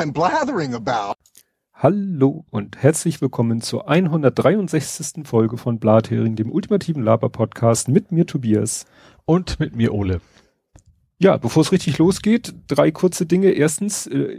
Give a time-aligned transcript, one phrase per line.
[0.00, 1.12] I'm blathering about.
[1.74, 5.26] Hallo und herzlich willkommen zur 163.
[5.26, 8.86] Folge von Blathering, dem ultimativen Laber-Podcast mit mir Tobias.
[9.26, 10.22] Und mit mir Ole.
[11.18, 13.50] Ja, bevor es richtig losgeht, drei kurze Dinge.
[13.50, 14.34] Erstens, äh,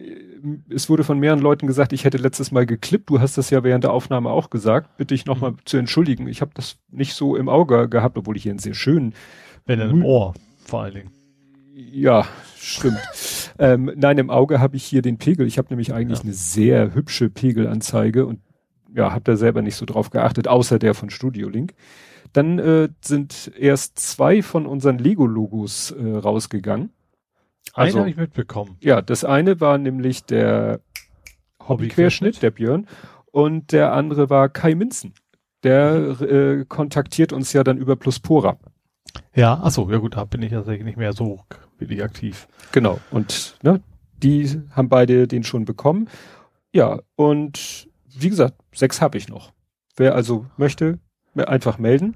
[0.68, 3.12] es wurde von mehreren Leuten gesagt, ich hätte letztes Mal geklippt.
[3.12, 4.98] Du hast das ja während der Aufnahme auch gesagt.
[4.98, 5.57] Bitte ich nochmal mhm.
[5.66, 6.28] zu entschuldigen.
[6.28, 9.14] Ich habe das nicht so im Auge gehabt, obwohl ich hier einen sehr schönen...
[9.68, 10.34] Wenn im Ohr,
[10.65, 11.21] vor allen Dingen.
[11.90, 12.28] Ja,
[12.58, 13.00] stimmt.
[13.60, 15.48] ähm, nein, im Auge habe ich hier den Pegel.
[15.48, 16.24] Ich habe nämlich eigentlich ja.
[16.26, 18.40] eine sehr hübsche Pegelanzeige und
[18.94, 21.74] ja, habe da selber nicht so drauf geachtet, außer der von Studio Link.
[22.34, 26.92] Dann äh, sind erst zwei von unseren Lego-Logos äh, rausgegangen.
[27.74, 28.78] Also, habe ich mitbekommen.
[28.82, 30.82] Ja, das eine war nämlich der
[31.68, 32.88] Hobbyquerschnitt, der Björn,
[33.32, 35.14] und der andere war Kai Minzen.
[35.64, 38.58] Der äh, kontaktiert uns ja dann über Pluspora.
[39.36, 41.40] Ja, achso, ja gut, da bin ich ja nicht mehr so
[41.78, 42.48] wirklich aktiv.
[42.72, 43.81] Genau, und ne,
[44.22, 46.09] die haben beide den schon bekommen.
[46.73, 49.52] Ja, und wie gesagt, sechs habe ich noch.
[49.95, 51.00] Wer also möchte,
[51.36, 52.16] einfach melden.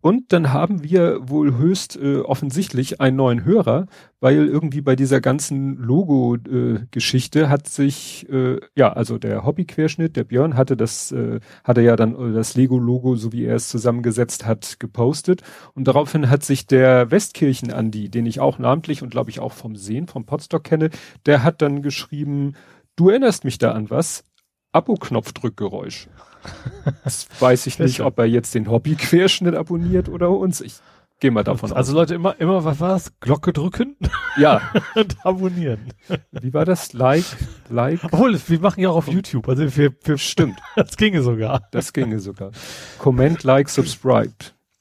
[0.00, 3.86] Und dann haben wir wohl höchst äh, offensichtlich einen neuen Hörer,
[4.20, 10.24] weil irgendwie bei dieser ganzen Logo-Geschichte äh, hat sich, äh, ja, also der Hobbyquerschnitt, der
[10.24, 14.46] Björn hatte das, äh, hatte ja dann äh, das Lego-Logo, so wie er es zusammengesetzt
[14.46, 15.42] hat, gepostet.
[15.74, 19.74] Und daraufhin hat sich der Westkirchen-Andi, den ich auch namentlich und glaube ich auch vom
[19.74, 20.90] Sehen, vom Podstock kenne,
[21.26, 22.54] der hat dann geschrieben,
[22.96, 24.24] du erinnerst mich da an was?
[24.72, 26.08] Abo-Knopfdrückgeräusch.
[27.04, 30.60] Das weiß ich nicht, ob er jetzt den Hobby-Querschnitt abonniert oder uns.
[30.60, 30.76] Ich
[31.20, 31.78] gehe mal davon also aus.
[31.78, 33.12] Also Leute, immer, immer, was war's?
[33.20, 33.96] Glocke drücken?
[34.36, 34.60] Ja.
[34.94, 35.92] und abonnieren.
[36.32, 36.92] Wie war das?
[36.92, 37.24] Like,
[37.68, 38.04] like?
[38.04, 39.48] Obwohl, wir machen ja auch auf YouTube.
[39.48, 40.58] Also wir, wir Stimmt.
[40.76, 41.68] Das ginge sogar.
[41.72, 42.52] Das ginge sogar.
[42.98, 44.32] Comment, like, subscribe.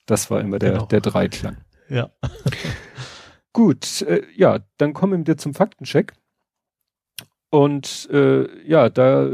[0.06, 0.86] Das war immer der, genau.
[0.86, 1.58] der Dreiklang.
[1.90, 2.10] Ja.
[3.54, 6.14] Gut, äh, ja, dann kommen wir zum Faktencheck.
[7.50, 9.28] Und äh, ja, da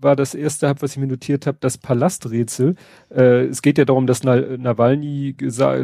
[0.00, 2.74] war das erste, was ich mir notiert habe, das Palasträtsel.
[3.10, 5.36] Äh, es geht ja darum, dass Nawalny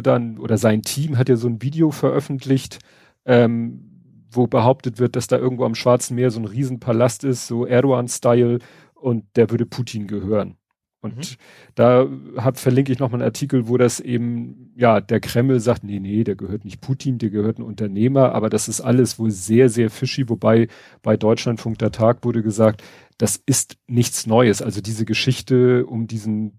[0.03, 2.79] dann oder sein Team hat ja so ein Video veröffentlicht,
[3.25, 3.91] ähm,
[4.31, 8.59] wo behauptet wird, dass da irgendwo am Schwarzen Meer so ein Riesenpalast ist, so Erdogan-Style,
[8.93, 10.57] und der würde Putin gehören.
[11.05, 11.35] Und mhm.
[11.75, 15.99] da hab, verlinke ich nochmal einen Artikel, wo das eben, ja, der Kreml sagt, nee,
[15.99, 19.69] nee, der gehört nicht Putin, der gehört ein Unternehmer, aber das ist alles wohl sehr,
[19.69, 20.67] sehr fishy, wobei
[21.03, 22.81] bei Deutschlandfunk der Tag wurde gesagt,
[23.17, 24.61] das ist nichts Neues.
[24.61, 26.57] Also diese Geschichte um diesen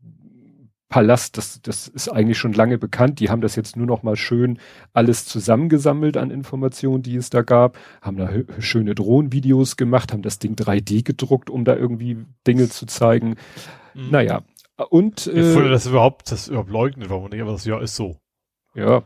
[0.88, 3.18] Palast, das, das ist eigentlich schon lange bekannt.
[3.18, 4.58] Die haben das jetzt nur noch mal schön
[4.92, 8.30] alles zusammengesammelt an Informationen, die es da gab, haben da
[8.60, 13.34] schöne Drohnenvideos gemacht, haben das Ding 3D gedruckt, um da irgendwie Dinge zu zeigen.
[13.94, 14.10] Mhm.
[14.10, 14.42] Naja,
[14.90, 18.16] und äh, ich das überhaupt, das überhaupt leugnet, warum nicht, aber das ja ist so.
[18.74, 19.02] Ja,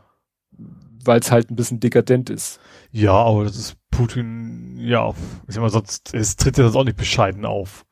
[1.03, 2.59] weil es halt ein bisschen dekadent ist.
[2.91, 5.13] Ja, aber das ist Putin, ja,
[5.47, 7.85] ich sag mal, sonst, es tritt ja sonst auch nicht bescheiden auf.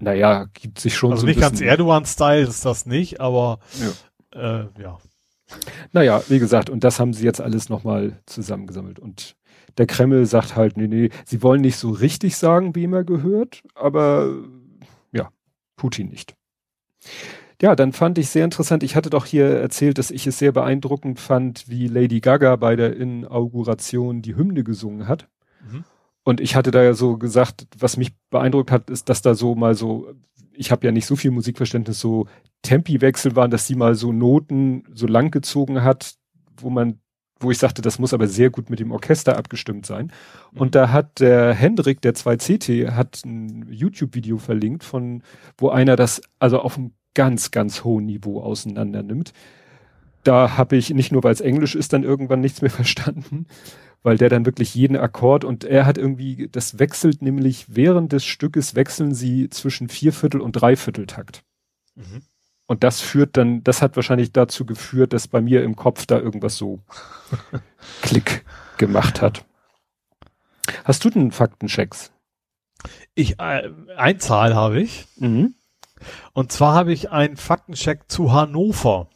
[0.00, 4.60] Naja, gibt sich schon also so nicht ganz Erdogan-Style ist das nicht, aber ja.
[4.60, 4.98] Äh, ja.
[5.92, 8.98] Naja, wie gesagt, und das haben sie jetzt alles nochmal zusammengesammelt.
[8.98, 9.36] Und
[9.78, 13.62] der Kreml sagt halt, nee, nee, sie wollen nicht so richtig sagen, wem er gehört,
[13.74, 14.34] aber
[15.12, 15.30] ja,
[15.76, 16.34] Putin nicht.
[17.62, 20.52] Ja, dann fand ich sehr interessant, ich hatte doch hier erzählt, dass ich es sehr
[20.52, 25.28] beeindruckend fand, wie Lady Gaga bei der Inauguration die Hymne gesungen hat.
[25.70, 25.84] Mhm.
[26.24, 29.54] Und ich hatte da ja so gesagt, was mich beeindruckt hat, ist, dass da so
[29.54, 30.12] mal so,
[30.52, 32.26] ich habe ja nicht so viel Musikverständnis, so
[32.62, 36.14] Tempiwechsel waren, dass sie mal so Noten so lang gezogen hat,
[36.56, 36.98] wo man,
[37.38, 40.10] wo ich sagte, das muss aber sehr gut mit dem Orchester abgestimmt sein.
[40.52, 40.60] Mhm.
[40.60, 45.22] Und da hat der Hendrik, der 2CT, hat ein YouTube-Video verlinkt von,
[45.58, 49.32] wo einer das, also auf einem ganz, ganz hohen Niveau auseinander nimmt.
[50.24, 53.46] Da habe ich nicht nur, weil es Englisch ist, dann irgendwann nichts mehr verstanden,
[54.02, 58.24] weil der dann wirklich jeden Akkord und er hat irgendwie, das wechselt nämlich während des
[58.24, 61.42] Stückes wechseln sie zwischen Vierviertel und Dreivierteltakt.
[61.94, 62.22] Mhm.
[62.66, 66.18] Und das führt dann, das hat wahrscheinlich dazu geführt, dass bei mir im Kopf da
[66.18, 66.80] irgendwas so
[68.02, 68.44] Klick
[68.78, 69.44] gemacht hat.
[70.84, 72.10] Hast du denn Faktenchecks?
[73.14, 75.06] Ich, äh, ein Zahl habe ich.
[75.16, 75.54] Mhm.
[76.32, 79.08] Und zwar habe ich einen Faktencheck zu Hannover.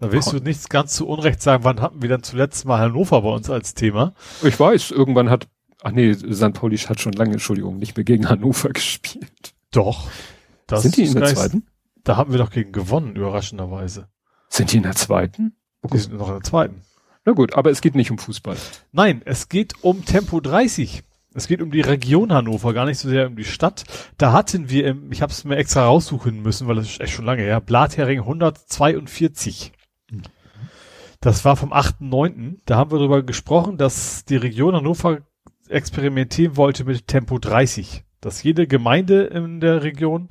[0.00, 3.22] Da willst du nichts ganz zu Unrecht sagen, wann hatten wir dann zuletzt mal Hannover
[3.22, 4.14] bei uns als Thema?
[4.42, 5.48] Ich weiß, irgendwann hat,
[5.82, 6.52] ach nee, St.
[6.52, 9.54] Pauli hat schon lange, Entschuldigung, nicht mehr gegen Hannover gespielt.
[9.70, 10.08] Doch.
[10.70, 11.66] Sind die in der zweiten?
[12.04, 14.08] Da haben wir doch gegen gewonnen, überraschenderweise.
[14.48, 15.56] Sind die in der zweiten?
[15.92, 16.82] Die sind noch in der zweiten.
[17.24, 18.56] Na gut, aber es geht nicht um Fußball.
[18.90, 21.04] Nein, es geht um Tempo 30.
[21.34, 23.84] Es geht um die Region Hannover, gar nicht so sehr um die Stadt.
[24.18, 27.14] Da hatten wir, im, ich habe es mir extra raussuchen müssen, weil das ist echt
[27.14, 29.72] schon lange her, Blathering 142.
[31.20, 32.58] Das war vom 8.9.
[32.66, 35.20] Da haben wir darüber gesprochen, dass die Region Hannover
[35.68, 38.04] experimentieren wollte mit Tempo 30.
[38.20, 40.28] Dass jede Gemeinde in der Region,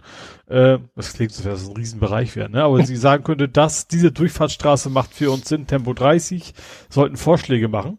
[0.48, 2.64] äh, das klingt so, dass es ein Riesenbereich wäre, ne?
[2.64, 6.54] aber sie sagen könnte, dass diese Durchfahrtsstraße macht für uns Sinn, Tempo 30,
[6.90, 7.98] sollten Vorschläge machen.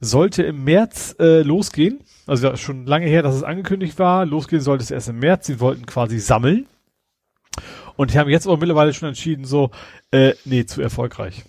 [0.00, 4.84] Sollte im März äh, losgehen, also schon lange her, dass es angekündigt war, losgehen sollte
[4.84, 6.66] es erst im März, sie wollten quasi sammeln.
[7.96, 9.70] Und die haben jetzt aber mittlerweile schon entschieden, so,
[10.12, 11.44] äh, nee, zu erfolgreich.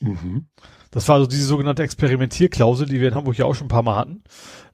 [0.00, 0.46] Mhm.
[0.90, 3.84] Das war also diese sogenannte Experimentierklausel, die wir in Hamburg ja auch schon ein paar
[3.84, 4.24] Mal hatten.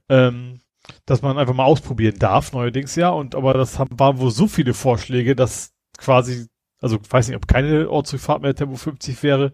[0.09, 0.61] Ähm,
[1.05, 3.09] dass man einfach mal ausprobieren darf, neuerdings ja.
[3.09, 6.47] Und aber das haben, waren wohl so viele Vorschläge, dass quasi,
[6.81, 9.51] also ich weiß nicht, ob keine Ortsrückfahrt mehr Tempo 50 wäre,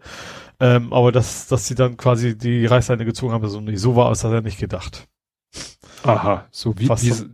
[0.60, 3.78] ähm, aber dass, dass sie dann quasi die Reißleine gezogen haben, so nicht.
[3.78, 5.08] So war es, hat er nicht gedacht.
[6.02, 7.30] Aha, so wie, diese,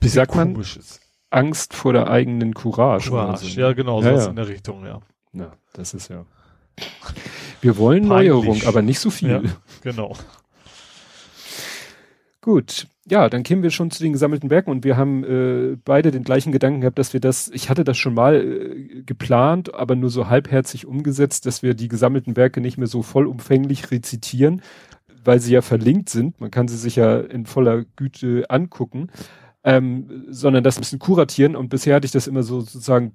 [0.00, 0.52] wie sagt man?
[0.52, 1.00] Komisches.
[1.30, 3.10] Angst vor der eigenen Courage.
[3.10, 3.60] Courage, so.
[3.60, 4.30] ja genau, ja, sowas ja.
[4.30, 5.00] in der Richtung, ja.
[5.34, 6.24] Ja, das ist ja.
[7.60, 8.30] Wir wollen Peinlich.
[8.30, 9.30] Neuerung, aber nicht so viel.
[9.30, 9.42] Ja,
[9.82, 10.16] genau.
[12.48, 16.10] Gut, ja, dann kämen wir schon zu den gesammelten Werken und wir haben äh, beide
[16.10, 19.96] den gleichen Gedanken gehabt, dass wir das, ich hatte das schon mal äh, geplant, aber
[19.96, 24.62] nur so halbherzig umgesetzt, dass wir die gesammelten Werke nicht mehr so vollumfänglich rezitieren,
[25.22, 26.40] weil sie ja verlinkt sind.
[26.40, 29.08] Man kann sie sich ja in voller Güte angucken,
[29.62, 33.12] ähm, sondern das ein bisschen kuratieren und bisher hatte ich das immer so sozusagen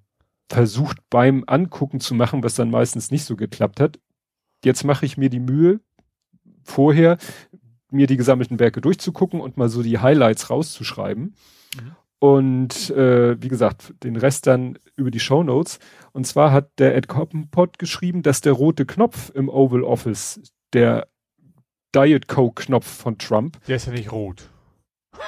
[0.47, 3.99] versucht beim Angucken zu machen, was dann meistens nicht so geklappt hat.
[4.63, 5.79] Jetzt mache ich mir die Mühe,
[6.61, 7.17] vorher
[7.93, 11.35] mir die gesammelten Werke durchzugucken und mal so die Highlights rauszuschreiben.
[11.75, 11.95] Mhm.
[12.19, 15.79] Und äh, wie gesagt, den Rest dann über die Show Notes.
[16.13, 20.41] Und zwar hat der Ed Coppenpot geschrieben, dass der rote Knopf im Oval Office,
[20.71, 21.07] der
[21.93, 23.63] Diet Coke Knopf von Trump.
[23.65, 24.49] Der ist ja nicht rot.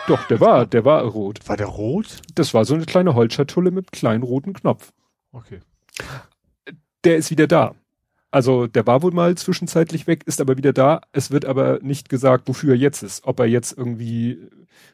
[0.08, 1.48] Doch, der war, der war rot.
[1.48, 2.22] War der rot?
[2.34, 4.94] Das war so eine kleine Holzschatulle mit kleinen roten Knopf.
[5.32, 5.60] Okay.
[7.04, 7.76] Der ist wieder da.
[8.36, 11.00] Also der war wohl mal zwischenzeitlich weg, ist aber wieder da.
[11.14, 13.26] Es wird aber nicht gesagt, wofür er jetzt ist.
[13.26, 14.50] Ob er jetzt irgendwie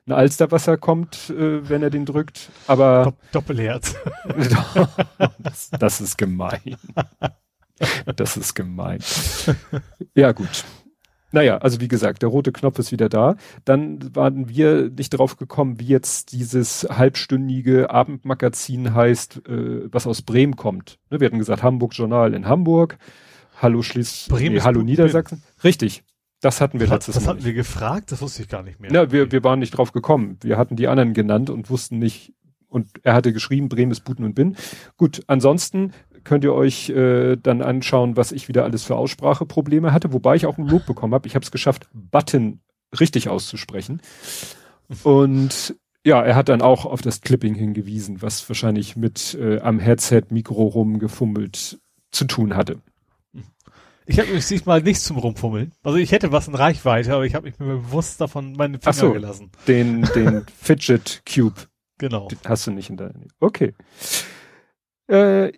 [0.05, 2.51] ein Alsterwasser kommt, äh, wenn er den drückt.
[2.67, 3.95] Aber Dopp Doppelherz.
[5.39, 6.77] das, das ist gemein.
[8.15, 8.99] Das ist gemein.
[10.13, 10.63] Ja gut.
[11.31, 13.37] Naja, also wie gesagt, der rote Knopf ist wieder da.
[13.65, 20.21] Dann waren wir nicht drauf gekommen, wie jetzt dieses halbstündige Abendmagazin heißt, äh, was aus
[20.21, 20.99] Bremen kommt.
[21.09, 22.99] Ne, wir hatten gesagt, Hamburg Journal in Hamburg,
[23.61, 25.43] Hallo Schließ, Bremen nee, Hallo Niedersachsen.
[25.63, 26.03] Richtig.
[26.41, 27.33] Das hatten wir letztes das Mal.
[27.33, 28.91] Das hatten wir gefragt, das wusste ich gar nicht mehr.
[28.91, 30.37] Ja, wir, wir waren nicht drauf gekommen.
[30.41, 32.33] Wir hatten die anderen genannt und wussten nicht,
[32.67, 34.55] und er hatte geschrieben, Bremen ist Buten und Bin.
[34.97, 35.93] Gut, ansonsten
[36.23, 40.47] könnt ihr euch äh, dann anschauen, was ich wieder alles für Ausspracheprobleme hatte, wobei ich
[40.47, 41.27] auch ein Lob bekommen habe.
[41.27, 42.61] Ich habe es geschafft, Button
[42.99, 44.01] richtig auszusprechen.
[45.03, 49.79] Und ja, er hat dann auch auf das Clipping hingewiesen, was wahrscheinlich mit äh, am
[49.79, 51.79] Headset-Mikro rumgefummelt
[52.09, 52.81] zu tun hatte.
[54.05, 55.73] Ich habe mich diesmal nichts zum Rumfummeln.
[55.83, 58.89] Also ich hätte was in Reichweite, aber ich habe mich mir bewusst davon meine Finger
[58.89, 59.51] Ach so, gelassen.
[59.67, 61.67] Den, den Fidget Cube.
[61.97, 62.27] Genau.
[62.27, 63.73] Den hast du nicht in deiner Okay.
[65.07, 65.51] Äh,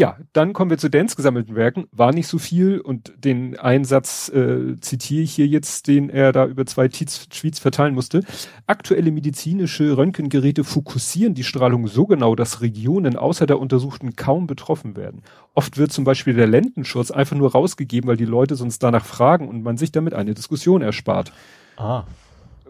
[0.00, 1.86] ja, dann kommen wir zu Dance gesammelten Werken.
[1.92, 6.46] War nicht so viel und den Einsatz äh, zitiere ich hier jetzt, den er da
[6.46, 8.22] über zwei Tweets verteilen musste.
[8.66, 14.96] Aktuelle medizinische Röntgengeräte fokussieren die Strahlung so genau, dass Regionen außer der untersuchten kaum betroffen
[14.96, 15.20] werden.
[15.52, 19.48] Oft wird zum Beispiel der Lendenschutz einfach nur rausgegeben, weil die Leute sonst danach fragen
[19.48, 21.30] und man sich damit eine Diskussion erspart.
[21.76, 22.04] Ah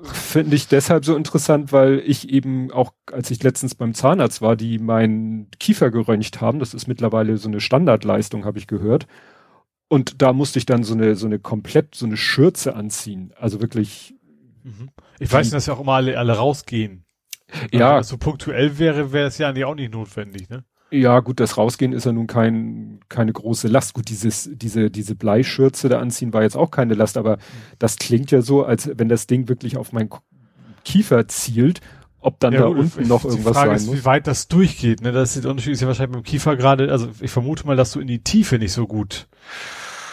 [0.03, 4.57] finde ich deshalb so interessant, weil ich eben auch, als ich letztens beim Zahnarzt war,
[4.57, 9.07] die meinen Kiefer geröntgt haben, das ist mittlerweile so eine Standardleistung, habe ich gehört.
[9.89, 13.33] Und da musste ich dann so eine, so eine komplett, so eine Schürze anziehen.
[13.37, 14.15] Also wirklich.
[14.63, 14.91] Mhm.
[15.19, 17.05] Ich weiß, dass ja auch immer alle, alle rausgehen.
[17.73, 17.91] Ja.
[17.91, 20.65] Wenn das so punktuell wäre, wäre es ja eigentlich auch nicht notwendig, ne?
[20.91, 23.95] Ja, gut, das Rausgehen ist ja nun kein, keine große Last.
[23.95, 27.39] Gut, dieses, diese, diese Bleischürze da anziehen war jetzt auch keine Last, aber
[27.79, 30.11] das klingt ja so, als wenn das Ding wirklich auf meinen
[30.85, 31.81] Kiefer zielt,
[32.21, 33.97] ob dann ja, da gut, unten noch irgendwas sein ist, muss.
[33.97, 35.13] Wie weit das durchgeht, ne?
[35.13, 37.93] Das ist der Unterschied ist ja wahrscheinlich beim Kiefer gerade, also ich vermute mal, dass
[37.93, 39.29] du in die Tiefe nicht so gut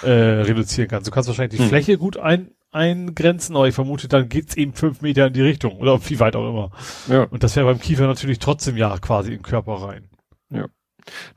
[0.04, 1.08] äh, reduzieren kannst.
[1.08, 1.70] Du kannst wahrscheinlich die hm.
[1.70, 5.78] Fläche gut ein, eingrenzen, aber ich vermute, dann geht's eben fünf Meter in die Richtung
[5.78, 6.72] oder wie weit auch immer.
[7.10, 7.24] Ja.
[7.24, 10.08] Und das wäre beim Kiefer natürlich trotzdem ja quasi in den Körper rein.
[10.50, 10.68] Ja.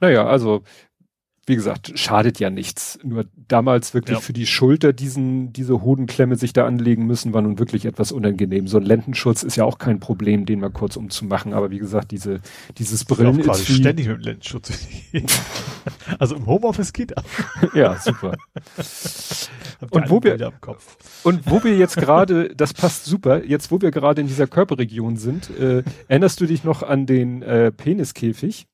[0.01, 0.63] Naja, also
[1.51, 2.99] wie gesagt, schadet ja nichts.
[3.03, 4.21] Nur damals wirklich ja.
[4.21, 8.69] für die Schulter diesen, diese Hodenklemme sich da anlegen müssen, war nun wirklich etwas unangenehm.
[8.69, 11.53] So ein Lendenschutz ist ja auch kein Problem, den mal kurz umzumachen.
[11.53, 12.41] Aber wie gesagt, diese,
[12.79, 13.41] dieses Brillen.
[13.41, 14.71] Ich quasi ständig mit dem Lendenschutz.
[16.21, 17.25] also im Homeoffice geht das.
[17.75, 18.37] ja, super.
[19.91, 20.53] und wo wir,
[21.25, 25.17] und wo wir jetzt gerade, das passt super, jetzt wo wir gerade in dieser Körperregion
[25.17, 28.69] sind, äh, erinnerst du dich noch an den äh, Peniskäfig?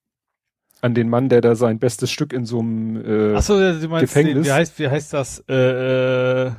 [0.87, 3.89] An den Mann, der da sein bestes Stück in so einem äh, Ach so, du
[3.89, 4.35] meinst Gefängnis.
[4.35, 5.45] Den, wie heißt wie heißt das?
[5.49, 5.55] Äh,
[6.47, 6.53] äh,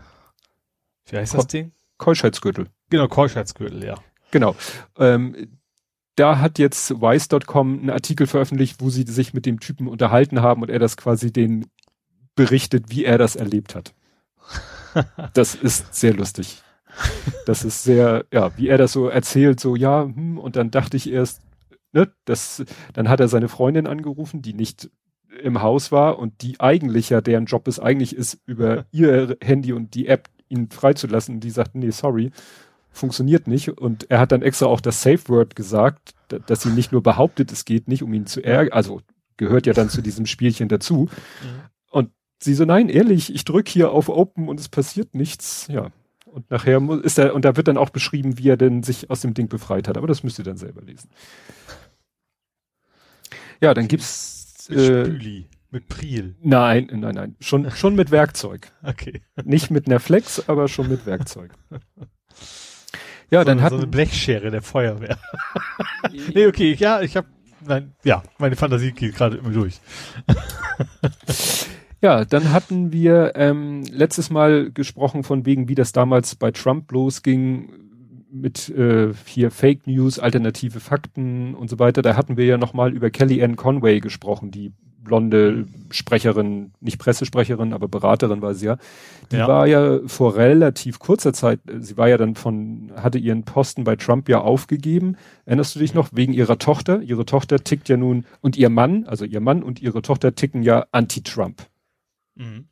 [1.10, 1.72] wie heißt das Ding?
[1.98, 2.68] Keuschheitsgürtel.
[2.90, 3.96] Genau, Keuschheitsgürtel, ja.
[4.32, 4.56] Genau.
[5.00, 5.58] Ähm,
[6.16, 10.62] da hat jetzt Wise.com einen Artikel veröffentlicht, wo sie sich mit dem Typen unterhalten haben
[10.62, 11.68] und er das quasi den
[12.36, 13.94] berichtet, wie er das erlebt hat.
[15.34, 16.62] das ist sehr lustig.
[17.46, 20.98] Das ist sehr, ja, wie er das so erzählt, so, ja, hm, und dann dachte
[20.98, 21.42] ich erst,
[21.92, 22.64] ne, das,
[22.94, 24.90] dann hat er seine Freundin angerufen, die nicht
[25.42, 29.74] im Haus war und die eigentlich ja, deren Job es eigentlich ist, über ihr Handy
[29.74, 31.40] und die App ihn freizulassen.
[31.40, 32.32] Die sagt, nee, sorry,
[32.90, 33.70] funktioniert nicht.
[33.70, 36.16] Und er hat dann extra auch das Safe Word gesagt,
[36.48, 39.02] dass sie nicht nur behauptet, es geht nicht, um ihn zu ärgern, also
[39.38, 41.10] gehört ja dann zu diesem Spielchen dazu.
[41.42, 41.62] Mhm.
[41.92, 45.68] Und sie so, nein, ehrlich, ich drücke hier auf Open und es passiert nichts.
[45.70, 45.92] Ja.
[46.38, 49.10] Und nachher muss, ist er, und da wird dann auch beschrieben, wie er denn sich
[49.10, 49.98] aus dem Ding befreit hat.
[49.98, 51.10] Aber das müsst ihr dann selber lesen.
[53.60, 54.68] Ja, dann gibt's.
[54.70, 56.36] Mit äh, Spüli, mit Priel.
[56.44, 57.36] Nein, nein, nein.
[57.40, 58.72] Schon, schon mit Werkzeug.
[58.84, 59.24] Okay.
[59.46, 61.54] Nicht mit einer Flex, aber schon mit Werkzeug.
[63.30, 65.20] Ja, so, dann hat so eine Blechschere der Feuerwehr.
[66.34, 67.28] nee, okay, ja, ich habe
[67.60, 69.82] nein, ja, meine Fantasie geht gerade immer durch.
[72.02, 76.92] Ja, dann hatten wir ähm, letztes Mal gesprochen von wegen, wie das damals bei Trump
[76.92, 77.70] losging
[78.32, 82.02] mit äh, hier Fake News, alternative Fakten und so weiter.
[82.02, 84.74] Da hatten wir ja nochmal über Kellyanne Conway gesprochen, die
[85.08, 88.78] blonde Sprecherin, nicht Pressesprecherin, aber Beraterin war sie ja.
[89.32, 89.48] Die ja.
[89.48, 93.96] war ja vor relativ kurzer Zeit, sie war ja dann von, hatte ihren Posten bei
[93.96, 95.16] Trump ja aufgegeben.
[95.46, 96.10] Erinnerst du dich noch?
[96.12, 97.02] Wegen ihrer Tochter.
[97.02, 100.62] Ihre Tochter tickt ja nun, und ihr Mann, also ihr Mann und ihre Tochter ticken
[100.62, 101.66] ja anti-Trump.
[102.38, 102.66] Mhm.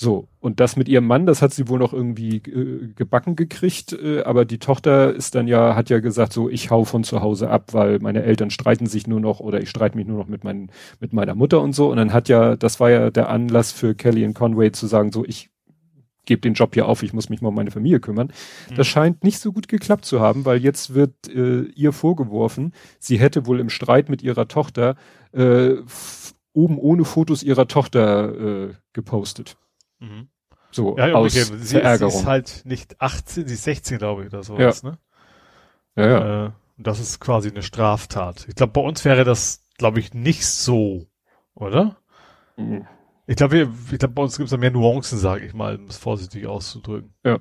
[0.00, 3.92] So, und das mit ihrem Mann, das hat sie wohl noch irgendwie äh, gebacken gekriegt,
[3.92, 7.20] äh, aber die Tochter ist dann ja, hat ja gesagt, so, ich hau von zu
[7.20, 10.28] Hause ab, weil meine Eltern streiten sich nur noch oder ich streite mich nur noch
[10.28, 10.70] mit, mein,
[11.00, 11.90] mit meiner Mutter und so.
[11.90, 15.10] Und dann hat ja, das war ja der Anlass für Kelly und Conway zu sagen,
[15.10, 15.50] so, ich
[16.26, 18.28] gebe den Job hier auf, ich muss mich mal um meine Familie kümmern.
[18.70, 18.76] Mhm.
[18.76, 23.18] Das scheint nicht so gut geklappt zu haben, weil jetzt wird äh, ihr vorgeworfen, sie
[23.18, 24.94] hätte wohl im Streit mit ihrer Tochter
[25.32, 25.74] äh,
[26.58, 29.56] oben ohne Fotos ihrer Tochter äh, gepostet.
[30.00, 30.28] Mhm.
[30.70, 31.56] So ja, aus okay.
[31.60, 32.10] sie, Verärgerung.
[32.12, 34.90] Sie ist halt nicht 18, sie ist 16, glaube ich, oder sowas, ja.
[34.90, 34.98] ne?
[35.96, 36.46] Ja, ja.
[36.46, 38.46] Äh, das ist quasi eine Straftat.
[38.48, 41.06] Ich glaube, bei uns wäre das, glaube ich, nicht so,
[41.54, 41.96] oder?
[42.56, 42.86] Mhm.
[43.26, 45.86] Ich glaube, ich glaube, bei uns gibt es da mehr Nuancen, sage ich mal, um
[45.86, 47.14] es vorsichtig auszudrücken.
[47.24, 47.38] Ja.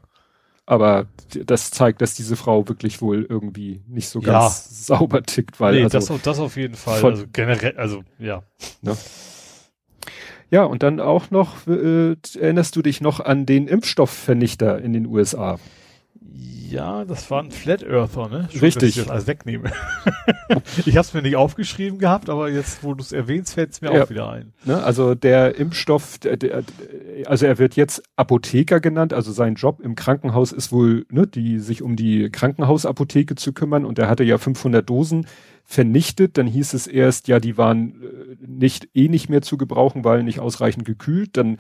[0.70, 1.08] Aber
[1.46, 4.98] das zeigt, dass diese Frau wirklich wohl irgendwie nicht so ganz ja.
[4.98, 7.00] sauber tickt, weil nee, also das, das auf jeden Fall.
[7.00, 8.44] Von, also generell, also ja.
[8.82, 8.98] Ne?
[10.52, 15.06] Ja, und dann auch noch, äh, erinnerst du dich noch an den Impfstoffvernichter in den
[15.06, 15.58] USA?
[16.70, 18.50] Ja, das war ein Flat Earther, ne?
[18.52, 18.90] Schön, Richtig.
[18.96, 19.72] Dass ich das alles wegnehme.
[20.86, 23.82] ich habe es mir nicht aufgeschrieben gehabt, aber jetzt, wo du es erwähnst, fällt es
[23.82, 24.04] mir ja.
[24.04, 24.54] auch wieder ein.
[24.66, 26.64] Ne, also der Impfstoff, der, der,
[27.26, 31.60] also er wird jetzt Apotheker genannt, also sein Job im Krankenhaus ist wohl, ne, die
[31.60, 35.26] sich um die Krankenhausapotheke zu kümmern und er hatte ja 500 Dosen
[35.64, 36.38] vernichtet.
[36.38, 40.24] Dann hieß es erst, ja, die waren äh, nicht eh nicht mehr zu gebrauchen, weil
[40.24, 41.38] nicht ausreichend gekühlt.
[41.38, 41.58] Dann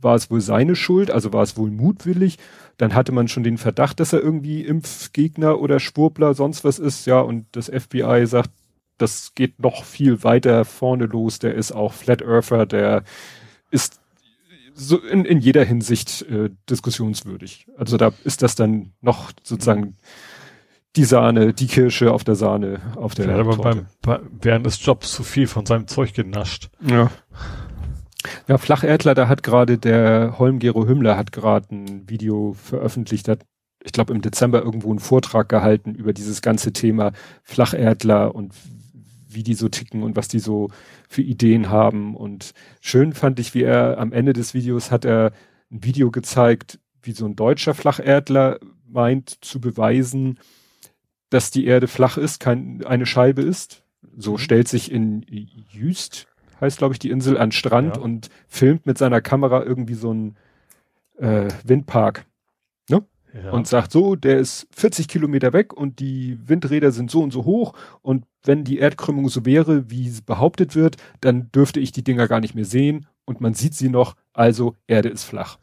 [0.00, 2.38] war es wohl seine Schuld, also war es wohl mutwillig.
[2.76, 7.06] Dann hatte man schon den Verdacht, dass er irgendwie Impfgegner oder Schwurbler sonst was ist.
[7.06, 8.50] Ja, und das FBI sagt,
[8.98, 11.38] das geht noch viel weiter vorne los.
[11.38, 13.04] Der ist auch Flat Earther, der
[13.70, 14.00] ist
[14.74, 17.66] so in, in jeder Hinsicht äh, diskussionswürdig.
[17.76, 19.96] Also da ist das dann noch sozusagen
[20.96, 23.26] die Sahne, die Kirsche auf der Sahne, auf der.
[23.26, 26.70] Er hat aber beim, bei, während des Jobs zu viel von seinem Zeug genascht.
[26.80, 27.10] Ja.
[28.48, 33.44] Ja, Flacherdler, da hat gerade der Holmgero Hümmler hat gerade ein Video veröffentlicht, hat,
[33.84, 37.12] ich glaube im Dezember irgendwo einen Vortrag gehalten über dieses ganze Thema
[37.44, 38.54] Flacherdler und
[39.28, 40.70] wie die so ticken und was die so
[41.08, 42.16] für Ideen haben.
[42.16, 45.32] Und schön fand ich, wie er am Ende des Videos hat er
[45.70, 50.38] ein Video gezeigt, wie so ein deutscher Flacherdler meint zu beweisen,
[51.30, 53.82] dass die Erde flach ist, kein, eine Scheibe ist.
[54.16, 54.38] So mhm.
[54.38, 55.24] stellt sich in
[55.70, 56.27] Jüst,
[56.60, 58.02] heißt glaube ich die Insel, an Strand ja.
[58.02, 60.36] und filmt mit seiner Kamera irgendwie so ein
[61.18, 62.24] äh, Windpark.
[62.88, 63.04] Ne?
[63.34, 63.50] Ja.
[63.50, 67.44] Und sagt so, der ist 40 Kilometer weg und die Windräder sind so und so
[67.44, 72.28] hoch und wenn die Erdkrümmung so wäre, wie behauptet wird, dann dürfte ich die Dinger
[72.28, 75.58] gar nicht mehr sehen und man sieht sie noch, also Erde ist flach.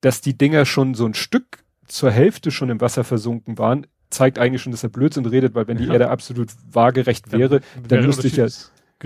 [0.00, 4.38] Dass die Dinger schon so ein Stück zur Hälfte schon im Wasser versunken waren, zeigt
[4.38, 5.92] eigentlich schon, dass er Blödsinn redet, weil wenn die ja.
[5.92, 8.46] Erde absolut waagerecht wäre, dann, dann müsste ich ja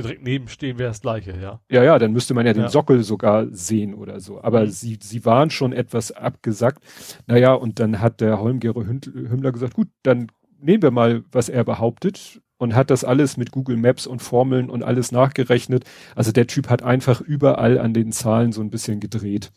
[0.02, 1.60] direkt nebenstehen wäre das gleiche, ja.
[1.70, 2.68] Ja, ja, dann müsste man ja den ja.
[2.68, 4.42] Sockel sogar sehen oder so.
[4.42, 4.70] Aber mhm.
[4.70, 6.84] sie, sie waren schon etwas abgesackt.
[7.26, 10.28] Naja, und dann hat der Holmgere Hümmler gesagt, gut, dann
[10.60, 14.70] nehmen wir mal, was er behauptet und hat das alles mit Google Maps und Formeln
[14.70, 15.84] und alles nachgerechnet.
[16.14, 19.52] Also der Typ hat einfach überall an den Zahlen so ein bisschen gedreht.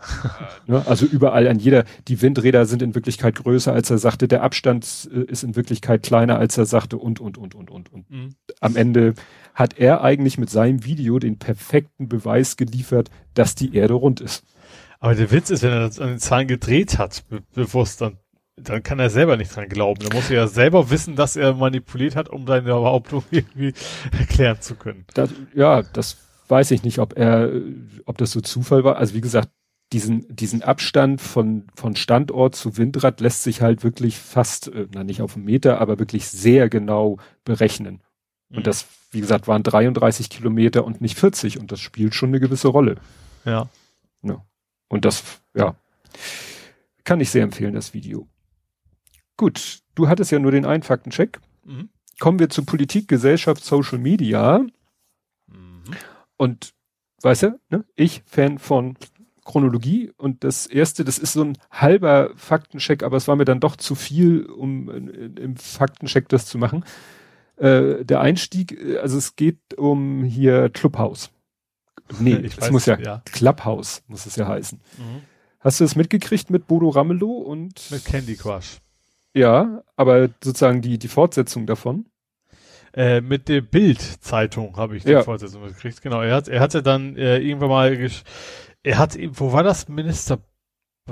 [0.66, 0.82] ne?
[0.86, 5.08] Also überall an jeder, die Windräder sind in Wirklichkeit größer, als er sagte, der Abstand
[5.12, 7.92] äh, ist in Wirklichkeit kleiner, als er sagte und, und, und, und, und.
[7.92, 8.34] Und mhm.
[8.60, 9.14] am Ende
[9.54, 14.44] hat er eigentlich mit seinem Video den perfekten Beweis geliefert, dass die Erde rund ist.
[15.00, 18.18] Aber der Witz ist, wenn er das an den Zahlen gedreht hat, be bewusst, dann,
[18.56, 20.06] dann kann er selber nicht dran glauben.
[20.06, 23.72] Da muss er ja selber wissen, dass er manipuliert hat, um seine Behauptung irgendwie
[24.18, 25.06] erklären zu können.
[25.14, 27.50] Das, ja, das weiß ich nicht, ob er,
[28.04, 28.96] ob das so Zufall war.
[28.96, 29.48] Also wie gesagt,
[29.92, 35.02] diesen, diesen Abstand von, von Standort zu Windrad lässt sich halt wirklich fast, äh, na
[35.02, 38.00] nicht auf einen Meter, aber wirklich sehr genau berechnen.
[38.50, 38.62] Und mhm.
[38.64, 42.68] das, wie gesagt, waren 33 Kilometer und nicht 40 und das spielt schon eine gewisse
[42.68, 42.96] Rolle.
[43.44, 43.68] Ja.
[44.22, 44.44] ja.
[44.88, 45.22] Und das,
[45.54, 45.76] ja,
[47.04, 48.28] kann ich sehr empfehlen, das Video.
[49.36, 51.40] Gut, du hattest ja nur den einen Faktencheck.
[51.64, 51.88] Mhm.
[52.18, 54.58] Kommen wir zu Politik, Gesellschaft, Social Media.
[55.46, 55.84] Mhm.
[56.36, 56.74] Und
[57.22, 58.96] weißt du, ne, ich Fan von
[59.44, 63.60] Chronologie und das erste, das ist so ein halber Faktencheck, aber es war mir dann
[63.60, 66.84] doch zu viel, um im Faktencheck das zu machen.
[67.60, 71.30] Äh, der Einstieg, äh, also es geht um hier Clubhouse.
[72.18, 74.80] Nee, ich es weiß, muss ja, ja, Clubhouse muss es ja heißen.
[74.96, 75.22] Mhm.
[75.60, 78.78] Hast du es mitgekriegt mit Bodo Ramelow und mit Candy Crush?
[79.34, 82.06] Ja, aber sozusagen die die Fortsetzung davon.
[82.94, 85.22] Äh, mit der Bild-Zeitung habe ich die ja.
[85.22, 86.00] Fortsetzung mitgekriegt.
[86.00, 88.10] Genau, er hat er hatte dann äh, irgendwann mal
[88.82, 90.38] er hat wo war das Minister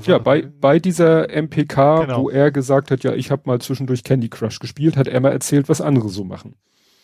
[0.04, 2.23] ja, bei, bei dieser MPK, genau.
[2.23, 5.33] wo er gesagt hat, ja, ich habe mal zwischendurch Candy Crush gespielt, hat er mal
[5.33, 6.54] erzählt, was andere so machen.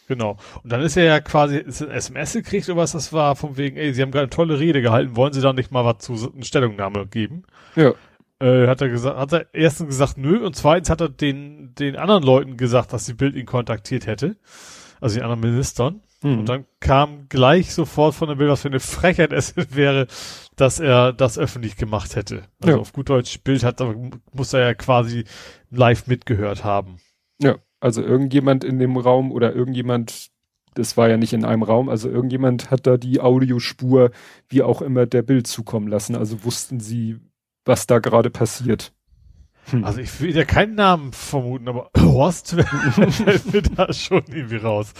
[0.07, 0.37] Genau.
[0.63, 3.57] Und dann ist er ja quasi ist ein SMS gekriegt oder was das war, von
[3.57, 5.99] wegen, ey, Sie haben gerade eine tolle Rede gehalten, wollen Sie da nicht mal was
[5.99, 7.45] zu eine Stellungnahme geben?
[7.75, 7.93] Ja.
[8.41, 11.97] Äh, hat er gesagt, hat er erstens gesagt, nö, und zweitens hat er den, den
[11.97, 14.37] anderen Leuten gesagt, dass die Bild ihn kontaktiert hätte.
[15.01, 16.01] Also den anderen Ministern.
[16.23, 16.41] Mhm.
[16.41, 20.07] Und dann kam gleich sofort von der Bild, was für eine Frechheit es wäre,
[20.57, 22.45] dass er das öffentlich gemacht hätte.
[22.61, 22.81] Also ja.
[22.81, 23.83] auf gut Deutsch, Bild hat,
[24.33, 25.25] muss er ja quasi
[25.71, 26.99] live mitgehört haben.
[27.41, 27.57] Ja.
[27.81, 30.31] Also irgendjemand in dem Raum oder irgendjemand,
[30.75, 34.11] das war ja nicht in einem Raum, also irgendjemand hat da die Audiospur,
[34.49, 36.17] wie auch immer, der Bild zukommen lassen.
[36.17, 37.19] Also wussten sie,
[37.65, 38.93] was da gerade passiert.
[39.71, 39.85] Hm.
[39.85, 42.51] Also ich will ja keinen Namen vermuten, aber Horst
[43.11, 44.93] fällt mir da schon irgendwie raus.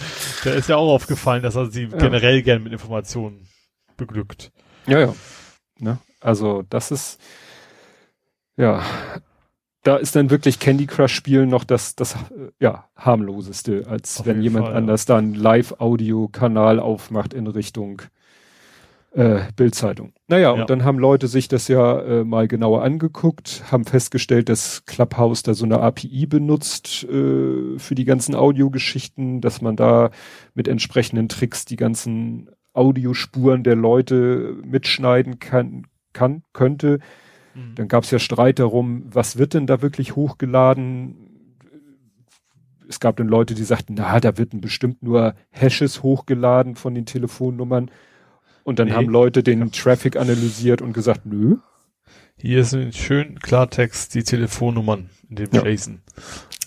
[0.43, 1.97] Der ist ja auch aufgefallen, dass er sie ja.
[1.97, 3.47] generell gern mit Informationen
[3.95, 4.51] beglückt.
[4.87, 5.15] Ja, ja.
[5.79, 5.97] Ne?
[6.21, 7.19] Also das ist
[8.57, 8.81] ja
[9.85, 12.15] da ist dann wirklich Candy Crush Spielen noch das, das,
[12.59, 15.13] ja, harmloseste, als Auf wenn jemand Fall, anders ja.
[15.13, 18.01] da einen Live-Audio-Kanal aufmacht in Richtung
[19.11, 20.13] äh, Bildzeitung.
[20.27, 20.61] Naja, ja.
[20.61, 25.43] und dann haben Leute sich das ja äh, mal genauer angeguckt, haben festgestellt, dass Clubhouse
[25.43, 30.09] da so eine API benutzt äh, für die ganzen Audiogeschichten, dass man da
[30.55, 36.99] mit entsprechenden Tricks die ganzen Audiospuren der Leute mitschneiden kann, kann könnte
[37.55, 37.75] Mhm.
[37.75, 41.15] Dann gab es ja Streit darum, was wird denn da wirklich hochgeladen?
[42.87, 47.05] Es gab dann Leute, die sagten, na, da wird bestimmt nur Hashes hochgeladen von den
[47.05, 47.89] Telefonnummern.
[48.63, 48.93] Und dann nee.
[48.93, 51.57] haben Leute den Traffic analysiert und gesagt, nö.
[52.37, 55.65] Hier sind schön Klartext die Telefonnummern in dem ja.
[55.65, 56.01] JSON.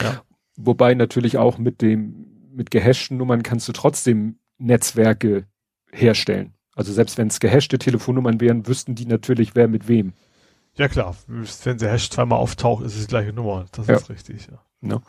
[0.00, 0.22] Ja.
[0.56, 5.44] Wobei natürlich auch mit dem, mit gehashten Nummern kannst du trotzdem Netzwerke
[5.92, 6.54] herstellen.
[6.74, 10.12] Also selbst wenn es gehashte Telefonnummern wären, wüssten die natürlich, wer mit wem.
[10.76, 13.66] Ja klar, wenn der Hash zweimal auftaucht, ist es die gleiche Nummer.
[13.72, 13.96] Das ja.
[13.96, 14.88] ist richtig, ja.
[14.88, 15.02] ja.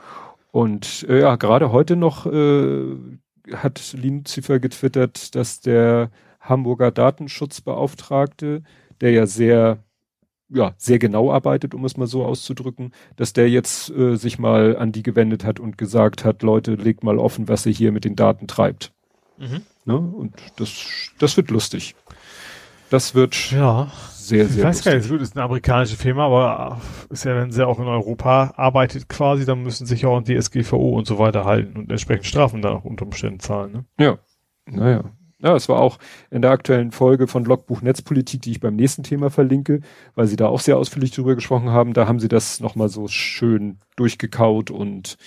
[0.51, 2.95] Und äh, ja, gerade heute noch äh,
[3.53, 8.63] hat Lucifer getwittert, dass der Hamburger Datenschutzbeauftragte,
[9.01, 9.83] der ja sehr
[10.51, 14.75] ja, sehr genau arbeitet, um es mal so auszudrücken, dass der jetzt äh, sich mal
[14.77, 18.03] an die gewendet hat und gesagt hat, Leute, legt mal offen, was ihr hier mit
[18.03, 18.91] den Daten treibt.
[19.37, 19.61] Mhm.
[19.89, 19.97] Ne?
[19.97, 20.85] Und das,
[21.17, 21.95] das wird lustig.
[22.91, 24.59] Das wird ja sehr, sehr.
[24.59, 27.79] Ich weiß gar nicht, das ist eine amerikanische Firma, aber ist ja, wenn sie auch
[27.79, 31.75] in Europa arbeitet quasi, dann müssen sich auch an die SGVO und so weiter halten
[31.75, 33.71] und entsprechend Strafen dann auch unter Umständen zahlen.
[33.71, 33.85] Ne?
[33.99, 34.19] Ja,
[34.67, 35.05] naja.
[35.41, 35.97] Ja, es war auch
[36.29, 39.79] in der aktuellen Folge von Logbuch Netzpolitik, die ich beim nächsten Thema verlinke,
[40.13, 41.93] weil sie da auch sehr ausführlich drüber gesprochen haben.
[41.93, 45.17] Da haben sie das nochmal so schön durchgekaut und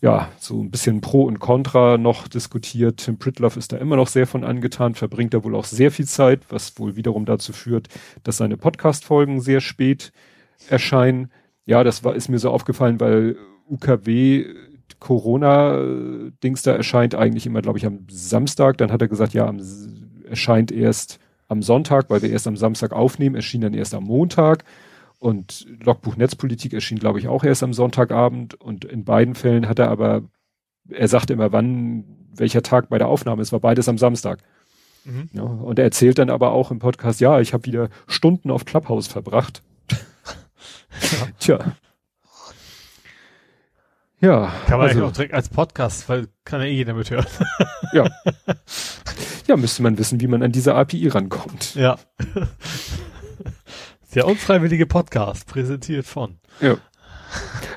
[0.00, 2.98] ja, so ein bisschen Pro und Contra noch diskutiert.
[2.98, 6.06] Tim Pritloff ist da immer noch sehr von angetan, verbringt da wohl auch sehr viel
[6.06, 7.88] Zeit, was wohl wiederum dazu führt,
[8.22, 10.12] dass seine Podcast-Folgen sehr spät
[10.68, 11.30] erscheinen.
[11.66, 13.36] Ja, das war, ist mir so aufgefallen, weil
[13.68, 14.46] UKW
[15.00, 18.78] Corona-Dings da erscheint eigentlich immer, glaube ich, am Samstag.
[18.78, 19.60] Dann hat er gesagt, ja, am,
[20.28, 24.64] erscheint erst am Sonntag, weil wir erst am Samstag aufnehmen, erschien dann erst am Montag.
[25.18, 28.54] Und Logbuch Netzpolitik erschien, glaube ich, auch erst am Sonntagabend.
[28.54, 30.22] Und in beiden Fällen hat er aber,
[30.88, 32.04] er sagte immer, wann,
[32.34, 33.42] welcher Tag bei der Aufnahme.
[33.42, 34.40] Es war beides am Samstag.
[35.04, 35.28] Mhm.
[35.32, 38.64] Ja, und er erzählt dann aber auch im Podcast, ja, ich habe wieder Stunden auf
[38.64, 39.62] Clubhouse verbracht.
[39.90, 39.98] ja.
[41.38, 41.76] Tja.
[44.20, 44.52] Ja.
[44.66, 47.26] Kann man also, auch direkt als Podcast, weil kann ja eh jeder mithören.
[47.92, 48.08] ja.
[49.46, 51.74] Ja, müsste man wissen, wie man an diese API rankommt.
[51.76, 51.98] Ja.
[54.18, 56.38] Der unfreiwillige Podcast, präsentiert von.
[56.60, 56.76] Ja.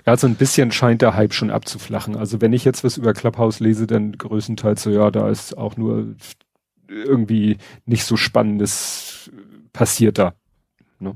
[0.08, 2.18] Ja, so ein bisschen scheint der Hype schon abzuflachen.
[2.18, 5.78] Also wenn ich jetzt was über Clubhouse lese, dann größtenteils so, ja, da ist auch
[5.78, 6.16] nur
[6.88, 9.30] irgendwie nicht so Spannendes
[9.72, 10.34] passiert da.
[10.98, 11.16] Ne?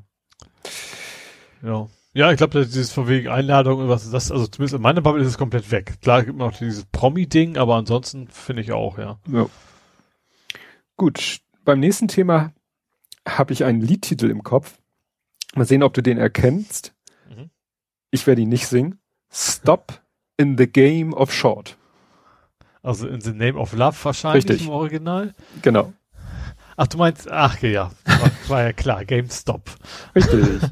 [1.64, 1.88] Ja.
[2.14, 5.24] Ja, ich glaube, dieses von wegen Einladung und was das, also zumindest in meiner Bubble
[5.24, 5.96] ist es komplett weg.
[6.04, 9.18] Klar gibt noch dieses Promi-Ding, aber ansonsten finde ich auch, ja.
[9.28, 9.48] ja.
[10.98, 12.54] Gut, beim nächsten Thema
[13.28, 14.78] habe ich einen Liedtitel im Kopf.
[15.56, 16.94] Mal sehen, ob du den erkennst.
[17.30, 17.50] Mhm.
[18.12, 19.00] Ich werde ihn nicht singen.
[19.32, 20.02] Stop
[20.38, 21.78] in the Game of Short.
[22.84, 24.68] Also in the Name of Love wahrscheinlich Richtig.
[24.68, 25.34] im Original.
[25.62, 25.94] Genau.
[26.78, 29.70] Ach, du meinst, ach ja, war, war ja klar, GameStop.
[30.14, 30.62] Richtig.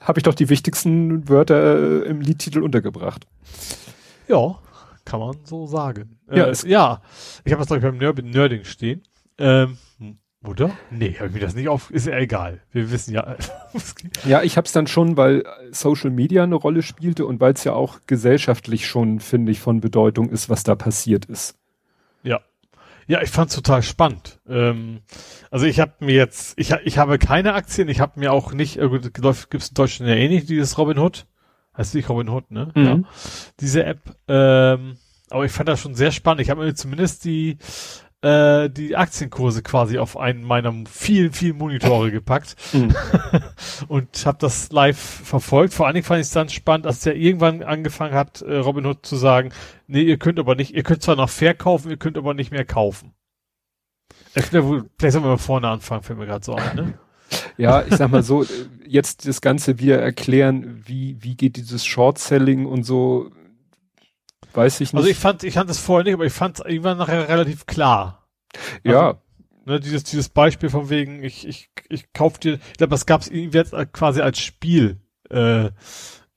[0.00, 3.26] Habe ich doch die wichtigsten Wörter äh, im Liedtitel untergebracht.
[4.26, 4.58] Ja,
[5.04, 6.18] kann man so sagen.
[6.30, 7.02] Ja, äh, ja.
[7.44, 9.02] ich habe das glaube ich beim Nerding stehen.
[9.38, 9.78] Ähm,
[10.44, 10.70] oder?
[10.90, 11.90] Nee, habe ich mir das nicht auf.
[11.90, 12.60] Ist ja egal.
[12.70, 13.36] Wir wissen ja.
[14.24, 17.64] ja, ich habe es dann schon, weil Social Media eine Rolle spielte und weil es
[17.64, 21.58] ja auch gesellschaftlich schon, finde ich, von Bedeutung ist, was da passiert ist.
[22.22, 22.40] Ja.
[23.08, 24.38] Ja, ich fand's total spannend.
[24.48, 25.00] Ähm,
[25.50, 28.76] also ich habe mir jetzt, ich, ich habe keine Aktien, ich habe mir auch nicht,
[28.78, 31.26] äh, gibt's in Deutschland ja eh nicht dieses Robin Hood.
[31.76, 32.70] Heißt nicht Robin Hood, ne?
[32.74, 32.84] Mhm.
[32.84, 32.98] Ja.
[33.60, 34.00] Diese App.
[34.28, 34.98] Ähm,
[35.30, 36.42] aber ich fand das schon sehr spannend.
[36.42, 37.58] Ich habe mir zumindest die
[38.22, 42.94] äh, die Aktienkurse quasi auf einen meiner vielen, vielen Monitore gepackt mhm.
[43.88, 45.74] und habe das live verfolgt.
[45.74, 49.06] Vor allen Dingen fand ich es dann spannend, dass der irgendwann angefangen hat, äh, Robinhood
[49.06, 49.50] zu sagen,
[49.86, 52.64] nee, ihr könnt aber nicht, ihr könnt zwar noch verkaufen, ihr könnt aber nicht mehr
[52.64, 53.14] kaufen.
[54.32, 56.94] Vielleicht sollen wir mal vorne anfangen, fällt mir gerade so ein, ne?
[57.58, 58.46] Ja, ich sag mal so,
[58.86, 63.30] jetzt das Ganze wieder erklären, wie, wie geht dieses Short-Selling und so,
[64.54, 65.04] weiß ich also nicht.
[65.04, 67.66] Also ich fand, ich fand es vorher nicht, aber ich fand es irgendwann nachher relativ
[67.66, 68.28] klar.
[68.82, 69.06] Ja.
[69.08, 69.20] Also,
[69.66, 73.22] ne, dieses, dieses Beispiel von wegen, ich, ich, ich kauf dir, ich glaube, das gab
[73.22, 75.70] es jetzt quasi als Spiel äh,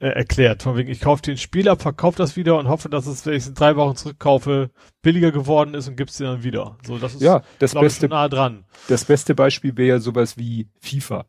[0.01, 0.63] äh, erklärt.
[0.63, 3.25] Von wegen, ich kaufe dir ein Spiel ab, verkaufe das wieder und hoffe, dass es,
[3.25, 4.71] wenn ich es in drei Wochen zurückkaufe,
[5.01, 6.77] billiger geworden ist und gibt's dir dann wieder.
[6.85, 8.65] So, das ist ja, das beste, nah dran.
[8.87, 11.27] Das beste Beispiel wäre ja sowas wie FIFA.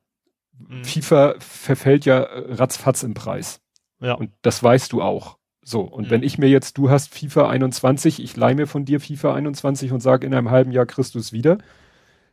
[0.59, 0.85] Mhm.
[0.85, 3.61] FIFA verfällt ja ratzfatz im Preis.
[4.01, 4.14] Ja.
[4.14, 5.37] Und das weißt du auch.
[5.64, 6.11] So, und mhm.
[6.11, 9.92] wenn ich mir jetzt, du hast FIFA 21, ich leih mir von dir FIFA 21
[9.92, 11.59] und sage, in einem halben Jahr kriegst du es wieder,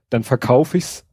[0.10, 1.06] dann verkaufe ich's,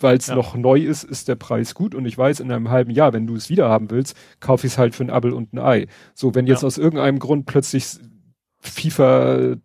[0.00, 0.34] weil es ja.
[0.34, 3.28] noch neu ist, ist der Preis gut und ich weiß, in einem halben Jahr, wenn
[3.28, 5.86] du es wieder haben willst, kaufe ich es halt für ein Abel und ein Ei.
[6.12, 6.66] So, wenn jetzt ja.
[6.66, 7.86] aus irgendeinem Grund plötzlich
[8.58, 9.56] FIFA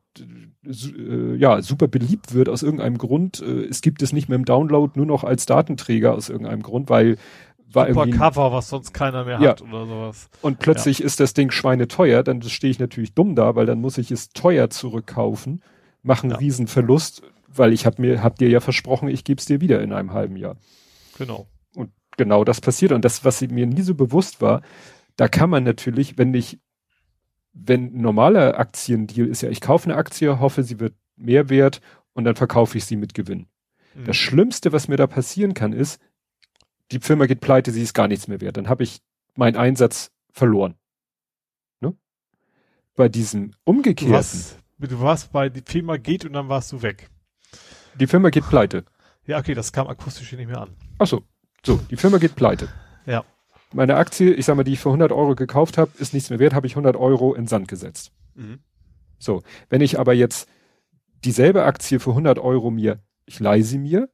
[0.68, 3.42] äh, ja, super beliebt wird aus irgendeinem Grund.
[3.42, 6.90] Äh, es gibt es nicht mehr im Download, nur noch als Datenträger aus irgendeinem Grund,
[6.90, 7.18] weil
[7.74, 9.50] war Super Cover, was sonst keiner mehr ja.
[9.50, 10.30] hat oder sowas.
[10.42, 11.06] Und plötzlich ja.
[11.06, 14.30] ist das Ding schweineteuer, dann stehe ich natürlich dumm da, weil dann muss ich es
[14.30, 15.62] teuer zurückkaufen,
[16.02, 16.38] mache einen ja.
[16.38, 19.82] riesen Verlust, weil ich hab mir, hab dir ja versprochen, ich gebe es dir wieder
[19.82, 20.56] in einem halben Jahr.
[21.18, 21.48] Genau.
[21.74, 22.92] Und genau das passiert.
[22.92, 24.62] Und das, was mir nie so bewusst war,
[25.16, 26.60] da kann man natürlich, wenn ich,
[27.54, 31.82] wenn ein normaler Aktiendeal ist ja, ich kaufe eine Aktie, hoffe, sie wird mehr wert
[32.14, 33.48] und dann verkaufe ich sie mit Gewinn.
[33.96, 34.06] Mhm.
[34.06, 36.00] Das Schlimmste, was mir da passieren kann, ist,
[36.92, 38.58] die Firma geht pleite, sie ist gar nichts mehr wert.
[38.58, 39.02] Dann habe ich
[39.36, 40.76] meinen Einsatz verloren.
[41.80, 41.96] Ne?
[42.96, 44.08] Bei diesem umgekehrten.
[44.08, 47.10] Du warst, du warst bei die Firma geht und dann warst du weg.
[47.96, 48.86] Die Firma geht pleite.
[49.26, 50.76] Ja, okay, das kam akustisch hier nicht mehr an.
[51.00, 51.24] Ach so,
[51.66, 52.70] so, die Firma geht pleite.
[53.06, 53.26] Ja.
[53.74, 56.40] Meine Aktie, ich sag mal, die ich für 100 Euro gekauft habe, ist nichts mehr
[56.40, 58.14] wert, habe ich 100 Euro in Sand gesetzt.
[58.36, 58.60] Mhm.
[59.20, 60.48] So, wenn ich aber jetzt
[61.26, 64.10] dieselbe Aktie für 100 Euro mir, ich leihe sie mir,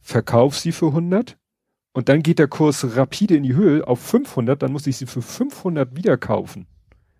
[0.00, 1.38] verkaufe sie für 100,
[1.92, 5.06] und dann geht der Kurs rapide in die Höhe auf 500, dann muss ich sie
[5.06, 6.66] für 500 wieder kaufen.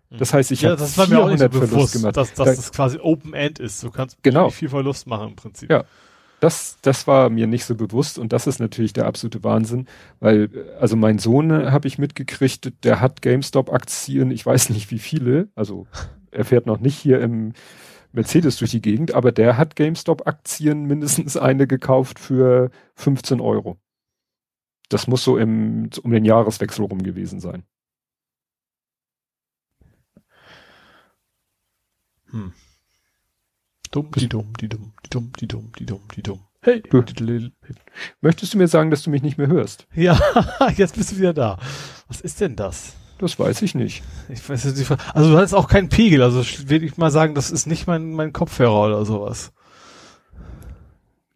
[0.09, 0.17] Mhm.
[0.17, 2.17] Das heißt, ich ja, habe 400 so Verlust bewusst, gemacht.
[2.17, 3.83] Dass, dass da, das quasi Open End ist.
[3.83, 4.49] Du kannst genau.
[4.49, 5.71] viel Verlust machen im Prinzip.
[5.71, 5.83] Ja.
[6.39, 9.87] Das, das war mir nicht so bewusst und das ist natürlich der absolute Wahnsinn,
[10.19, 14.99] weil, also mein Sohn äh, habe ich mitgekriegt, der hat GameStop-Aktien, ich weiß nicht wie
[14.99, 15.87] viele, also
[16.31, 17.53] er fährt noch nicht hier im
[18.11, 23.77] Mercedes durch die Gegend, aber der hat GameStop-Aktien mindestens eine gekauft für 15 Euro.
[24.93, 27.63] Das muss so im, um den Jahreswechsel rum gewesen sein.
[32.29, 32.53] Hm.
[33.89, 36.39] Dumm, die dumm, die dumm, die dumm, die dumm, die dumm, die dumm.
[36.61, 36.81] Hey.
[36.81, 37.03] Du,
[38.21, 39.87] möchtest du mir sagen, dass du mich nicht mehr hörst?
[39.95, 40.19] Ja,
[40.77, 41.57] jetzt bist du wieder da.
[42.07, 42.93] Was ist denn das?
[43.17, 44.03] Das weiß ich nicht.
[44.29, 44.91] Ich weiß nicht.
[45.13, 46.21] Also du hast auch keinen Pegel.
[46.21, 49.53] Also will ich mal sagen, das ist nicht mein, mein Kopfhörer oder sowas.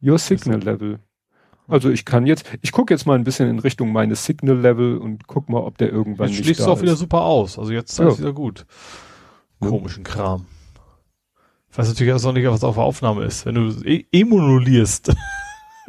[0.01, 0.99] Your Signal Level.
[1.67, 4.97] Also ich kann jetzt, ich gucke jetzt mal ein bisschen in Richtung meines Signal Level
[4.97, 7.59] und guck mal, ob der irgendwann jetzt nicht schließt da du auch wieder super aus.
[7.59, 8.07] Also jetzt Ja.
[8.07, 8.65] ist wieder gut.
[9.59, 10.45] Komischen Kram.
[11.69, 13.45] Ich weiß natürlich auch noch nicht, was auf der Aufnahme ist.
[13.45, 15.09] Wenn du e emunulierst.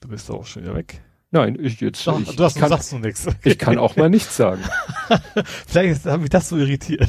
[0.00, 1.00] du bist doch auch schon wieder weg.
[1.30, 3.26] Nein, ich jetzt, Doch, ich, du hast, kann, sagst du nichts.
[3.44, 4.62] ich kann auch mal nichts sagen.
[5.66, 7.08] Vielleicht hat mich das so irritiert.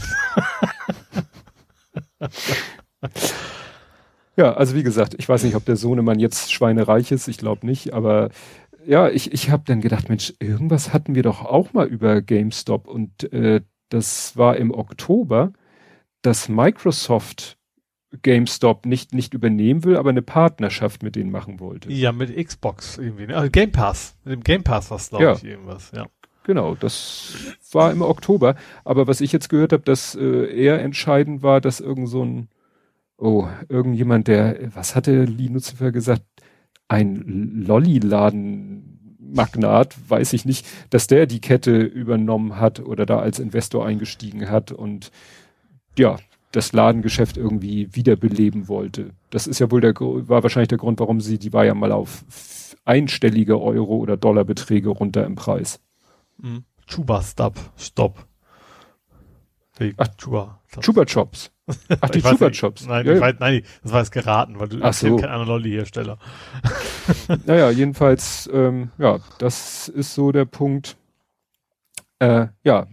[4.38, 7.66] Ja, also wie gesagt, ich weiß nicht, ob der Sohnemann jetzt schweinereich ist, ich glaube
[7.66, 8.30] nicht, aber
[8.86, 12.88] ja, ich, ich habe dann gedacht, Mensch, irgendwas hatten wir doch auch mal über GameStop
[12.88, 15.54] und äh, das war im Oktober,
[16.22, 17.58] dass Microsoft
[18.22, 21.92] GameStop nicht, nicht übernehmen will, aber eine Partnerschaft mit denen machen wollte.
[21.92, 23.28] Ja, mit Xbox irgendwie.
[23.28, 23.36] Ne?
[23.36, 24.16] Also Game Pass.
[24.24, 25.34] Mit dem Game Pass was glaube Ja.
[25.34, 25.92] ich irgendwas.
[25.96, 26.06] Ja.
[26.44, 27.34] Genau, das
[27.72, 28.56] war im Oktober.
[28.84, 32.50] Aber was ich jetzt gehört habe, dass äh, eher entscheidend war, dass irgend so ein,
[33.18, 36.24] oh, irgendjemand, der, was hatte Lee Lucifer gesagt,
[36.88, 43.86] ein Lolli-Laden-Magnat, weiß ich nicht, dass der die Kette übernommen hat oder da als Investor
[43.86, 45.12] eingestiegen hat und
[45.98, 46.18] ja,
[46.52, 49.12] das Ladengeschäft irgendwie wiederbeleben wollte.
[49.30, 51.92] Das ist ja wohl der, war wahrscheinlich der Grund, warum sie, die war ja mal
[51.92, 52.24] auf
[52.86, 55.82] einstellige Euro- oder Dollarbeträge runter im Preis.
[56.38, 56.64] Mhm.
[56.88, 57.56] Chuba Stop.
[57.78, 58.28] Stop.
[60.18, 60.62] Chuba.
[60.80, 61.52] Chupa Chops.
[62.02, 62.60] Ach, die Ich weiß Chupa nicht.
[62.60, 62.86] Chops.
[62.86, 63.22] Nein, ja, ja.
[63.22, 65.16] weiß, nein, das war jetzt geraten, weil du Ach so.
[65.16, 66.18] keinen anderen Lolli-Hersteller.
[67.46, 70.98] Naja, jedenfalls, ähm, ja, das ist so der Punkt.
[72.20, 72.88] Äh, ja,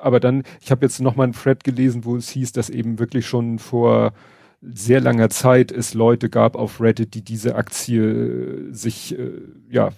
[0.00, 2.98] aber dann, ich habe jetzt noch mal einen Thread gelesen, wo es hieß, dass eben
[2.98, 4.12] wirklich schon vor
[4.60, 9.30] sehr langer Zeit es Leute gab auf Reddit, die diese Aktie äh, sich, äh,
[9.68, 9.90] ja,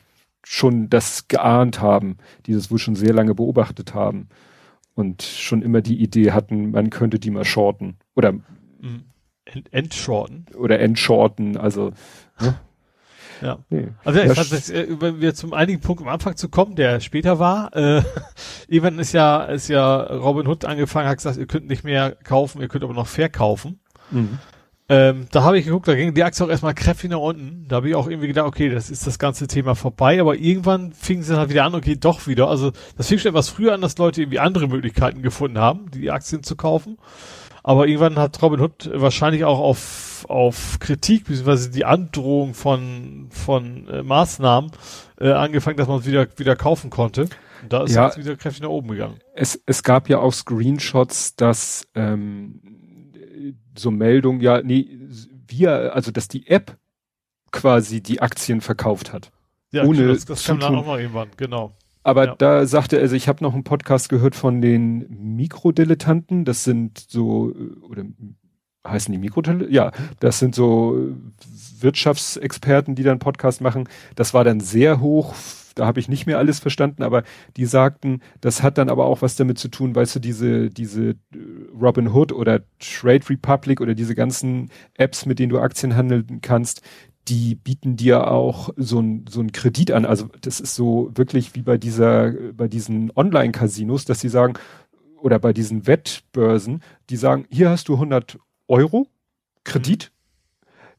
[0.42, 4.28] schon das geahnt haben, die das wohl schon sehr lange beobachtet haben
[4.94, 9.04] und schon immer die Idee hatten, man könnte die mal shorten oder, Mhm.
[9.46, 10.46] Ent Entshorten.
[10.56, 11.92] oder entshorten, also,
[13.42, 13.58] Ja.
[13.68, 13.88] nee.
[14.04, 16.76] Also ja, ich fand, das, äh, wenn wir zum einigen Punkt am Anfang zu kommen,
[16.76, 18.02] der später war, äh,
[18.68, 22.60] irgendwann ist ja, ist ja Robin Hood angefangen, hat gesagt, ihr könnt nicht mehr kaufen,
[22.62, 23.80] ihr könnt aber noch verkaufen.
[24.10, 24.38] Mhm.
[24.88, 27.66] Ähm, da habe ich geguckt, da ging die Aktie auch erstmal kräftig nach unten.
[27.68, 30.92] Da habe ich auch irgendwie gedacht, okay, das ist das ganze Thema vorbei, aber irgendwann
[30.92, 32.48] fing sie halt wieder an, okay, doch wieder.
[32.48, 36.10] Also das fing schon etwas früher an, dass Leute irgendwie andere Möglichkeiten gefunden haben, die
[36.10, 36.98] Aktien zu kaufen.
[37.62, 43.88] Aber irgendwann hat Robin Hood wahrscheinlich auch auf, auf Kritik, beziehungsweise die Androhung von, von
[43.88, 44.70] äh, Maßnahmen
[45.18, 47.22] äh, angefangen, dass man es wieder, wieder kaufen konnte.
[47.62, 48.08] Und da ist Ja.
[48.08, 49.18] es wieder kräftig nach oben gegangen.
[49.34, 52.60] es, es gab ja auch Screenshots, dass ähm,
[53.76, 54.88] so Meldungen, ja, nee,
[55.48, 56.76] wir, also dass die App
[57.52, 59.30] quasi die Aktien verkauft hat.
[59.72, 61.72] Ja, Ohne das, das kam dann auch noch irgendwann, genau.
[62.02, 62.34] Aber Ja.
[62.36, 67.50] da sagte, also ich habe noch einen Podcast gehört von den Mikrodilettanten, das sind so,
[67.50, 68.04] äh, oder
[68.86, 69.72] heißen die Mikrodilettanten?
[69.74, 71.14] Ja, das sind so
[71.80, 73.88] Wirtschaftsexperten, die dann Podcast machen.
[74.16, 75.34] Das war dann sehr hoch,
[75.74, 77.24] da habe ich nicht mehr alles verstanden, aber
[77.56, 81.10] die sagten, das hat dann aber auch was damit zu tun, weißt du, diese, diese
[81.10, 81.16] äh,
[81.80, 86.82] Robin Hood oder Trade Republic oder diese ganzen Apps, mit denen du Aktien handeln kannst,
[87.28, 90.04] die bieten dir auch so ein so ein Kredit an.
[90.04, 94.54] Also das ist so wirklich wie bei dieser, bei diesen Online-Casinos, dass sie sagen,
[95.20, 99.06] oder bei diesen Wettbörsen, die sagen, hier hast du 100 Euro
[99.64, 100.12] Kredit.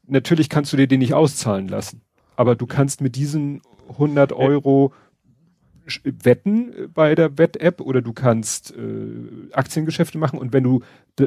[0.04, 2.02] Natürlich kannst du dir den nicht auszahlen lassen,
[2.34, 4.92] aber du kannst mit diesen 100 Euro
[6.02, 10.80] wetten bei der Wett-App oder du kannst äh, Aktiengeschäfte machen und wenn du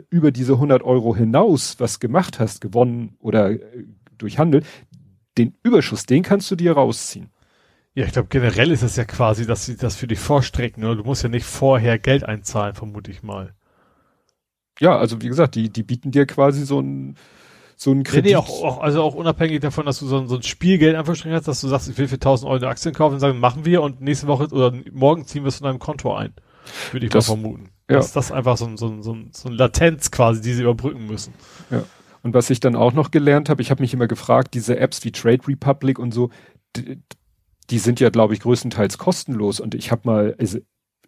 [0.09, 3.85] über diese 100 Euro hinaus was gemacht hast, gewonnen oder äh,
[4.17, 4.63] durch Handel,
[5.37, 7.29] den Überschuss, den kannst du dir rausziehen.
[7.95, 10.83] Ja, ich glaube generell ist es ja quasi, dass sie das für dich vorstrecken.
[10.83, 10.97] Oder?
[10.97, 13.55] Du musst ja nicht vorher Geld einzahlen, vermute ich mal.
[14.79, 17.15] Ja, also wie gesagt, die, die bieten dir quasi so ein
[17.81, 18.25] so ein Nee, Kredit.
[18.25, 21.33] nee, auch, auch, also auch unabhängig davon, dass du so, ein- so ein Spielgeld anverstrichen
[21.37, 23.63] hast, dass du sagst, ich will für 1000 Euro eine Aktien kaufen und sagen, machen
[23.63, 26.33] wir und nächste Woche oder morgen ziehen wir es von deinem Konto ein.
[26.91, 27.69] Würde ich Das- mal vermuten.
[27.89, 27.95] ja.
[27.95, 30.61] Dass das einfach so ein, so ein, so ein, so ein Latenz quasi, die sie
[30.63, 31.33] überbrücken müssen.
[32.21, 35.05] Und was ich dann auch noch gelernt habe, ich habe mich immer gefragt, diese Apps
[35.05, 36.31] wie Trade Republic und so,
[36.75, 37.01] die,
[37.69, 39.61] die sind ja, glaube ich, größtenteils kostenlos.
[39.61, 40.59] Und ich habe mal, also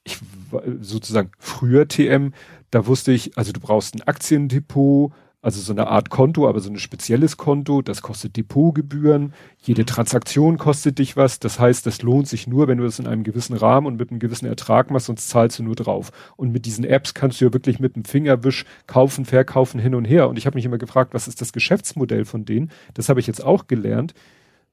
[0.06, 0.18] ich
[0.52, 2.32] war sozusagen früher TM,
[2.72, 5.12] da wusste ich, also du brauchst ein Aktiendepot,
[5.44, 10.58] also so eine Art Konto, aber so ein spezielles Konto, das kostet Depotgebühren, jede Transaktion
[10.58, 13.56] kostet dich was, das heißt, das lohnt sich nur, wenn du das in einem gewissen
[13.56, 16.12] Rahmen und mit einem gewissen Ertrag machst, sonst zahlst du nur drauf.
[16.38, 20.06] Und mit diesen Apps kannst du ja wirklich mit dem Fingerwisch kaufen, verkaufen, hin und
[20.06, 20.30] her.
[20.30, 22.72] Und ich habe mich immer gefragt, was ist das Geschäftsmodell von denen?
[22.94, 24.14] Das habe ich jetzt auch gelernt.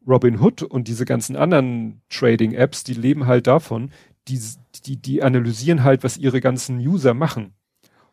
[0.07, 3.91] Robin Hood und diese ganzen anderen Trading-Apps, die leben halt davon,
[4.29, 4.41] die,
[4.85, 7.55] die, die analysieren halt, was ihre ganzen User machen.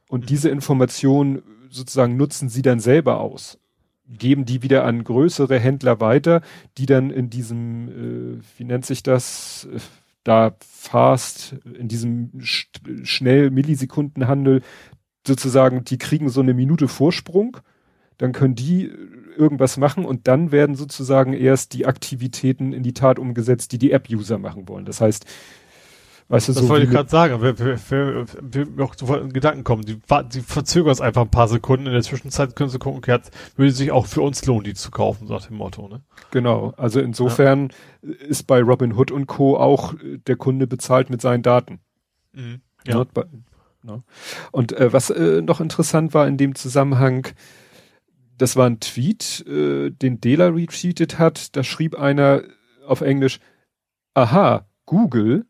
[0.08, 0.26] Und Mhm.
[0.28, 1.42] diese Information
[1.76, 3.58] sozusagen nutzen sie dann selber aus.
[4.08, 6.42] geben die wieder an größere Händler weiter,
[6.78, 9.80] die dann in diesem, äh, wie nennt sich das, äh,
[10.24, 12.70] da fast, in diesem sch
[13.04, 14.62] schnell Millisekundenhandel
[15.26, 17.58] sozusagen, die kriegen so eine Minute Vorsprung,
[18.18, 18.92] dann können die
[19.38, 23.92] irgendwas machen und dann werden sozusagen erst die Aktivitäten in die Tat umgesetzt, die die
[23.92, 24.86] App-User machen wollen.
[24.86, 25.26] Das heißt,
[26.28, 27.38] Weißt du, das so wollte ich gerade sagen.
[27.40, 27.80] Wer, wer,
[28.42, 29.84] wer mir auch sofort in Gedanken kommen.
[29.86, 30.00] Die,
[30.34, 31.86] die verzögern es einfach ein paar Sekunden.
[31.86, 34.74] In der Zwischenzeit können sie gucken, okay, hat, würde sich auch für uns lohnen, die
[34.74, 35.88] zu kaufen, sagt dem Motto.
[35.88, 36.02] Ne?
[36.32, 36.74] Genau.
[36.78, 37.70] Also insofern
[38.02, 38.14] ja.
[38.28, 39.58] ist bei Robin Hood und Co.
[39.58, 41.80] auch der Kunde bezahlt mit seinen Daten.
[42.34, 42.62] Mhm.
[42.88, 43.04] Ja.
[43.04, 43.22] By,
[43.84, 44.04] no.
[44.52, 47.28] Und äh, was äh, noch interessant war in dem Zusammenhang,
[48.40, 51.56] das war ein Tweet, äh, den Dela retweetet hat.
[51.56, 52.42] Da schrieb einer
[52.88, 53.40] auf Englisch,
[54.16, 55.46] aha, Google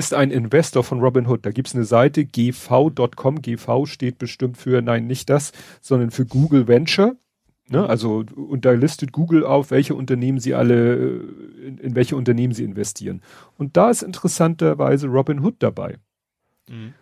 [0.00, 1.44] ist ein Investor von Robinhood.
[1.44, 3.42] Da gibt's eine Seite gv.com.
[3.42, 7.16] GV steht bestimmt für, nein, nicht das, sondern für Google Venture.
[7.68, 7.86] Ne?
[7.86, 11.20] Also, und da listet Google auf, welche Unternehmen sie alle,
[11.64, 13.20] in, in welche Unternehmen sie investieren.
[13.58, 15.98] Und da ist interessanterweise Robinhood dabei.
[16.66, 16.94] Mhm.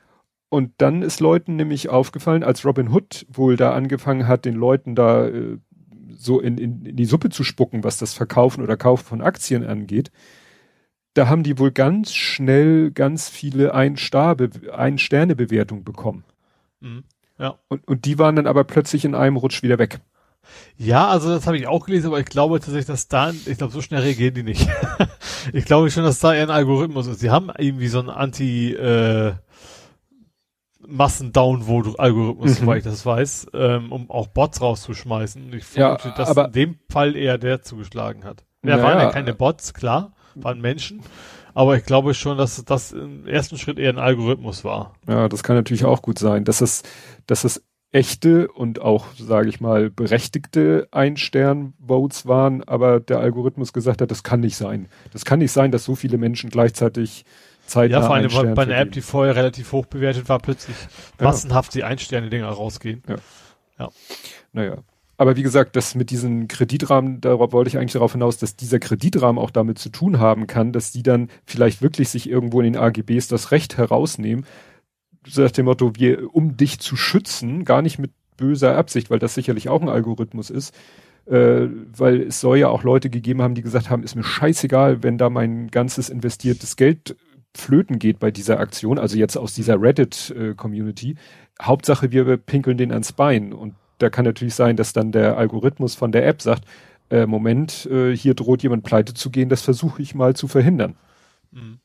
[0.48, 5.28] Und dann ist Leuten nämlich aufgefallen, als Robinhood wohl da angefangen hat, den Leuten da
[5.28, 5.58] äh,
[6.16, 9.64] so in, in, in die Suppe zu spucken, was das Verkaufen oder Kaufen von Aktien
[9.64, 10.10] angeht,
[11.14, 16.24] da haben die wohl ganz schnell ganz viele Ein-Sterne-Bewertungen bekommen.
[16.80, 17.04] Mhm.
[17.38, 17.58] Ja.
[17.68, 20.00] Und, und die waren dann aber plötzlich in einem Rutsch wieder weg.
[20.76, 23.72] Ja, also das habe ich auch gelesen, aber ich glaube tatsächlich, dass da, ich glaube,
[23.72, 24.68] so schnell reagieren die nicht.
[25.52, 27.20] ich glaube schon, dass da eher ein Algorithmus ist.
[27.20, 29.34] Sie haben irgendwie so einen Anti- äh,
[30.90, 32.54] Massen-Downvote-Algorithmus, mhm.
[32.54, 35.52] soweit ich das weiß, ähm, um auch Bots rauszuschmeißen.
[35.52, 38.46] Ich vermute, ja, dass in dem Fall eher der zugeschlagen hat.
[38.64, 41.00] Ja, waren ja keine Bots, klar waren Menschen.
[41.54, 44.94] Aber ich glaube schon, dass das im ersten Schritt eher ein Algorithmus war.
[45.08, 46.82] Ja, das kann natürlich auch gut sein, dass es,
[47.26, 54.02] dass es echte und auch, sage ich mal, berechtigte Ein-Stern-Votes waren, aber der Algorithmus gesagt
[54.02, 54.88] hat, das kann nicht sein.
[55.12, 57.24] Das kann nicht sein, dass so viele Menschen gleichzeitig
[57.66, 60.76] Zeit Ja, vor allem bei, bei einer App, die vorher relativ hoch bewertet war, plötzlich
[61.18, 61.24] ja.
[61.24, 63.02] massenhaft die Ein-Sterne-Dinger rausgehen.
[63.08, 63.16] Ja.
[63.78, 63.88] ja.
[64.52, 64.76] Naja.
[65.18, 68.78] Aber wie gesagt, das mit diesen Kreditrahmen, darauf wollte ich eigentlich darauf hinaus, dass dieser
[68.78, 72.72] Kreditrahmen auch damit zu tun haben kann, dass die dann vielleicht wirklich sich irgendwo in
[72.72, 74.46] den AGBs das Recht herausnehmen,
[75.26, 79.18] so nach dem Motto, wir, um dich zu schützen, gar nicht mit böser Absicht, weil
[79.18, 80.72] das sicherlich auch ein Algorithmus ist,
[81.26, 85.02] äh, weil es soll ja auch Leute gegeben haben, die gesagt haben, ist mir scheißegal,
[85.02, 87.16] wenn da mein ganzes investiertes Geld
[87.56, 91.10] flöten geht bei dieser Aktion, also jetzt aus dieser Reddit-Community.
[91.10, 91.16] Äh,
[91.60, 95.94] Hauptsache, wir pinkeln den ans Bein und da kann natürlich sein, dass dann der Algorithmus
[95.94, 96.64] von der App sagt,
[97.10, 100.96] äh, Moment, äh, hier droht jemand pleite zu gehen, das versuche ich mal zu verhindern.
[101.50, 101.78] Mhm.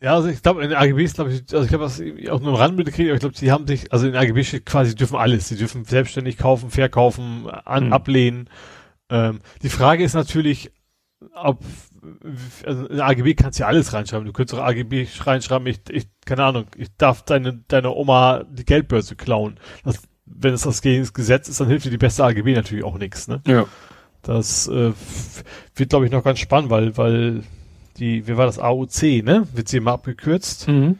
[0.00, 2.50] Ja, also ich glaube, in den AGBs, glaube ich, also ich habe das auch nur
[2.50, 4.90] im Rand mitgekriegt, aber ich glaube, die haben sich, also in den AGBs steht quasi,
[4.90, 5.48] sie dürfen alles.
[5.48, 7.92] Sie dürfen selbstständig kaufen, verkaufen, an, mhm.
[7.92, 8.48] ablehnen.
[9.10, 10.70] Ähm, die Frage ist natürlich,
[11.34, 11.64] ob,
[12.64, 14.24] also in AGB kannst du ja alles reinschreiben.
[14.24, 18.64] Du könntest auch AGB reinschreiben, ich, ich, keine Ahnung, ich darf deine, deine Oma die
[18.64, 19.58] Geldbörse klauen.
[19.82, 20.00] Das
[20.34, 23.28] wenn es das Gesetz ist, dann hilft dir die beste AGB natürlich auch nichts.
[23.28, 23.40] Ne?
[23.46, 23.66] Ja.
[24.22, 24.92] Das äh,
[25.74, 27.42] wird, glaube ich, noch ganz spannend, weil, weil
[27.98, 29.46] die, wie war das, AOC, ne?
[29.52, 30.68] Wird sie immer abgekürzt.
[30.68, 30.98] Mhm.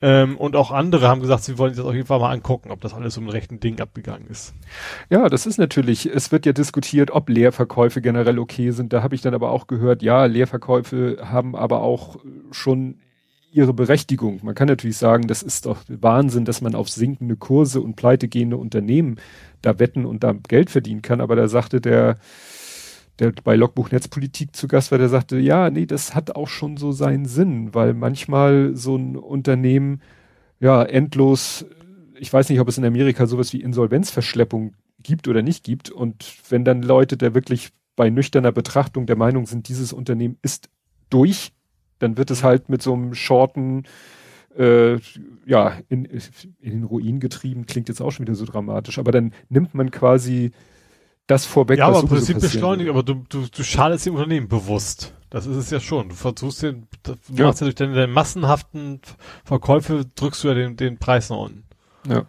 [0.00, 2.70] Ähm, und auch andere haben gesagt, sie wollen sich das auf jeden Fall mal angucken,
[2.70, 4.54] ob das alles um den rechten Ding abgegangen ist.
[5.10, 8.92] Ja, das ist natürlich, es wird ja diskutiert, ob Leerverkäufe generell okay sind.
[8.92, 12.16] Da habe ich dann aber auch gehört, ja, Leerverkäufe haben aber auch
[12.50, 12.96] schon
[13.50, 14.40] ihre Berechtigung.
[14.42, 18.56] Man kann natürlich sagen, das ist doch Wahnsinn, dass man auf sinkende Kurse und pleitegehende
[18.56, 19.16] Unternehmen
[19.62, 21.20] da wetten und da Geld verdienen kann.
[21.20, 22.18] Aber da sagte der,
[23.18, 26.76] der bei Logbuch Netzpolitik zu Gast war, der sagte, ja, nee, das hat auch schon
[26.76, 30.02] so seinen Sinn, weil manchmal so ein Unternehmen
[30.60, 31.64] ja endlos,
[32.18, 35.90] ich weiß nicht, ob es in Amerika sowas wie Insolvenzverschleppung gibt oder nicht gibt.
[35.90, 40.68] Und wenn dann Leute da wirklich bei nüchterner Betrachtung der Meinung sind, dieses Unternehmen ist
[41.10, 41.52] durch,
[41.98, 43.84] dann wird es halt mit so einem shorten,
[44.56, 44.98] äh,
[45.46, 49.32] ja, in, in den Ruin getrieben, klingt jetzt auch schon wieder so dramatisch, aber dann
[49.48, 50.52] nimmt man quasi
[51.26, 51.78] das vorweg.
[51.78, 55.14] Ja, aber im Prinzip beschleunigt, aber du, du, du schadest dem Unternehmen bewusst.
[55.30, 56.08] Das ist es ja schon.
[56.08, 57.46] Du versuchst den, du ja.
[57.46, 59.00] machst ja durch deine, deine massenhaften
[59.44, 61.64] Verkäufe, drückst du ja den, den Preis nach unten.
[62.08, 62.24] Ja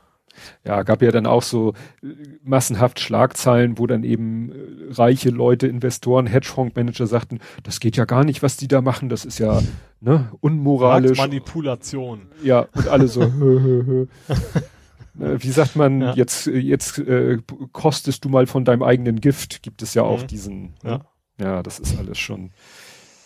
[0.65, 1.73] ja, gab ja dann auch so
[2.03, 2.07] äh,
[2.43, 8.23] massenhaft Schlagzeilen, wo dann eben äh, reiche Leute, Investoren, Hedgefondsmanager sagten, das geht ja gar
[8.23, 9.61] nicht, was die da machen, das ist ja
[10.01, 11.17] ne, unmoralisch.
[11.17, 12.21] Manipulation.
[12.43, 14.05] Ja, und alle so, hö, hö, hö.
[15.19, 16.13] Äh, wie sagt man, ja.
[16.13, 17.37] jetzt, jetzt äh,
[17.71, 20.27] kostest du mal von deinem eigenen Gift, gibt es ja auch mhm.
[20.27, 20.61] diesen.
[20.83, 21.01] Ne?
[21.39, 21.45] Ja.
[21.45, 22.51] ja, das ist alles schon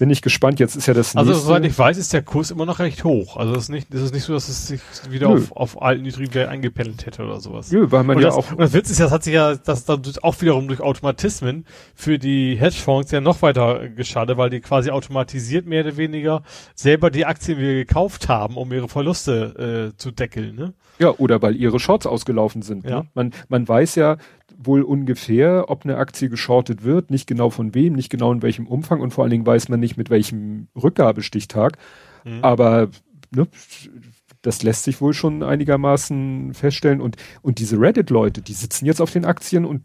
[0.04, 0.60] bin ich gespannt.
[0.60, 3.38] Jetzt ist ja das Also soweit ich weiß, ist der Kurs immer noch recht hoch.
[3.38, 6.04] Also es ist nicht, es ist nicht so, dass es sich wieder auf, auf alten
[6.04, 7.72] Niedrigwert eingependelt hätte oder sowas.
[7.72, 8.52] Nö, weil man und ja das, auch.
[8.52, 11.66] Und das Witz ist ja, das hat sich ja, das dann auch wiederum durch Automatismen
[11.96, 16.44] für die Hedgefonds ja noch weiter geschadet, weil die quasi automatisiert mehr oder weniger
[16.76, 20.56] selber die Aktien wieder gekauft haben, um ihre Verluste äh, zu deckeln.
[20.56, 20.74] Ne?
[21.00, 22.84] Ja, oder weil ihre Shorts ausgelaufen sind.
[22.84, 23.04] Ja.
[23.04, 23.08] Ne?
[23.14, 24.18] Man, man weiß ja
[24.58, 28.68] wohl ungefähr, ob eine Aktie geschortet wird, nicht genau von wem, nicht genau in welchem
[28.68, 31.78] Umfang und vor allen Dingen weiß man nicht mit welchem Rückgabestichtag.
[32.24, 32.40] Mhm.
[32.42, 32.90] Aber
[33.32, 33.48] ne,
[34.42, 37.02] das lässt sich wohl schon einigermaßen feststellen.
[37.02, 39.84] Und, und diese Reddit-Leute, die sitzen jetzt auf den Aktien und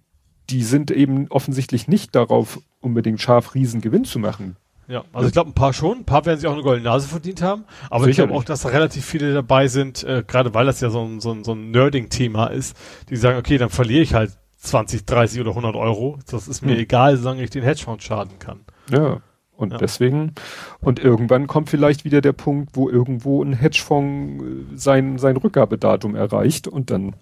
[0.51, 4.57] die sind eben offensichtlich nicht darauf, unbedingt scharf riesen Gewinn zu machen.
[4.89, 7.09] Ja, also ich glaube ein paar schon, ein paar werden sich auch eine goldene Nase
[7.09, 8.37] verdient haben, aber ich glaube Sicherlich.
[8.39, 11.31] auch, dass da relativ viele dabei sind, äh, gerade weil das ja so ein, so
[11.31, 12.75] ein, so ein Nerding-Thema ist,
[13.11, 16.75] die sagen, okay, dann verliere ich halt 20, 30 oder 100 Euro, das ist mir
[16.75, 16.81] Hm.
[16.81, 18.61] egal, solange ich den Hedgefonds schaden kann.
[18.91, 19.21] Ja.
[19.57, 19.79] Und Ja.
[19.79, 20.35] deswegen,
[20.81, 26.15] und irgendwann kommt vielleicht wieder der Punkt, wo irgendwo ein Hedgefonds äh, sein, sein Rückgabedatum
[26.15, 27.17] erreicht und dann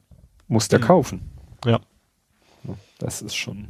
[0.48, 0.84] muss der Mhm.
[0.84, 1.20] kaufen.
[1.64, 1.80] Ja.
[2.98, 3.68] Das ist schon.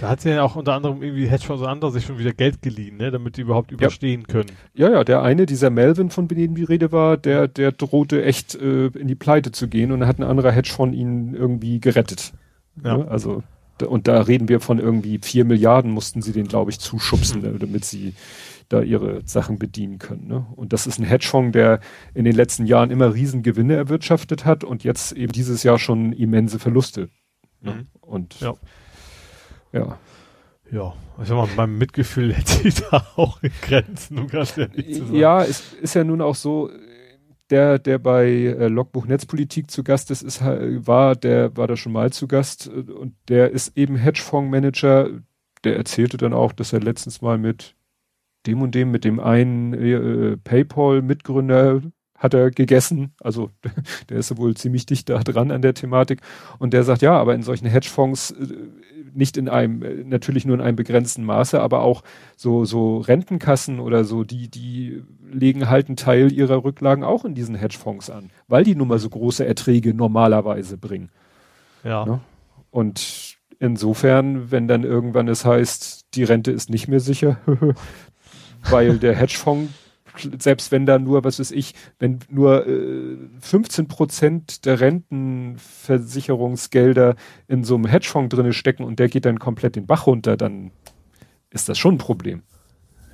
[0.00, 2.96] Da hat ja auch unter anderem irgendwie Hedgefonds und andere sich schon wieder Geld geliehen,
[2.96, 4.50] ne, damit die überhaupt überstehen können.
[4.74, 8.54] Ja, ja, der eine, dieser Melvin, von dem die Rede war, der, der drohte echt
[8.54, 12.32] äh, in die Pleite zu gehen und dann hat ein anderer Hedgefonds ihn irgendwie gerettet.
[12.82, 12.98] Ja.
[12.98, 13.08] Ne?
[13.08, 13.42] Also,
[13.86, 17.58] und da reden wir von irgendwie vier Milliarden mussten sie den, glaube ich, zuschubsen, ne,
[17.58, 18.14] damit sie
[18.68, 20.26] da ihre Sachen bedienen können.
[20.26, 20.46] Ne?
[20.56, 21.80] Und das ist ein Hedgefonds, der
[22.14, 26.58] in den letzten Jahren immer Riesengewinne erwirtschaftet hat und jetzt eben dieses Jahr schon immense
[26.58, 27.10] Verluste.
[27.60, 27.74] Ne?
[27.74, 27.86] Mhm.
[28.00, 28.54] Und Ja.
[29.72, 29.98] ja.
[30.72, 34.94] Ja, ich sag mal, mein Mitgefühl hält sich da auch in Grenzen, um ganz ehrlich
[34.94, 35.14] zu sein.
[35.14, 36.70] Ja, es ist ja nun auch so,
[37.50, 41.76] der, der bei äh, Logbuch Netzpolitik zu Gast ist, ist ha- war, der war da
[41.76, 45.10] schon mal zu Gast äh, und der ist eben Hedgefondsmanager.
[45.64, 47.76] Der erzählte dann auch, dass er letztens mal mit
[48.46, 51.82] dem und dem, mit dem einen äh, PayPal-Mitgründer
[52.18, 53.12] hat er gegessen.
[53.20, 53.50] Also
[54.08, 56.20] der ist ja wohl ziemlich dicht da dran an der Thematik.
[56.58, 58.46] Und der sagt, ja, aber in solchen Hedgefonds äh,
[59.16, 62.02] nicht in einem, äh, natürlich nur in einem begrenzten Maße, aber auch
[62.36, 67.34] so, so Rentenkassen oder so, die, die legen halt einen Teil ihrer Rücklagen auch in
[67.34, 71.10] diesen Hedgefonds an, weil die nun mal so große Erträge normalerweise bringen.
[71.82, 72.04] Ja.
[72.04, 72.20] Ne?
[72.70, 77.38] Und insofern, wenn dann irgendwann es heißt, die Rente ist nicht mehr sicher,
[78.70, 79.72] weil der Hedgefonds,
[80.38, 87.16] selbst wenn da nur, was weiß ich, wenn nur äh, 15 Prozent der Rentenversicherungsgelder
[87.48, 90.70] in so einem Hedgefonds drinne stecken und der geht dann komplett den Bach runter, dann
[91.50, 92.42] ist das schon ein Problem.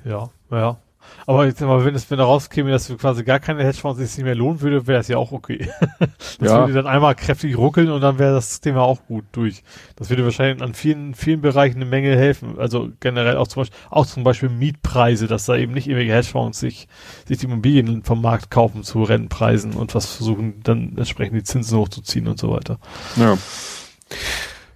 [0.03, 0.79] Ja, ja.
[1.25, 4.17] Aber jetzt mal, wenn es wenn da rauskäme, dass du quasi gar keine Hedgefonds sich
[4.17, 5.69] nicht mehr lohnen würde, wäre es ja auch okay.
[5.99, 6.59] das Ja.
[6.59, 9.63] würde dann einmal kräftig ruckeln und dann wäre das Thema auch gut durch.
[9.95, 12.59] Das würde wahrscheinlich an vielen, vielen Bereichen eine Menge helfen.
[12.59, 16.59] Also generell auch zum Beispiel, auch zum Beispiel Mietpreise, dass da eben nicht irgendwelche Hedgefonds
[16.59, 16.87] sich,
[17.27, 21.77] sich die Immobilien vom Markt kaufen zu Rentenpreisen und was versuchen, dann entsprechend die Zinsen
[21.77, 22.79] hochzuziehen und so weiter.
[23.15, 23.37] Ja.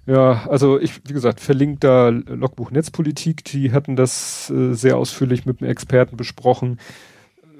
[0.07, 5.45] Ja, also ich, wie gesagt, verlinkt da Logbuch Netzpolitik, die hatten das äh, sehr ausführlich
[5.45, 6.79] mit dem Experten besprochen.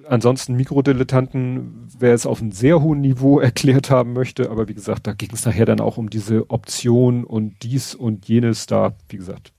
[0.07, 5.07] Ansonsten Mikrodilettanten, wer es auf einem sehr hohen Niveau erklärt haben möchte, aber wie gesagt,
[5.07, 9.17] da ging es nachher dann auch um diese Option und dies und jenes, da, wie
[9.17, 9.51] gesagt,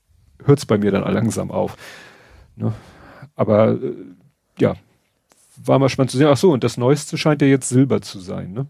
[0.43, 1.77] hört es bei mir dann langsam auf.
[2.55, 2.73] Ne?
[3.35, 3.93] Aber äh,
[4.59, 4.75] ja,
[5.63, 6.27] war mal spannend zu sehen.
[6.27, 8.65] Ach so, und das Neueste scheint ja jetzt Silber zu sein, ne?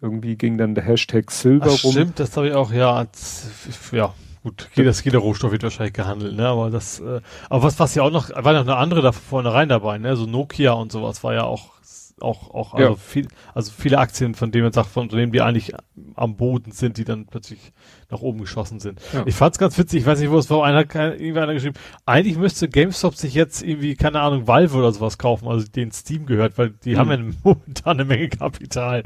[0.00, 1.92] Irgendwie ging dann der Hashtag Silber Ach, rum.
[1.92, 3.48] stimmt, das habe ich auch, ja, als,
[3.92, 7.94] ja, gut, jeder, jeder Rohstoff wird wahrscheinlich gehandelt, ne, aber das, äh, aber was, was
[7.94, 11.24] ja auch noch, war noch eine andere da vornherein dabei, ne, so Nokia und sowas
[11.24, 11.75] war ja auch,
[12.20, 12.96] auch, auch, also Ja.
[12.96, 15.74] viel, also viele Aktien, von denen man sagt, von Unternehmen, die eigentlich
[16.14, 17.72] am Boden sind, die dann plötzlich
[18.10, 19.00] nach oben geschossen sind.
[19.12, 19.22] Ja.
[19.26, 21.76] Ich fand's ganz witzig, ich weiß nicht, wo es war, einer, hat irgendwie einer geschrieben,
[22.06, 26.24] eigentlich müsste GameStop sich jetzt irgendwie, keine Ahnung, Valve oder sowas kaufen, also den Steam
[26.24, 26.98] gehört, weil die Hm.
[26.98, 29.02] haben ja momentan eine Menge Kapital,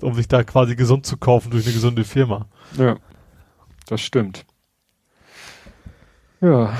[0.00, 2.46] um sich da quasi gesund zu kaufen durch eine gesunde Firma.
[2.78, 2.96] Ja,
[3.88, 4.46] das stimmt.
[6.40, 6.76] Ja,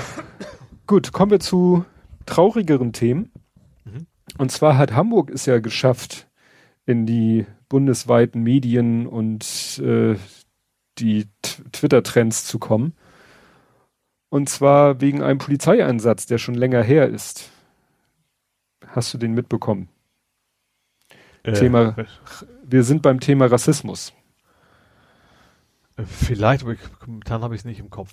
[0.87, 1.83] gut, kommen wir zu
[2.25, 3.32] traurigeren Themen.
[4.37, 6.27] Und zwar hat Hamburg es ja geschafft,
[6.85, 10.15] in die bundesweiten Medien und äh,
[10.99, 11.27] die
[11.71, 12.93] Twitter-Trends zu kommen.
[14.29, 17.51] Und zwar wegen einem Polizeieinsatz, der schon länger her ist.
[18.87, 19.89] Hast du den mitbekommen?
[21.53, 21.95] Thema-
[22.65, 24.13] Wir sind beim Thema Rassismus.
[25.97, 28.11] Äh, Vielleicht, aber ich, momentan habe ich es nicht im Kopf.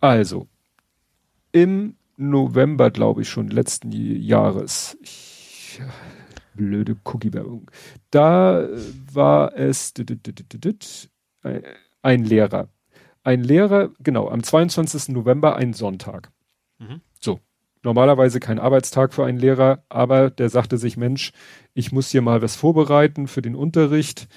[0.00, 0.46] Also,
[1.52, 5.35] im November, glaube ich, schon letzten Jahres, ich,
[6.56, 7.70] blöde Cookie-Werbung,
[8.10, 8.78] da äh,
[9.12, 9.92] war es
[11.42, 11.62] äh,
[12.02, 12.68] ein Lehrer.
[13.22, 15.08] Ein Lehrer, genau, am 22.
[15.08, 16.30] November, ein Sonntag.
[16.78, 17.00] Mhm.
[17.20, 17.40] So,
[17.82, 21.32] normalerweise kein Arbeitstag für einen Lehrer, aber der sagte sich, Mensch,
[21.74, 24.28] ich muss hier mal was vorbereiten für den Unterricht.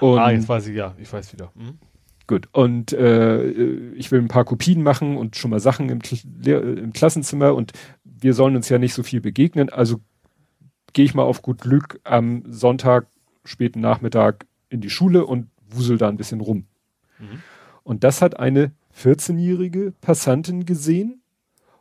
[0.00, 1.52] Und ah, jetzt weiß ich ja, ich weiß wieder.
[1.54, 1.78] Hm?
[2.26, 3.48] Gut, und äh,
[3.94, 6.00] ich will ein paar Kopien machen und schon mal Sachen im,
[6.44, 7.72] im Klassenzimmer und
[8.04, 10.00] wir sollen uns ja nicht so viel begegnen, also
[10.98, 13.06] gehe ich mal auf gut Glück am Sonntag,
[13.44, 16.66] späten Nachmittag in die Schule und wusel da ein bisschen rum.
[17.20, 17.40] Mhm.
[17.84, 21.22] Und das hat eine 14-jährige Passantin gesehen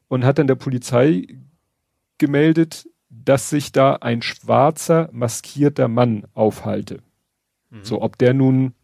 [0.08, 1.40] und hat dann der Polizei
[2.20, 7.02] gemeldet, dass sich da ein schwarzer, maskierter Mann aufhalte.
[7.72, 7.84] Mhm.
[7.84, 8.76] So, ob der nun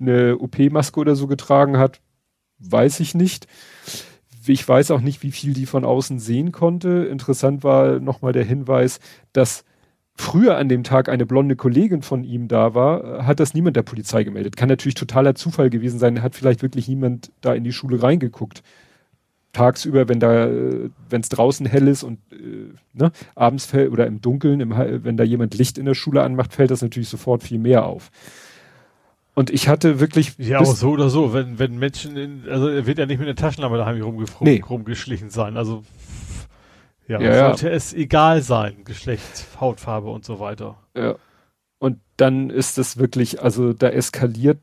[0.00, 2.00] eine OP-Maske oder so getragen hat,
[2.58, 3.46] weiß ich nicht.
[4.46, 7.06] Ich weiß auch nicht, wie viel die von außen sehen konnte.
[7.10, 8.98] Interessant war nochmal der Hinweis,
[9.32, 9.64] dass
[10.14, 13.82] früher an dem Tag eine blonde Kollegin von ihm da war, hat das niemand der
[13.82, 14.56] Polizei gemeldet.
[14.56, 18.62] Kann natürlich totaler Zufall gewesen sein, hat vielleicht wirklich niemand da in die Schule reingeguckt.
[19.52, 24.22] Tagsüber, wenn da, wenn es draußen hell ist und äh, ne, abends fällt oder im
[24.22, 27.58] Dunkeln, im, wenn da jemand Licht in der Schule anmacht, fällt das natürlich sofort viel
[27.58, 28.10] mehr auf.
[29.34, 30.34] Und ich hatte wirklich.
[30.38, 33.28] Ja, auch so oder so, wenn, wenn Menschen in, also er wird ja nicht mit
[33.28, 34.60] einer Taschenlampe daheim rumgefroren, nee.
[34.60, 35.56] rumgeschlichen sein.
[35.56, 35.84] Also
[37.08, 37.74] ja, ja, sollte ja.
[37.74, 40.78] es egal sein, Geschlecht, Hautfarbe und so weiter.
[40.96, 41.16] Ja.
[41.78, 44.58] Und dann ist es wirklich, also da eskaliert.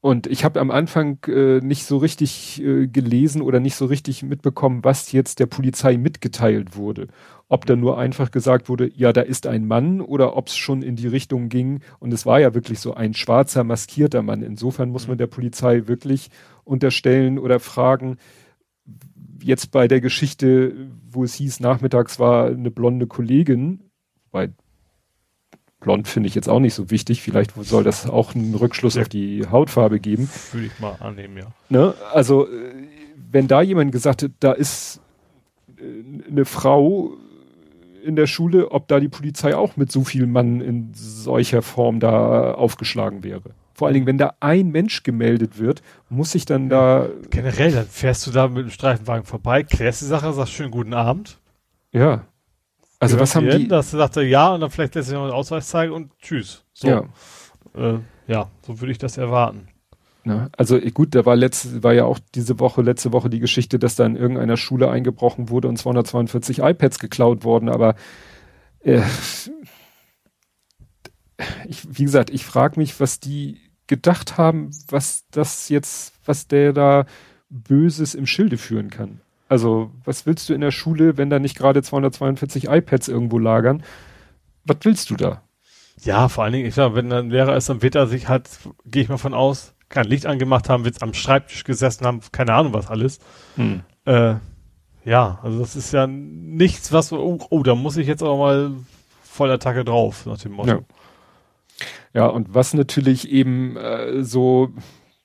[0.00, 4.22] Und ich habe am Anfang äh, nicht so richtig äh, gelesen oder nicht so richtig
[4.22, 7.08] mitbekommen, was jetzt der Polizei mitgeteilt wurde.
[7.48, 10.82] Ob da nur einfach gesagt wurde, ja, da ist ein Mann oder ob es schon
[10.82, 11.80] in die Richtung ging.
[11.98, 14.42] Und es war ja wirklich so ein schwarzer, maskierter Mann.
[14.42, 16.30] Insofern muss man der Polizei wirklich
[16.64, 18.16] unterstellen oder fragen,
[19.42, 23.90] jetzt bei der Geschichte, wo es hieß, nachmittags war eine blonde Kollegin,
[24.30, 24.54] weil
[25.80, 29.02] blond finde ich jetzt auch nicht so wichtig, vielleicht soll das auch einen Rückschluss ja.
[29.02, 30.28] auf die Hautfarbe geben.
[30.52, 31.46] Würde ich mal annehmen, ja.
[31.68, 31.94] Ne?
[32.12, 32.72] Also, äh,
[33.30, 35.00] wenn da jemand gesagt hat, da ist
[35.78, 35.82] äh,
[36.30, 37.12] eine Frau
[38.04, 41.98] in der Schule, ob da die Polizei auch mit so viel Mann in solcher Form
[41.98, 43.50] da aufgeschlagen wäre.
[43.74, 47.08] Vor allen Dingen, wenn da ein Mensch gemeldet wird, muss ich dann da.
[47.28, 50.94] Generell, dann fährst du da mit dem Streifenwagen vorbei, klärst die Sache, sagst schönen guten
[50.94, 51.38] Abend.
[51.92, 52.24] Ja.
[52.98, 53.68] Also was haben die?
[53.68, 56.64] Das sagt er ja und dann vielleicht lässt sich noch einen Ausweis zeigen und tschüss.
[56.72, 56.88] So.
[56.88, 57.04] Ja.
[57.74, 59.68] Äh, ja, so würde ich das erwarten.
[60.24, 63.78] Ja, also gut, da war letzte, war ja auch diese Woche, letzte Woche die Geschichte,
[63.78, 67.94] dass da in irgendeiner Schule eingebrochen wurde und 242 iPads geklaut wurden, aber
[68.80, 69.02] äh,
[71.68, 76.72] ich, wie gesagt, ich frage mich, was die gedacht haben, was das jetzt, was der
[76.72, 77.06] da
[77.48, 79.20] Böses im Schilde führen kann.
[79.48, 83.82] Also, was willst du in der Schule, wenn da nicht gerade 242 iPads irgendwo lagern?
[84.64, 85.42] Was willst du da?
[86.02, 88.48] Ja, vor allen Dingen, ich sag, wenn dann wäre es am Wetter sich halt,
[88.84, 92.52] gehe ich mal von aus, kein Licht angemacht haben, wird am Schreibtisch gesessen haben, keine
[92.54, 93.20] Ahnung was alles.
[93.54, 93.82] Hm.
[94.04, 94.34] Äh,
[95.04, 98.72] ja, also das ist ja nichts, was, oh, oh, da muss ich jetzt auch mal
[99.22, 100.70] voller Tacke drauf, nach dem Motto.
[100.70, 100.80] Ja.
[102.16, 104.70] Ja, und was natürlich eben äh, so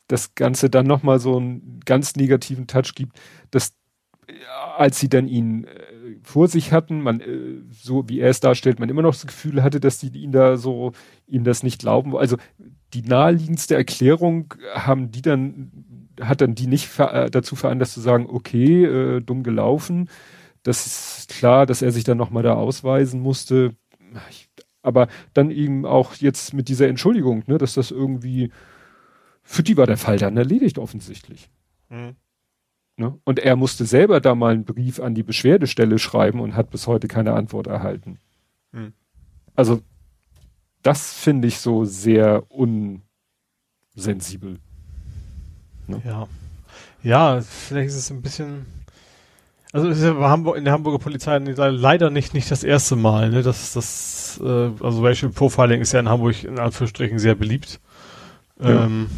[0.07, 3.17] das Ganze dann nochmal so einen ganz negativen Touch gibt,
[3.49, 3.71] dass
[4.77, 5.69] als sie dann ihn äh,
[6.23, 9.63] vor sich hatten, man, äh, so wie er es darstellt, man immer noch das Gefühl
[9.63, 10.93] hatte, dass die ihn da so,
[11.27, 12.15] ihm das nicht glauben.
[12.15, 12.37] Also
[12.93, 18.01] die naheliegendste Erklärung haben die dann, hat dann die nicht ver äh, dazu veranlasst zu
[18.01, 20.09] sagen, okay, äh, dumm gelaufen.
[20.63, 23.75] Das ist klar, dass er sich dann nochmal da ausweisen musste.
[24.29, 24.49] Ich
[24.83, 28.51] aber dann eben auch jetzt mit dieser Entschuldigung, ne, dass das irgendwie,
[29.43, 31.49] für die war der Fall dann erledigt offensichtlich.
[31.89, 32.15] Mhm.
[33.01, 33.19] Ne?
[33.23, 36.85] Und er musste selber da mal einen Brief an die Beschwerdestelle schreiben und hat bis
[36.85, 38.19] heute keine Antwort erhalten.
[38.71, 38.93] Mhm.
[39.55, 39.81] Also,
[40.83, 44.59] das finde ich so sehr unsensibel.
[45.87, 45.99] Ne?
[46.05, 46.27] Ja.
[47.01, 48.67] Ja, vielleicht ist es ein bisschen,
[49.71, 53.41] also ist ja Hamburg, in der Hamburger Polizei leider nicht, nicht das erste Mal, ne?
[53.41, 57.79] Das, das, äh, also Racial Profiling ist ja in Hamburg in Anführungsstrichen sehr beliebt.
[58.59, 58.85] Ja.
[58.85, 59.09] Ähm,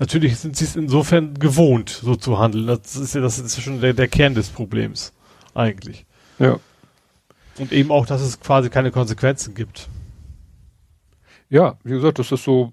[0.00, 2.66] natürlich sind sie es insofern gewohnt, so zu handeln.
[2.66, 5.12] Das ist ja, das ist schon der, der Kern des Problems,
[5.54, 6.04] eigentlich.
[6.40, 6.58] Ja.
[7.58, 9.88] Und eben auch, dass es quasi keine Konsequenzen gibt.
[11.48, 12.72] Ja, wie gesagt, dass das so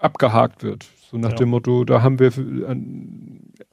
[0.00, 0.86] abgehakt wird.
[1.10, 1.36] So nach ja.
[1.36, 2.32] dem Motto, da haben wir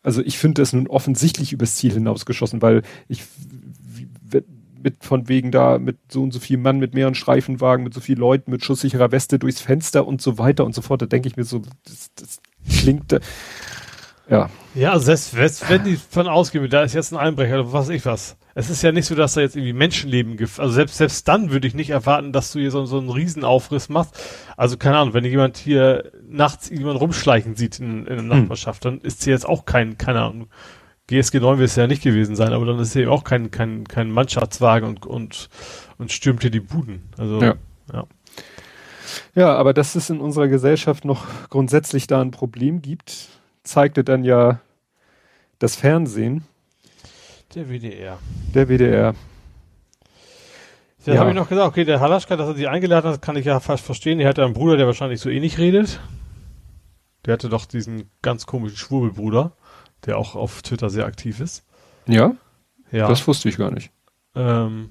[0.03, 3.23] also ich finde das nun offensichtlich übers Ziel hinausgeschossen, weil ich
[4.84, 8.01] mit von wegen da mit so und so viel Mann mit mehreren Streifenwagen, mit so
[8.01, 11.01] viel Leuten, mit schusssicherer Weste durchs Fenster und so weiter und so fort.
[11.01, 13.12] Da denke ich mir so, das, das klingt,
[14.30, 14.49] ja.
[14.74, 17.88] Ja, also selbst, selbst wenn die von ausgehen, da ist jetzt ein Einbrecher oder was
[17.88, 18.38] weiß ich was.
[18.53, 20.59] Es ist ja nicht so, dass da jetzt irgendwie Menschenleben gibt.
[20.59, 23.89] Also selbst, selbst dann würde ich nicht erwarten, dass du hier so, so einen Riesenaufriss
[23.89, 24.18] machst.
[24.55, 28.28] Also keine Ahnung, wenn jemand hier nachts jemand rumschleichen sieht in, in der hm.
[28.28, 28.99] Nachbarschaft, hm.
[28.99, 30.47] dann ist sie jetzt auch kein, keine Ahnung,
[31.07, 33.51] GSG 9 wird es ja nicht gewesen sein, aber dann ist es eben auch kein,
[33.51, 35.49] kein, kein Mannschaftswagen und, und,
[35.97, 37.09] und stürmt hier die Buden.
[37.18, 37.55] Also, ja.
[37.91, 38.05] ja.
[39.36, 43.30] Ja, aber dass es in unserer Gesellschaft noch grundsätzlich da ein Problem gibt,
[43.64, 44.59] zeigte dann ja
[45.59, 46.45] das Fernsehen.
[47.55, 48.18] Der WDR.
[48.53, 49.16] Der WDR.
[51.05, 51.20] Da ja.
[51.20, 53.59] habe ich noch gesagt, okay, der Halaschka, dass er sie eingeladen hat, kann ich ja
[53.59, 54.20] fast verstehen.
[54.20, 55.99] Er hatte einen Bruder, der wahrscheinlich so ähnlich redet.
[57.26, 59.53] Der hatte doch diesen ganz komischen Schwurbelbruder,
[60.05, 61.66] der auch auf Twitter sehr aktiv ist.
[62.07, 62.36] Ja?
[62.91, 63.07] Ja.
[63.07, 63.91] Das wusste ich gar nicht.
[64.36, 64.89] Ähm,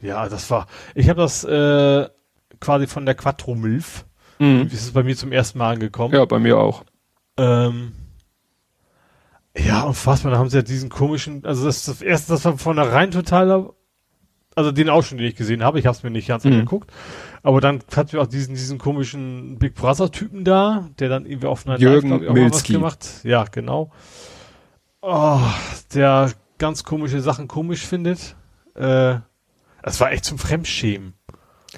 [0.00, 0.66] ja, das war.
[0.94, 2.08] Ich habe das äh,
[2.62, 4.06] quasi von der Quattro Milf.
[4.38, 4.68] Mhm.
[4.72, 6.14] Ist es bei mir zum ersten Mal angekommen.
[6.14, 6.84] Ja, bei mir auch.
[7.36, 7.92] Ähm,
[9.56, 10.32] ja, unfassbar.
[10.32, 13.10] Da haben sie ja diesen komischen, also das, das erste, das war von der rein
[13.10, 13.74] totaler
[14.54, 16.52] also den Ausschnitt, den ich gesehen habe, ich habe es mir nicht ganz mhm.
[16.52, 16.90] angeguckt,
[17.42, 21.46] aber dann hatten wir auch diesen diesen komischen Big Brother Typen da, der dann irgendwie
[21.46, 23.08] auf einer Jürgen Live, ich, was gemacht.
[23.24, 23.90] Ja, genau.
[25.00, 25.40] Oh,
[25.94, 28.36] der ganz komische Sachen komisch findet.
[28.74, 29.16] Äh,
[29.82, 31.14] das war echt zum Fremdschämen.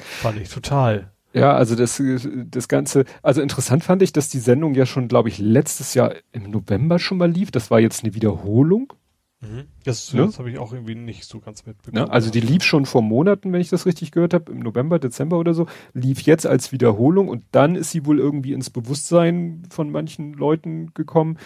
[0.00, 1.10] Fand ich total.
[1.32, 2.00] Ja, also das,
[2.46, 6.14] das Ganze, also interessant fand ich, dass die Sendung ja schon, glaube ich, letztes Jahr
[6.30, 7.50] im November schon mal lief.
[7.50, 8.92] Das war jetzt eine Wiederholung.
[9.40, 9.64] Mhm.
[9.84, 10.26] Das, ne?
[10.26, 12.04] das habe ich auch irgendwie nicht so ganz mitbekommen.
[12.04, 12.10] Ne?
[12.10, 15.38] Also die lief schon vor Monaten, wenn ich das richtig gehört habe, im November, Dezember
[15.38, 19.90] oder so, lief jetzt als Wiederholung und dann ist sie wohl irgendwie ins Bewusstsein von
[19.90, 21.38] manchen Leuten gekommen.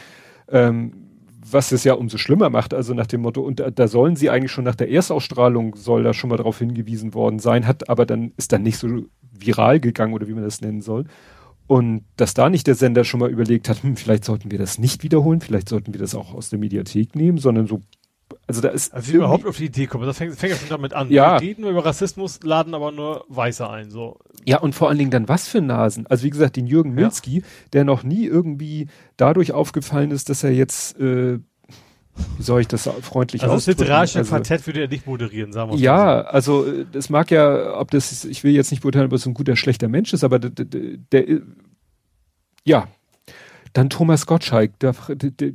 [0.48, 1.07] Ähm,
[1.52, 4.30] was es ja umso schlimmer macht, also nach dem Motto, und da, da, sollen sie
[4.30, 8.06] eigentlich schon nach der Erstausstrahlung, soll da schon mal darauf hingewiesen worden sein, hat aber
[8.06, 8.88] dann, ist dann nicht so
[9.32, 11.04] viral gegangen oder wie man das nennen soll.
[11.66, 14.78] Und dass da nicht der Sender schon mal überlegt hat, hm, vielleicht sollten wir das
[14.78, 17.82] nicht wiederholen, vielleicht sollten wir das auch aus der Mediathek nehmen, sondern so,
[18.46, 18.92] also da ist.
[18.92, 21.10] Also überhaupt auf die Idee kommen, das fängt, fängt ja schon damit an.
[21.10, 21.40] Ja.
[21.40, 24.18] Wir reden über Rassismus, laden aber nur Weiße ein, so.
[24.44, 26.06] Ja, und vor allen Dingen dann was für Nasen.
[26.06, 27.44] Also wie gesagt, den Jürgen Milski, ja.
[27.72, 31.38] der noch nie irgendwie dadurch aufgefallen ist, dass er jetzt, äh,
[32.36, 33.54] wie soll ich das freundlich also ausdrücken?
[33.54, 35.82] Also das literarische also, Quartett würde er nicht moderieren, sagen wir mal.
[35.82, 36.28] Ja, so.
[36.28, 39.56] also das mag ja, ob das, ich will jetzt nicht beurteilen, ob es ein guter,
[39.56, 41.40] schlechter Mensch ist, aber der, der, der
[42.64, 42.88] ja,
[43.72, 45.52] dann Thomas Gottschalk, der, der,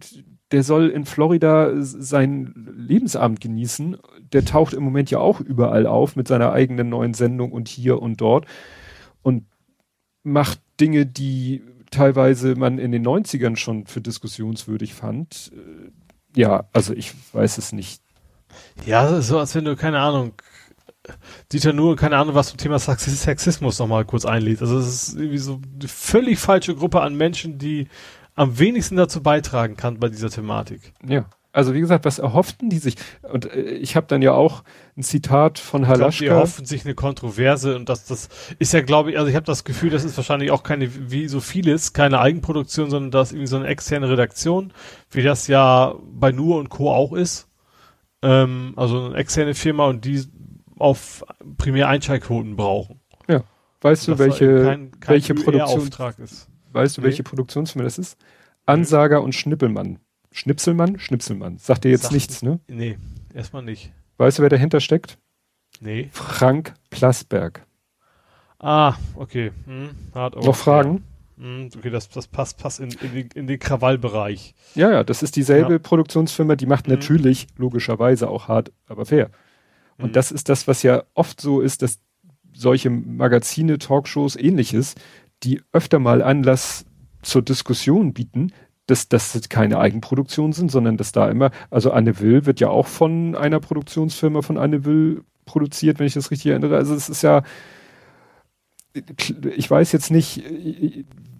[0.53, 3.97] der soll in Florida seinen Lebensabend genießen.
[4.31, 8.01] Der taucht im Moment ja auch überall auf mit seiner eigenen neuen Sendung und hier
[8.01, 8.45] und dort
[9.21, 9.45] und
[10.23, 15.51] macht Dinge, die teilweise man in den 90ern schon für diskussionswürdig fand
[16.35, 18.01] ja, also ich weiß es nicht.
[18.85, 20.33] Ja, so als wenn du, keine Ahnung,
[21.51, 24.61] Dieter nur, keine Ahnung, was zum Thema Sexismus nochmal kurz einlädt.
[24.61, 27.87] Also es ist irgendwie so eine völlig falsche Gruppe an Menschen, die
[28.35, 30.93] am wenigsten dazu beitragen kann bei dieser Thematik.
[31.05, 31.25] Ja.
[31.55, 32.95] Also wie gesagt, was erhofften die sich?
[33.21, 34.63] Und äh, ich habe dann ja auch
[34.97, 36.09] ein Zitat von Halaschka.
[36.09, 39.29] Ich glaub, die erhoffen sich eine Kontroverse und das, das ist ja, glaube ich, also
[39.29, 43.11] ich habe das Gefühl, das ist wahrscheinlich auch keine, wie so vieles, keine Eigenproduktion, sondern
[43.11, 44.73] das ist irgendwie so eine externe Redaktion,
[45.11, 46.91] wie das ja bei Nur und Co.
[46.91, 47.47] auch ist.
[48.23, 50.23] Ähm, also eine externe Firma und die
[50.79, 51.23] auf
[51.57, 52.99] primär Einschaltquoten brauchen.
[53.29, 53.43] Ja.
[53.81, 55.89] Weißt du, welche, kein, kein welche Produktion,
[56.23, 56.49] ist?
[56.73, 57.07] Weißt du, nee.
[57.07, 58.17] welche Produktionsfirma das ist?
[58.65, 59.99] Ansager und Schnippelmann.
[60.31, 60.99] Schnipselmann?
[60.99, 61.57] Schnipselmann.
[61.59, 62.59] Sagt dir jetzt Sagt nichts, ne?
[62.67, 62.97] Nee,
[63.33, 63.91] erstmal nicht.
[64.17, 65.17] Weißt du, wer dahinter steckt?
[65.79, 66.09] Nee.
[66.11, 67.65] Frank Plasberg.
[68.59, 69.51] Ah, okay.
[69.65, 71.03] Hm, hart, Noch Fragen?
[71.37, 74.55] Hm, okay, das, das passt, passt in, in, den, in den Krawallbereich.
[74.75, 75.79] Ja, ja, das ist dieselbe ja.
[75.79, 76.93] Produktionsfirma, die macht hm.
[76.93, 79.29] natürlich logischerweise auch hart, aber fair.
[79.97, 80.13] Und hm.
[80.13, 81.99] das ist das, was ja oft so ist, dass
[82.53, 84.95] solche Magazine, Talkshows, ähnliches,
[85.43, 86.85] die öfter mal Anlass
[87.21, 88.51] zur Diskussion bieten,
[88.87, 92.87] dass das keine Eigenproduktion sind, sondern dass da immer, also Anne Will wird ja auch
[92.87, 96.75] von einer Produktionsfirma von Anne Will produziert, wenn ich das richtig erinnere.
[96.75, 97.43] Also es ist ja,
[99.55, 100.43] ich weiß jetzt nicht,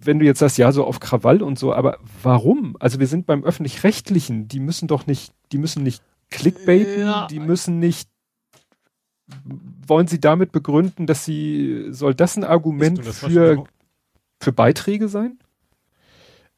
[0.02, 2.76] wenn du jetzt sagst, ja, so auf Krawall und so, aber warum?
[2.80, 7.26] Also wir sind beim öffentlich-rechtlichen, die müssen doch nicht, die müssen nicht clickbaiten, ja.
[7.28, 8.08] die müssen nicht,
[9.86, 13.64] wollen sie damit begründen, dass sie, soll das ein Argument das für,
[14.40, 15.38] für Beiträge sein?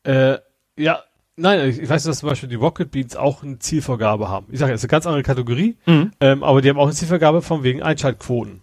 [0.04, 0.38] Äh,
[0.78, 1.02] ja,
[1.36, 4.46] nein, ich weiß, dass zum Beispiel die Rocket Beans auch eine Zielvorgabe haben.
[4.50, 6.12] Ich sage, es ist eine ganz andere Kategorie, mhm.
[6.20, 8.60] ähm, aber die haben auch eine Zielvorgabe von wegen Einschaltquoten.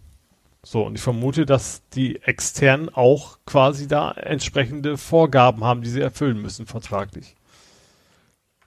[0.66, 6.00] So, und ich vermute, dass die externen auch quasi da entsprechende Vorgaben haben, die sie
[6.00, 7.36] erfüllen müssen, vertraglich.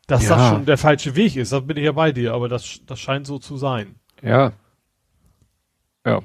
[0.07, 0.36] Dass ja.
[0.36, 3.01] das schon der falsche Weg ist, da bin ich ja bei dir, aber das, das
[3.01, 3.94] scheint so zu sein.
[4.22, 4.53] Ja.
[6.05, 6.20] Ja.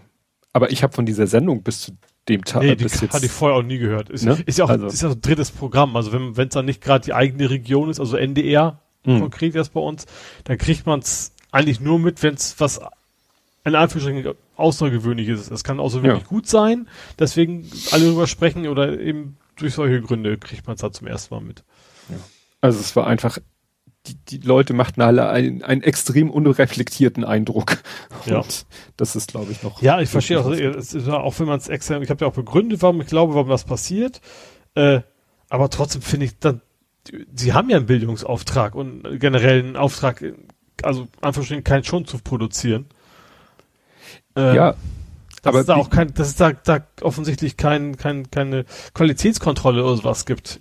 [0.53, 1.93] Aber ich habe von dieser Sendung bis zu
[2.29, 2.63] dem Tag.
[2.63, 4.09] Nee, die hatte ich vorher auch nie gehört.
[4.09, 4.37] Ist, ne?
[4.45, 4.87] ist ja auch also.
[4.87, 5.95] ist ja so ein drittes Programm.
[5.95, 9.21] Also wenn es dann nicht gerade die eigene Region ist, also NDR mhm.
[9.21, 10.05] konkret jetzt bei uns,
[10.43, 12.79] dann kriegt man es eigentlich nur mit, wenn es was
[13.63, 15.51] in Anführungsstrichen außergewöhnliches ist.
[15.51, 16.27] Es kann auch so wirklich ja.
[16.27, 16.87] gut sein,
[17.19, 21.33] deswegen alle drüber sprechen oder eben durch solche Gründe kriegt man es da zum ersten
[21.33, 21.63] Mal mit.
[22.09, 22.15] Ja.
[22.61, 23.37] Also es war einfach
[24.07, 27.77] die, die Leute machten alle einen, einen extrem unreflektierten Eindruck.
[28.25, 28.39] Ja.
[28.39, 28.65] Und
[28.97, 29.81] das ist, glaube ich, noch.
[29.81, 33.01] Ja, ich verstehe auch, auch wenn man es extern, ich habe ja auch begründet, warum
[33.01, 34.21] ich glaube, warum das passiert.
[34.75, 35.01] Äh,
[35.49, 36.61] aber trotzdem finde ich, dann,
[37.35, 40.23] sie haben ja einen Bildungsauftrag und generell einen Auftrag,
[40.83, 42.87] also einfach schon keinen Schon zu produzieren.
[44.35, 44.75] Äh, ja.
[45.41, 49.83] Dass aber es da auch kein, dass es da, da offensichtlich kein, kein, keine Qualitätskontrolle
[49.83, 50.59] oder sowas gibt.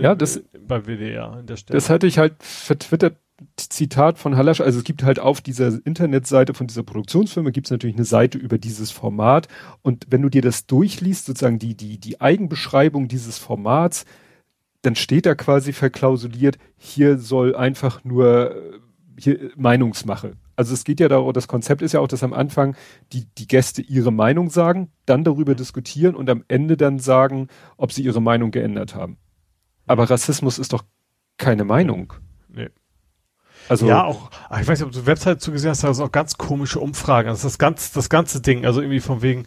[0.00, 1.76] Ja, das bei WDR an der Stelle.
[1.76, 3.16] Das hatte ich halt vertwittert,
[3.56, 7.70] Zitat von Halasch, also es gibt halt auf dieser Internetseite von dieser Produktionsfirma gibt es
[7.70, 9.46] natürlich eine Seite über dieses Format
[9.82, 14.06] und wenn du dir das durchliest, sozusagen die, die, die Eigenbeschreibung dieses Formats,
[14.82, 18.78] dann steht da quasi verklausuliert, hier soll einfach nur äh,
[19.18, 20.32] hier Meinungsmache.
[20.56, 22.76] Also es geht ja darum, das Konzept ist ja auch, dass am Anfang
[23.12, 27.92] die, die Gäste ihre Meinung sagen, dann darüber diskutieren und am Ende dann sagen, ob
[27.92, 29.18] sie ihre Meinung geändert haben.
[29.88, 30.84] Aber Rassismus ist doch
[31.36, 32.14] keine Meinung.
[32.48, 32.70] Nee.
[33.68, 36.12] Also, ja, auch, ah, ich weiß nicht, ob du Website zugesehen hast, da ist auch
[36.12, 37.28] ganz komische Umfragen.
[37.28, 39.44] Also das ganz, das ganze Ding, also irgendwie von wegen,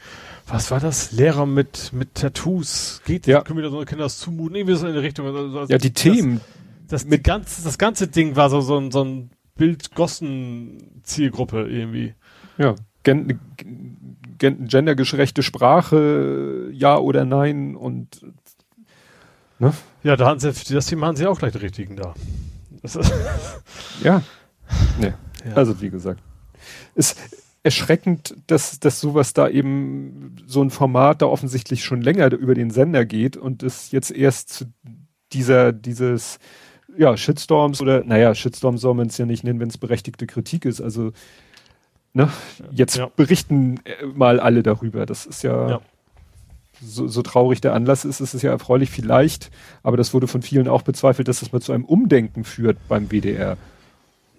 [0.48, 1.12] was war das?
[1.12, 3.02] Lehrer mit, mit Tattoos.
[3.06, 3.42] Geht, ja.
[3.42, 4.56] können wir da so Kinder das zumuten?
[4.56, 5.26] Irgendwie so in die Richtung.
[5.26, 6.42] Also, also ja, die das, Themen.
[6.88, 12.14] Das, mit ganz, das ganze Ding war so, so ein, so ein Bildgossen-Zielgruppe irgendwie.
[12.58, 18.22] Ja, gen, gen, gendergeschrechte Sprache, ja oder nein und
[19.62, 19.74] Ne?
[20.04, 22.14] Ja, da haben sie, das Thema haben sie auch gleich die richtigen da.
[24.04, 24.22] ja.
[25.00, 25.14] Nee.
[25.46, 25.54] Ja.
[25.54, 26.22] Also wie gesagt.
[26.96, 27.18] Ist
[27.64, 32.72] erschreckend, dass, dass sowas da eben so ein Format da offensichtlich schon länger über den
[32.72, 34.66] Sender geht und es jetzt erst zu
[35.32, 36.40] dieser, dieses,
[36.98, 40.66] ja, Shitstorms oder, naja, Shitstorms soll man es ja nicht nennen, wenn es berechtigte Kritik
[40.66, 40.82] ist.
[40.82, 41.12] Also,
[42.14, 42.30] ne,
[42.72, 43.10] jetzt ja.
[43.16, 45.06] berichten äh, mal alle darüber.
[45.06, 45.82] Das ist ja, ja
[46.82, 49.52] so, so traurig der Anlass ist, ist es ja erfreulich vielleicht,
[49.84, 53.10] aber das wurde von vielen auch bezweifelt, dass das mal zu einem Umdenken führt beim
[53.10, 53.58] WDR.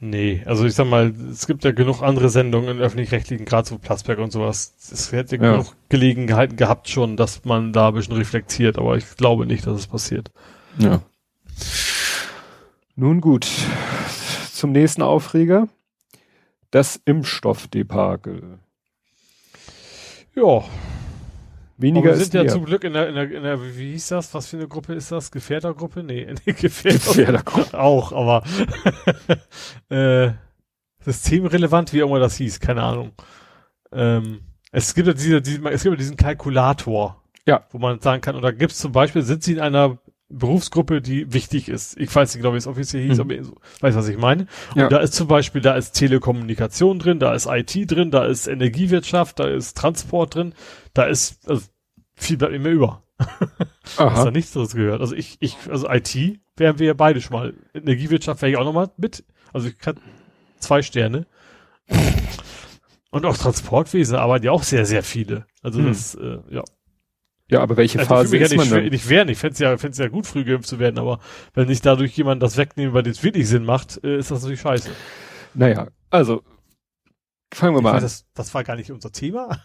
[0.05, 3.79] Nee, also ich sag mal, es gibt ja genug andere Sendungen in öffentlich-rechtlichen, gerade so
[3.79, 4.75] Platzberg und sowas.
[4.91, 5.53] Es hätte ja.
[5.53, 9.79] genug Gelegenheiten gehabt schon, dass man da ein bisschen reflektiert, aber ich glaube nicht, dass
[9.79, 10.33] es passiert.
[10.79, 11.03] Ja.
[12.97, 13.47] Nun gut,
[14.53, 15.69] zum nächsten Aufreger.
[16.73, 18.59] Das Impfstoffdebakel.
[20.35, 20.65] Ja,
[21.83, 24.09] Weniger Aber wir sind ja zum Glück in der, in der, in der, wie hieß
[24.09, 24.33] das?
[24.33, 25.31] Was für eine Gruppe ist das?
[25.31, 26.03] Gefährdergruppe?
[26.03, 27.79] Nee, nee Gefährder Gefährdergruppe.
[27.79, 28.45] auch, aber
[29.91, 30.33] äh,
[31.05, 33.13] systemrelevant, wie auch immer das hieß, keine Ahnung.
[33.93, 37.23] Ähm, es gibt ja diese, diese, es gibt ja diesen Kalkulator.
[37.47, 37.67] Ja.
[37.71, 39.99] Wo man sagen kann, oder gibt es zum Beispiel, sind sie in einer
[40.33, 41.99] Berufsgruppe, die wichtig ist.
[41.99, 43.21] Ich weiß nicht genau, wie es offiziell hieß, mhm.
[43.21, 43.47] aber ich
[43.81, 44.47] weiß, was ich meine.
[44.75, 44.85] Ja.
[44.85, 48.47] Und da ist zum Beispiel, da ist Telekommunikation drin, da ist IT drin, da ist
[48.47, 50.55] Energiewirtschaft, da ist Transport drin,
[50.95, 51.63] da ist, also
[52.15, 53.03] viel bleibt mir über.
[53.19, 54.13] Aha.
[54.13, 55.01] Hast da nichts drin gehört.
[55.01, 56.15] Also ich, ich, also IT
[56.57, 57.55] wären wir ja beide schon mal.
[57.75, 59.25] Energiewirtschaft wäre ich auch nochmal mit.
[59.53, 59.97] Also ich kann
[60.59, 61.27] zwei Sterne.
[63.11, 65.47] Und auch Transportwesen arbeiten ja auch sehr, sehr viele.
[65.63, 65.87] Also hm.
[65.89, 66.63] das, äh, ja.
[67.49, 68.91] Ja, aber welche also Phase ist ja nicht, man dann?
[68.91, 69.29] Nicht werden.
[69.29, 71.21] Ich fände es ja, fänd's ja gut, früh geimpft zu werden, aber
[71.53, 74.63] wenn nicht dadurch jemand das wegnehmen, weil das wirklich Sinn macht, äh, ist das natürlich
[74.63, 74.91] scheiße.
[75.53, 76.43] Naja, also
[77.53, 78.03] fangen wir ich mal weiß, an.
[78.05, 79.63] Das, das war gar nicht unser Thema.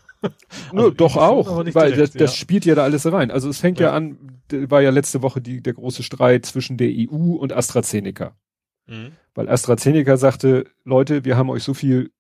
[0.72, 2.38] also doch auch, weil direkt, das, das ja.
[2.38, 3.32] spielt ja da alles rein.
[3.32, 4.18] Also es fängt ja, ja an,
[4.52, 8.36] war ja letzte Woche die, der große Streit zwischen der EU und AstraZeneca.
[8.88, 9.12] Mhm.
[9.36, 12.12] Weil AstraZeneca sagte, Leute, wir haben euch so viel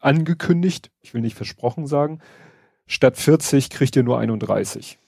[0.00, 2.20] angekündigt, ich will nicht versprochen sagen,
[2.86, 4.98] statt 40 kriegt ihr nur 31.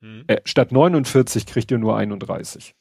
[0.00, 0.24] Mhm.
[0.26, 2.74] Äh, statt 49 kriegt ihr nur 31.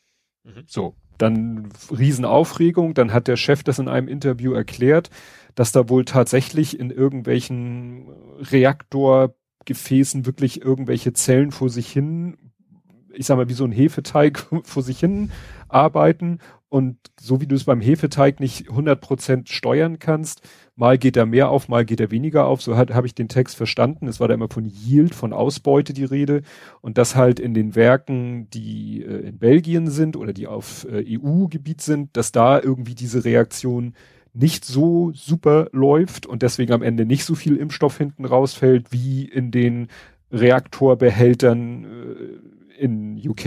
[0.43, 0.63] Mhm.
[0.67, 2.93] So, dann Riesenaufregung.
[2.93, 5.09] Dann hat der Chef das in einem Interview erklärt,
[5.57, 12.37] dass da wohl tatsächlich in irgendwelchen Reaktorgefäßen wirklich irgendwelche Zellen vor sich hin,
[13.11, 15.31] ich sag mal, wie so ein Hefeteig vor sich hin
[15.67, 16.37] arbeiten.
[16.69, 20.41] Und so wie du es beim Hefeteig nicht 100% steuern kannst,
[20.75, 22.61] mal geht er mehr auf, mal geht er weniger auf.
[22.61, 24.07] So habe ich den Text verstanden.
[24.07, 26.43] Es war da immer von Yield, von Ausbeute die Rede.
[26.81, 31.17] Und das halt in den Werken, die äh, in Belgien sind oder die auf äh,
[31.17, 33.95] EU-Gebiet sind, dass da irgendwie diese Reaktion
[34.37, 39.25] nicht so super läuft und deswegen am Ende nicht so viel Impfstoff hinten rausfällt wie
[39.25, 39.87] in den
[40.31, 43.45] Reaktorbehältern äh, in UK.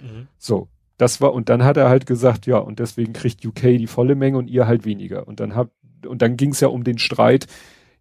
[0.00, 0.26] Mhm.
[0.36, 3.86] So, das war, und dann hat er halt gesagt, ja, und deswegen kriegt UK die
[3.86, 5.28] volle Menge und ihr halt weniger.
[5.28, 5.70] Und dann hat
[6.06, 7.46] und dann ging es ja um den Streit,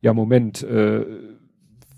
[0.02, 1.06] ja Moment, äh,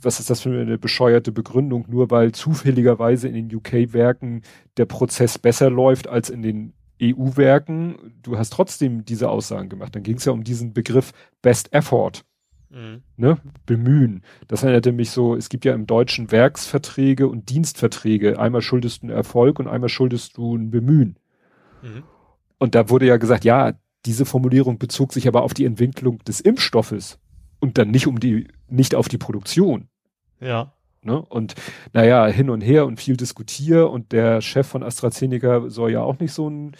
[0.02, 4.44] was ist das für eine bescheuerte Begründung, nur weil zufälligerweise in den UK-Werken
[4.78, 8.14] der Prozess besser läuft als in den EU-Werken.
[8.22, 9.96] Du hast trotzdem diese Aussagen gemacht.
[9.96, 12.24] Dann ging es ja um diesen Begriff Best Effort.
[12.70, 13.02] Mhm.
[13.18, 13.38] Ne?
[13.66, 14.24] Bemühen.
[14.48, 18.40] Das erinnerte mich so, es gibt ja im Deutschen Werksverträge und Dienstverträge.
[18.40, 21.18] Einmal schuldest du einen Erfolg und einmal schuldest du ein Bemühen.
[21.82, 22.04] Mhm.
[22.60, 23.74] Und da wurde ja gesagt, ja,
[24.06, 27.20] diese Formulierung bezog sich aber auf die Entwicklung des Impfstoffes
[27.60, 29.88] und dann nicht um die, nicht auf die Produktion.
[30.40, 30.74] Ja.
[31.02, 31.22] Ne?
[31.22, 31.56] Und
[31.94, 36.20] naja, hin und her und viel diskutier und der Chef von AstraZeneca soll ja auch
[36.20, 36.74] nicht so ein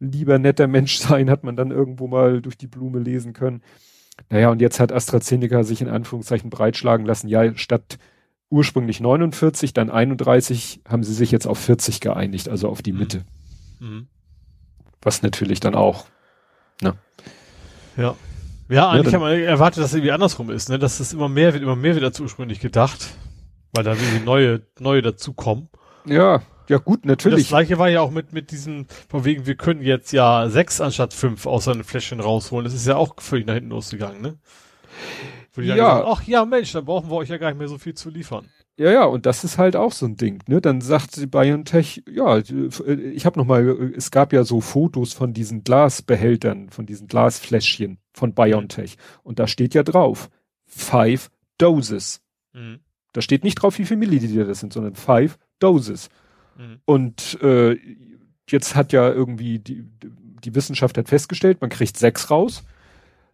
[0.00, 3.62] lieber netter Mensch sein, hat man dann irgendwo mal durch die Blume lesen können.
[4.28, 7.98] Naja, und jetzt hat AstraZeneca sich in Anführungszeichen breitschlagen lassen, ja, statt
[8.50, 12.98] ursprünglich 49, dann 31, haben sie sich jetzt auf 40 geeinigt, also auf die mhm.
[12.98, 13.24] Mitte.
[13.78, 14.08] Mhm.
[15.00, 16.06] Was natürlich dann auch,
[16.82, 16.94] ne?
[17.96, 18.16] Ja.
[18.68, 20.78] Ja, eigentlich ja, haben wir erwartet, dass es irgendwie andersrum ist, ne?
[20.78, 23.14] Dass es immer mehr wird, immer mehr wird als ursprünglich gedacht.
[23.72, 25.68] Weil da irgendwie neue, neue dazukommen.
[26.06, 27.34] Ja, ja gut, natürlich.
[27.34, 30.48] Und das gleiche war ja auch mit, mit diesen, von wegen, wir können jetzt ja
[30.48, 32.64] sechs anstatt fünf aus seinen Fläschchen rausholen.
[32.64, 34.38] Das ist ja auch völlig nach hinten losgegangen, ne?
[35.52, 35.74] Wo die ja.
[35.74, 38.08] Gesagt, ach ja, Mensch, dann brauchen wir euch ja gar nicht mehr so viel zu
[38.08, 38.46] liefern.
[38.76, 40.60] Ja, ja, und das ist halt auch so ein Ding, ne?
[40.60, 45.64] Dann sagt BioNTech, ja, ich habe noch mal, es gab ja so Fotos von diesen
[45.64, 48.96] Glasbehältern, von diesen Glasfläschchen von BioNTech.
[49.22, 50.30] Und da steht ja drauf,
[50.66, 52.22] five doses.
[52.52, 52.78] Mhm.
[53.12, 56.08] Da steht nicht drauf, wie viele Milliliter das sind, sondern five doses.
[56.56, 56.80] Mhm.
[56.84, 57.76] Und äh,
[58.48, 59.84] jetzt hat ja irgendwie die,
[60.44, 62.64] die Wissenschaft hat festgestellt, man kriegt sechs raus.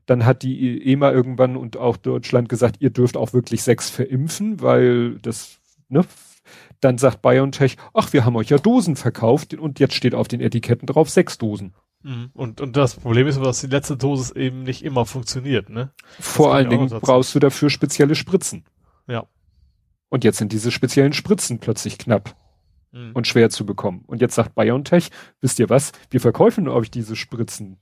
[0.07, 4.61] Dann hat die EMA irgendwann und auch Deutschland gesagt, ihr dürft auch wirklich sechs verimpfen,
[4.61, 5.59] weil das,
[5.89, 6.05] ne?
[6.81, 10.41] Dann sagt BioNTech, ach, wir haben euch ja Dosen verkauft und jetzt steht auf den
[10.41, 11.75] Etiketten drauf sechs Dosen.
[12.03, 12.31] Mhm.
[12.35, 15.93] Und, und das Problem ist, dass die letzte Dosis eben nicht immer funktioniert, ne?
[16.21, 18.65] Vor allen Dingen brauchst du dafür spezielle Spritzen.
[19.09, 19.27] Ja.
[20.09, 22.37] Und jetzt sind diese speziellen Spritzen plötzlich knapp
[22.93, 23.13] mhm.
[23.15, 24.05] und schwer zu bekommen.
[24.07, 27.79] Und jetzt sagt BioNTech, wisst ihr was, wir verkaufen euch diese Spritzen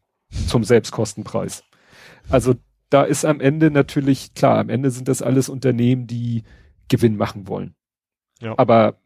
[0.49, 1.65] zum Selbstkostenpreis.
[2.29, 2.55] Also
[2.91, 6.45] da ist am Ende natürlich, klar, am Ende sind das alles Unternehmen, die
[6.89, 7.75] Gewinn machen wollen.
[8.41, 8.55] Ja.
[8.57, 8.99] Aber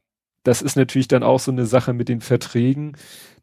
[0.43, 2.97] das ist natürlich dann auch so eine Sache mit den Verträgen.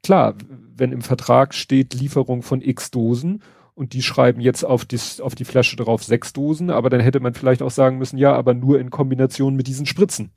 [0.04, 3.44] Klar, wenn im Vertrag steht Lieferung von x Dosen
[3.76, 7.20] und die schreiben jetzt auf, dis, auf die Flasche drauf sechs Dosen, aber dann hätte
[7.20, 10.32] man vielleicht auch sagen müssen, ja, aber nur in Kombination mit diesen Spritzen.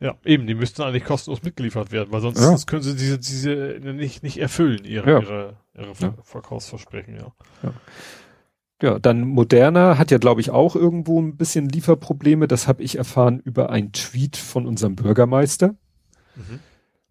[0.00, 2.56] Ja, eben, die müssten eigentlich kostenlos mitgeliefert werden, weil sonst ja.
[2.66, 5.20] können sie diese, diese nicht, nicht erfüllen, ihre, ja.
[5.20, 6.14] ihre, ihre ja.
[6.24, 7.32] Verkaufsversprechen, ja.
[7.62, 7.72] ja.
[8.82, 12.48] Ja, dann Moderna hat ja, glaube ich, auch irgendwo ein bisschen Lieferprobleme.
[12.48, 15.76] Das habe ich erfahren über einen Tweet von unserem Bürgermeister.
[16.34, 16.58] Mhm.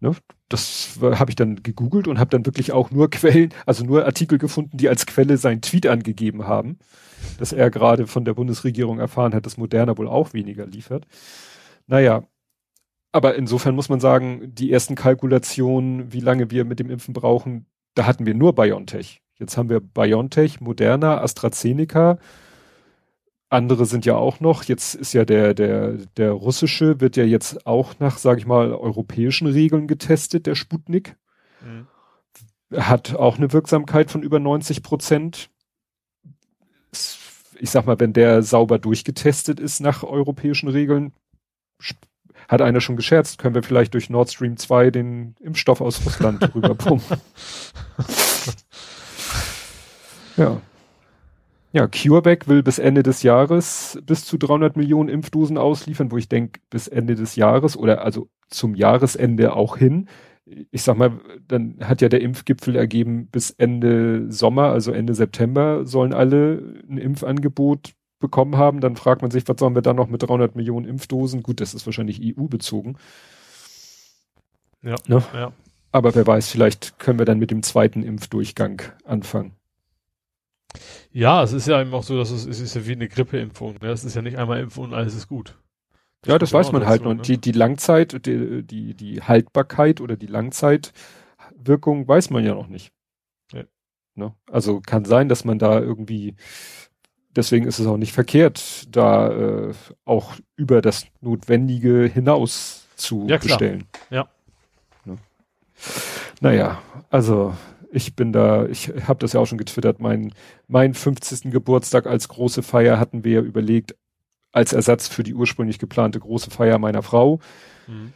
[0.00, 0.14] Ne,
[0.52, 4.38] das habe ich dann gegoogelt und habe dann wirklich auch nur Quellen, also nur Artikel
[4.38, 6.78] gefunden, die als Quelle seinen Tweet angegeben haben,
[7.38, 11.06] dass er gerade von der Bundesregierung erfahren hat, dass Moderna wohl auch weniger liefert.
[11.86, 12.24] Naja,
[13.12, 17.66] aber insofern muss man sagen, die ersten Kalkulationen, wie lange wir mit dem Impfen brauchen,
[17.94, 19.20] da hatten wir nur BioNTech.
[19.38, 22.18] Jetzt haben wir BioNTech, Moderna, AstraZeneca.
[23.52, 24.64] Andere sind ja auch noch.
[24.64, 28.72] Jetzt ist ja der, der, der russische wird ja jetzt auch nach, sage ich mal,
[28.72, 31.16] europäischen Regeln getestet, der Sputnik.
[31.60, 31.86] Mhm.
[32.76, 35.50] Hat auch eine Wirksamkeit von über 90 Prozent.
[37.58, 41.12] Ich sag mal, wenn der sauber durchgetestet ist nach europäischen Regeln,
[42.48, 46.42] hat einer schon gescherzt, können wir vielleicht durch Nord Stream 2 den Impfstoff aus Russland
[46.54, 47.16] rüberpumpen.
[50.38, 50.60] ja.
[51.72, 56.28] Ja, CureVac will bis Ende des Jahres bis zu 300 Millionen Impfdosen ausliefern, wo ich
[56.28, 60.08] denke, bis Ende des Jahres oder also zum Jahresende auch hin.
[60.70, 65.86] Ich sag mal, dann hat ja der Impfgipfel ergeben, bis Ende Sommer, also Ende September,
[65.86, 70.08] sollen alle ein Impfangebot bekommen haben, dann fragt man sich, was sollen wir dann noch
[70.08, 71.42] mit 300 Millionen Impfdosen?
[71.42, 72.98] Gut, das ist wahrscheinlich EU-bezogen.
[74.82, 75.22] Ja, ne?
[75.32, 75.52] ja.
[75.90, 79.52] Aber wer weiß, vielleicht können wir dann mit dem zweiten Impfdurchgang anfangen.
[81.12, 83.76] Ja, es ist ja eben auch so, dass es, es ist ja wie eine Grippeimpfung.
[83.80, 83.88] Ne?
[83.88, 85.58] Es ist ja nicht einmal impfen und alles ist gut.
[86.22, 87.02] Das ja, das weiß man halt.
[87.02, 87.22] Und ne?
[87.22, 92.92] die, die Langzeit, die, die, die Haltbarkeit oder die Langzeitwirkung weiß man ja noch nicht.
[93.52, 93.64] Ja.
[94.14, 94.34] Ne?
[94.50, 96.36] Also kann sein, dass man da irgendwie
[97.34, 103.38] deswegen ist es auch nicht verkehrt, da äh, auch über das Notwendige hinaus zu ja,
[103.38, 103.84] bestellen.
[104.10, 104.28] Ja.
[105.06, 105.16] ja.
[106.40, 107.54] Naja, also
[107.92, 110.32] ich bin da, ich habe das ja auch schon getwittert, mein,
[110.66, 111.52] mein 50.
[111.52, 113.94] Geburtstag als große Feier hatten wir ja überlegt,
[114.50, 117.40] als Ersatz für die ursprünglich geplante große Feier meiner Frau.
[117.86, 118.12] Mhm.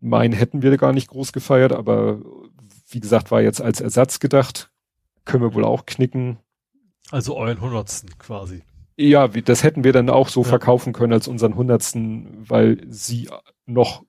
[0.00, 2.20] Mein hätten wir gar nicht groß gefeiert, aber
[2.90, 4.70] wie gesagt, war jetzt als Ersatz gedacht.
[5.24, 6.38] Können wir wohl auch knicken.
[7.10, 8.62] Also euren Hundertsten quasi.
[8.96, 10.48] Ja, das hätten wir dann auch so ja.
[10.48, 13.28] verkaufen können als unseren Hundertsten, weil sie
[13.66, 14.04] noch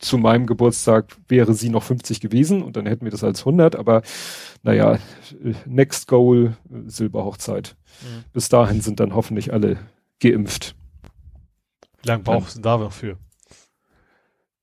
[0.00, 3.76] zu meinem Geburtstag wäre sie noch 50 gewesen und dann hätten wir das als 100,
[3.76, 4.02] aber
[4.62, 4.98] naja,
[5.66, 7.76] Next Goal, Silberhochzeit.
[8.02, 8.24] Mhm.
[8.32, 9.78] Bis dahin sind dann hoffentlich alle
[10.20, 10.74] geimpft.
[12.02, 13.18] Wie lange brauchst du da dafür?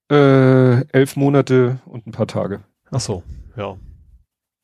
[0.10, 2.62] Äh, elf Monate und ein paar Tage.
[2.90, 3.24] Ach so,
[3.56, 3.78] ja.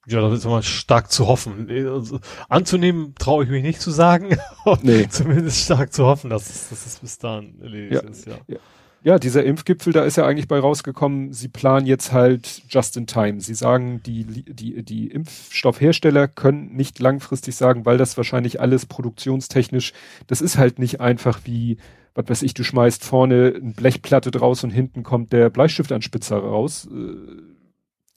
[0.06, 1.70] Ja, das ist immer stark zu hoffen.
[1.70, 2.20] Also,
[2.50, 4.36] anzunehmen traue ich mich nicht zu sagen.
[4.82, 5.08] nee.
[5.08, 8.10] Zumindest stark zu hoffen, dass es, dass es bis dahin erledigt ja.
[8.10, 8.36] ist, ja.
[8.48, 8.58] ja.
[9.06, 13.06] Ja, dieser Impfgipfel, da ist ja eigentlich bei rausgekommen, sie planen jetzt halt just in
[13.06, 13.42] time.
[13.42, 19.92] Sie sagen, die, die, die Impfstoffhersteller können nicht langfristig sagen, weil das wahrscheinlich alles produktionstechnisch,
[20.28, 21.78] das ist halt nicht einfach wie,
[22.16, 26.88] was weiß ich, du schmeißt vorne eine Blechplatte draus und hinten kommt der Bleistiftanspitzer raus.
[26.90, 27.42] Äh,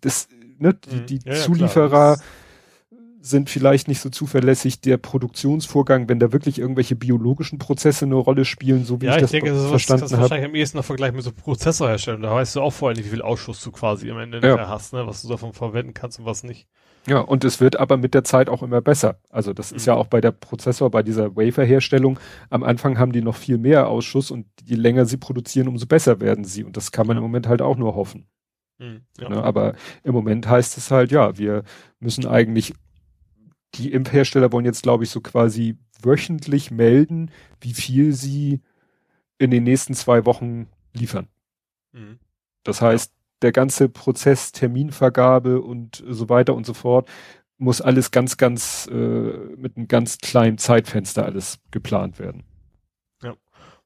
[0.03, 0.29] das,
[0.59, 1.07] ne, die, mhm.
[1.07, 2.23] die ja, Zulieferer, ja,
[3.29, 4.81] sind vielleicht nicht so zuverlässig.
[4.81, 9.17] Der Produktionsvorgang, wenn da wirklich irgendwelche biologischen Prozesse eine Rolle spielen, so wie ja, ich,
[9.17, 10.15] ich das denke, das verstanden habe.
[10.15, 12.23] Ja, wahrscheinlich am ehesten noch Vergleich mit so Prozessorherstellung.
[12.23, 14.69] Da weißt du auch vor allem, wie viel Ausschuss du quasi am Ende ja.
[14.69, 15.07] hast, ne?
[15.07, 16.69] was du davon verwenden kannst und was nicht.
[17.09, 19.21] Ja, und es wird aber mit der Zeit auch immer besser.
[19.31, 19.77] Also das mhm.
[19.77, 22.19] ist ja auch bei der Prozessor, bei dieser Wafer-Herstellung.
[22.51, 26.21] Am Anfang haben die noch viel mehr Ausschuss und je länger sie produzieren, umso besser
[26.21, 26.65] werden sie.
[26.65, 27.19] Und das kann man ja.
[27.19, 28.27] im Moment halt auch nur hoffen.
[28.79, 29.29] Mhm, ja.
[29.29, 31.63] ne, aber im Moment heißt es halt, ja, wir
[31.99, 32.75] müssen eigentlich
[33.75, 38.61] die Impfhersteller wollen jetzt, glaube ich, so quasi wöchentlich melden, wie viel sie
[39.39, 41.29] in den nächsten zwei Wochen liefern.
[41.93, 42.19] Mhm.
[42.63, 43.13] Das heißt,
[43.43, 47.09] der ganze Prozess, Terminvergabe und so weiter und so fort,
[47.59, 52.45] muss alles ganz, ganz äh, mit einem ganz kleinen Zeitfenster alles geplant werden.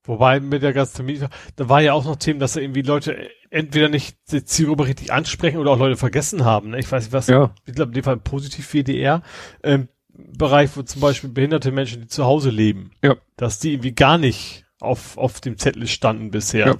[0.07, 0.13] Ja.
[0.15, 1.27] Wobei mit der ganzen Termin,
[1.57, 5.13] da war ja auch noch Themen, dass da irgendwie Leute entweder nicht die Zielgruppe richtig
[5.13, 6.71] ansprechen oder auch Leute vergessen haben.
[6.71, 6.79] Ne?
[6.79, 7.55] Ich weiß nicht, was, ja.
[7.67, 9.23] ich glaube in dem Fall positiv WDR,
[9.63, 13.17] ähm, Bereich, wo zum Beispiel behinderte Menschen, die zu Hause leben, ja.
[13.37, 16.67] dass die irgendwie gar nicht auf, auf dem Zettel standen bisher.
[16.67, 16.77] Ja.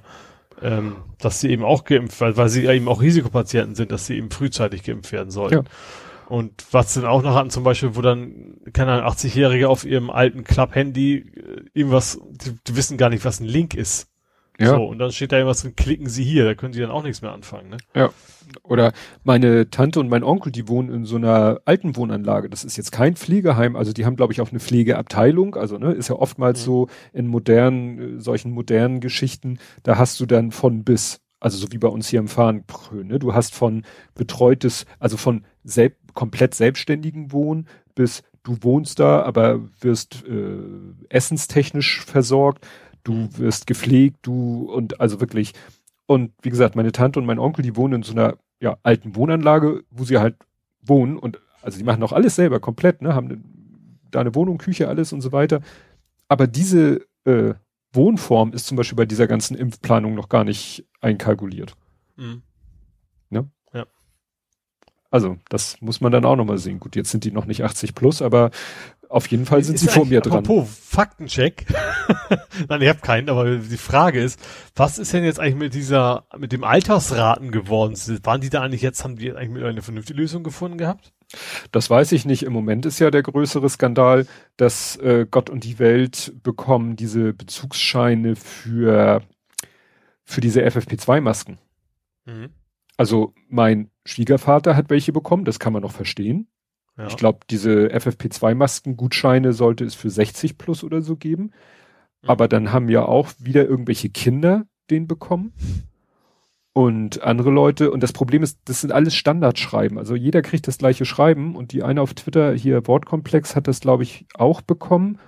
[0.63, 4.19] Ähm, dass sie eben auch geimpft, weil, weil sie eben auch Risikopatienten sind, dass sie
[4.19, 5.53] eben frühzeitig geimpft werden sollen.
[5.53, 5.63] Ja.
[6.31, 10.11] Und was dann auch noch hatten, zum Beispiel, wo dann, keine Ahnung, 80-Jährige auf ihrem
[10.11, 14.07] alten Club-Handy äh, irgendwas, die, die wissen gar nicht, was ein Link ist.
[14.57, 14.77] Ja.
[14.77, 17.03] So, und dann steht da irgendwas drin, klicken Sie hier, da können Sie dann auch
[17.03, 17.79] nichts mehr anfangen, ne?
[17.97, 18.11] Ja.
[18.63, 18.93] Oder
[19.25, 22.49] meine Tante und mein Onkel, die wohnen in so einer alten Wohnanlage.
[22.49, 25.57] Das ist jetzt kein Pflegeheim, also die haben, glaube ich, auch eine Pflegeabteilung.
[25.57, 26.65] Also, ne, ist ja oftmals mhm.
[26.65, 31.21] so in modernen, äh, solchen modernen Geschichten, da hast du dann von bis.
[31.41, 33.19] Also so wie bei uns hier im Farnprö, ne?
[33.19, 33.85] Du hast von
[34.15, 40.63] betreutes, also von selb komplett selbstständigen Wohnen bis du wohnst da, aber wirst äh,
[41.11, 42.67] essenstechnisch versorgt
[43.05, 45.53] du wirst gepflegt, du und also wirklich.
[46.07, 49.15] Und wie gesagt, meine Tante und mein Onkel, die wohnen in so einer ja, alten
[49.17, 50.37] Wohnanlage, wo sie halt
[50.83, 53.45] wohnen und also die machen auch alles selber komplett, ne, haben
[54.11, 55.61] da eine Wohnung, Küche, alles und so weiter.
[56.27, 57.55] Aber diese äh,
[57.93, 61.75] Wohnform ist zum Beispiel bei dieser ganzen Impfplanung noch gar nicht einkalkuliert.
[62.17, 62.43] Mhm.
[63.31, 63.51] Ne?
[63.73, 63.87] Ja.
[65.11, 66.81] Also, das muss man dann auch nochmal sehen.
[66.81, 68.51] Gut, jetzt sind die noch nicht 80 plus, aber
[69.09, 70.39] auf jeden Fall sind ist sie vor mir dran.
[70.39, 71.67] Apropos Faktencheck.
[72.69, 74.39] Nein, ich habe keinen, aber die Frage ist,
[74.77, 77.97] was ist denn jetzt eigentlich mit dieser, mit dem Altersraten geworden?
[78.23, 81.13] Waren die da eigentlich jetzt, haben die eigentlich eine vernünftige Lösung gefunden gehabt?
[81.71, 82.43] Das weiß ich nicht.
[82.43, 84.27] Im Moment ist ja der größere Skandal,
[84.57, 89.23] dass äh, Gott und die Welt bekommen diese Bezugsscheine für,
[90.25, 91.59] für diese FFP2-Masken.
[92.27, 92.51] Mhm.
[92.97, 96.49] Also mein Schwiegervater hat welche bekommen, das kann man noch verstehen.
[96.99, 97.07] Ja.
[97.07, 101.53] Ich glaube, diese FFP2-Masken-Gutscheine sollte es für 60 plus oder so geben.
[102.23, 102.29] Mhm.
[102.29, 105.53] Aber dann haben ja auch wieder irgendwelche Kinder den bekommen.
[106.81, 109.99] Und andere Leute, und das Problem ist, das sind alles Standardschreiben.
[109.99, 113.81] Also jeder kriegt das gleiche Schreiben und die eine auf Twitter hier Wortkomplex hat das,
[113.81, 115.19] glaube ich, auch bekommen.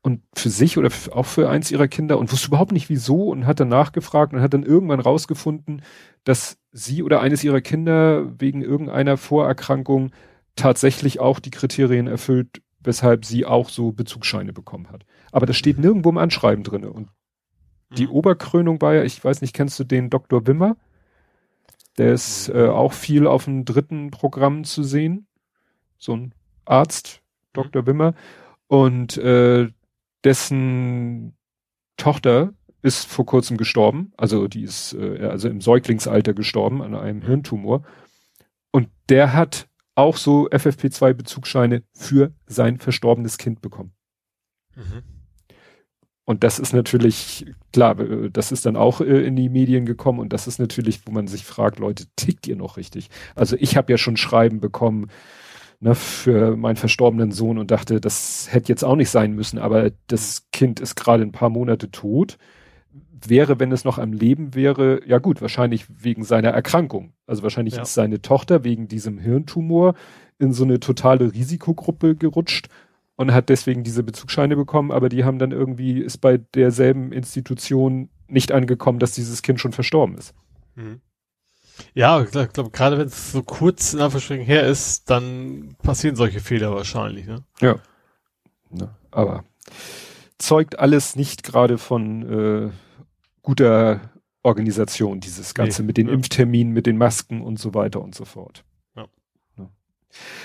[0.00, 3.44] Und für sich oder auch für eins ihrer Kinder und wusste überhaupt nicht wieso und
[3.44, 5.82] hat dann nachgefragt und hat dann irgendwann rausgefunden,
[6.24, 10.12] dass sie oder eines ihrer Kinder wegen irgendeiner Vorerkrankung
[10.56, 15.04] tatsächlich auch die Kriterien erfüllt, weshalb sie auch so Bezugsscheine bekommen hat.
[15.30, 16.90] Aber das steht nirgendwo im Anschreiben drinne.
[16.90, 17.10] Und
[17.98, 18.12] die mhm.
[18.12, 20.46] Oberkrönung war ja, ich weiß nicht, kennst du den Dr.
[20.46, 20.78] Wimmer?
[21.98, 25.26] Der ist äh, auch viel auf dem dritten Programm zu sehen.
[25.98, 26.34] So ein
[26.64, 27.22] Arzt,
[27.52, 27.82] Dr.
[27.82, 27.86] Mhm.
[27.86, 28.14] Wimmer.
[28.66, 29.68] Und äh,
[30.24, 31.36] dessen
[31.96, 34.12] Tochter ist vor kurzem gestorben.
[34.16, 37.84] Also die ist äh, also im Säuglingsalter gestorben an einem Hirntumor.
[38.70, 43.92] Und der hat auch so FFP2-Bezugscheine für sein verstorbenes Kind bekommen.
[44.74, 45.02] Mhm.
[46.32, 50.18] Und das ist natürlich, klar, äh, das ist dann auch äh, in die Medien gekommen
[50.18, 53.10] und das ist natürlich, wo man sich fragt, Leute, tickt ihr noch richtig?
[53.34, 55.10] Also ich habe ja schon Schreiben bekommen
[55.80, 59.90] ne, für meinen verstorbenen Sohn und dachte, das hätte jetzt auch nicht sein müssen, aber
[60.06, 62.38] das Kind ist gerade ein paar Monate tot
[63.24, 67.12] wäre, wenn es noch am Leben wäre, ja gut, wahrscheinlich wegen seiner Erkrankung.
[67.24, 67.82] Also wahrscheinlich ja.
[67.82, 69.94] ist seine Tochter wegen diesem Hirntumor
[70.40, 72.68] in so eine totale Risikogruppe gerutscht
[73.22, 78.10] und hat deswegen diese Bezugsscheine bekommen, aber die haben dann irgendwie, ist bei derselben Institution
[78.28, 80.34] nicht angekommen, dass dieses Kind schon verstorben ist.
[80.74, 81.00] Mhm.
[81.94, 86.16] Ja, ich glaube, glaub, gerade wenn es so kurz in Anführungsstrichen her ist, dann passieren
[86.16, 87.44] solche Fehler wahrscheinlich, ne?
[87.60, 87.76] Ja.
[88.72, 89.44] ja aber
[90.38, 92.22] zeugt alles nicht gerade von
[92.68, 92.70] äh,
[93.42, 94.12] guter
[94.42, 96.14] Organisation, dieses Ganze nee, mit den ja.
[96.14, 98.64] Impfterminen, mit den Masken und so weiter und so fort.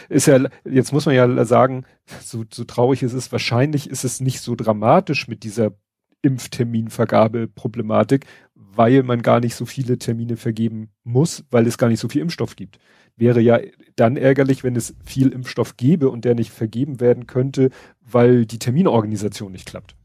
[0.10, 1.86] Ist ja, jetzt muss man ja sagen,
[2.22, 5.74] so, so traurig es ist, wahrscheinlich ist es nicht so dramatisch mit dieser
[6.22, 12.10] Impfterminvergabe-Problematik, weil man gar nicht so viele Termine vergeben muss, weil es gar nicht so
[12.10, 12.80] viel Impfstoff gibt.
[13.16, 13.60] Wäre ja
[13.96, 17.70] dann ärgerlich, wenn es viel Impfstoff gäbe und der nicht vergeben werden könnte,
[18.02, 19.96] weil die Terminorganisation nicht klappt.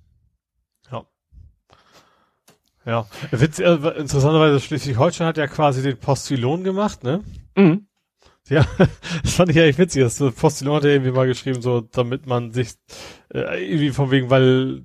[0.90, 1.04] Ja.
[2.86, 3.06] Ja.
[3.30, 7.22] Witz, äh, interessanterweise Schleswig-Holstein hat ja quasi den Postillon gemacht, ne?
[7.56, 7.86] Mhm.
[8.48, 8.66] Ja,
[9.22, 10.02] das fand ich ja echt witzig.
[10.02, 12.74] Das Postillon hat ja irgendwie mal geschrieben, so, damit man sich,
[13.32, 14.82] äh, irgendwie von wegen, weil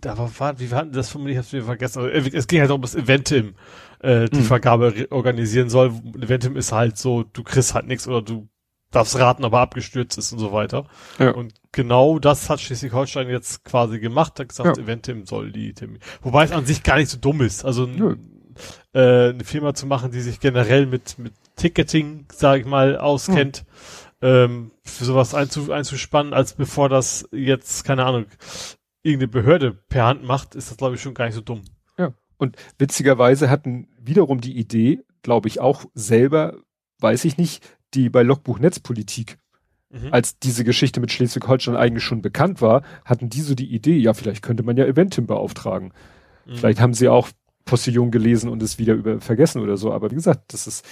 [0.00, 2.02] da war, wie war das formuliert, ich hab's wieder vergessen.
[2.02, 3.54] Also, es ging halt um das Eventim,
[4.00, 4.44] äh, die mhm.
[4.44, 5.92] Vergabe organisieren soll.
[6.20, 8.48] Eventim ist halt so, du kriegst halt nichts oder du
[8.90, 10.86] darfst raten, aber abgestürzt ist und so weiter.
[11.18, 11.30] Ja.
[11.30, 14.82] Und genau das hat Schleswig-Holstein jetzt quasi gemacht, hat gesagt, ja.
[14.82, 16.00] Eventim soll die Termin.
[16.20, 17.64] Wobei es an sich gar nicht so dumm ist.
[17.64, 17.86] Also
[18.92, 23.64] äh, eine Firma zu machen, die sich generell mit, mit Ticketing, sag ich mal, auskennt,
[24.20, 24.28] mhm.
[24.28, 28.26] ähm, für sowas einzu, einzuspannen, als bevor das jetzt, keine Ahnung,
[29.02, 31.62] irgendeine Behörde per Hand macht, ist das, glaube ich, schon gar nicht so dumm.
[31.98, 32.12] Ja.
[32.36, 36.56] Und witzigerweise hatten wiederum die Idee, glaube ich, auch selber,
[37.00, 39.38] weiß ich nicht, die bei Logbuch Netzpolitik,
[39.90, 40.08] mhm.
[40.12, 44.14] als diese Geschichte mit Schleswig-Holstein eigentlich schon bekannt war, hatten die so die Idee, ja,
[44.14, 45.92] vielleicht könnte man ja Eventim beauftragen.
[46.46, 46.56] Mhm.
[46.56, 47.28] Vielleicht haben sie auch
[47.64, 49.92] Postillon gelesen und es wieder über vergessen oder so.
[49.92, 50.86] Aber wie gesagt, das ist,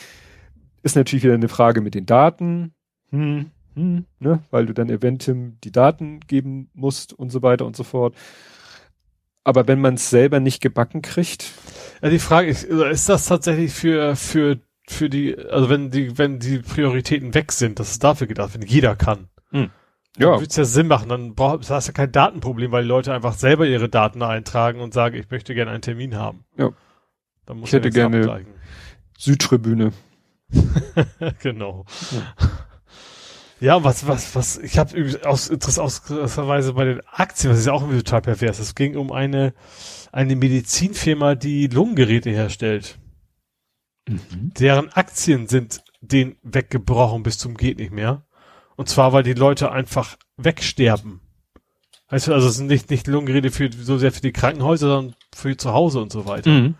[0.82, 2.74] ist natürlich wieder eine Frage mit den Daten.
[3.10, 4.42] Hm, hm, ne?
[4.50, 8.14] weil du dann Eventim die Daten geben musst und so weiter und so fort.
[9.44, 11.52] Aber wenn man es selber nicht gebacken kriegt.
[12.02, 16.18] Ja, die Frage ist, also ist das tatsächlich für, für, für die, also wenn die,
[16.18, 19.28] wenn die Prioritäten weg sind, dass es dafür gedacht, wenn jeder kann.
[19.50, 19.70] Hm.
[20.18, 20.30] Ja.
[20.30, 22.88] Dann würde es ja Sinn machen, dann brauchst du hast ja kein Datenproblem, weil die
[22.88, 26.44] Leute einfach selber ihre Daten eintragen und sagen, ich möchte gerne einen Termin haben.
[26.56, 26.70] Ja.
[27.46, 28.44] Dann muss ich hätte gerne
[29.16, 29.92] Südtribüne.
[31.42, 31.84] genau.
[32.10, 32.48] Ja.
[33.60, 37.82] Ja, was, was, was, ich habe aus interessanterweise bei den Aktien, das ist ja auch
[37.82, 38.58] irgendwie total pervers.
[38.58, 39.52] Es ging um eine,
[40.12, 42.98] eine Medizinfirma, die Lungengeräte herstellt.
[44.08, 44.54] Mhm.
[44.58, 48.24] Deren Aktien sind den weggebrochen bis zum geht nicht mehr.
[48.80, 51.20] Und zwar, weil die Leute einfach wegsterben.
[52.08, 55.16] Weißt du, also es sind nicht, nicht Lungengeräte für, so sehr für die Krankenhäuser, sondern
[55.34, 56.48] für zu Hause und so weiter.
[56.48, 56.76] Mhm.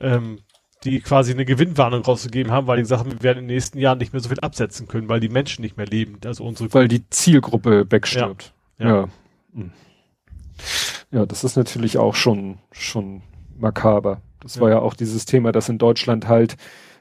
[0.00, 0.40] Ähm,
[0.84, 3.96] die quasi eine Gewinnwarnung rausgegeben haben, weil die Sachen, wir werden in den nächsten Jahren
[3.96, 6.18] nicht mehr so viel absetzen können, weil die Menschen nicht mehr leben.
[6.26, 8.52] Also unsere weil die Zielgruppe wegstirbt.
[8.78, 8.86] Ja.
[8.86, 8.94] Ja.
[8.96, 9.08] ja.
[9.54, 9.72] Hm.
[11.10, 13.22] ja das ist natürlich auch schon, schon
[13.58, 14.20] makaber.
[14.42, 14.60] Das ja.
[14.60, 16.58] war ja auch dieses Thema, dass in Deutschland halt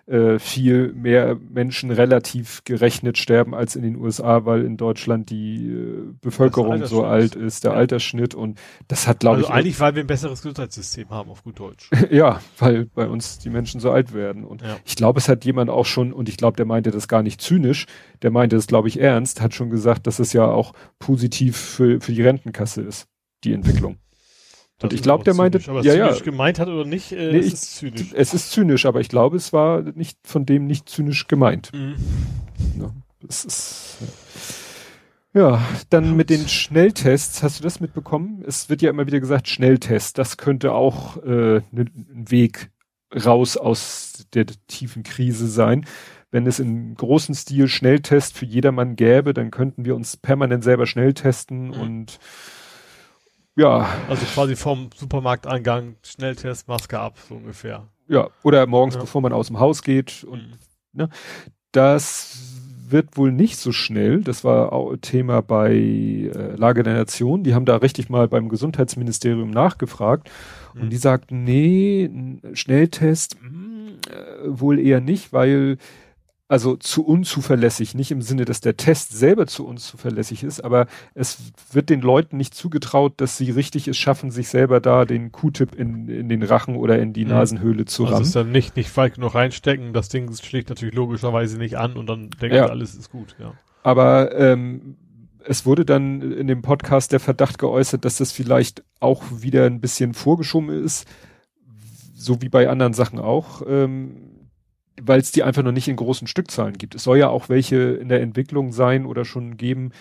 [0.09, 5.67] äh, viel mehr Menschen relativ gerechnet sterben als in den USA, weil in Deutschland die
[5.67, 7.77] äh, Bevölkerung so alt ist, der ja.
[7.77, 11.43] Altersschnitt und das hat glaube also ich eigentlich, weil wir ein besseres Gesundheitssystem haben auf
[11.43, 11.91] gut Deutsch.
[12.09, 14.77] ja, weil bei uns die Menschen so alt werden und ja.
[14.83, 17.39] ich glaube, es hat jemand auch schon und ich glaube, der meinte das gar nicht
[17.39, 17.85] zynisch,
[18.23, 22.01] der meinte es glaube ich ernst, hat schon gesagt, dass es ja auch positiv für
[22.01, 23.07] für die Rentenkasse ist,
[23.43, 23.97] die Entwicklung.
[24.81, 26.19] Und ich glaube, der zynisch, meinte, ja, ja.
[26.19, 28.13] gemeint hat oder nicht, äh, nee, ich, ist zynisch.
[28.13, 31.71] Es ist zynisch, aber ich glaube, es war nicht von dem nicht zynisch gemeint.
[31.73, 31.95] Mhm.
[32.79, 32.91] Ja,
[33.21, 33.97] das ist,
[35.33, 35.41] ja.
[35.41, 38.43] ja, dann mit den Schnelltests, hast du das mitbekommen?
[38.47, 42.71] Es wird ja immer wieder gesagt, Schnelltest, das könnte auch äh, ne, ein Weg
[43.13, 45.85] raus aus der tiefen Krise sein.
[46.31, 50.85] Wenn es in großen Stil Schnelltest für jedermann gäbe, dann könnten wir uns permanent selber
[50.85, 51.73] schnell testen mhm.
[51.73, 52.19] und
[53.59, 53.89] ja.
[54.09, 57.87] Also quasi vom Supermarkteingang, Schnelltest, Maske ab, so ungefähr.
[58.07, 59.01] Ja, oder morgens, ja.
[59.01, 60.23] bevor man aus dem Haus geht.
[60.23, 60.53] Und mhm.
[60.93, 61.09] ne,
[61.71, 62.37] das
[62.87, 64.21] wird wohl nicht so schnell.
[64.21, 67.43] Das war auch Thema bei äh, Lage der Nation.
[67.43, 70.29] Die haben da richtig mal beim Gesundheitsministerium nachgefragt.
[70.73, 70.81] Mhm.
[70.81, 72.09] Und die sagten, nee,
[72.53, 75.77] Schnelltest mh, hm, äh, wohl eher nicht, weil
[76.49, 81.37] also zu unzuverlässig, nicht im Sinne, dass der Test selber zu unzuverlässig ist, aber es
[81.71, 85.75] wird den Leuten nicht zugetraut, dass sie richtig es schaffen, sich selber da den Q-Tip
[85.75, 87.31] in, in den Rachen oder in die mhm.
[87.31, 88.25] Nasenhöhle zu also rammen.
[88.25, 91.93] Also ist dann nicht, nicht weit genug reinstecken, das Ding schlägt natürlich logischerweise nicht an
[91.93, 92.65] und dann denkt ja.
[92.65, 93.53] alles ist gut, ja.
[93.83, 94.97] Aber ähm,
[95.45, 99.81] es wurde dann in dem Podcast der Verdacht geäußert, dass das vielleicht auch wieder ein
[99.81, 101.07] bisschen vorgeschoben ist,
[102.15, 103.61] so wie bei anderen Sachen auch.
[103.67, 104.28] Ähm,
[105.01, 106.95] weil es die einfach noch nicht in großen Stückzahlen gibt.
[106.95, 109.91] Es soll ja auch welche in der Entwicklung sein oder schon geben,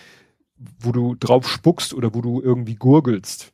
[0.79, 3.53] wo du drauf spuckst oder wo du irgendwie gurgelst.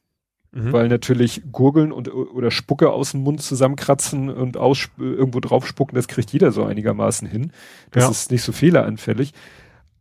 [0.52, 0.72] Mhm.
[0.72, 5.96] Weil natürlich Gurgeln und oder Spucke aus dem Mund zusammenkratzen und aus, irgendwo drauf spucken,
[5.96, 7.52] das kriegt jeder so einigermaßen hin.
[7.92, 8.10] Das ja.
[8.12, 9.34] ist nicht so fehleranfällig.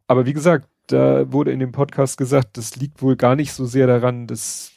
[0.07, 3.65] Aber wie gesagt, da wurde in dem Podcast gesagt, das liegt wohl gar nicht so
[3.65, 4.74] sehr daran, dass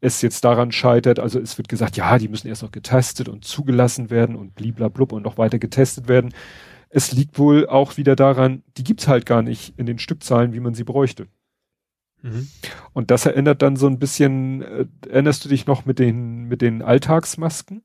[0.00, 1.18] es jetzt daran scheitert.
[1.18, 5.12] Also es wird gesagt, ja, die müssen erst noch getestet und zugelassen werden und bliblablub
[5.12, 6.32] und noch weiter getestet werden.
[6.90, 10.60] Es liegt wohl auch wieder daran, die gibt's halt gar nicht in den Stückzahlen, wie
[10.60, 11.26] man sie bräuchte.
[12.22, 12.48] Mhm.
[12.92, 16.62] Und das erinnert dann so ein bisschen, äh, erinnerst du dich noch mit den, mit
[16.62, 17.82] den Alltagsmasken?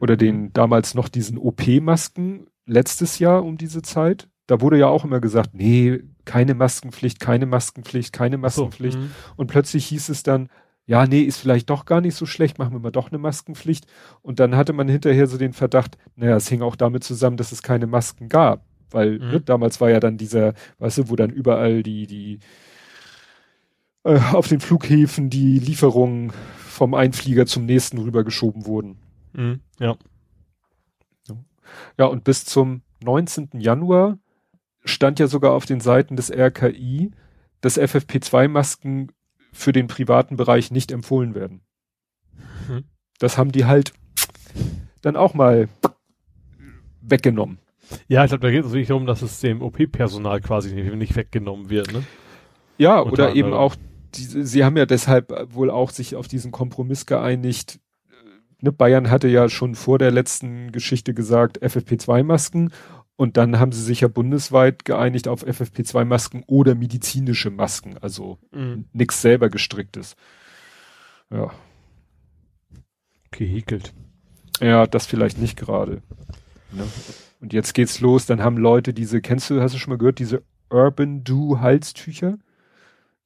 [0.00, 0.52] Oder den mhm.
[0.52, 4.28] damals noch diesen OP-Masken letztes Jahr um diese Zeit?
[4.48, 8.94] Da wurde ja auch immer gesagt, nee, keine Maskenpflicht, keine Maskenpflicht, keine Maskenpflicht.
[8.94, 9.10] So, mhm.
[9.36, 10.48] und plötzlich hieß es dann,
[10.86, 13.86] ja, nee, ist vielleicht doch gar nicht so schlecht, machen wir mal doch eine Maskenpflicht.
[14.22, 17.52] Und dann hatte man hinterher so den Verdacht, naja, es hing auch damit zusammen, dass
[17.52, 18.64] es keine Masken gab.
[18.90, 19.28] Weil mhm.
[19.28, 22.38] ne, damals war ja dann dieser, weißt du, wo dann überall die, die
[24.04, 28.96] äh, auf den Flughäfen die Lieferungen vom Einflieger zum nächsten rübergeschoben wurden.
[29.34, 29.60] Mhm.
[29.78, 29.96] Ja.
[31.98, 33.50] Ja, und bis zum 19.
[33.58, 34.18] Januar
[34.84, 37.10] stand ja sogar auf den Seiten des RKI,
[37.60, 39.12] dass FFP2-Masken
[39.52, 41.62] für den privaten Bereich nicht empfohlen werden.
[42.68, 42.84] Mhm.
[43.18, 43.92] Das haben die halt
[45.02, 45.68] dann auch mal
[47.00, 47.58] weggenommen.
[48.06, 51.16] Ja, ich glaube, da geht es wirklich darum, dass es dem OP-Personal quasi nicht, nicht,
[51.16, 52.02] weggenommen wird, ne?
[52.76, 53.74] Ja, Unter oder eben auch,
[54.14, 57.80] die, sie haben ja deshalb wohl auch sich auf diesen Kompromiss geeinigt.
[58.60, 62.72] Ne, Bayern hatte ja schon vor der letzten Geschichte gesagt, FFP2-Masken
[63.18, 68.84] und dann haben sie sich ja bundesweit geeinigt auf FFP2-Masken oder medizinische Masken, also mhm.
[68.92, 70.14] nichts selber gestricktes.
[71.28, 71.50] Ja.
[73.32, 73.92] Gehäkelt.
[74.60, 76.00] Ja, das vielleicht nicht gerade.
[76.70, 76.84] Ne?
[77.40, 80.20] Und jetzt geht's los, dann haben Leute diese, kennst du, hast du schon mal gehört,
[80.20, 82.38] diese Urban Do Halstücher?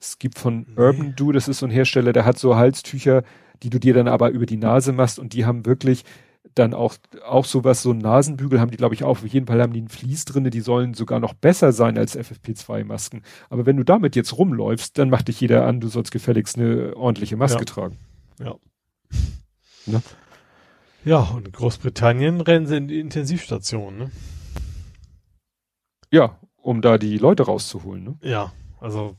[0.01, 0.82] Es gibt von nee.
[0.82, 3.24] Urban Do, das ist so ein Hersteller, der hat so Halstücher,
[3.62, 6.06] die du dir dann aber über die Nase machst und die haben wirklich
[6.55, 9.23] dann auch, auch sowas, so ein Nasenbügel haben die, glaube ich, auch.
[9.23, 12.19] Auf jeden Fall haben die ein Vlies drinne, die sollen sogar noch besser sein als
[12.19, 13.23] FFP2-Masken.
[13.51, 16.97] Aber wenn du damit jetzt rumläufst, dann macht dich jeder an, du sollst gefälligst eine
[16.97, 17.65] ordentliche Maske ja.
[17.65, 17.99] tragen.
[18.41, 18.55] Ja.
[19.87, 20.03] Ne?
[21.05, 24.11] Ja, und in Großbritannien rennen sie in die Intensivstation, ne?
[26.12, 28.19] Ja, um da die Leute rauszuholen, ne?
[28.23, 29.16] Ja, also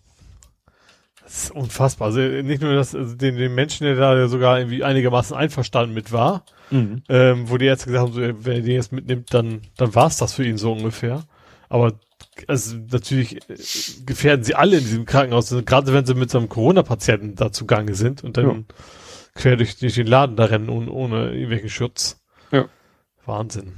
[1.24, 2.08] das ist unfassbar.
[2.08, 6.12] Also nicht nur das, also den, den Menschen, der da sogar irgendwie einigermaßen einverstanden mit
[6.12, 7.04] war, mhm.
[7.10, 10.08] ähm, wo die Ärzte gesagt haben, so, wenn er den jetzt mitnimmt, dann, dann war
[10.08, 11.24] es das für ihn so ungefähr.
[11.70, 11.94] Aber
[12.48, 13.56] also natürlich äh,
[14.06, 17.52] gefährden sie alle in diesem Krankenhaus, also gerade wenn sie mit so einem Corona-Patienten da
[17.52, 18.56] zugange sind und dann ja
[19.36, 22.22] quer durch, durch den Laden da rennen ohne, ohne irgendwelchen Schutz.
[22.52, 22.66] Ja.
[23.26, 23.74] Wahnsinn.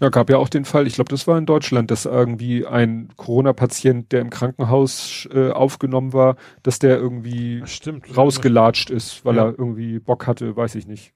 [0.00, 3.10] Ja, gab ja auch den Fall, ich glaube, das war in Deutschland, dass irgendwie ein
[3.16, 9.46] Corona-Patient, der im Krankenhaus äh, aufgenommen war, dass der irgendwie Stimmt, rausgelatscht ist, weil ja.
[9.46, 11.14] er irgendwie Bock hatte, weiß ich nicht,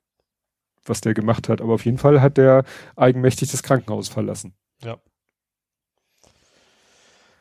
[0.84, 1.60] was der gemacht hat.
[1.60, 2.64] Aber auf jeden Fall hat der
[2.96, 4.54] eigenmächtig das Krankenhaus verlassen.
[4.82, 4.98] Ja.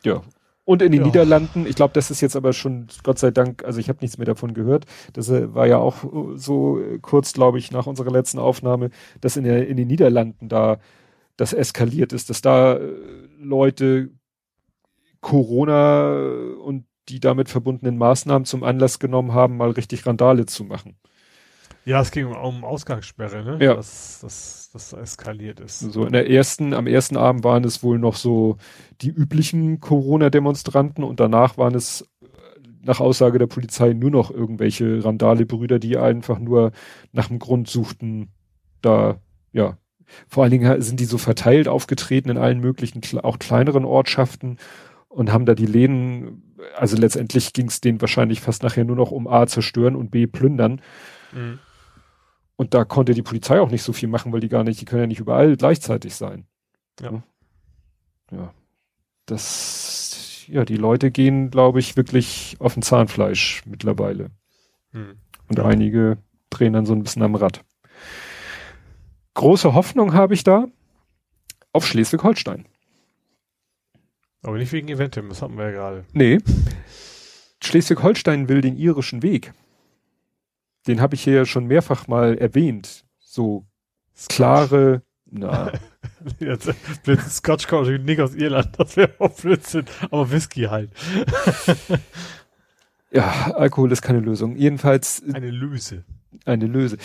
[0.03, 0.23] Ja,
[0.63, 1.07] und in den ja.
[1.07, 4.17] Niederlanden, ich glaube, das ist jetzt aber schon, Gott sei Dank, also ich habe nichts
[4.17, 4.85] mehr davon gehört.
[5.13, 8.89] Das äh, war ja auch äh, so äh, kurz, glaube ich, nach unserer letzten Aufnahme,
[9.21, 10.79] dass in, der, in den Niederlanden da
[11.35, 12.79] das eskaliert ist, dass da
[13.39, 14.11] Leute
[15.21, 16.13] Corona
[16.63, 20.97] und die damit verbundenen Maßnahmen zum Anlass genommen haben, mal richtig Randale zu machen.
[21.83, 23.57] Ja, es ging um Ausgangssperre, ne?
[23.63, 23.75] Ja.
[23.75, 25.79] Das, das, das eskaliert ist.
[25.79, 28.57] So in der ersten, am ersten Abend waren es wohl noch so
[29.01, 32.27] die üblichen Corona-Demonstranten und danach waren es äh,
[32.83, 36.71] nach Aussage der Polizei nur noch irgendwelche Randale-Brüder, die einfach nur
[37.13, 38.29] nach dem Grund suchten,
[38.81, 39.19] da,
[39.51, 39.77] ja.
[40.27, 44.57] Vor allen Dingen sind die so verteilt aufgetreten in allen möglichen, auch kleineren Ortschaften
[45.07, 49.11] und haben da die Läden, also letztendlich ging es denen wahrscheinlich fast nachher nur noch
[49.11, 50.81] um A zerstören und B plündern.
[51.31, 51.59] Mhm.
[52.61, 54.85] Und da konnte die Polizei auch nicht so viel machen, weil die gar nicht, die
[54.85, 56.45] können ja nicht überall gleichzeitig sein.
[56.99, 57.23] Ja.
[58.29, 58.53] Ja.
[59.25, 64.29] Das, ja, die Leute gehen, glaube ich, wirklich auf ein Zahnfleisch mittlerweile.
[64.91, 65.15] Hm.
[65.47, 65.65] Und ja.
[65.65, 66.19] einige
[66.51, 67.65] drehen dann so ein bisschen am Rad.
[69.33, 70.67] Große Hoffnung habe ich da
[71.73, 72.67] auf Schleswig-Holstein.
[74.43, 76.05] Aber nicht wegen Eventim, das hatten wir ja gerade.
[76.13, 76.37] Nee.
[77.63, 79.51] Schleswig-Holstein will den irischen Weg
[80.87, 83.05] den habe ich hier ja schon mehrfach mal erwähnt.
[83.19, 83.65] So
[84.29, 85.71] klare, na.
[87.29, 90.91] Scotch Country nicht aus Irland, das wäre auch Blödsinn, aber Whisky halt.
[93.11, 94.55] ja, Alkohol ist keine Lösung.
[94.55, 95.23] Jedenfalls.
[95.33, 96.03] Eine Löse.
[96.45, 96.97] Eine Löse.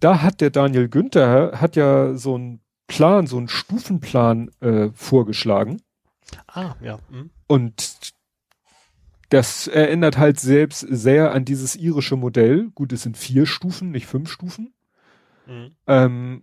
[0.00, 5.82] Da hat der Daniel Günther, hat ja so einen Plan, so einen Stufenplan äh, vorgeschlagen.
[6.46, 6.98] Ah, ja.
[7.10, 7.30] Hm.
[7.46, 8.12] Und
[9.28, 12.70] das erinnert halt selbst sehr an dieses irische Modell.
[12.74, 14.72] Gut, es sind vier Stufen, nicht fünf Stufen.
[15.46, 15.70] Mhm.
[15.86, 16.42] Ähm,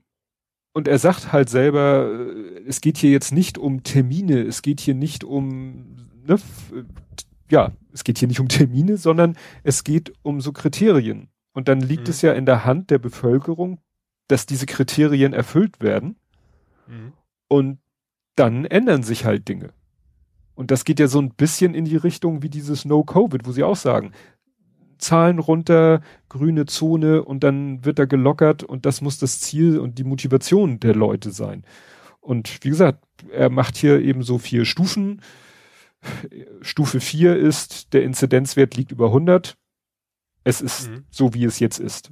[0.73, 4.81] und er sagt halt selber, äh, es geht hier jetzt nicht um Termine, es geht
[4.81, 5.95] hier nicht um,
[6.25, 6.37] ne,
[7.49, 11.29] ja, es geht hier nicht um Termine, sondern es geht um so Kriterien.
[11.53, 12.09] Und dann liegt mhm.
[12.09, 13.79] es ja in der Hand der Bevölkerung,
[14.27, 16.17] dass diese Kriterien erfüllt werden.
[16.87, 17.13] Mhm.
[17.47, 17.79] Und
[18.35, 19.71] dann ändern sich halt Dinge.
[20.55, 23.63] Und das geht ja so ein bisschen in die Richtung wie dieses No-Covid, wo sie
[23.63, 24.13] auch sagen,
[24.97, 29.99] Zahlen runter, grüne Zone und dann wird er gelockert und das muss das Ziel und
[29.99, 31.65] die Motivation der Leute sein.
[32.21, 35.21] Und wie gesagt, er macht hier eben so vier Stufen.
[36.61, 39.57] Stufe vier ist, der Inzidenzwert liegt über 100.
[40.43, 41.05] Es ist mhm.
[41.09, 42.11] so, wie es jetzt ist.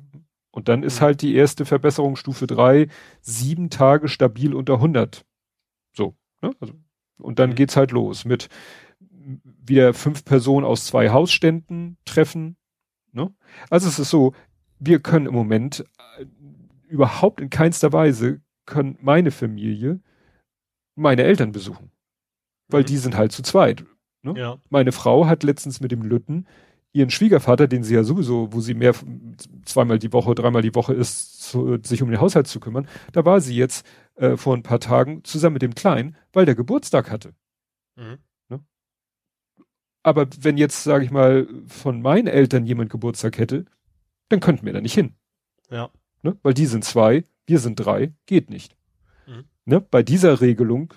[0.52, 1.06] Und dann ist mhm.
[1.06, 2.90] halt die erste Verbesserung Stufe drei
[3.22, 5.26] sieben Tage stabil unter 100.
[5.96, 6.52] So, ne?
[6.60, 6.74] Also
[7.24, 7.56] und dann mhm.
[7.56, 8.50] geht's halt los mit
[9.66, 12.58] wieder fünf Personen aus zwei Hausständen treffen.
[13.12, 13.34] Ne?
[13.70, 14.34] Also es ist so,
[14.80, 15.86] wir können im Moment
[16.20, 16.26] äh,
[16.88, 20.00] überhaupt in keinster Weise können meine Familie
[20.96, 21.92] meine Eltern besuchen.
[22.68, 22.88] Weil mhm.
[22.88, 23.86] die sind halt zu zweit.
[24.22, 24.34] Ne?
[24.38, 24.58] Ja.
[24.70, 26.48] Meine Frau hat letztens mit dem Lütten
[26.94, 28.94] ihren Schwiegervater, den sie ja sowieso, wo sie mehr
[29.66, 33.26] zweimal die Woche, dreimal die Woche ist, zu, sich um den Haushalt zu kümmern, da
[33.26, 37.10] war sie jetzt äh, vor ein paar Tagen zusammen mit dem Kleinen, weil der Geburtstag
[37.10, 37.34] hatte.
[37.96, 38.20] Mhm.
[38.50, 38.60] Ne?
[40.04, 43.66] Aber wenn jetzt, sage ich mal, von meinen Eltern jemand Geburtstag hätte,
[44.30, 45.16] dann könnten wir da nicht hin.
[45.70, 45.90] Ja.
[46.22, 46.38] Ne?
[46.44, 48.76] Weil die sind zwei, wir sind drei, geht nicht.
[49.28, 49.46] Mhm.
[49.66, 49.82] Ne?
[49.82, 50.94] Bei dieser Regelung,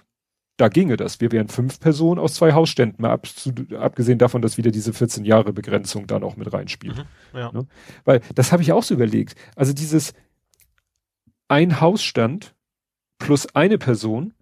[0.56, 1.20] da ginge das.
[1.20, 3.26] Wir wären fünf Personen aus zwei Hausständen, mal ab,
[3.78, 6.97] abgesehen davon, dass wieder diese 14 Jahre Begrenzung da noch mit reinspielt.
[7.32, 7.38] Mhm.
[7.38, 7.52] Ja.
[7.52, 7.66] Ne?
[8.05, 9.36] Weil das habe ich auch so überlegt.
[9.55, 10.14] Also dieses
[11.48, 12.56] ein Hausstand
[13.18, 14.34] plus eine Person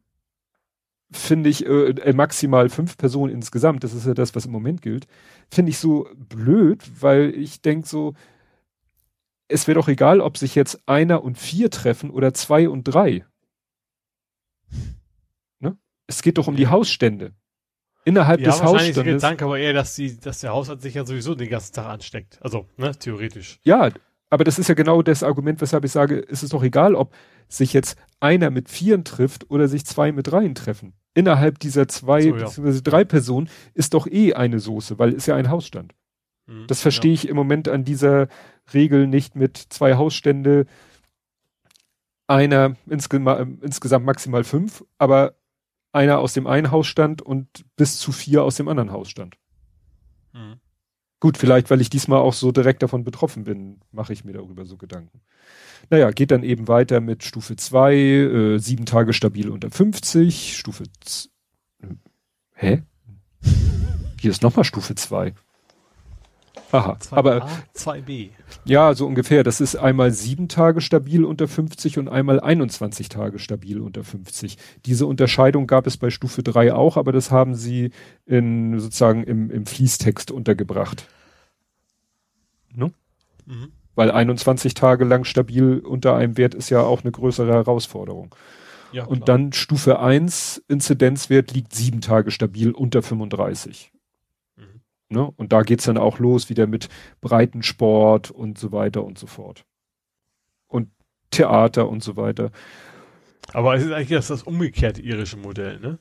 [1.10, 4.82] finde ich äh, äh, maximal fünf Personen insgesamt, das ist ja das, was im Moment
[4.82, 5.06] gilt,
[5.50, 8.14] finde ich so blöd, weil ich denke so,
[9.48, 13.24] es wäre doch egal, ob sich jetzt einer und vier treffen oder zwei und drei.
[15.60, 15.76] Ne?
[16.06, 17.32] Es geht doch um die Hausstände.
[18.06, 18.96] Innerhalb ja, des Hausstandes.
[18.96, 21.86] Ja, Gedanke aber eher, dass, die, dass der Haushalt sich ja sowieso den ganzen Tag
[21.86, 22.38] ansteckt.
[22.42, 23.60] Also, ne, theoretisch.
[23.62, 23.90] Ja,
[24.30, 27.14] aber das ist ja genau das Argument, weshalb ich sage, ist es doch egal, ob
[27.48, 30.94] sich jetzt einer mit Vieren trifft oder sich zwei mit Dreien treffen.
[31.14, 32.44] Innerhalb dieser zwei so, ja.
[32.44, 32.80] bzw.
[32.82, 35.94] drei Personen ist doch eh eine Soße, weil es ja ein Hausstand.
[36.46, 37.14] Mhm, das verstehe ja.
[37.14, 38.28] ich im Moment an dieser
[38.72, 40.66] Regel nicht mit zwei Hausstände,
[42.26, 43.18] einer insge
[43.60, 45.34] insgesamt maximal fünf, aber
[45.92, 49.36] einer aus dem einen Hausstand und bis zu vier aus dem anderen Hausstand.
[50.32, 50.56] Mhm.
[51.24, 54.66] Gut, vielleicht, weil ich diesmal auch so direkt davon betroffen bin, mache ich mir darüber
[54.66, 55.22] so Gedanken.
[55.88, 60.84] Naja, geht dann eben weiter mit Stufe 2, äh, sieben Tage stabil unter 50, Stufe
[61.00, 61.30] Z
[62.52, 62.82] Hä?
[64.20, 65.32] Hier ist nochmal Stufe 2.
[66.72, 68.30] Aha, 2a, aber 2b.
[68.64, 69.44] Ja, so ungefähr.
[69.44, 74.58] Das ist einmal sieben Tage stabil unter 50 und einmal 21 Tage stabil unter 50.
[74.84, 77.90] Diese Unterscheidung gab es bei Stufe 3 auch, aber das haben sie
[78.26, 81.06] in sozusagen im, im Fließtext untergebracht.
[82.74, 82.92] Ne?
[83.46, 83.72] Mhm.
[83.94, 88.34] Weil 21 Tage lang stabil unter einem Wert ist ja auch eine größere Herausforderung.
[88.92, 93.93] Ja, und dann Stufe 1, Inzidenzwert liegt sieben Tage stabil unter 35.
[95.14, 95.30] Ne?
[95.36, 96.88] Und da geht's dann auch los wieder mit
[97.20, 99.64] Breitensport und so weiter und so fort.
[100.66, 100.90] Und
[101.30, 102.50] Theater und so weiter.
[103.52, 105.98] Aber es ist eigentlich das, das umgekehrte irische Modell, ne?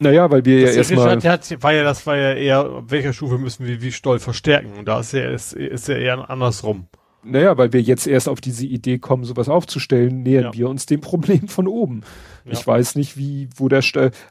[0.00, 1.22] Naja, weil wir das ja erstmal.
[1.22, 4.72] Hat, war ja, das war ja eher, welcher Stufe müssen wir wie Stoll verstärken?
[4.76, 6.88] Und da ist ja, ist, ist ja eher andersrum.
[7.24, 10.54] Naja, weil wir jetzt erst auf diese Idee kommen, sowas aufzustellen, nähern ja.
[10.54, 12.02] wir uns dem Problem von oben.
[12.44, 12.52] Ja.
[12.52, 13.82] Ich weiß nicht, wie, wo der,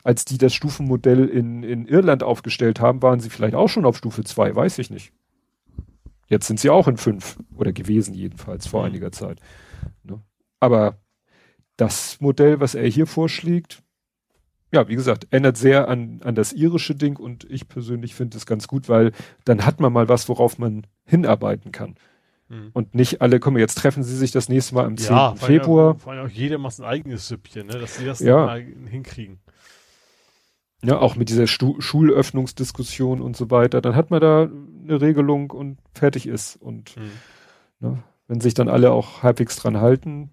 [0.03, 3.97] als die das Stufenmodell in, in Irland aufgestellt haben, waren sie vielleicht auch schon auf
[3.97, 5.11] Stufe 2, weiß ich nicht.
[6.27, 8.87] Jetzt sind sie auch in 5 oder gewesen jedenfalls vor mhm.
[8.87, 9.39] einiger Zeit.
[10.03, 10.21] Ne?
[10.59, 10.97] Aber
[11.77, 13.83] das Modell, was er hier vorschlägt,
[14.71, 18.47] ja, wie gesagt, ändert sehr an, an das irische Ding und ich persönlich finde es
[18.47, 19.11] ganz gut, weil
[19.45, 21.95] dann hat man mal was, worauf man hinarbeiten kann.
[22.49, 22.69] Mhm.
[22.73, 25.45] Und nicht alle, komm, jetzt treffen sie sich das nächste Mal am ja, 10.
[25.45, 25.93] Februar.
[25.93, 27.79] Ja, vor allem auch jeder macht ein eigenes Süppchen, ne?
[27.79, 28.55] dass sie das ja.
[28.55, 29.39] hinkriegen.
[30.83, 33.81] Ja, auch mit dieser Stu Schulöffnungsdiskussion und so weiter.
[33.81, 34.49] Dann hat man da
[34.83, 36.57] eine Regelung und fertig ist.
[36.57, 37.11] Und mhm.
[37.79, 40.31] ne, wenn sich dann alle auch halbwegs dran halten,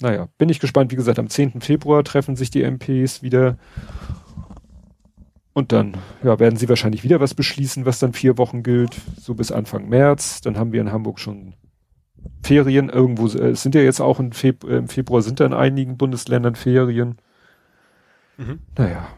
[0.00, 0.90] naja, bin ich gespannt.
[0.92, 1.60] Wie gesagt, am 10.
[1.60, 3.58] Februar treffen sich die MPs wieder.
[5.54, 9.34] Und dann ja, werden sie wahrscheinlich wieder was beschließen, was dann vier Wochen gilt, so
[9.34, 10.40] bis Anfang März.
[10.40, 11.54] Dann haben wir in Hamburg schon
[12.42, 12.88] Ferien.
[12.88, 15.52] Irgendwo äh, es sind ja jetzt auch im, Feb äh, im Februar sind da in
[15.52, 17.18] einigen Bundesländern Ferien.
[18.38, 18.60] Mhm.
[18.78, 19.08] Naja.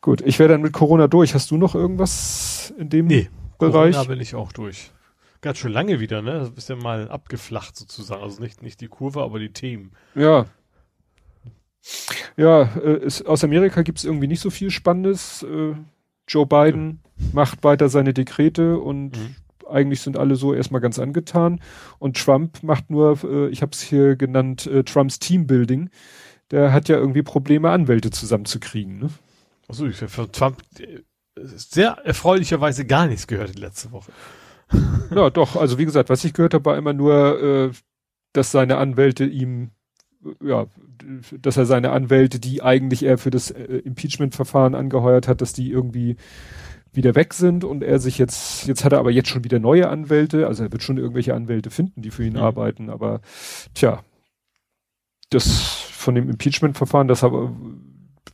[0.00, 1.34] Gut, ich wäre dann mit Corona durch.
[1.34, 3.28] Hast du noch irgendwas in dem nee,
[3.58, 3.94] Bereich?
[3.94, 4.90] Corona bin ich auch durch.
[5.42, 6.40] Ganz schön lange wieder, ne?
[6.40, 8.22] Das ist ja mal abgeflacht sozusagen.
[8.22, 9.92] Also nicht, nicht die Kurve, aber die Themen.
[10.14, 10.46] Ja.
[12.36, 15.42] Ja, äh, ist, aus Amerika gibt es irgendwie nicht so viel Spannendes.
[15.42, 15.74] Äh,
[16.28, 17.26] Joe Biden ja.
[17.32, 19.36] macht weiter seine Dekrete und mhm.
[19.68, 21.60] eigentlich sind alle so erstmal ganz angetan.
[21.98, 25.90] Und Trump macht nur, äh, ich habe es hier genannt, äh, Trumps Teambuilding.
[26.50, 28.98] Der hat ja irgendwie Probleme, Anwälte zusammenzukriegen.
[28.98, 29.10] Ne?
[29.68, 31.00] Achso, ich habe von Trump äh,
[31.36, 34.12] sehr erfreulicherweise gar nichts gehört die letzte Woche.
[35.14, 35.56] ja, doch.
[35.56, 37.70] Also wie gesagt, was ich gehört habe, war immer nur, äh,
[38.32, 39.70] dass seine Anwälte ihm
[40.42, 40.66] ja,
[41.40, 45.70] dass er seine Anwälte, die eigentlich er für das äh, Impeachment-Verfahren angeheuert hat, dass die
[45.70, 46.16] irgendwie
[46.92, 49.88] wieder weg sind und er sich jetzt, jetzt hat er aber jetzt schon wieder neue
[49.88, 52.40] Anwälte, also er wird schon irgendwelche Anwälte finden, die für ihn mhm.
[52.40, 53.20] arbeiten, aber
[53.74, 54.02] tja,
[55.30, 57.52] das von dem Impeachment-Verfahren, das aber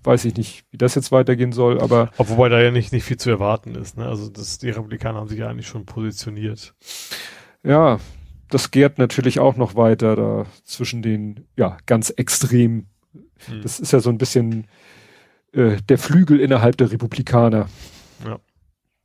[0.05, 2.11] weiß ich nicht, wie das jetzt weitergehen soll, aber.
[2.19, 4.07] Auch wobei da ja nicht, nicht viel zu erwarten ist, ne?
[4.07, 6.75] Also das, die Republikaner haben sich ja eigentlich schon positioniert.
[7.63, 8.01] Ja,
[8.53, 12.87] das gärt natürlich auch noch weiter da zwischen den, ja, ganz extrem.
[13.49, 13.63] Mhm.
[13.63, 14.67] Das ist ja so ein bisschen
[15.53, 17.69] äh, der Flügel innerhalb der Republikaner.
[18.25, 18.39] Ja.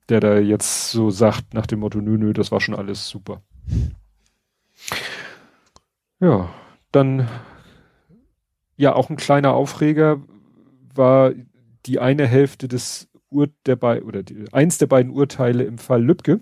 [0.09, 3.41] Der da jetzt so sagt nach dem Motto, nö, nö, das war schon alles super.
[6.19, 6.49] Ja,
[6.91, 7.27] dann
[8.75, 10.21] ja auch ein kleiner Aufreger
[10.93, 11.31] war
[11.85, 16.03] die eine Hälfte des Ur der bei oder die, eins der beiden Urteile im Fall
[16.03, 16.41] Lübcke.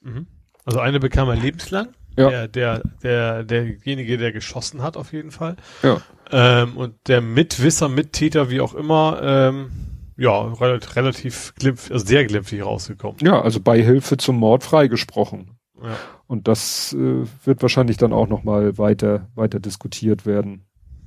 [0.00, 0.26] Mhm.
[0.64, 1.94] Also eine bekam er lebenslang.
[2.16, 2.28] Ja.
[2.28, 5.56] Der, der, der, derjenige, der geschossen hat, auf jeden Fall.
[5.82, 6.02] Ja.
[6.30, 9.70] Ähm, und der Mitwisser, Mittäter, wie auch immer, ähm,
[10.16, 13.18] ja, relativ, relativ glimpf, also sehr glimpflich rausgekommen.
[13.22, 15.56] Ja, also Beihilfe zum Mord freigesprochen.
[15.82, 15.96] Ja.
[16.26, 20.66] Und das äh, wird wahrscheinlich dann auch nochmal weiter, weiter diskutiert werden,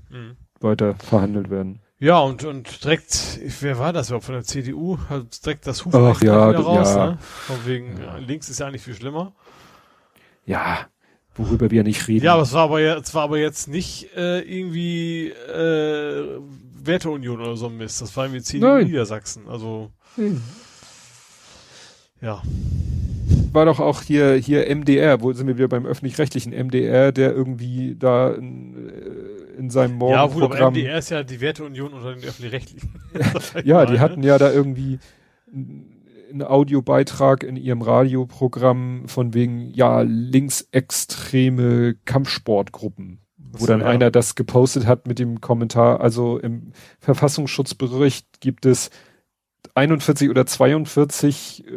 [0.10, 0.36] mhm.
[0.60, 1.80] weiter verhandelt werden.
[2.00, 4.98] Ja, und, und direkt, wer war das überhaupt von der CDU?
[5.10, 7.12] Hat direkt das Hufrecht ja, wieder raus, ja.
[7.12, 7.18] ne?
[7.20, 8.18] Von wegen, ja.
[8.18, 9.34] links ist ja eigentlich viel schlimmer.
[10.46, 10.88] Ja,
[11.36, 12.26] worüber wir nicht reden.
[12.26, 16.40] Ja, aber es war aber, es war aber jetzt nicht äh, irgendwie äh,
[16.84, 18.02] Werteunion oder so ein Mist.
[18.02, 18.88] Das war irgendwie CDU Nein.
[18.88, 19.48] Niedersachsen.
[19.48, 20.42] Also hm.
[22.22, 22.42] ja.
[23.52, 27.96] War doch auch hier hier MDR, wo sind wir wieder beim öffentlich-rechtlichen MDR, der irgendwie
[27.98, 30.50] da in, äh, in seinem Morgenprogramm...
[30.50, 32.96] Ja, wohl, aber MDR ist ja die Werteunion unter den öffentlich-rechtlichen.
[33.64, 35.00] ja, die hatten ja da irgendwie
[36.34, 43.88] einen Audiobeitrag in ihrem Radioprogramm von wegen, ja, linksextreme Kampfsportgruppen, wo dann ja.
[43.88, 48.90] einer das gepostet hat mit dem Kommentar, also im Verfassungsschutzbericht gibt es
[49.76, 51.72] 41 oder 42 äh,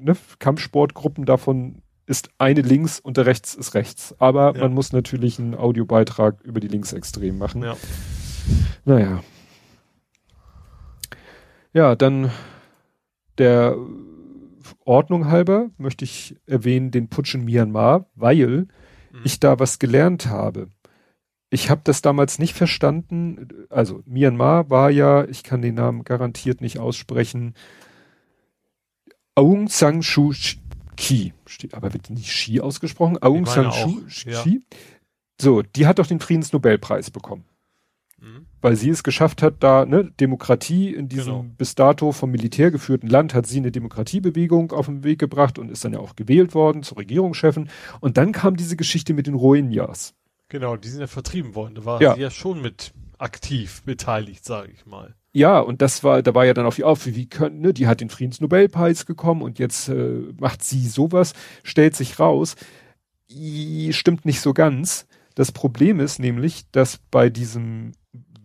[0.00, 4.16] ne, Kampfsportgruppen, davon ist eine links und der rechts ist rechts.
[4.18, 4.62] Aber ja.
[4.62, 7.62] man muss natürlich einen Audiobeitrag über die Linksextremen machen.
[7.62, 7.76] Ja.
[8.84, 9.22] Naja.
[11.72, 12.32] Ja, dann
[13.40, 13.76] der
[14.84, 18.68] Ordnung halber möchte ich erwähnen den Putsch in Myanmar, weil
[19.12, 19.20] mhm.
[19.24, 20.68] ich da was gelernt habe.
[21.50, 23.66] Ich habe das damals nicht verstanden.
[23.68, 27.54] Also Myanmar war ja, ich kann den Namen garantiert nicht aussprechen,
[29.34, 30.32] Aung San Suu
[30.96, 31.32] Kyi.
[31.46, 33.18] Steht, aber wird nicht Ski ausgesprochen?
[33.22, 34.30] Aung San Suu Kyi.
[34.30, 34.78] Ja.
[35.40, 37.44] So, die hat doch den Friedensnobelpreis bekommen.
[38.20, 38.46] Mhm.
[38.60, 41.46] Weil sie es geschafft hat, da, ne, Demokratie in diesem genau.
[41.56, 45.70] bis dato vom Militär geführten Land hat sie eine Demokratiebewegung auf den Weg gebracht und
[45.70, 47.70] ist dann ja auch gewählt worden zur Regierungschefin.
[48.00, 50.14] Und dann kam diese Geschichte mit den Rohingyas.
[50.48, 51.76] Genau, die sind ja vertrieben worden.
[51.76, 52.14] Da war ja.
[52.14, 55.14] sie ja schon mit aktiv beteiligt, sage ich mal.
[55.32, 57.86] Ja, und das war, da war ja dann auf die auf, wie können, ne, die
[57.86, 62.56] hat den Friedensnobelpreis bekommen und jetzt äh, macht sie sowas, stellt sich raus,
[63.28, 65.06] stimmt nicht so ganz.
[65.36, 67.92] Das Problem ist nämlich, dass bei diesem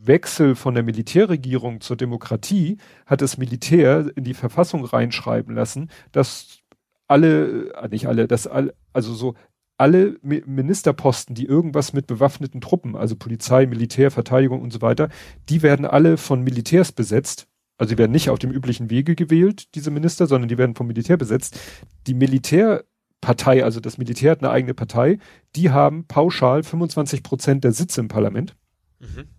[0.08, 6.60] Wechsel von der Militärregierung zur Demokratie hat das Militär in die Verfassung reinschreiben lassen, dass
[7.08, 9.36] alle, äh, nicht alle, dass alle, also so
[9.78, 15.10] alle Ministerposten, die irgendwas mit bewaffneten Truppen, also Polizei, Militär, Verteidigung und so weiter,
[15.50, 17.48] die werden alle von Militärs besetzt.
[17.78, 20.88] Also die werden nicht auf dem üblichen Wege gewählt, diese Minister, sondern die werden vom
[20.88, 21.60] Militär besetzt.
[22.08, 25.20] Die Militärpartei, also das Militär hat eine eigene Partei,
[25.58, 28.56] die haben pauschal 25 Prozent der Sitze im Parlament.
[29.00, 29.35] Mhm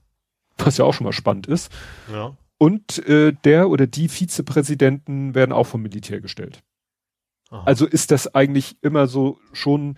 [0.58, 1.72] was ja auch schon mal spannend ist.
[2.10, 2.36] Ja.
[2.58, 6.62] Und äh, der oder die Vizepräsidenten werden auch vom Militär gestellt.
[7.50, 7.62] Aha.
[7.64, 9.96] Also ist das eigentlich immer so schon,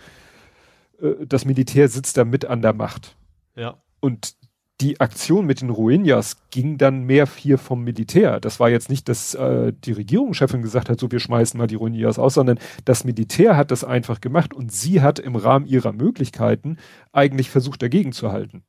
[1.01, 3.17] äh, das Militär sitzt da mit an der Macht.
[3.55, 3.81] Ja.
[4.01, 4.37] Und
[4.81, 8.39] die Aktion mit den Rohingyas ging dann mehr hier vom Militär.
[8.39, 11.75] Das war jetzt nicht, dass äh, die Regierungschefin gesagt hat, so wir schmeißen mal die
[11.75, 15.93] Rohingyas aus, sondern das Militär hat das einfach gemacht und sie hat im Rahmen ihrer
[15.93, 16.77] Möglichkeiten
[17.13, 18.63] eigentlich versucht dagegen zu halten.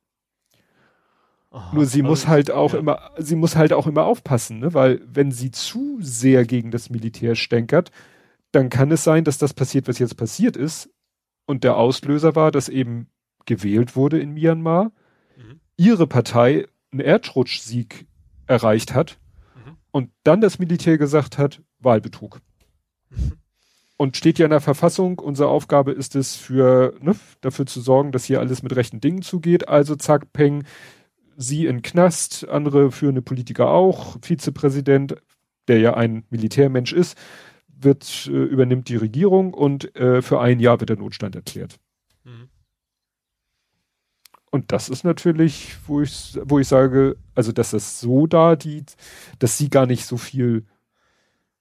[1.50, 2.78] Aha, Nur sie also, muss halt auch ja.
[2.78, 4.72] immer, sie muss halt auch immer aufpassen, ne?
[4.72, 7.90] weil wenn sie zu sehr gegen das Militär stänkert,
[8.52, 10.90] dann kann es sein, dass das passiert, was jetzt passiert ist.
[11.46, 13.08] Und der Auslöser war, dass eben
[13.46, 14.92] gewählt wurde in Myanmar,
[15.36, 15.60] mhm.
[15.76, 18.06] ihre Partei einen Erdrutschsieg
[18.46, 19.18] erreicht hat
[19.56, 19.76] mhm.
[19.90, 22.40] und dann das Militär gesagt hat, Wahlbetrug.
[23.08, 23.32] Mhm.
[23.96, 28.12] Und steht ja in der Verfassung, unsere Aufgabe ist es für, ne, dafür zu sorgen,
[28.12, 29.68] dass hier alles mit rechten Dingen zugeht.
[29.68, 30.64] Also zack, Peng,
[31.40, 35.16] sie in Knast, andere führende Politiker auch, Vizepräsident,
[35.68, 37.16] der ja ein Militärmensch ist,
[37.68, 41.78] wird, äh, übernimmt die Regierung und äh, für ein Jahr wird der Notstand erklärt.
[42.24, 42.48] Mhm.
[44.50, 48.84] Und das ist natürlich, wo ich, wo ich sage, also dass das so da, die,
[49.38, 50.66] dass sie gar nicht so viel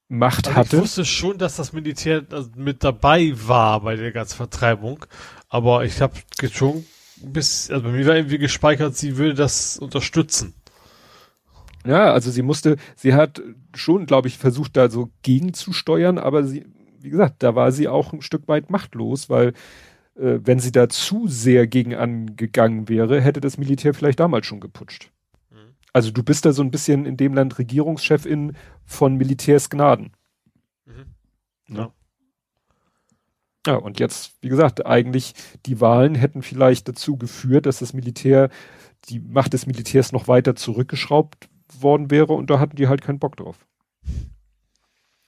[0.07, 0.75] Macht also hatte.
[0.77, 2.25] Ich wusste schon, dass das Militär
[2.55, 5.05] mit dabei war bei der ganzen Vertreibung,
[5.49, 6.15] aber ich habe
[6.51, 6.83] schon
[7.23, 10.53] bis, also bei mir war irgendwie gespeichert, sie würde das unterstützen.
[11.85, 13.41] Ja, also sie musste, sie hat
[13.73, 16.65] schon, glaube ich, versucht, da so gegenzusteuern, aber sie,
[16.99, 19.53] wie gesagt, da war sie auch ein Stück weit machtlos, weil
[20.15, 24.59] äh, wenn sie da zu sehr gegen angegangen wäre, hätte das Militär vielleicht damals schon
[24.59, 25.11] geputscht.
[25.49, 25.75] Mhm.
[25.93, 28.55] Also du bist da so ein bisschen in dem Land Regierungschefin
[28.85, 30.11] von Militärsgnaden.
[30.85, 31.75] Mhm.
[31.75, 31.93] Ja.
[33.67, 35.33] Ja, und jetzt, wie gesagt, eigentlich
[35.65, 38.49] die Wahlen hätten vielleicht dazu geführt, dass das Militär,
[39.09, 41.49] die Macht des Militärs noch weiter zurückgeschraubt
[41.79, 43.67] worden wäre und da hatten die halt keinen Bock drauf.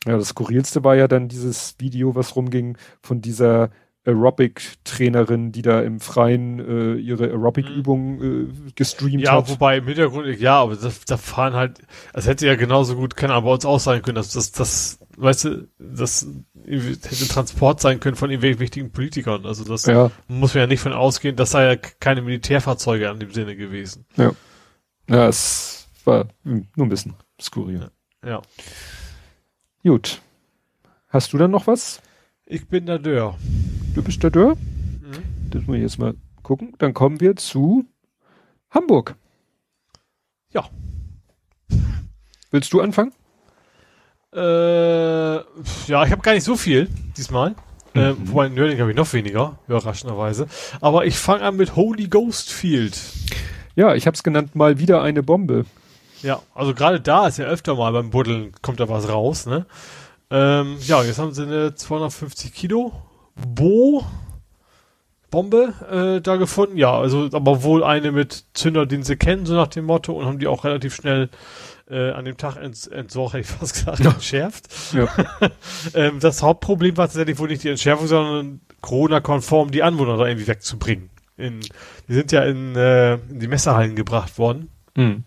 [0.05, 3.69] Ja, das skurrilste war ja dann dieses Video, was rumging von dieser
[4.05, 9.47] Aerobic-Trainerin, die da im Freien äh, ihre Aerobic-Übungen äh, gestreamt ja, hat.
[9.47, 11.81] Ja, wobei im Hintergrund, ja, aber da, da fahren halt,
[12.13, 14.99] es hätte ja genauso gut, keine Ahnung, bei uns auch sein können, dass das, das,
[15.21, 16.25] weißt du, das
[16.65, 19.45] hätte Transport sein können von irgendwelchen wichtigen Politikern.
[19.45, 20.11] Also das ja.
[20.27, 24.05] muss man ja nicht von ausgehen, das sei ja keine Militärfahrzeuge an dem Sinne gewesen.
[24.17, 24.31] Ja.
[25.09, 27.91] Ja, es war nur ein bisschen skurril.
[28.25, 28.41] Ja.
[29.83, 30.21] Gut.
[31.09, 32.01] Hast du dann noch was?
[32.45, 33.37] Ich bin der Dörr.
[33.93, 34.55] Du bist der Dörr?
[34.55, 35.49] Mhm.
[35.49, 36.73] Das muss ich jetzt mal gucken.
[36.77, 37.85] Dann kommen wir zu
[38.69, 39.15] Hamburg.
[40.53, 40.69] Ja.
[42.51, 43.13] Willst du anfangen?
[44.33, 46.87] Äh, ja, ich habe gar nicht so viel
[47.17, 47.55] diesmal.
[47.93, 48.31] Äh, mhm.
[48.31, 50.47] wobei in Nörding habe ich noch weniger, überraschenderweise.
[50.79, 52.97] Aber ich fange an mit Holy Ghost Field.
[53.75, 55.65] Ja, ich habe es genannt, mal wieder eine Bombe.
[56.21, 59.65] Ja, also gerade da ist ja öfter mal beim Buddeln kommt da was raus, ne?
[60.29, 62.93] Ähm, ja, jetzt haben sie eine 250 Kilo
[63.35, 64.05] Bo
[65.29, 66.77] Bombe äh, da gefunden.
[66.77, 70.25] Ja, also aber wohl eine mit Zünder, den sie kennen, so nach dem Motto, und
[70.25, 71.29] haben die auch relativ schnell
[71.91, 74.11] äh, an dem Tag ents entsorgt, hätte ich fast gesagt, ja.
[74.11, 74.67] entschärft.
[74.93, 75.07] Ja.
[75.93, 80.47] ähm, das Hauptproblem war tatsächlich wohl nicht die Entschärfung, sondern Corona-konform die Anwohner da irgendwie
[80.47, 81.09] wegzubringen.
[81.37, 81.59] In,
[82.07, 84.69] die sind ja in, äh, in die Messerhallen gebracht worden.
[84.95, 85.23] Mhm.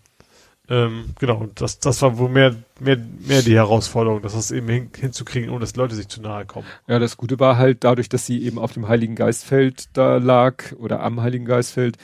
[0.67, 4.89] Ähm, genau, das, das war wohl mehr, mehr, mehr die Herausforderung, dass das eben hin,
[4.97, 6.65] hinzukriegen, ohne dass Leute sich zu nahe kommen.
[6.87, 10.71] Ja, das Gute war halt dadurch, dass sie eben auf dem Heiligen Geistfeld da lag
[10.77, 11.97] oder am Heiligen Geistfeld,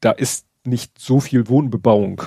[0.00, 2.22] da ist nicht so viel Wohnbebauung.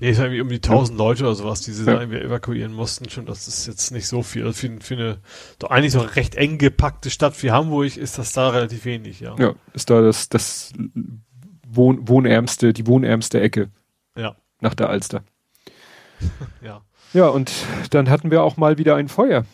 [0.00, 1.04] Nee, es ist irgendwie um die 1000 ja.
[1.04, 1.94] Leute oder sowas, die sie ja.
[1.94, 3.08] da irgendwie evakuieren mussten.
[3.08, 4.44] Schon, das ist jetzt nicht so viel.
[4.44, 5.18] Also für, für eine
[5.58, 9.34] doch eigentlich so recht eng gepackte Stadt wie Hamburg ist das da relativ wenig, ja.
[9.38, 10.72] Ja, ist da das, das
[11.66, 13.70] Wohn, wohnärmste, die wohnärmste Ecke.
[14.16, 14.36] Ja.
[14.60, 15.22] Nach der Alster.
[16.62, 16.82] ja.
[17.14, 17.50] Ja, und
[17.90, 19.46] dann hatten wir auch mal wieder ein Feuer.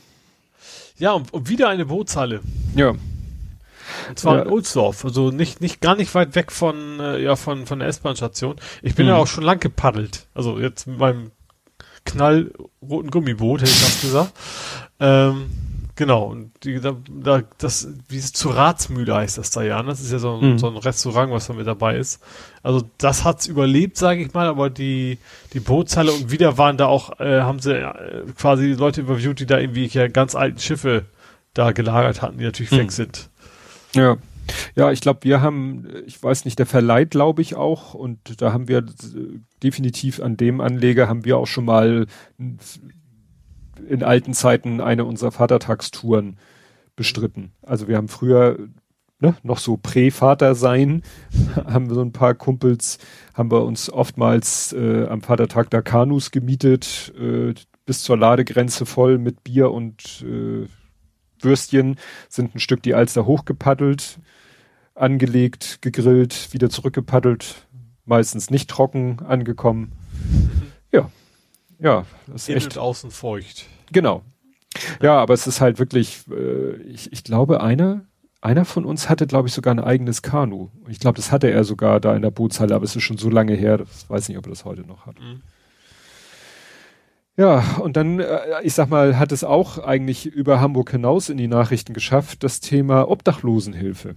[0.97, 2.41] Ja, und, und wieder eine Bootshalle.
[2.75, 2.95] Ja.
[4.09, 4.43] Und zwar ja.
[4.43, 7.89] in Ohlsdorf, also nicht, nicht, gar nicht weit weg von, äh, ja, von, von der
[7.89, 8.57] S-Bahn-Station.
[8.83, 9.12] Ich bin mhm.
[9.12, 10.27] ja auch schon lang gepaddelt.
[10.35, 11.31] Also jetzt mit meinem
[12.05, 14.33] knallroten Gummiboot, hätte ich das gesagt.
[15.01, 15.51] Ähm,
[15.97, 16.25] genau.
[16.25, 19.83] Und die, da, da, das, wie es zur Ratsmühle heißt das da ja.
[19.83, 20.59] Das ist ja so ein, mhm.
[20.59, 22.23] so ein Restaurant, was da mit dabei ist.
[22.62, 25.19] Also das hat's überlebt, sage ich mal, aber die,
[25.53, 29.47] die Bootshalle und wieder waren da auch, äh, haben sie äh, quasi Leute überviewt, die
[29.47, 31.07] da irgendwie ja ganz alten Schiffe
[31.55, 32.79] da gelagert hatten, die natürlich mhm.
[32.79, 33.31] weg sind.
[33.95, 34.16] Ja.
[34.77, 38.53] Ja, ich glaube, wir haben, ich weiß nicht, der Verleih glaube ich auch und da
[38.53, 38.85] haben wir äh,
[39.62, 42.07] definitiv an dem Anleger haben wir auch schon mal
[43.89, 46.37] in alten Zeiten eine unserer Vatertagstouren
[46.97, 47.53] bestritten.
[47.62, 48.59] Also wir haben früher
[49.21, 51.03] ne, noch so Prä-Vater sein,
[51.57, 52.99] haben wir so ein paar Kumpels,
[53.35, 57.55] haben wir uns oftmals äh, am Vatertag da Kanus gemietet, äh,
[57.87, 60.66] bis zur Ladegrenze voll mit Bier und äh,
[61.45, 61.97] Würstchen,
[62.29, 64.19] sind ein Stück die Alster hochgepaddelt,
[64.95, 67.66] angelegt, gegrillt, wieder zurückgepaddelt,
[68.05, 69.93] meistens nicht trocken angekommen.
[70.93, 71.11] Ja.
[71.79, 72.79] Ja, das ist echt.
[72.79, 73.66] außen feucht.
[73.93, 74.23] Genau.
[75.03, 78.07] Ja, aber es ist halt wirklich, äh, ich, ich glaube, einer,
[78.41, 80.71] einer von uns hatte, glaube ich, sogar ein eigenes Kanu.
[80.89, 83.31] Ich glaube, das hatte er sogar da in der Bootshalle, aber es ist schon so
[83.31, 85.19] lange her, ich weiß nicht, ob er das heute noch hat.
[85.21, 85.43] Mhm.
[87.36, 91.36] Ja, und dann, äh, ich sag mal, hat es auch eigentlich über Hamburg hinaus in
[91.36, 94.16] die Nachrichten geschafft, das Thema Obdachlosenhilfe.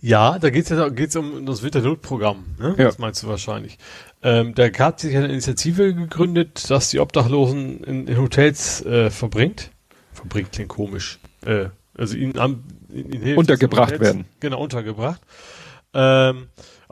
[0.00, 2.74] Ja, da geht's ja geht's um das Winternotprogramm, ne?
[2.76, 2.86] Ja.
[2.86, 3.78] Das meinst du wahrscheinlich.
[4.20, 9.70] Ähm, da hat sich eine Initiative gegründet, dass die Obdachlosen in, in Hotels äh, verbringt.
[10.12, 11.20] Verbringt klingt komisch.
[11.46, 14.24] Äh, also ihnen, am, ihnen hilft, untergebracht werden.
[14.40, 15.20] Genau, untergebracht.
[15.94, 16.48] Ähm,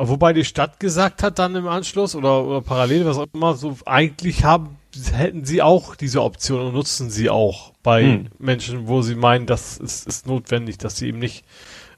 [0.09, 3.77] wobei die Stadt gesagt hat dann im Anschluss oder, oder parallel, was auch immer, so
[3.87, 4.79] eigentlich haben,
[5.13, 8.29] hätten sie auch diese Option und nutzen sie auch bei hm.
[8.39, 11.45] Menschen, wo sie meinen, das ist, ist notwendig, dass sie eben nicht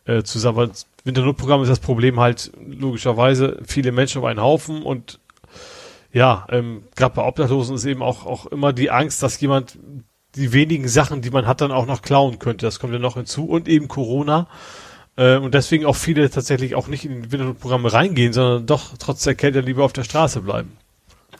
[0.05, 0.73] äh, zusammen,
[1.05, 5.21] Winternotprogramm ist das Problem halt logischerweise viele Menschen auf einen Haufen und
[6.13, 9.79] ja, ähm, gerade bei Obdachlosen ist eben auch, auch immer die Angst, dass jemand
[10.35, 12.67] die wenigen Sachen, die man hat, dann auch noch klauen könnte.
[12.67, 14.47] Das kommt ja noch hinzu und eben Corona.
[15.17, 19.25] Äh, und deswegen auch viele tatsächlich auch nicht in die Winternotprogramme reingehen, sondern doch trotz
[19.25, 20.73] der Kälte lieber auf der Straße bleiben.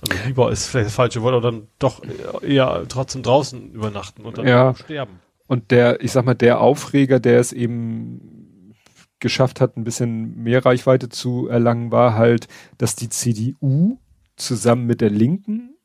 [0.01, 2.03] Also lieber ist vielleicht das falsche Wort, aber dann doch
[2.43, 4.75] eher trotzdem draußen übernachten und dann ja.
[4.75, 5.21] sterben.
[5.47, 8.75] Und der, ich sag mal, der Aufreger, der es eben
[9.21, 13.99] geschafft hat, ein bisschen mehr Reichweite zu erlangen, war halt, dass die CDU
[14.37, 15.77] zusammen mit der Linken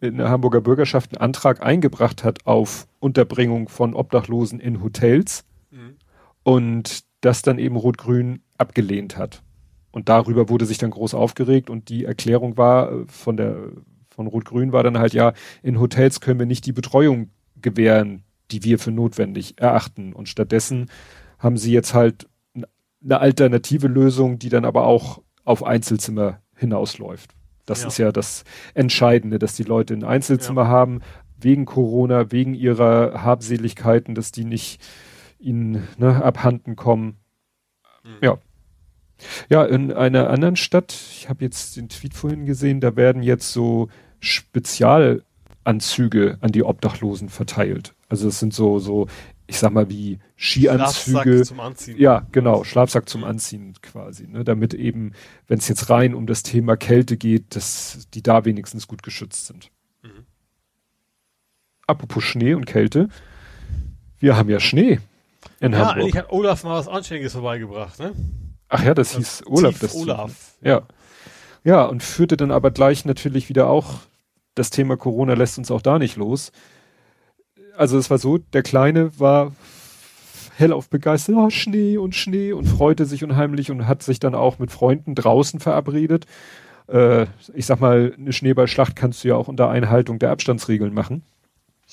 [0.00, 5.96] in der Hamburger Bürgerschaft einen Antrag eingebracht hat auf Unterbringung von Obdachlosen in Hotels mhm.
[6.42, 9.42] und das dann eben Rot-Grün abgelehnt hat.
[9.90, 13.56] Und darüber wurde sich dann groß aufgeregt und die Erklärung war äh, von der
[14.10, 15.32] von Rot-Grün war dann halt ja,
[15.62, 20.12] in Hotels können wir nicht die Betreuung gewähren, die wir für notwendig erachten.
[20.12, 20.90] Und stattdessen
[21.38, 22.28] haben sie jetzt halt
[23.02, 27.34] eine alternative Lösung, die dann aber auch auf Einzelzimmer hinausläuft.
[27.64, 27.88] Das ja.
[27.88, 28.44] ist ja das
[28.74, 30.68] Entscheidende, dass die Leute ein Einzelzimmer ja.
[30.68, 31.00] haben,
[31.40, 34.80] wegen Corona, wegen ihrer Habseligkeiten, dass die nicht
[35.42, 37.16] ihnen ne, abhanden kommen.
[38.04, 38.18] Mhm.
[38.22, 38.38] Ja.
[39.48, 43.52] Ja, in einer anderen Stadt, ich habe jetzt den Tweet vorhin gesehen, da werden jetzt
[43.52, 43.88] so
[44.18, 47.94] Spezialanzüge an die Obdachlosen verteilt.
[48.08, 49.06] Also es sind so, so
[49.46, 51.42] ich sag mal, wie Skianzüge.
[51.42, 51.98] zum Anziehen.
[51.98, 55.12] Ja, genau, Schlafsack zum Anziehen quasi, ne, damit eben,
[55.46, 59.46] wenn es jetzt rein um das Thema Kälte geht, dass die da wenigstens gut geschützt
[59.46, 59.70] sind.
[60.02, 60.24] Mhm.
[61.86, 63.08] Apropos Schnee und Kälte,
[64.18, 65.00] wir haben ja Schnee
[65.62, 66.14] in ja, Hamburg.
[66.14, 68.12] Ja, hat Olaf mal was Anständiges vorbeigebracht, ne?
[68.68, 69.78] Ach ja, das, das hieß Olaf.
[69.78, 70.54] Das Olaf.
[70.60, 70.82] Ja.
[71.64, 74.00] Ja, und führte dann aber gleich natürlich wieder auch,
[74.54, 76.52] das Thema Corona lässt uns auch da nicht los
[77.76, 79.52] also es war so, der Kleine war
[80.56, 84.58] hellauf begeistert, oh, Schnee und Schnee und freute sich unheimlich und hat sich dann auch
[84.58, 86.26] mit Freunden draußen verabredet.
[86.88, 91.22] Äh, ich sag mal, eine Schneeballschlacht kannst du ja auch unter Einhaltung der Abstandsregeln machen.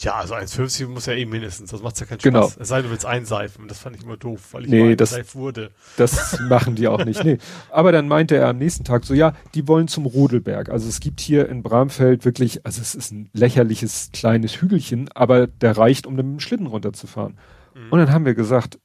[0.01, 2.43] Ja, also 1,50 muss ja eh mindestens, das macht ja keinen genau.
[2.43, 2.57] Spaß.
[2.57, 5.35] Es sei denn, du willst einseifen, das fand ich immer doof, weil ich nee, das,
[5.35, 5.71] wurde.
[5.97, 7.37] Das machen die auch nicht, nee.
[7.69, 10.69] Aber dann meinte er am nächsten Tag so, ja, die wollen zum Rodelberg.
[10.69, 15.47] Also es gibt hier in Bramfeld wirklich, also es ist ein lächerliches kleines Hügelchen, aber
[15.47, 17.37] der reicht, um mit dem Schlitten runterzufahren.
[17.75, 17.91] Mhm.
[17.91, 18.79] Und dann haben wir gesagt,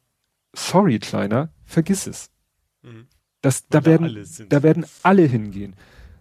[0.53, 2.31] sorry, Kleiner, vergiss es.
[2.83, 3.07] Mhm.
[3.41, 5.77] Das, da werden, da werden alle hingehen.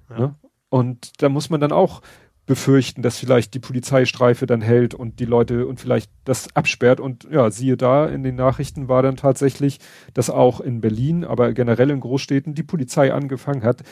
[0.09, 0.19] Ja.
[0.19, 0.35] Ne?
[0.69, 2.01] Und da muss man dann auch
[2.45, 6.99] befürchten, dass vielleicht die Polizeistreife dann hält und die Leute und vielleicht das absperrt.
[6.99, 9.79] Und ja, siehe da, in den Nachrichten war dann tatsächlich,
[10.13, 13.83] dass auch in Berlin, aber generell in Großstädten die Polizei angefangen hat,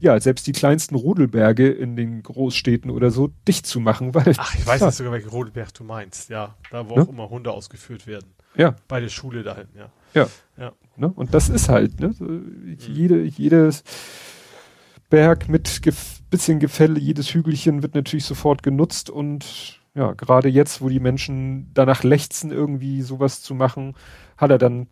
[0.00, 4.34] ja, selbst die kleinsten Rodelberge in den Großstädten oder so dicht zu machen, weil.
[4.36, 4.90] Ach, ich weiß ja.
[4.90, 6.56] sogar, welchen Rodelberg du meinst, ja.
[6.70, 7.02] Da wo ja?
[7.02, 8.32] auch immer Hunde ausgeführt werden.
[8.56, 8.74] Ja.
[8.88, 9.90] Bei der Schule dahin, ja.
[10.14, 10.26] Ja.
[10.56, 10.72] ja.
[10.96, 11.12] Ne?
[11.14, 12.12] Und das ist halt, ne?
[12.78, 13.84] Jede, jedes
[15.08, 20.80] Berg mit gef bisschen Gefälle, jedes Hügelchen wird natürlich sofort genutzt und ja, gerade jetzt,
[20.80, 23.94] wo die Menschen danach lechzen, irgendwie sowas zu machen,
[24.36, 24.86] hat er dann,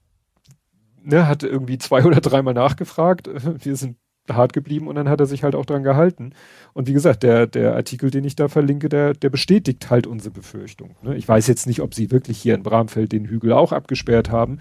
[1.02, 3.28] ne, hat irgendwie zwei oder dreimal nachgefragt.
[3.64, 3.96] Wir sind
[4.28, 6.34] hart geblieben und dann hat er sich halt auch dran gehalten.
[6.74, 10.32] Und wie gesagt, der, der Artikel, den ich da verlinke, der, der bestätigt halt unsere
[10.32, 10.96] Befürchtung.
[11.02, 11.16] Ne?
[11.16, 14.58] Ich weiß jetzt nicht, ob sie wirklich hier in Bramfeld den Hügel auch abgesperrt haben.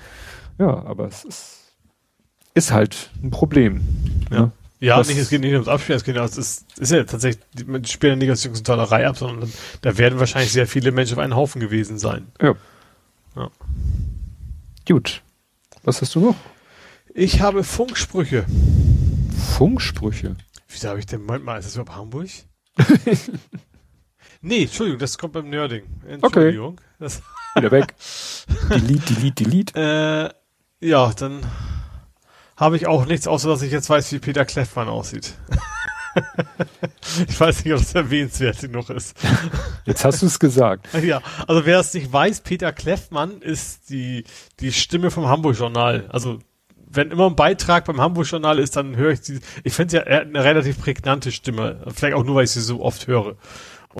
[0.57, 1.75] Ja, aber es ist,
[2.53, 3.81] ist halt ein Problem.
[4.31, 4.39] Ja.
[4.39, 4.51] Ne?
[4.79, 7.89] Ja, nicht, es geht nicht ums Abspielen, es geht es ist, ist ja tatsächlich, die
[7.89, 9.51] spielen nicht aus Tollerei ab, sondern
[9.81, 12.27] da werden wahrscheinlich sehr viele Menschen auf einen Haufen gewesen sein.
[12.39, 12.55] Ja.
[13.35, 13.49] ja.
[14.87, 15.23] Gut.
[15.83, 16.35] Was hast du noch?
[17.13, 18.45] Ich habe Funksprüche.
[19.55, 20.35] Funksprüche?
[20.67, 22.29] Wieso habe ich denn, Moment mal, ist das überhaupt Hamburg?
[24.41, 25.83] nee, Entschuldigung, das kommt beim Nerding.
[26.07, 26.73] Entschuldigung.
[26.73, 26.83] Okay.
[26.99, 27.23] Das
[27.55, 27.95] Wieder weg.
[28.69, 30.33] delete, delete, delete.
[30.81, 31.39] Äh, ja, dann
[32.57, 35.33] habe ich auch nichts, außer dass ich jetzt weiß, wie Peter Kleffmann aussieht.
[37.27, 39.15] Ich weiß nicht, ob das erwähnenswert genug ist.
[39.85, 40.87] Jetzt hast du es gesagt.
[41.03, 44.23] Ja, also wer es nicht weiß, Peter Kleffmann ist die,
[44.59, 46.05] die Stimme vom Hamburg-Journal.
[46.09, 46.39] Also
[46.89, 49.39] wenn immer ein Beitrag beim Hamburg-Journal ist, dann höre ich sie.
[49.63, 51.81] Ich finde ja, er hat eine relativ prägnante Stimme.
[51.93, 53.35] Vielleicht auch nur, weil ich sie so oft höre.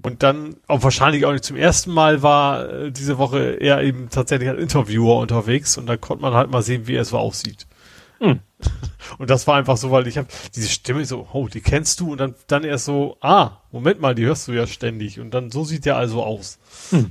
[0.03, 4.09] Und dann, auch wahrscheinlich auch nicht zum ersten Mal, war äh, diese Woche er eben
[4.09, 7.67] tatsächlich als Interviewer unterwegs und da konnte man halt mal sehen, wie er so aussieht.
[8.19, 8.39] Hm.
[9.17, 12.11] Und das war einfach so, weil ich habe diese Stimme so, oh, die kennst du
[12.11, 15.51] und dann, dann erst so, ah, Moment mal, die hörst du ja ständig und dann
[15.51, 16.59] so sieht er also aus.
[16.89, 17.09] Hm.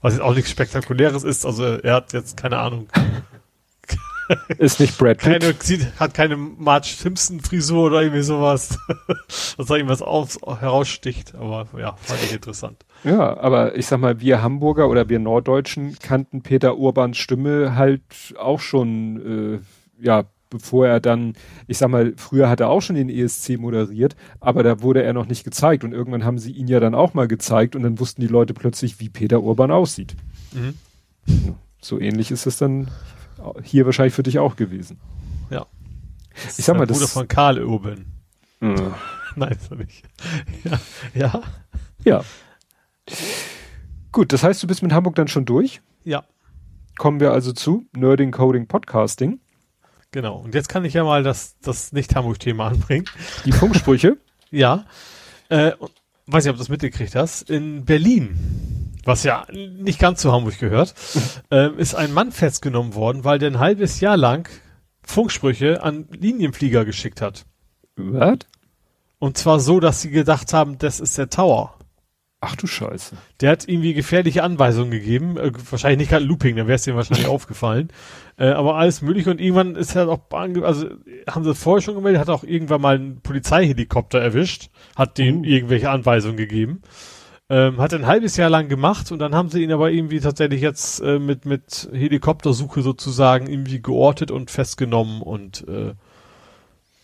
[0.00, 2.88] Was jetzt auch nichts Spektakuläres ist, also er hat jetzt keine Ahnung.
[4.58, 5.42] Ist nicht Brad Pitt.
[5.42, 8.78] Keine, sieht, hat keine Marge Simpson Frisur oder irgendwie sowas.
[9.56, 12.84] was da irgendwas auf, heraussticht, aber ja, fand ich interessant.
[13.04, 18.02] Ja, aber ich sag mal, wir Hamburger oder wir Norddeutschen kannten Peter Urbans Stimme halt
[18.38, 19.60] auch schon,
[20.00, 21.34] äh, ja, bevor er dann,
[21.66, 25.12] ich sag mal, früher hat er auch schon den ESC moderiert, aber da wurde er
[25.12, 27.98] noch nicht gezeigt und irgendwann haben sie ihn ja dann auch mal gezeigt und dann
[27.98, 30.14] wussten die Leute plötzlich, wie Peter Urban aussieht.
[30.52, 30.74] Mhm.
[31.80, 32.88] So ähnlich ist es dann
[33.62, 35.00] hier wahrscheinlich für dich auch gewesen.
[35.50, 35.66] Ja.
[36.44, 38.06] Das ich sag mal, das Bruder von Karl Urban.
[38.60, 38.74] Äh.
[39.36, 40.04] Nein, ist er nicht.
[40.62, 40.80] Ja.
[41.14, 41.42] Ja.
[42.04, 42.24] Ja.
[44.12, 45.80] Gut, das heißt, du bist mit Hamburg dann schon durch?
[46.04, 46.24] Ja.
[46.96, 49.40] Kommen wir also zu Nerding Coding Podcasting.
[50.14, 50.36] Genau.
[50.36, 53.04] Und jetzt kann ich ja mal das, das Nicht-Hamburg-Thema anbringen.
[53.44, 54.16] Die Funksprüche?
[54.52, 54.84] ja.
[55.48, 55.72] Äh,
[56.26, 57.50] weiß nicht, ob du das mitgekriegt hast.
[57.50, 58.38] In Berlin,
[59.02, 60.94] was ja nicht ganz zu Hamburg gehört,
[61.50, 64.48] äh, ist ein Mann festgenommen worden, weil der ein halbes Jahr lang
[65.02, 67.44] Funksprüche an Linienflieger geschickt hat.
[67.96, 68.38] Was?
[69.18, 71.73] Und zwar so, dass sie gedacht haben, das ist der Tower.
[72.46, 73.16] Ach du Scheiße.
[73.40, 75.38] Der hat irgendwie gefährliche Anweisungen gegeben.
[75.38, 77.88] Äh, wahrscheinlich nicht gerade Looping, dann wäre es dem wahrscheinlich aufgefallen.
[78.36, 80.88] Äh, aber alles möglich und irgendwann ist er auch, also
[81.26, 85.44] haben sie vorher schon gemeldet, hat auch irgendwann mal einen Polizeihelikopter erwischt, hat denen uh.
[85.44, 86.82] irgendwelche Anweisungen gegeben.
[87.48, 90.60] Ähm, hat ein halbes Jahr lang gemacht und dann haben sie ihn aber irgendwie tatsächlich
[90.60, 95.94] jetzt äh, mit, mit Helikoptersuche sozusagen irgendwie geortet und festgenommen und äh,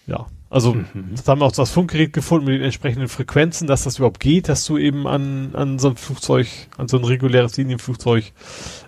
[0.06, 1.12] ja, also mhm.
[1.12, 4.48] das haben wir auch das Funkgerät gefunden mit den entsprechenden Frequenzen, dass das überhaupt geht,
[4.48, 8.32] dass du eben an, an so ein Flugzeug, an so ein reguläres Linienflugzeug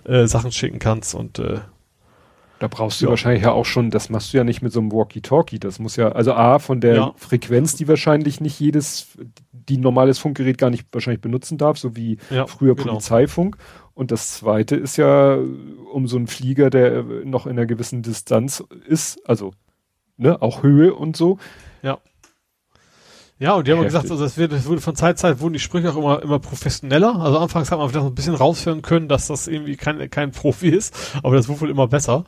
[0.03, 1.61] äh, Sachen schicken kannst und äh,
[2.63, 3.09] da brauchst du ja.
[3.09, 5.59] wahrscheinlich ja auch schon, das machst du ja nicht mit so einem Walkie-Talkie.
[5.59, 7.13] Das muss ja, also A, von der ja.
[7.17, 9.17] Frequenz, die wahrscheinlich nicht jedes,
[9.51, 12.91] die normales Funkgerät gar nicht wahrscheinlich benutzen darf, so wie ja, früher genau.
[12.93, 13.57] Polizeifunk.
[13.93, 15.37] Und das zweite ist ja,
[15.91, 19.51] um so einen Flieger, der noch in einer gewissen Distanz ist, also
[20.17, 21.37] ne, auch Höhe und so.
[21.81, 21.99] Ja.
[23.39, 23.93] Ja, und die haben Heftig.
[23.93, 26.21] gesagt, also es wird, es wurde von Zeit zu Zeit wurden die Sprüche auch immer,
[26.21, 27.19] immer professioneller.
[27.19, 30.69] Also anfangs hat man vielleicht ein bisschen raushören können, dass das irgendwie kein, kein Profi
[30.69, 32.25] ist, aber das wurde wohl immer besser.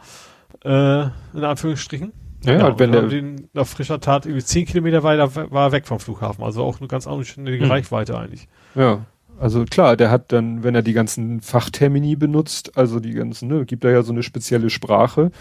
[0.64, 1.04] Äh,
[1.34, 2.12] in Anführungsstrichen.
[2.44, 5.88] Ja, ja halt, wenn der den auf frischer Tat irgendwie zehn Kilometer weiter war weg
[5.88, 6.44] vom Flughafen.
[6.44, 7.72] Also auch eine ganz anständige hm.
[7.72, 8.48] Reichweite eigentlich.
[8.76, 9.06] Ja.
[9.38, 13.66] Also klar, der hat dann, wenn er die ganzen Fachtermini benutzt, also die ganzen, ne,
[13.66, 15.32] gibt er ja so eine spezielle Sprache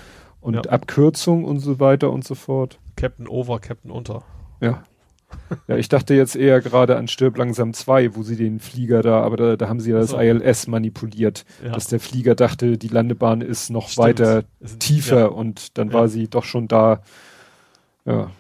[0.45, 0.63] und ja.
[0.63, 2.79] Abkürzung und so weiter und so fort.
[2.97, 4.23] Captain over, Captain unter.
[4.61, 4.85] Ja.
[5.67, 9.21] Ja, ich dachte jetzt eher gerade an Stirb langsam 2, wo sie den Flieger da,
[9.21, 10.19] aber da, da haben sie ja das so.
[10.21, 11.73] ILS manipuliert, ja.
[11.73, 14.07] dass der Flieger dachte, die Landebahn ist noch Stimmt.
[14.07, 15.27] weiter ist, tiefer ja.
[15.27, 15.95] und dann ja.
[15.95, 17.03] war sie doch schon da.
[18.05, 18.31] Ja.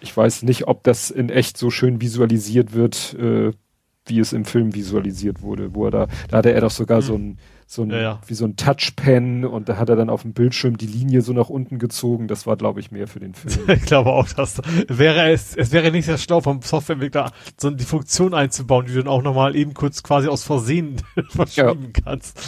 [0.00, 3.52] Ich weiß nicht, ob das in echt so schön visualisiert wird, äh,
[4.06, 7.04] wie es im Film visualisiert wurde, wo er da, da hatte er doch sogar mhm.
[7.04, 7.38] so ein
[7.68, 8.20] so ein, ja, ja.
[8.26, 11.32] wie so ein Touchpen und da hat er dann auf dem Bildschirm die Linie so
[11.32, 12.28] nach unten gezogen.
[12.28, 13.68] Das war, glaube ich, mehr für den Film.
[13.76, 17.84] ich glaube auch, dass wäre es, es wäre nicht sehr schlau vom Softwareentwickler, sondern die
[17.84, 22.02] Funktion einzubauen, die du dann auch nochmal eben kurz quasi aus Versehen verschieben ja.
[22.04, 22.40] kannst.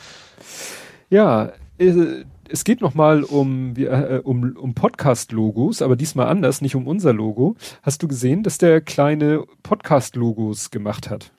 [1.08, 6.86] ja, äh, es geht nochmal um, äh, um, um Podcast-Logos, aber diesmal anders, nicht um
[6.86, 7.56] unser Logo.
[7.82, 11.32] Hast du gesehen, dass der kleine Podcast-Logos gemacht hat?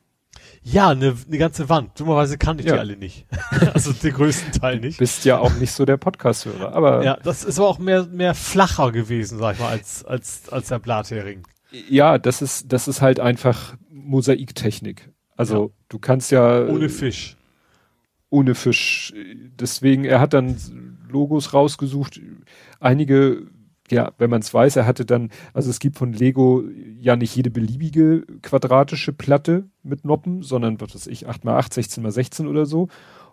[0.64, 2.00] Ja, eine ne ganze Wand.
[2.00, 2.76] Dummerweise kannte ich ja.
[2.76, 3.26] die alle nicht.
[3.74, 5.00] also den größten Teil nicht.
[5.00, 7.04] Bist ja auch nicht so der Podcast-Hörer, aber.
[7.04, 10.68] Ja, das ist aber auch mehr, mehr flacher gewesen, sag ich mal, als, als, als
[10.68, 11.48] der Blathering.
[11.90, 15.10] Ja, das ist, das ist halt einfach Mosaiktechnik.
[15.36, 15.70] Also, ja.
[15.90, 16.66] du kannst ja.
[16.66, 17.38] Ohne Fisch.
[18.30, 19.14] Ohne Fisch.
[19.60, 20.58] Deswegen, er hat dann
[21.10, 22.22] Logos rausgesucht.
[22.80, 23.48] Einige
[23.92, 26.64] ja, wenn man es weiß, er hatte dann, also es gibt von Lego
[27.00, 32.66] ja nicht jede beliebige quadratische Platte mit Noppen, sondern was weiß ich, 8x8, 16x16 oder
[32.66, 32.88] so.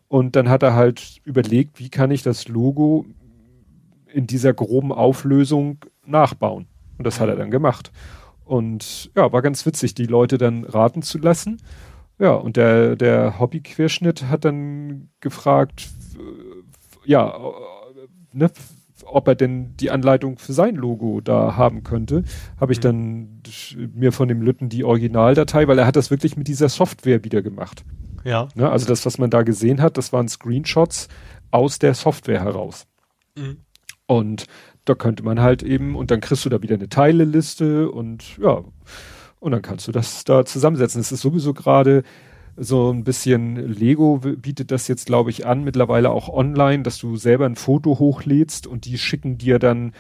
[0.09, 3.07] Und dann hat er halt überlegt, wie kann ich das Logo
[4.07, 6.67] in dieser groben Auflösung nachbauen.
[6.97, 7.93] Und das hat er dann gemacht.
[8.45, 11.59] Und ja, war ganz witzig, die Leute dann raten zu lassen.
[12.19, 15.89] Ja, und der, der Hobbyquerschnitt hat dann gefragt,
[17.05, 17.39] ja,
[18.33, 18.51] ne,
[19.11, 22.25] ob er denn die Anleitung für sein Logo da haben könnte,
[22.61, 22.83] habe ich mhm.
[22.83, 23.43] dann
[23.95, 27.43] mir von dem Lütten die Originaldatei, weil er hat das wirklich mit dieser Software wieder
[27.43, 27.85] gemacht.
[28.25, 28.49] Ja.
[28.55, 31.09] Ne, also das, was man da gesehen hat, das waren Screenshots
[31.51, 32.87] aus der Software heraus.
[33.37, 33.59] Mhm.
[34.07, 34.47] Und
[34.85, 38.63] da könnte man halt eben, und dann kriegst du da wieder eine Teileliste und ja,
[39.41, 41.01] und dann kannst du das da zusammensetzen.
[41.01, 42.03] Es ist sowieso gerade
[42.59, 47.17] so ein bisschen, Lego bietet das jetzt, glaube ich, an, mittlerweile auch online, dass du
[47.17, 49.95] selber ein Foto hochlädst und die schicken dir dann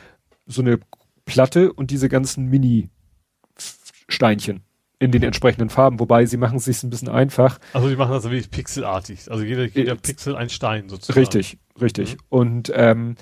[0.46, 0.78] so eine
[1.24, 4.60] Platte und diese ganzen Mini-Steinchen
[4.98, 7.60] in den entsprechenden Farben, wobei sie machen es sich ein bisschen einfach.
[7.72, 11.20] Also die machen das wie pixelartig, also jeder, jeder Pixel ein Stein sozusagen.
[11.20, 12.14] Richtig, richtig.
[12.14, 12.20] Mhm.
[12.28, 13.14] Und ähm,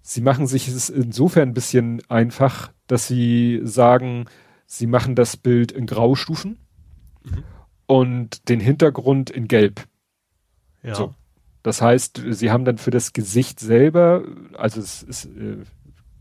[0.00, 4.24] sie machen sich es insofern ein bisschen einfach, dass sie sagen,
[4.66, 6.56] sie machen das Bild in Graustufen
[7.24, 7.44] mhm.
[7.88, 9.88] Und den Hintergrund in Gelb.
[10.84, 10.94] Ja.
[10.94, 11.14] So.
[11.64, 14.22] Das heißt, sie haben dann für das Gesicht selber,
[14.56, 15.64] also es ist äh,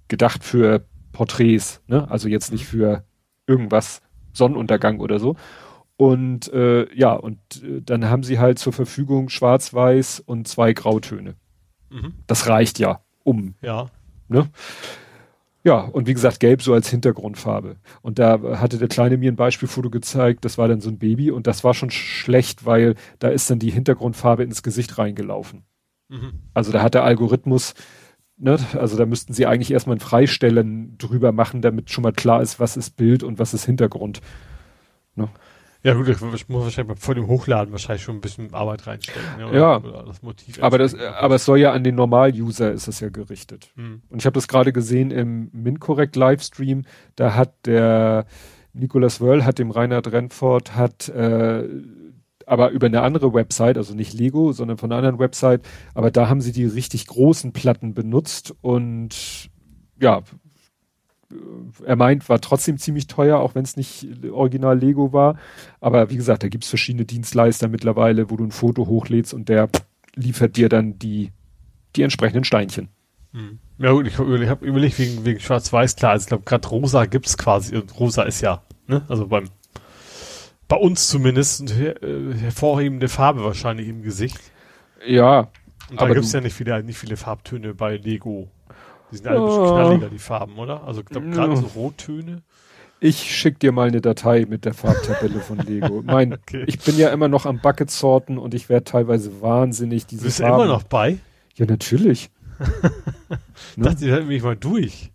[0.08, 2.10] gedacht für Porträts, ne?
[2.10, 2.78] also jetzt nicht mhm.
[2.78, 3.04] für
[3.46, 4.02] irgendwas
[4.34, 5.36] Sonnenuntergang oder so.
[5.98, 11.36] Und äh, ja, und äh, dann haben sie halt zur Verfügung Schwarz-Weiß und zwei Grautöne.
[11.90, 12.14] Mhm.
[12.28, 13.56] Das reicht ja, um.
[13.62, 13.88] Ja.
[14.30, 14.48] Ne?
[15.64, 17.76] Ja, und wie gesagt, gelb so als Hintergrundfarbe.
[18.02, 21.32] Und da hatte der Kleine mir ein Beispielfoto gezeigt, das war dann so ein Baby
[21.32, 25.64] und das war schon schlecht, weil da ist dann die Hintergrundfarbe ins Gesicht reingelaufen.
[26.10, 26.34] Mhm.
[26.54, 27.74] Also da hat der Algorithmus,
[28.38, 32.42] ne, also da müssten sie eigentlich erstmal ein Freistellen drüber machen, damit schon mal klar
[32.42, 34.22] ist, was ist Bild und was ist Hintergrund.
[35.16, 35.28] Ne?
[35.84, 39.22] Ja gut, ich muss wahrscheinlich vor dem Hochladen wahrscheinlich schon ein bisschen Arbeit reinstecken.
[39.40, 42.72] Ja, oder, ja oder das Motiv aber das, aber es soll ja an den Normal-User
[42.72, 43.72] ist es ja gerichtet.
[43.76, 44.02] Hm.
[44.10, 46.84] Und ich habe das gerade gesehen im MinCorrect Livestream,
[47.16, 48.26] da hat der
[48.74, 51.68] Nicolas Wörl hat dem Reinhard Renfort hat äh,
[52.48, 56.30] aber über eine andere Website, also nicht Lego, sondern von einer anderen Website, aber da
[56.30, 59.50] haben sie die richtig großen Platten benutzt und
[60.00, 60.22] ja,
[61.86, 65.38] er meint, war trotzdem ziemlich teuer, auch wenn es nicht original Lego war.
[65.82, 69.70] Aber wie gesagt, da gibt's verschiedene Dienstleister mittlerweile, wo du ein Foto hochlädst und der
[70.16, 71.32] liefert dir dann die,
[71.96, 72.90] die entsprechenden Steinchen.
[73.34, 73.60] Hm.
[73.78, 77.38] Ja gut, ich, habe überlegt wegen, wegen Schwarz-Weiß, klar, also ich glaube gerade Rosa gibt's
[77.38, 79.50] quasi, und Rosa ist ja, ne, also beim,
[80.68, 84.40] bei uns zumindest eine äh, hervorhebende Farbe wahrscheinlich im Gesicht.
[85.06, 85.50] Ja.
[85.90, 88.50] Und da gibt's ja nicht viele, nicht viele Farbtöne bei Lego.
[89.12, 90.84] Die sind alle ein bisschen knalliger, die Farben, oder?
[90.84, 92.42] Also ich glaube gerade so Rottöne.
[93.00, 96.02] Ich schick dir mal eine Datei mit der Farbtabelle von Lego.
[96.06, 96.64] Mein, okay.
[96.66, 100.40] ich bin ja immer noch am Bucket sorten und ich werde teilweise wahnsinnig diese Bist
[100.40, 100.58] Farben.
[100.58, 101.20] du immer noch bei?
[101.56, 102.32] Ja, natürlich.
[103.76, 103.86] ne?
[103.86, 105.12] Dachte, ich hätte mich mal durch.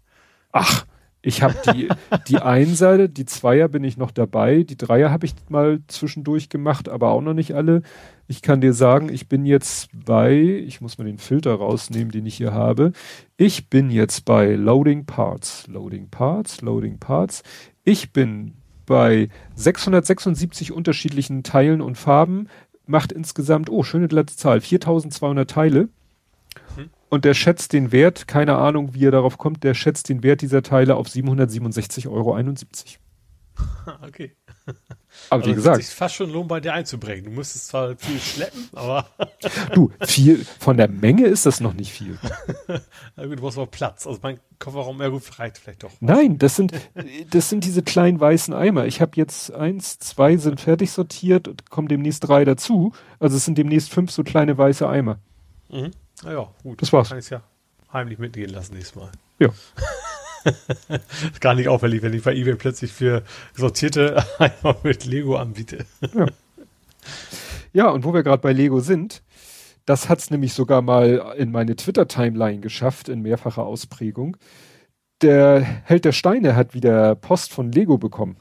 [0.53, 0.87] Ach,
[1.23, 1.89] ich habe die,
[2.27, 4.65] die Einser, die Zweier bin ich noch dabei.
[4.65, 7.83] Die Dreier habe ich mal zwischendurch gemacht, aber auch noch nicht alle.
[8.27, 12.27] Ich kann dir sagen, ich bin jetzt bei, ich muss mal den Filter rausnehmen, den
[12.27, 12.93] ich hier habe.
[13.37, 15.69] Ich bin jetzt bei Loading Parts.
[15.69, 17.45] Loading Parts, Loading Parts.
[17.85, 18.55] Ich bin
[18.85, 22.49] bei 676 unterschiedlichen Teilen und Farben.
[22.87, 25.89] Macht insgesamt, oh, schöne letzte Zahl, 4200 Teile.
[27.13, 30.41] Und der schätzt den Wert, keine Ahnung, wie er darauf kommt, der schätzt den Wert
[30.41, 32.39] dieser Teile auf 767,71 Euro.
[34.03, 34.33] Okay.
[35.29, 35.81] Aber also wie gesagt.
[35.81, 37.25] Es sich fast schon lohnt, bei dir einzubringen.
[37.25, 39.07] Du müsstest zwar viel schleppen, aber.
[39.75, 42.19] du, viel, von der Menge ist das noch nicht viel.
[43.17, 44.07] Na gut, du brauchst auch Platz.
[44.07, 45.91] Also mein Kofferraum, ja gut, reicht vielleicht doch.
[46.01, 46.73] Nein, das sind,
[47.29, 48.87] das sind diese kleinen weißen Eimer.
[48.87, 52.95] Ich habe jetzt eins, zwei sind fertig sortiert und kommen demnächst drei dazu.
[53.19, 55.19] Also es sind demnächst fünf so kleine weiße Eimer.
[55.69, 55.91] Mhm.
[56.25, 56.81] Naja, gut.
[56.81, 57.09] Das war's.
[57.09, 57.43] Kann ich ja
[57.93, 59.11] heimlich mitgehen lassen nächstes Mal.
[59.39, 59.49] Ja.
[61.41, 63.23] gar nicht auffällig, wenn ich bei eBay plötzlich für
[63.55, 65.85] sortierte Eimer mit Lego anbiete.
[66.15, 66.27] ja.
[67.73, 69.23] ja, und wo wir gerade bei Lego sind,
[69.85, 74.37] das hat's nämlich sogar mal in meine Twitter-Timeline geschafft, in mehrfacher Ausprägung.
[75.23, 78.37] Der Held der Steine hat wieder Post von Lego bekommen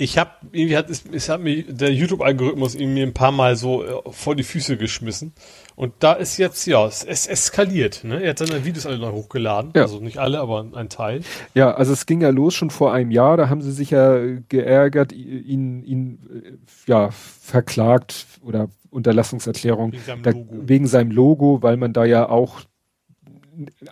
[0.00, 3.56] ich habe irgendwie hat es, es hat mir der YouTube Algorithmus irgendwie ein paar Mal
[3.56, 5.32] so äh, vor die Füße geschmissen
[5.74, 8.22] und da ist jetzt ja es, es eskaliert, ne?
[8.22, 9.82] Er hat seine Videos alle neu hochgeladen, ja.
[9.82, 11.22] also nicht alle, aber ein Teil.
[11.54, 14.18] Ja, also es ging ja los schon vor einem Jahr, da haben sie sich ja
[14.48, 16.52] geärgert, ihn ihn äh,
[16.86, 22.60] ja verklagt oder Unterlassungserklärung wegen seinem, da, wegen seinem Logo, weil man da ja auch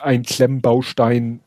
[0.00, 1.40] ein Klemmbaustein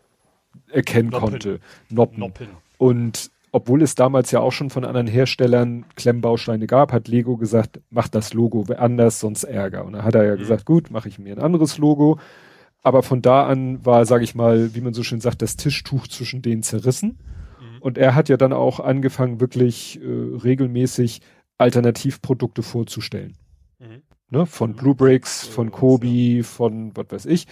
[0.69, 1.29] erkennen Noppen.
[1.29, 1.59] konnte.
[1.89, 2.19] Noppen.
[2.19, 2.47] Noppen.
[2.77, 7.79] Und obwohl es damals ja auch schon von anderen Herstellern Klemmbausteine gab, hat Lego gesagt,
[7.89, 9.85] mach das Logo anders, sonst Ärger.
[9.85, 10.39] Und dann hat er ja mhm.
[10.39, 12.19] gesagt, gut, mache ich mir ein anderes Logo.
[12.81, 16.07] Aber von da an war, sage ich mal, wie man so schön sagt, das Tischtuch
[16.07, 17.17] zwischen denen zerrissen.
[17.59, 17.81] Mhm.
[17.81, 21.21] Und er hat ja dann auch angefangen, wirklich äh, regelmäßig
[21.57, 23.35] Alternativprodukte vorzustellen.
[23.79, 24.01] Mhm.
[24.29, 24.45] Ne?
[24.45, 27.47] Von Blue Bricks, von Kobi, von was weiß ich.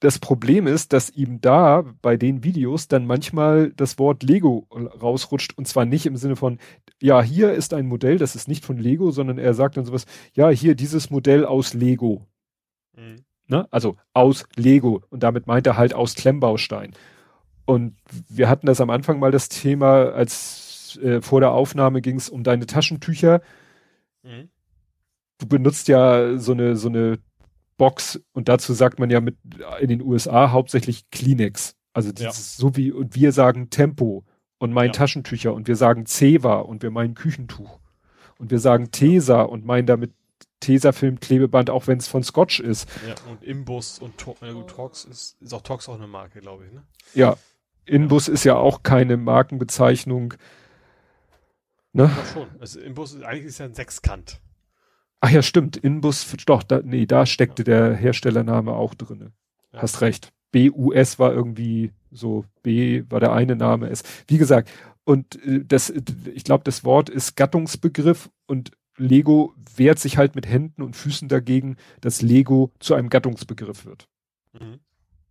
[0.00, 5.56] Das Problem ist, dass ihm da bei den Videos dann manchmal das Wort Lego rausrutscht
[5.56, 6.58] und zwar nicht im Sinne von,
[7.00, 10.04] ja, hier ist ein Modell, das ist nicht von Lego, sondern er sagt dann sowas,
[10.34, 12.26] ja, hier dieses Modell aus Lego.
[12.96, 13.16] Mhm.
[13.46, 13.68] Ne?
[13.70, 16.92] Also aus Lego und damit meint er halt aus Klemmbaustein.
[17.66, 17.96] Und
[18.28, 22.28] wir hatten das am Anfang mal das Thema, als äh, vor der Aufnahme ging es
[22.28, 23.40] um deine Taschentücher.
[24.22, 24.50] Mhm.
[25.38, 27.18] Du benutzt ja so eine, so eine
[27.76, 29.36] Box und dazu sagt man ja mit
[29.80, 31.76] in den USA hauptsächlich Kleenex.
[31.92, 32.32] Also ja.
[32.32, 34.24] so wie und wir sagen Tempo
[34.58, 34.92] und mein ja.
[34.92, 37.78] Taschentücher und wir sagen Ceva und wir meinen Küchentuch
[38.38, 40.12] und wir sagen Tesa und meinen damit
[40.60, 42.88] Tesafilm Klebeband, auch wenn es von Scotch ist.
[43.06, 46.64] Ja, und Imbus und to äh, Tox ist, ist auch Tox auch eine Marke, glaube
[46.66, 46.82] ich, ne?
[47.14, 47.36] Ja.
[47.86, 48.32] Inbus ja.
[48.32, 50.34] ist ja auch keine Markenbezeichnung.
[51.92, 52.04] Ne?
[52.04, 52.48] Ja, schon.
[52.58, 54.40] Also Inbus ist eigentlich ist ja ein Sechskant.
[55.24, 55.78] Ach ja, stimmt.
[55.78, 59.32] Inbus, doch, da, nee, da steckte der Herstellername auch drinne.
[59.72, 59.80] Ja.
[59.80, 60.34] Hast recht.
[60.52, 63.88] BUS war irgendwie so, B war der eine Name.
[63.88, 64.02] S.
[64.26, 64.70] Wie gesagt,
[65.04, 70.46] und äh, das, ich glaube, das Wort ist Gattungsbegriff und Lego wehrt sich halt mit
[70.46, 74.10] Händen und Füßen dagegen, dass Lego zu einem Gattungsbegriff wird.
[74.52, 74.80] Mhm.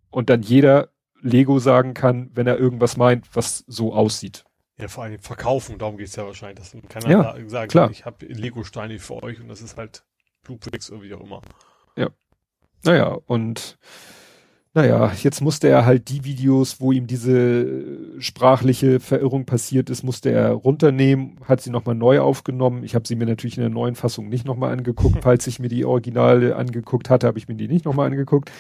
[0.10, 0.90] Und dann jeder
[1.22, 4.44] Lego sagen kann, wenn er irgendwas meint, was so aussieht.
[4.80, 6.60] Ja, vor allem verkaufen, darum geht's ja wahrscheinlich.
[6.60, 7.92] Dass man kann ja, sagen, klar.
[7.92, 10.04] ich habe Lego-Steine für euch und das ist halt
[10.44, 11.42] Bluepix oder wie auch immer.
[11.96, 12.10] Ja.
[12.84, 13.78] Naja, und
[14.76, 20.32] naja, jetzt musste er halt die Videos, wo ihm diese sprachliche Verirrung passiert ist, musste
[20.32, 22.84] er runternehmen, hat sie nochmal neu aufgenommen.
[22.84, 25.18] Ich habe sie mir natürlich in der neuen Fassung nicht nochmal angeguckt.
[25.22, 28.52] Falls ich mir die Originale angeguckt hatte, habe ich mir die nicht nochmal angeguckt.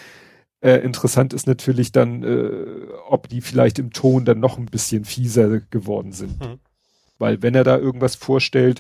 [0.64, 5.04] Äh, interessant ist natürlich dann, äh, ob die vielleicht im Ton dann noch ein bisschen
[5.04, 6.40] fieser geworden sind.
[6.40, 6.60] Mhm.
[7.20, 8.80] Weil wenn er da irgendwas vorstellt,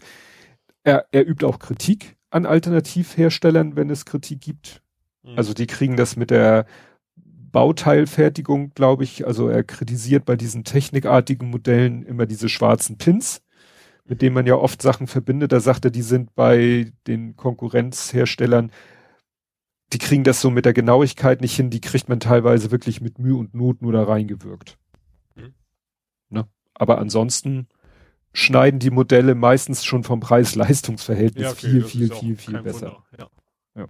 [0.85, 4.81] er, er übt auch Kritik an Alternativherstellern, wenn es Kritik gibt.
[5.23, 5.37] Mhm.
[5.37, 6.67] Also die kriegen das mit der
[7.17, 9.27] Bauteilfertigung, glaube ich.
[9.27, 13.41] Also er kritisiert bei diesen technikartigen Modellen immer diese schwarzen Pins,
[14.05, 15.51] mit denen man ja oft Sachen verbindet.
[15.51, 18.71] Da sagt er, die sind bei den Konkurrenzherstellern
[19.93, 23.19] die kriegen das so mit der Genauigkeit nicht hin, die kriegt man teilweise wirklich mit
[23.19, 24.77] Mühe und Not nur da reingewirkt.
[25.35, 25.53] Mhm.
[26.29, 26.47] Ne?
[26.73, 27.67] Aber ansonsten
[28.33, 33.03] schneiden die Modelle meistens schon vom Preis-Leistungs-Verhältnis ja, okay, viel, viel, viel, viel besser.
[33.17, 33.29] Ja.
[33.75, 33.87] ja.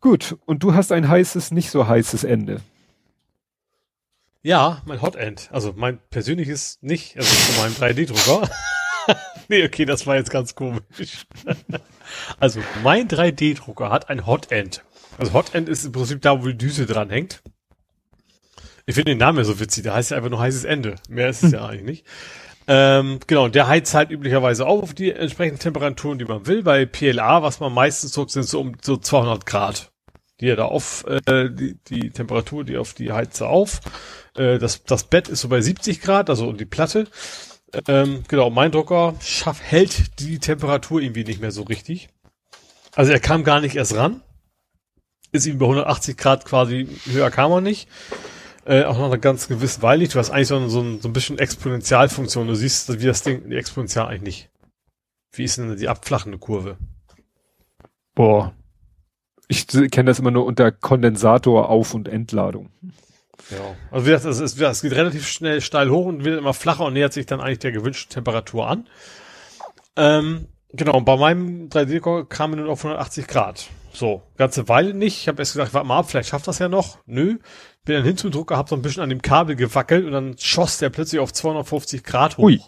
[0.00, 2.60] Gut, und du hast ein heißes, nicht so heißes Ende.
[4.42, 5.50] Ja, mein Hot End.
[5.52, 8.48] Also mein persönliches nicht, also von meinem 3D-Drucker.
[9.48, 11.26] nee, okay, das war jetzt ganz komisch.
[12.40, 14.84] also, mein 3D-Drucker hat ein Hotend.
[15.18, 17.42] Also Hotend ist im Prinzip da, wo die Düse dran hängt.
[18.86, 20.96] Ich finde den Namen ja so witzig, der heißt ja einfach nur heißes Ende.
[21.08, 22.06] Mehr ist es ja eigentlich nicht.
[22.66, 26.62] Ähm, genau, der heizt halt üblicherweise auch auf die entsprechenden Temperaturen, die man will.
[26.62, 29.90] Bei PLA, was man meistens druckt, sind so um so 200 Grad.
[30.40, 33.80] Die er da auf, äh, die, die Temperatur, die auf die Heize auf.
[34.36, 37.06] Äh, das, das Bett ist so bei 70 Grad, also und die Platte.
[37.86, 42.08] Ähm, genau, mein Drucker schaff, hält die Temperatur irgendwie nicht mehr so richtig.
[42.94, 44.22] Also er kam gar nicht erst ran.
[45.32, 47.88] Ist ihm bei 180 Grad quasi, höher kam er nicht.
[48.64, 50.06] Äh, auch noch eine ganz gewisse Weile.
[50.08, 52.48] Du hast eigentlich so, so, ein, so ein bisschen Exponentialfunktion.
[52.48, 54.50] Du siehst, wie das Ding, die Exponential eigentlich nicht.
[55.32, 56.76] Wie ist denn die abflachende Kurve?
[58.14, 58.52] Boah.
[59.48, 62.70] Ich kenne das immer nur unter Kondensator Auf- und Entladung.
[63.50, 63.74] Ja.
[63.90, 66.84] Also wie gesagt, es, ist, es geht relativ schnell steil hoch und wird immer flacher
[66.84, 68.88] und nähert sich dann eigentlich der gewünschten Temperatur an.
[69.96, 73.68] Ähm, genau, und bei meinem 3D-Drucker kam er nur auf 180 Grad.
[73.92, 75.18] So, ganze Weile nicht.
[75.18, 76.98] Ich habe erst gesagt, warte mal ab, vielleicht schafft das ja noch.
[77.06, 77.38] Nö.
[77.84, 80.36] Bin dann hin zum Drucker, hab so ein bisschen an dem Kabel gewackelt und dann
[80.38, 82.44] schoss der plötzlich auf 250 Grad hoch.
[82.44, 82.60] Ui.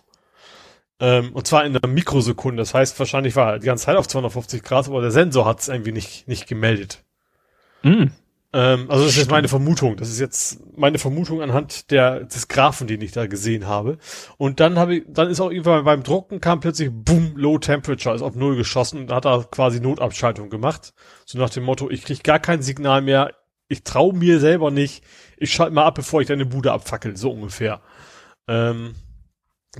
[1.00, 2.60] Ähm, und zwar in einer Mikrosekunde.
[2.60, 5.60] Das heißt, wahrscheinlich war er die ganze Zeit auf 250 Grad, aber der Sensor hat
[5.60, 7.04] es irgendwie nicht, nicht gemeldet.
[7.82, 8.06] Mm.
[8.54, 9.96] Ähm, also das ist jetzt meine Vermutung.
[9.96, 13.98] Das ist jetzt meine Vermutung anhand der des Graphen, den ich da gesehen habe.
[14.36, 18.14] Und dann habe ich, dann ist auch irgendwann beim Drucken kam plötzlich boom Low Temperature,
[18.14, 20.92] ist auf null geschossen und hat da quasi Notabschaltung gemacht.
[21.24, 23.32] So nach dem Motto, ich krieg gar kein Signal mehr,
[23.68, 25.02] ich traue mir selber nicht,
[25.38, 27.80] ich schalte mal ab, bevor ich deine Bude abfackel, so ungefähr.
[28.48, 28.94] Ähm,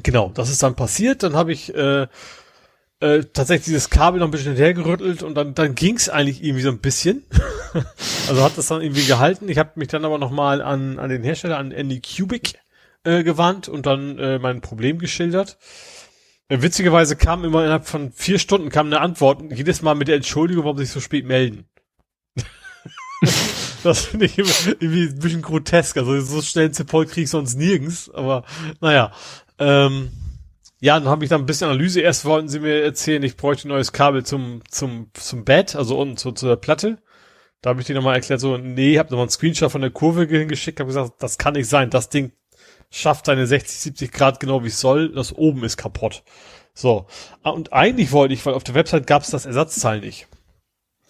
[0.02, 1.22] genau, das ist dann passiert.
[1.22, 2.06] Dann habe ich äh,
[3.00, 6.70] äh, tatsächlich dieses Kabel noch ein bisschen hinterhergerüttelt und dann, dann ging's eigentlich irgendwie so
[6.70, 7.24] ein bisschen.
[8.28, 9.48] also hat das dann irgendwie gehalten.
[9.48, 12.54] Ich habe mich dann aber nochmal an, an den Hersteller, an Andy Cubic
[13.04, 15.58] äh, gewandt und dann äh, mein Problem geschildert.
[16.48, 20.16] Äh, witzigerweise kam immer innerhalb von vier Stunden kam eine Antwort, jedes Mal mit der
[20.16, 21.66] Entschuldigung, warum sie sich so spät melden.
[23.82, 25.96] das finde ich irgendwie ein bisschen grotesk.
[25.96, 28.10] Also so schnell einen Support krieg ich sonst nirgends.
[28.10, 28.44] Aber
[28.80, 29.12] naja.
[29.58, 30.10] Ähm,
[30.80, 32.00] ja, dann habe ich dann ein bisschen Analyse.
[32.00, 35.96] Erst wollten sie mir erzählen, ich bräuchte ein neues Kabel zum, zum, zum Bett, also
[35.96, 36.98] unten zu, zu der Platte.
[37.62, 40.26] Da habe ich dir nochmal erklärt, so, nee, hab nochmal einen Screenshot von der Kurve
[40.26, 42.32] hingeschickt, habe gesagt, das kann nicht sein, das Ding
[42.90, 46.24] schafft seine 60, 70 Grad genau wie es soll, das oben ist kaputt.
[46.74, 47.06] So.
[47.42, 50.28] Ah, und eigentlich wollte ich, weil auf der Website gab es das Ersatzteil nicht.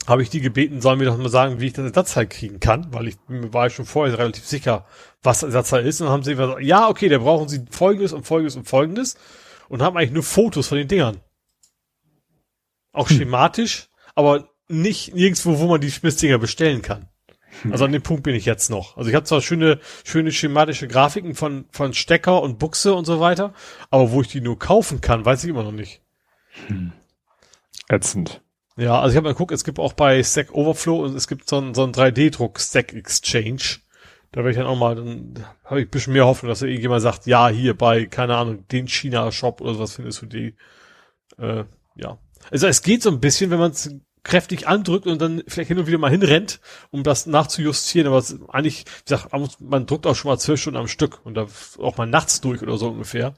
[0.07, 2.93] Habe ich die gebeten, sollen mir doch mal sagen, wie ich das Ersatzteil kriegen kann,
[2.93, 4.85] weil ich war ich schon vorher relativ sicher,
[5.23, 6.01] was das Ersatzteil ist.
[6.01, 9.17] Und dann haben sie gesagt, ja, okay, da brauchen sie folgendes und folgendes und folgendes
[9.69, 11.21] und haben eigentlich nur Fotos von den Dingern.
[12.93, 13.17] Auch hm.
[13.17, 17.09] schematisch, aber nicht nirgendwo, wo man die Schmissdinger bestellen kann.
[17.71, 18.97] Also an dem Punkt bin ich jetzt noch.
[18.97, 23.21] Also ich habe zwar schöne, schöne schematische Grafiken von, von Stecker und Buchse und so
[23.21, 23.53] weiter,
[23.91, 26.01] aber wo ich die nur kaufen kann, weiß ich immer noch nicht.
[26.67, 26.93] Hm.
[27.89, 28.41] Ätzend.
[28.77, 31.49] Ja, also ich habe mal geguckt, es gibt auch bei Stack Overflow und es gibt
[31.49, 33.81] so einen, so einen 3D-Druck Stack Exchange.
[34.33, 36.67] Da werde ich dann auch mal, dann habe ich ein bisschen mehr Hoffnung, dass da
[36.67, 40.57] irgendjemand sagt, ja, hier bei, keine Ahnung, den China-Shop oder sowas findest du die.
[41.37, 41.65] Äh,
[41.97, 42.19] ja.
[42.51, 43.95] Also es geht so ein bisschen, wenn man es
[44.25, 48.07] kräftig andrückt und dann vielleicht hin und wieder mal hinrennt, um das nachzujustieren.
[48.07, 51.47] Aber eigentlich, wie gesagt, man drückt auch schon mal zwölf Stunden am Stück und da
[51.79, 53.35] auch mal nachts durch oder so ungefähr.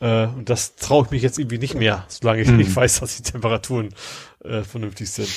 [0.00, 2.56] Äh, und das traue ich mich jetzt irgendwie nicht mehr, solange ich hm.
[2.56, 3.88] nicht weiß, dass die Temperaturen
[4.44, 5.30] äh, vernünftig sind.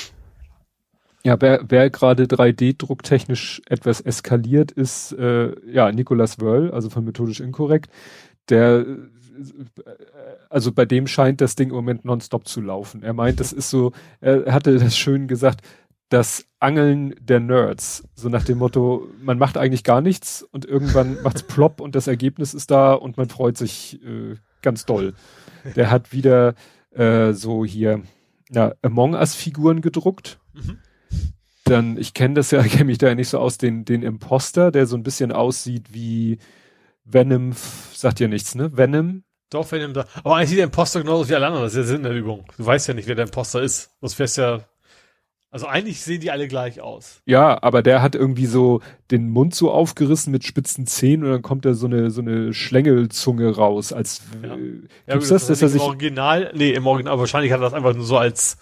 [1.23, 7.39] Ja, wer, wer gerade 3D-drucktechnisch etwas eskaliert, ist äh, ja Nicolas Wörl, also von Methodisch
[7.39, 7.89] Inkorrekt.
[8.49, 8.85] Der
[10.49, 13.03] also bei dem scheint das Ding im Moment nonstop zu laufen.
[13.03, 13.91] Er meint, das ist so,
[14.21, 15.61] er hatte das schön gesagt,
[16.09, 18.03] das Angeln der Nerds.
[18.15, 22.07] So nach dem Motto, man macht eigentlich gar nichts und irgendwann macht's plopp und das
[22.07, 25.13] Ergebnis ist da und man freut sich äh, ganz doll.
[25.75, 26.55] Der hat wieder
[26.91, 28.01] äh, so hier
[28.49, 30.39] ja, Among Us-Figuren gedruckt.
[30.53, 30.77] Mhm.
[31.65, 34.71] Dann, ich kenne das ja, kenne mich da ja nicht so aus, den, den Imposter,
[34.71, 36.39] der so ein bisschen aussieht wie
[37.03, 37.53] Venom,
[37.93, 38.75] sagt ja nichts, ne?
[38.75, 40.05] Venom, doch, wenn da.
[40.23, 41.63] Aber eigentlich sieht der Imposter genauso wie alle anderen.
[41.63, 42.45] Das ist ja Sinn der Übung.
[42.57, 43.91] Du weißt ja nicht, wer der Imposter ist.
[44.01, 44.61] Das wär's ja.
[45.49, 47.21] Also eigentlich sehen die alle gleich aus.
[47.25, 51.41] Ja, aber der hat irgendwie so den Mund so aufgerissen mit spitzen Zähnen und dann
[51.41, 53.93] kommt da so eine so eine Schlängelzunge raus.
[53.93, 54.49] Als ja.
[54.49, 57.53] äh, ja, gibt's gut, das, das dass er sich im Original, nee, im Original wahrscheinlich
[57.53, 58.57] hat er das einfach nur so als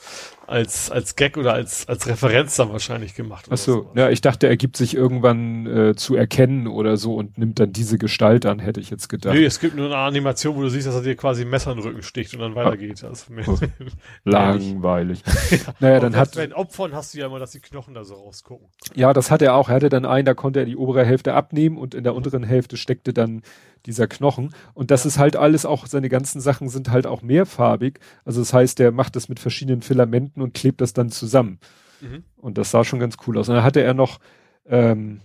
[0.48, 3.48] als, als Gag oder als, als Referenz dann wahrscheinlich gemacht.
[3.50, 7.38] Ach so, ja, ich dachte, er gibt sich irgendwann äh, zu erkennen oder so und
[7.38, 9.34] nimmt dann diese Gestalt an, hätte ich jetzt gedacht.
[9.34, 11.72] Nee, es gibt nur eine Animation, wo du siehst, dass er dir quasi ein Messer
[11.72, 13.04] in den Rücken sticht und dann weitergeht.
[13.04, 13.58] Also oh,
[14.24, 15.22] langweilig.
[15.52, 15.58] ja.
[15.80, 16.36] Naja, dann hat.
[16.36, 18.68] Bei den Opfern hast du ja immer, dass die Knochen da so rausgucken.
[18.94, 19.70] Ja, das hat er auch.
[19.70, 22.44] Er hatte dann einen, da konnte er die obere Hälfte abnehmen und in der unteren
[22.44, 23.42] Hälfte steckte dann
[23.86, 24.54] dieser Knochen.
[24.74, 25.10] Und das ja.
[25.10, 28.00] ist halt alles auch, seine ganzen Sachen sind halt auch mehrfarbig.
[28.24, 31.60] Also das heißt, der macht das mit verschiedenen Filamenten und klebt das dann zusammen.
[32.02, 32.24] Mhm.
[32.38, 33.50] Und das sah schon ganz cool aus.
[33.50, 34.20] Und dann hatte er noch
[34.66, 35.22] ähm,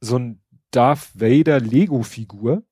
[0.00, 0.40] so ein
[0.70, 2.62] Darth Vader Lego-Figur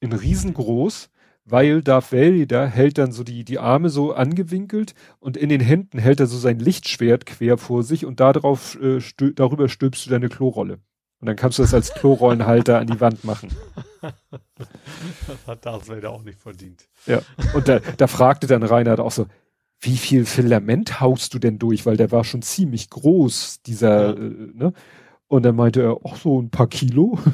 [0.00, 1.10] in riesengroß,
[1.44, 5.98] weil Darth Vader hält dann so die, die Arme so angewinkelt und in den Händen
[5.98, 10.10] hält er so sein Lichtschwert quer vor sich und darauf, äh, stö darüber stülpst du
[10.10, 10.78] deine Klorolle.
[11.20, 13.50] Und dann kannst du das als Klorollenhalter an die Wand machen.
[14.00, 16.88] Das hat Darth Vader auch nicht verdient.
[17.06, 17.20] Ja.
[17.52, 19.26] Und da, da fragte dann Reinhard auch so,
[19.80, 21.84] wie viel Filament haust du denn durch?
[21.84, 24.22] Weil der war schon ziemlich groß, dieser, ja.
[24.22, 24.72] äh, ne?
[25.28, 27.18] Und dann meinte er, ach so ein paar Kilo.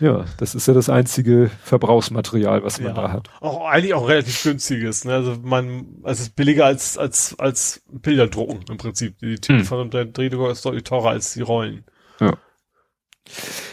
[0.00, 3.02] Ja, das ist ja das einzige Verbrauchsmaterial, was man ja.
[3.02, 3.28] da hat.
[3.40, 5.04] Auch eigentlich auch relativ günstiges.
[5.04, 5.14] Ne?
[5.14, 9.18] Also man, also es ist billiger als als als Bilder drucken im Prinzip.
[9.18, 9.64] Die Titel hm.
[9.64, 11.84] von der Drehdrucker ist deutlich teurer als die Rollen.
[12.20, 12.36] Ja.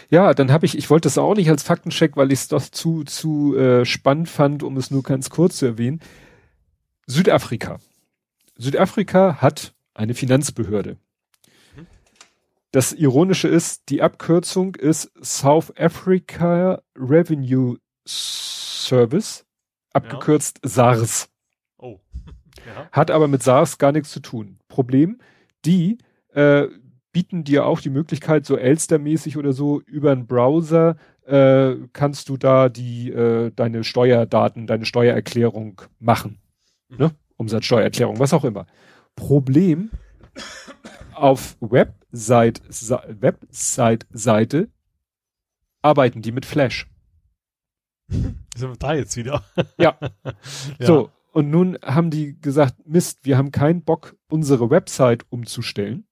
[0.09, 2.61] Ja, dann habe ich, ich wollte das auch nicht als Faktencheck, weil ich es doch
[2.61, 5.99] zu zu äh, spannend fand, um es nur ganz kurz zu erwähnen.
[7.05, 7.79] Südafrika.
[8.57, 10.97] Südafrika hat eine Finanzbehörde.
[12.73, 19.45] Das Ironische ist, die Abkürzung ist South Africa Revenue Service,
[19.93, 20.69] abgekürzt ja.
[20.69, 21.29] SARS.
[21.77, 21.99] Oh.
[22.65, 22.87] Ja.
[22.93, 24.57] Hat aber mit SARS gar nichts zu tun.
[24.69, 25.19] Problem,
[25.65, 25.97] die
[26.29, 26.67] äh,
[27.11, 30.95] bieten dir auch die Möglichkeit, so Elster-mäßig oder so, über einen Browser
[31.25, 36.39] äh, kannst du da die äh, deine Steuerdaten, deine Steuererklärung machen.
[36.87, 36.97] Mhm.
[36.97, 37.11] Ne?
[37.35, 38.65] Umsatzsteuererklärung, was auch immer.
[39.17, 39.91] Problem,
[41.13, 41.57] auf
[42.13, 42.61] Website,
[43.21, 44.71] Website-Seite
[45.81, 46.87] arbeiten die mit Flash.
[48.07, 49.43] Sind wir da jetzt wieder?
[49.77, 49.97] ja.
[50.79, 50.85] ja.
[50.85, 51.09] So.
[51.31, 56.07] Und nun haben die gesagt, Mist, wir haben keinen Bock, unsere Website umzustellen.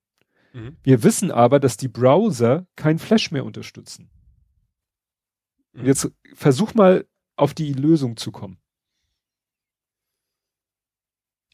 [0.51, 0.77] Mhm.
[0.81, 4.09] Wir wissen aber, dass die Browser kein Flash mehr unterstützen.
[5.73, 5.85] Mhm.
[5.85, 7.05] Jetzt versuch mal
[7.35, 8.57] auf die Lösung zu kommen.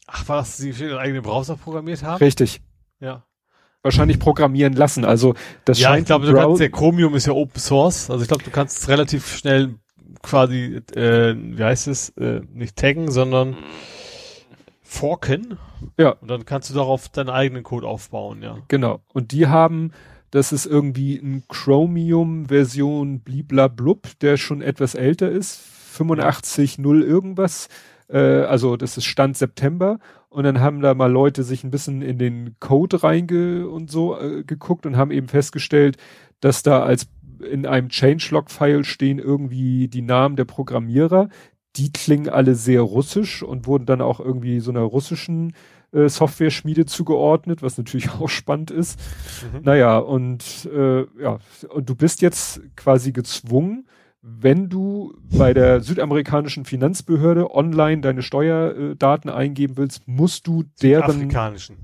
[0.06, 2.24] Ach, war das, sie ihren eigenen Browser programmiert haben?
[2.24, 2.62] Richtig.
[3.00, 3.27] Ja
[3.82, 5.04] wahrscheinlich programmieren lassen.
[5.04, 5.34] Also
[5.64, 8.10] das ja, scheint ich glaube, du kannst, der Chromium ist ja Open Source.
[8.10, 9.74] Also ich glaube, du kannst relativ schnell
[10.22, 13.56] quasi, äh, wie heißt es, äh, nicht taggen, sondern
[14.82, 15.58] forken.
[15.98, 16.10] Ja.
[16.10, 18.58] Und dann kannst du darauf deinen eigenen Code aufbauen, ja.
[18.68, 19.00] Genau.
[19.12, 19.92] Und die haben,
[20.30, 25.60] das ist irgendwie ein Chromium-Version bliblablub, der schon etwas älter ist.
[25.96, 27.68] 85.0 irgendwas.
[28.08, 29.98] Äh, also das ist Stand September.
[30.28, 34.18] Und dann haben da mal Leute sich ein bisschen in den Code reinge und so
[34.18, 35.96] äh, geguckt und haben eben festgestellt,
[36.40, 37.08] dass da als
[37.40, 41.28] in einem Changelog-File stehen irgendwie die Namen der Programmierer.
[41.76, 45.54] Die klingen alle sehr russisch und wurden dann auch irgendwie so einer russischen
[45.92, 48.98] äh, Software-Schmiede zugeordnet, was natürlich auch spannend ist.
[49.52, 49.62] Mhm.
[49.62, 53.86] Naja, und äh, ja, und du bist jetzt quasi gezwungen,
[54.40, 61.10] wenn du bei der südamerikanischen Finanzbehörde online deine Steuerdaten eingeben willst, musst du deren.
[61.10, 61.76] Südafrikanischen.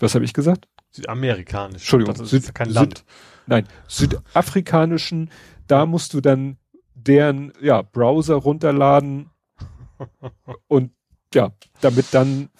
[0.00, 0.68] Was habe ich gesagt?
[0.90, 1.76] Südamerikanischen.
[1.76, 2.14] Entschuldigung.
[2.14, 2.98] Das ist Süd, kein Land.
[2.98, 3.04] Süd,
[3.46, 5.30] nein, südafrikanischen,
[5.66, 6.58] da musst du dann
[6.94, 9.30] deren ja, Browser runterladen
[10.68, 10.92] und
[11.34, 12.50] ja, damit dann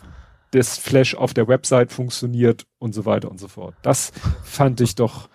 [0.52, 3.74] das Flash auf der Website funktioniert und so weiter und so fort.
[3.82, 4.12] Das
[4.43, 5.28] fand ich doch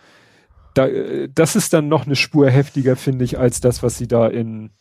[0.76, 4.08] da, äh, das ist dann noch eine Spur heftiger, finde ich, als das, was sie
[4.08, 4.72] da in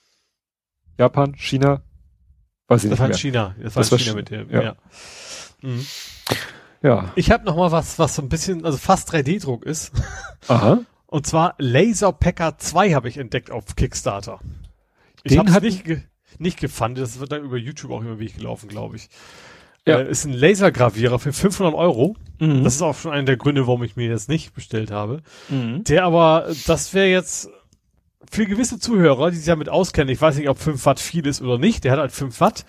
[0.99, 1.83] Japan, China,
[2.69, 3.17] weiß ich das nicht war mehr.
[3.17, 4.63] China, das, das war China, China mit dem, ja.
[4.63, 4.77] Ja.
[5.63, 5.87] Mhm.
[6.83, 7.13] ja.
[7.17, 9.93] Ich habe noch mal was, was so ein bisschen, also fast 3D-Druck ist.
[10.49, 10.81] Aha.
[11.07, 14.41] Und zwar Laser Packer 2 habe ich entdeckt auf Kickstarter.
[15.23, 16.03] Ich habe nicht, ge
[16.39, 19.09] nicht gefunden, das wird dann über YouTube auch über Weg gelaufen, glaube ich.
[19.87, 19.99] Ja.
[19.99, 22.17] Äh, ist ein Lasergravierer für 500 Euro.
[22.39, 22.65] Mhm.
[22.65, 25.23] Das ist auch schon einer der Gründe, warum ich mir das nicht bestellt habe.
[25.49, 25.85] Mhm.
[25.85, 27.51] Der aber, das wäre jetzt
[28.31, 31.43] für gewisse Zuhörer, die sich damit auskennen, ich weiß nicht, ob 5 Watt viel ist
[31.43, 32.65] oder nicht, der hat halt 5 Watt.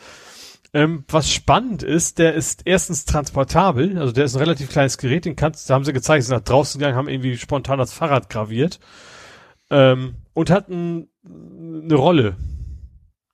[0.73, 5.23] Ähm, was spannend ist, der ist erstens transportabel, also der ist ein relativ kleines Gerät,
[5.23, 8.29] den kannst, da haben sie gezeigt, sind nach draußen gegangen, haben irgendwie spontan das Fahrrad
[8.29, 8.81] graviert.
[9.69, 12.35] Ähm, und hat ein, eine Rolle.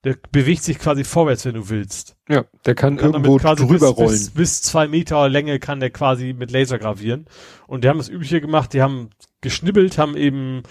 [0.03, 2.17] Der bewegt sich quasi vorwärts, wenn du willst.
[2.27, 4.09] Ja, der kann, kann irgendwo drüber bis, rollen.
[4.09, 7.27] Bis, bis zwei Meter Länge kann der quasi mit Laser gravieren.
[7.67, 9.11] Und die haben das Übliche gemacht, die haben
[9.41, 10.63] geschnibbelt, haben eben,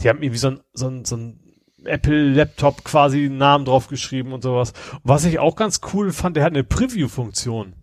[0.00, 1.40] die haben irgendwie so ein, so ein, so ein
[1.84, 4.72] Apple-Laptop quasi einen Namen drauf geschrieben und sowas.
[5.02, 7.74] Was ich auch ganz cool fand, der hat eine Preview-Funktion.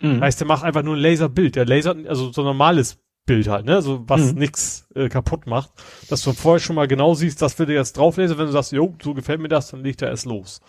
[0.00, 0.20] Mhm.
[0.20, 1.56] Heißt, der macht einfach nur ein Laserbild.
[1.56, 3.80] Der Laser, also so ein normales Bild halt, ne?
[3.82, 4.38] So was mhm.
[4.38, 5.70] nix äh, kaputt macht.
[6.08, 8.72] Dass du vorher schon mal genau siehst, das will du jetzt drauflesen, wenn du sagst,
[8.72, 10.60] jo, so gefällt mir das, dann legt er erst los.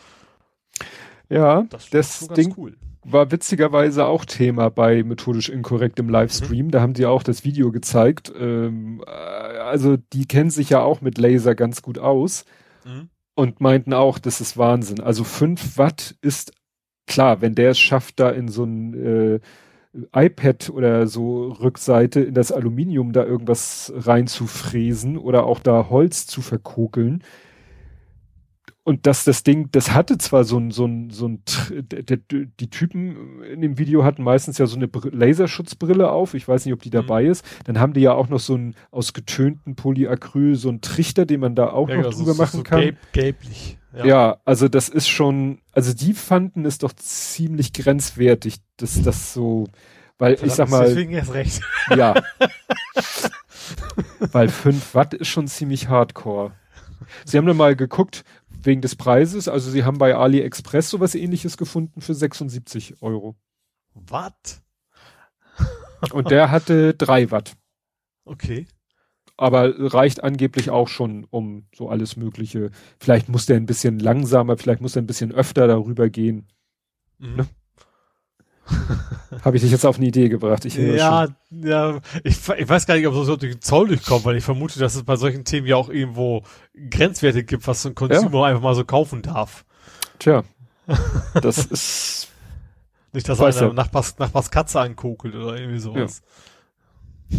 [1.29, 2.77] Ja, das, das Ding cool.
[3.03, 6.67] war witzigerweise auch Thema bei methodisch inkorrekt im Livestream.
[6.67, 6.71] Mhm.
[6.71, 8.31] Da haben die auch das Video gezeigt.
[8.37, 12.45] Ähm, äh, also die kennen sich ja auch mit Laser ganz gut aus
[12.85, 13.09] mhm.
[13.35, 15.01] und meinten auch, das ist Wahnsinn.
[15.01, 16.53] Also fünf Watt ist
[17.07, 19.39] klar, wenn der es schafft, da in so ein äh,
[20.13, 26.41] iPad oder so Rückseite in das Aluminium da irgendwas reinzufräsen oder auch da Holz zu
[26.41, 27.23] verkokeln.
[28.83, 31.41] Und dass das Ding, das hatte zwar so ein, so ein, so ein,
[31.71, 36.35] die Typen in dem Video hatten meistens ja so eine Laserschutzbrille auf.
[36.35, 36.93] Ich weiß nicht, ob die mhm.
[37.01, 37.31] dabei mhm.
[37.31, 37.43] ist.
[37.63, 41.39] Dann haben die ja auch noch so ein aus getönten Polyacryl, so ein Trichter, den
[41.39, 42.81] man da auch ja, noch drüber so, machen so kann.
[42.81, 43.79] Gelb, gelblich.
[43.95, 44.05] Ja.
[44.05, 49.67] ja, also das ist schon, also die fanden es doch ziemlich grenzwertig, dass das so,
[50.17, 50.85] weil Verdammt, ich sag mal.
[50.85, 51.61] Deswegen erst recht.
[51.95, 52.15] Ja.
[54.31, 56.51] weil 5 Watt ist schon ziemlich hardcore.
[57.23, 61.55] Sie haben dann mal geguckt, wegen des Preises, also sie haben bei AliExpress sowas ähnliches
[61.55, 63.35] gefunden für 76 Euro.
[63.93, 64.61] Watt?
[66.11, 67.53] Und der hatte 3 Watt.
[68.25, 68.67] Okay
[69.37, 72.71] aber reicht angeblich auch schon um so alles Mögliche.
[72.99, 76.47] Vielleicht muss der ein bisschen langsamer, vielleicht muss er ein bisschen öfter darüber gehen.
[77.19, 77.35] Mhm.
[77.35, 77.47] Ne?
[79.43, 80.65] Habe ich dich jetzt auf eine Idee gebracht?
[80.65, 84.37] Ich ja, ja, ich, ich, weiß gar nicht, ob so durch den Zoll durchkommt, weil
[84.37, 86.43] ich vermute, dass es bei solchen Themen ja auch irgendwo
[86.89, 88.43] Grenzwerte gibt, was so ein Consumer ja.
[88.45, 89.65] einfach mal so kaufen darf.
[90.17, 90.43] Tja,
[91.41, 92.29] das ist
[93.13, 96.23] nicht, dass er Nachbars, Nachbars Katze ankokelt oder irgendwie sowas.
[97.29, 97.37] Ja.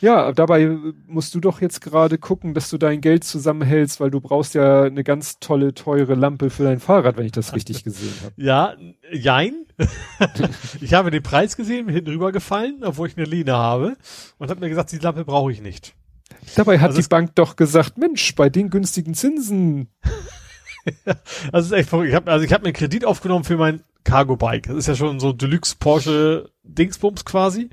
[0.00, 4.20] Ja, dabei musst du doch jetzt gerade gucken, dass du dein Geld zusammenhältst, weil du
[4.20, 8.14] brauchst ja eine ganz tolle, teure Lampe für dein Fahrrad, wenn ich das richtig gesehen
[8.22, 8.34] habe.
[8.36, 8.74] Ja,
[9.12, 9.66] jein.
[10.80, 13.96] ich habe den Preis gesehen, bin hinten rübergefallen, obwohl ich eine Linie habe
[14.38, 15.94] und habe mir gesagt, die Lampe brauche ich nicht.
[16.54, 19.88] Dabei hat also die Bank doch gesagt, Mensch, bei den günstigen Zinsen.
[21.52, 22.10] das ist echt verrückt.
[22.10, 24.66] Ich hab, also ich habe mir einen Kredit aufgenommen für mein Cargo Bike.
[24.66, 27.70] Das ist ja schon so Deluxe Porsche Dingsbums quasi.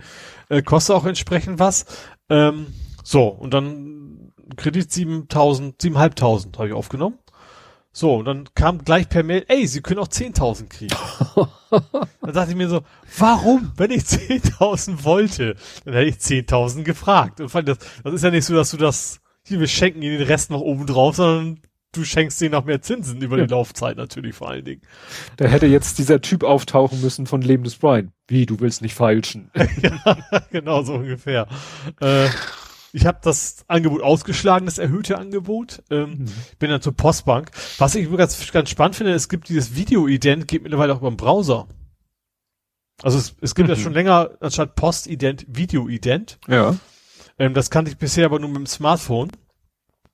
[0.50, 1.86] Äh, kostet auch entsprechend was.
[2.30, 2.68] Ähm,
[3.04, 7.20] so, und dann Kredit 7000, 7500 habe ich aufgenommen.
[7.92, 10.96] So, und dann kam gleich per Mail, ey, Sie können auch 10.000 kriegen.
[12.22, 12.82] dann dachte ich mir so,
[13.18, 13.72] warum?
[13.76, 17.42] Wenn ich 10.000 wollte, dann hätte ich 10.000 gefragt.
[17.42, 20.20] Und fand das, das ist ja nicht so, dass du das, hier, wir schenken Ihnen
[20.20, 21.60] den Rest noch oben drauf, sondern
[21.94, 23.46] du schenkst dir noch mehr Zinsen über ja.
[23.46, 24.82] die Laufzeit natürlich vor allen Dingen.
[25.38, 28.12] Da hätte jetzt dieser Typ auftauchen müssen von Leben des Brian.
[28.28, 29.52] Wie, du willst nicht feilschen.
[29.82, 30.18] ja,
[30.52, 31.48] genau so ungefähr.
[32.02, 32.28] Äh,
[32.94, 35.84] ich habe das Angebot ausgeschlagen, das erhöhte Angebot.
[35.90, 36.26] Ähm, mhm.
[36.60, 37.52] Bin dann zur Postbank.
[37.78, 41.68] Was ich ganz, ganz spannend finde, es gibt dieses Video-Ident, geht mittlerweile auch beim Browser.
[43.04, 43.76] Also es, es gibt mhm.
[43.76, 46.40] ja schon länger anstatt Post-Ident Video-Ident.
[46.48, 46.76] Ja.
[47.38, 49.32] Ähm, das kannte ich bisher aber nur mit dem Smartphone.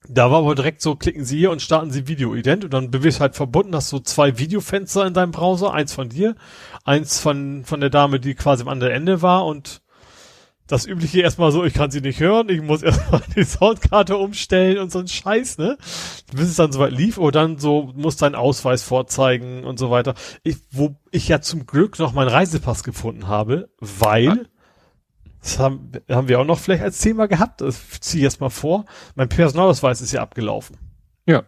[0.07, 2.65] Da war aber direkt so, klicken Sie hier und starten Sie Video-Ident.
[2.65, 6.35] Und dann bewegst halt verbunden, hast du zwei Videofenster in deinem Browser, eins von dir,
[6.83, 9.45] eins von, von der Dame, die quasi am anderen Ende war.
[9.45, 9.81] Und
[10.67, 14.77] das übliche erstmal so, ich kann sie nicht hören, ich muss erstmal die Soundkarte umstellen
[14.77, 15.77] und so ein Scheiß, ne?
[16.33, 20.15] Bis es dann soweit lief, oder dann so, muss dein Ausweis vorzeigen und so weiter.
[20.43, 24.47] Ich, wo ich ja zum Glück noch meinen Reisepass gefunden habe, weil,
[25.43, 28.49] das haben, haben wir auch noch vielleicht als Thema gehabt, das ziehe ich jetzt mal
[28.49, 30.77] vor, mein Personalausweis ist ja abgelaufen.
[31.25, 31.43] Ja.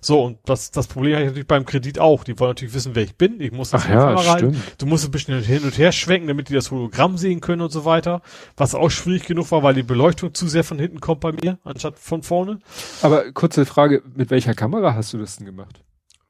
[0.00, 2.24] So, und das, das Problem habe ich natürlich beim Kredit auch.
[2.24, 3.40] Die wollen natürlich wissen, wer ich bin.
[3.40, 4.58] Ich muss das Ach ja, stimmt.
[4.76, 7.70] Du musst ein bisschen hin und her schwenken, damit die das Hologramm sehen können und
[7.70, 8.20] so weiter.
[8.56, 11.58] Was auch schwierig genug war, weil die Beleuchtung zu sehr von hinten kommt bei mir,
[11.64, 12.58] anstatt von vorne.
[13.00, 15.82] Aber kurze Frage, mit welcher Kamera hast du das denn gemacht?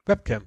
[0.07, 0.43] Webcam.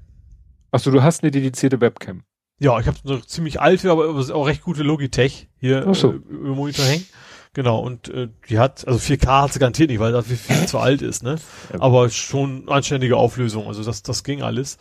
[0.71, 2.23] Achso, du hast eine dedizierte Webcam.
[2.61, 6.11] Ja, ich habe eine ziemlich alte, aber auch recht gute Logitech hier Ach so.
[6.11, 7.07] äh, im Monitor hängen.
[7.53, 10.77] Genau, und äh, die hat, also 4K hat sie garantiert nicht, weil dafür viel zu
[10.77, 11.37] alt ist, ne?
[11.79, 14.77] Aber schon anständige Auflösung, also das, das ging alles.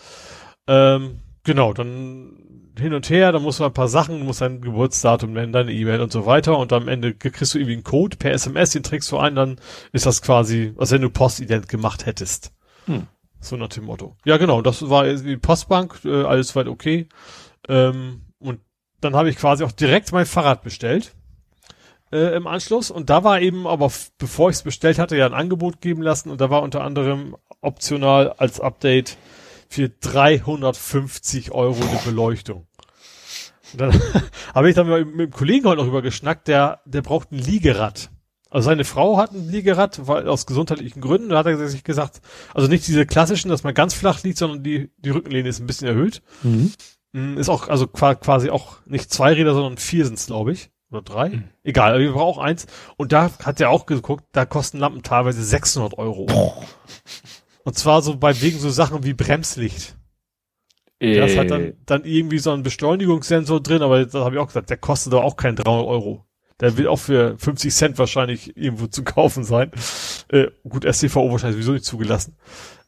[0.66, 2.36] Ähm, genau, dann
[2.78, 6.02] hin und her, dann musst du ein paar Sachen, musst dein Geburtsdatum nennen, deine E-Mail
[6.02, 9.10] und so weiter und am Ende kriegst du irgendwie einen Code per SMS, den trägst
[9.10, 9.58] du ein, dann
[9.92, 12.52] ist das quasi, als wenn du Postident gemacht hättest.
[12.84, 13.06] Hm.
[13.40, 14.16] So nach dem Motto.
[14.26, 17.08] Ja, genau, das war die Postbank, äh, alles weit okay.
[17.68, 18.60] Ähm, und
[19.00, 21.14] dann habe ich quasi auch direkt mein Fahrrad bestellt
[22.12, 22.90] äh, im Anschluss.
[22.90, 26.30] Und da war eben, aber bevor ich es bestellt hatte, ja ein Angebot geben lassen.
[26.30, 29.16] Und da war unter anderem optional als Update
[29.68, 32.66] für 350 Euro eine Beleuchtung.
[33.72, 34.00] Und dann
[34.54, 37.38] habe ich dann mit, mit dem Kollegen heute noch über geschnackt, der, der braucht ein
[37.38, 38.10] Liegerad.
[38.50, 41.28] Also seine Frau hat ein Liegerad, weil aus gesundheitlichen Gründen.
[41.28, 42.20] Da hat er sich gesagt,
[42.52, 45.68] also nicht diese klassischen, dass man ganz flach liegt, sondern die, die Rückenlehne ist ein
[45.68, 46.20] bisschen erhöht.
[46.42, 46.72] Mhm.
[47.12, 50.70] Mm, ist auch, also quasi auch nicht zwei Räder, sondern vier sind's, glaube ich.
[50.90, 51.28] Oder drei?
[51.30, 51.44] Mhm.
[51.62, 52.66] Egal, aber wir brauchen auch eins.
[52.96, 56.26] Und da hat er auch geguckt, da kosten Lampen teilweise 600 Euro.
[56.26, 56.62] Boah.
[57.64, 59.96] Und zwar so bei wegen so Sachen wie Bremslicht.
[60.98, 61.18] Äh.
[61.18, 64.70] Das hat dann, dann irgendwie so ein Beschleunigungssensor drin, aber da habe ich auch gesagt,
[64.70, 66.26] der kostet doch auch kein 300 Euro.
[66.60, 69.70] Der will auch für 50 Cent wahrscheinlich irgendwo zu kaufen sein.
[70.28, 72.36] Äh, gut, STVO wahrscheinlich sowieso nicht zugelassen.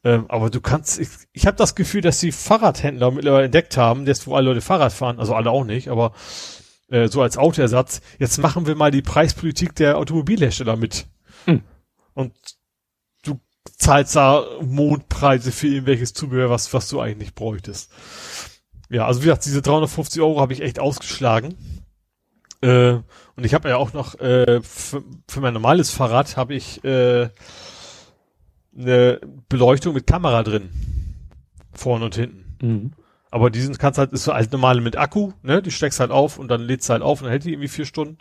[0.04, 4.06] Ähm, aber du kannst, ich, ich habe das Gefühl, dass die Fahrradhändler mittlerweile entdeckt haben,
[4.06, 6.12] jetzt wo alle Leute Fahrrad fahren, also alle auch nicht, aber
[6.88, 11.06] äh, so als Autoersatz, jetzt machen wir mal die Preispolitik der Automobilhersteller mit.
[11.46, 11.62] Hm.
[12.14, 12.34] Und
[13.22, 13.40] du
[13.78, 17.90] zahlst da Mondpreise für irgendwelches Zubehör, was, was du eigentlich nicht bräuchtest.
[18.90, 21.54] Ja, also wie gesagt, diese 350 Euro habe ich echt ausgeschlagen.
[22.62, 22.92] Äh,
[23.36, 27.28] und ich habe ja auch noch äh, für, für mein normales Fahrrad habe ich äh,
[28.76, 30.70] eine Beleuchtung mit Kamera drin.
[31.72, 32.56] Vorne und hinten.
[32.62, 32.92] Mhm.
[33.30, 35.62] Aber diesen kannst halt, ist halt normale mit Akku, ne?
[35.62, 37.86] Die steckst halt auf und dann lädst halt auf und dann hält die irgendwie vier
[37.86, 38.18] Stunden.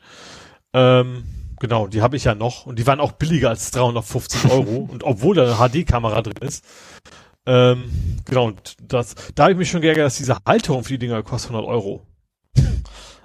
[0.73, 1.23] Ähm,
[1.59, 5.03] genau, die habe ich ja noch und die waren auch billiger als 350 Euro und
[5.03, 6.63] obwohl da eine HD-Kamera drin ist.
[7.45, 7.83] Ähm,
[8.25, 11.23] genau, und das, da habe ich mich schon geärgert, dass diese Halterung für die Dinger
[11.23, 12.05] kostet 100 Euro.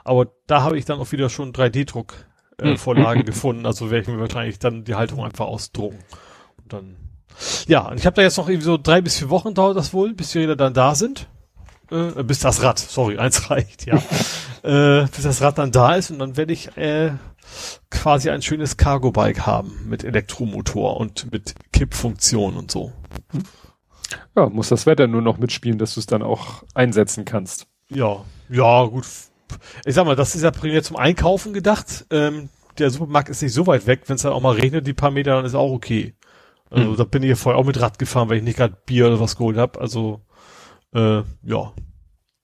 [0.06, 2.14] Aber da habe ich dann auch wieder schon 3D-Druck
[2.58, 5.98] äh, Vorlagen gefunden, also werde ich mir wahrscheinlich dann die Halterung einfach ausdrucken.
[6.62, 6.96] Und dann,
[7.66, 9.92] ja, und ich habe da jetzt noch irgendwie so drei bis vier Wochen dauert das
[9.92, 11.28] wohl, bis die Räder dann da sind
[11.90, 13.96] äh, bis das Rad, sorry, eins reicht, ja.
[14.62, 17.12] äh, bis das Rad dann da ist und dann werde ich äh,
[17.90, 22.92] quasi ein schönes Cargo-Bike haben mit Elektromotor und mit Kippfunktion und so.
[24.34, 27.66] Ja, muss das Wetter nur noch mitspielen, dass du es dann auch einsetzen kannst.
[27.88, 29.06] Ja, ja, gut.
[29.84, 32.06] Ich sag mal, das ist ja primär zum Einkaufen gedacht.
[32.10, 32.48] Ähm,
[32.78, 34.02] der Supermarkt ist nicht so weit weg.
[34.06, 36.14] Wenn es dann auch mal regnet, die paar Meter, dann ist auch okay.
[36.70, 36.96] Also hm.
[36.96, 39.20] da bin ich ja vorher auch mit Rad gefahren, weil ich nicht gerade Bier oder
[39.20, 39.80] was geholt habe.
[39.80, 40.20] Also
[40.94, 41.72] äh, ja,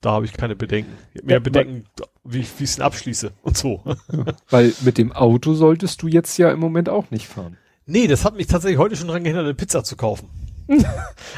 [0.00, 0.92] da habe ich keine Bedenken.
[1.22, 1.84] Mehr ja, Bedenken,
[2.24, 3.82] wie ich es abschließe und so.
[4.50, 7.56] weil mit dem Auto solltest du jetzt ja im Moment auch nicht fahren.
[7.86, 10.28] Nee, das hat mich tatsächlich heute schon dran gehindert, eine Pizza zu kaufen.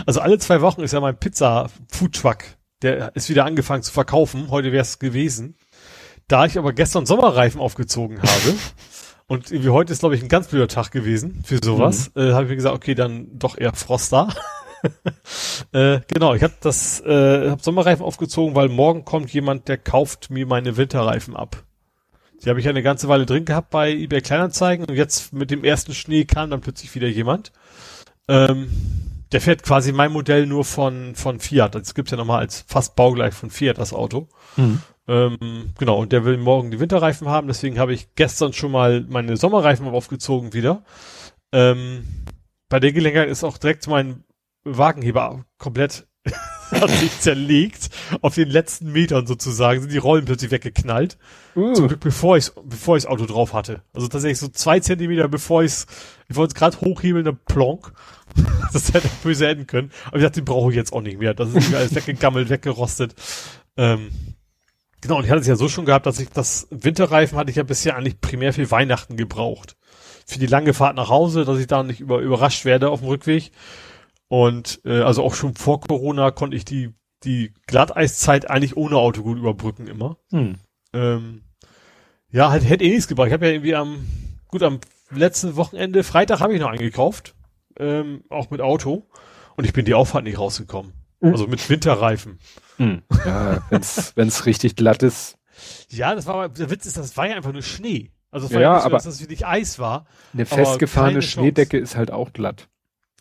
[0.07, 2.45] also alle zwei Wochen ist ja mein Pizza-Foodtruck,
[2.85, 4.51] der ist wieder angefangen zu verkaufen.
[4.51, 5.57] Heute wäre es gewesen.
[6.29, 8.55] Da ich aber gestern Sommerreifen aufgezogen habe
[9.27, 12.23] und wie heute ist, glaube ich, ein ganz blöder Tag gewesen für sowas, mhm.
[12.23, 14.29] äh, habe ich mir gesagt, okay, dann doch eher Froster.
[15.73, 20.31] äh, genau, ich habe das äh, hab Sommerreifen aufgezogen, weil morgen kommt jemand, der kauft
[20.31, 21.63] mir meine Winterreifen ab.
[22.43, 25.65] Die habe ich eine ganze Weile drin gehabt bei eBay Kleinanzeigen und jetzt mit dem
[25.65, 27.53] ersten Schnee kam dann plötzlich wieder jemand.
[28.29, 28.71] Ähm,
[29.35, 31.75] der fährt quasi mein Modell nur von, von Fiat.
[31.75, 34.29] Das gibt's ja nochmal als fast baugleich von Fiat, das Auto.
[34.57, 34.81] Mhm.
[35.09, 39.05] Ähm, genau, und der will morgen die Winterreifen haben, deswegen habe ich gestern schon mal
[39.09, 40.85] meine Sommerreifen aufgezogen wieder.
[41.51, 42.05] Ähm,
[42.69, 44.23] bei der Gelegenheit ist auch direkt mein
[44.63, 46.07] Wagenheber komplett
[46.71, 47.91] hat sich zerlegt
[48.21, 51.19] auf den letzten Metern sozusagen, sind die Rollen plötzlich weggeknallt.
[51.55, 51.73] Uh.
[51.75, 53.83] Zum Glück bevor ich bevor ich das Auto drauf hatte.
[53.93, 55.87] Also tatsächlich so zwei Zentimeter bevor ich's,
[56.29, 57.93] ich wollte es gerade hochhebeln, eine Plonk.
[58.73, 59.91] das hätte böse enden können.
[60.07, 61.35] Aber ich dachte, den brauche ich jetzt auch nicht mehr.
[61.35, 63.15] Das ist alles weggegammelt, weggerostet.
[63.77, 64.11] Ähm,
[65.01, 67.57] genau, und ich hatte es ja so schon gehabt, dass ich das Winterreifen hatte ich
[67.57, 69.77] ja bisher eigentlich primär für Weihnachten gebraucht.
[70.27, 73.09] Für die lange Fahrt nach Hause, dass ich da nicht über, überrascht werde auf dem
[73.09, 73.53] Rückweg.
[74.35, 76.93] Und äh, also auch schon vor Corona konnte ich die,
[77.23, 80.17] die Glatteiszeit eigentlich ohne Auto gut überbrücken immer.
[80.33, 80.57] Hm.
[80.93, 81.43] Ähm,
[82.33, 83.29] ja, halt hätte eh nichts gebracht.
[83.29, 84.05] Ich habe ja irgendwie am,
[84.49, 84.81] gut, am
[85.11, 87.37] letzten Wochenende, Freitag habe ich noch eingekauft,
[87.79, 89.07] ähm, auch mit Auto.
[89.55, 90.95] Und ich bin die Auffahrt nicht rausgekommen.
[91.21, 91.31] Hm.
[91.31, 92.41] Also mit Winterreifen.
[92.79, 93.03] Hm.
[93.25, 95.39] Ja, wenn's, wenn's richtig glatt ist.
[95.91, 98.11] Ja, das war, der Witz ist, das war ja einfach nur Schnee.
[98.33, 100.07] Also es war ja, ja so, aber dass das wirklich Eis war.
[100.33, 102.69] Eine festgefahrene Schneedecke ist halt auch glatt.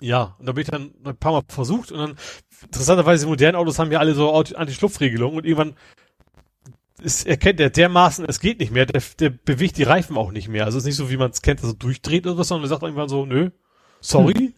[0.04, 2.18] Ja, und da bin ich dann ein paar Mal versucht und dann,
[2.62, 5.76] interessanterweise, moderne Autos haben ja alle so Anti-Schlupfregelungen und irgendwann
[7.02, 10.50] ist, erkennt er dermaßen, es geht nicht mehr, der, der bewegt die Reifen auch nicht
[10.50, 10.66] mehr.
[10.66, 12.66] Also es ist nicht so, wie man es kennt, dass er durchdreht oder was, sondern
[12.66, 13.52] er sagt irgendwann so, nö,
[14.02, 14.54] sorry.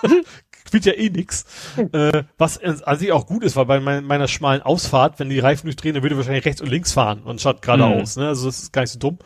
[0.00, 0.24] Hm.
[0.66, 1.44] Spielt ja eh nix.
[1.76, 5.40] Äh, was an sich auch gut ist, weil bei mein, meiner schmalen Ausfahrt, wenn die
[5.40, 8.16] Reifen durchdrehen, dann würde er wahrscheinlich rechts und links fahren und statt geradeaus.
[8.16, 8.22] Mhm.
[8.22, 8.28] Ne?
[8.28, 9.18] Also das ist gar nicht so dumm.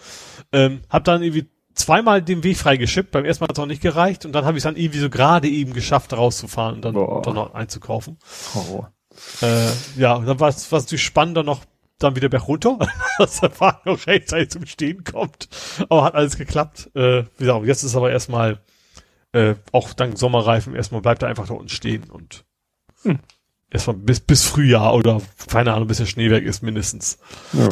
[0.53, 3.11] Ähm, hab dann irgendwie zweimal den Weg freigeschippt.
[3.11, 5.01] Beim ersten Mal hat es auch nicht gereicht und dann habe ich es dann irgendwie
[5.01, 8.19] so gerade eben geschafft, rauszufahren und dann, dann noch einzukaufen.
[9.43, 11.65] Äh, ja, dann war es natürlich spannender noch
[11.99, 12.79] dann wieder berg runter,
[13.19, 15.49] dass der Wagen auch rechtzeitig zum Stehen kommt.
[15.89, 16.91] Aber hat alles geklappt.
[16.95, 18.61] Äh, wie gesagt, jetzt ist aber erstmal
[19.33, 22.45] äh, auch dank Sommerreifen erstmal bleibt er einfach da unten stehen und
[23.03, 23.19] hm.
[23.69, 27.19] erstmal bis bis Frühjahr oder keine Ahnung, bis der Schnee weg ist mindestens.
[27.53, 27.69] Ja.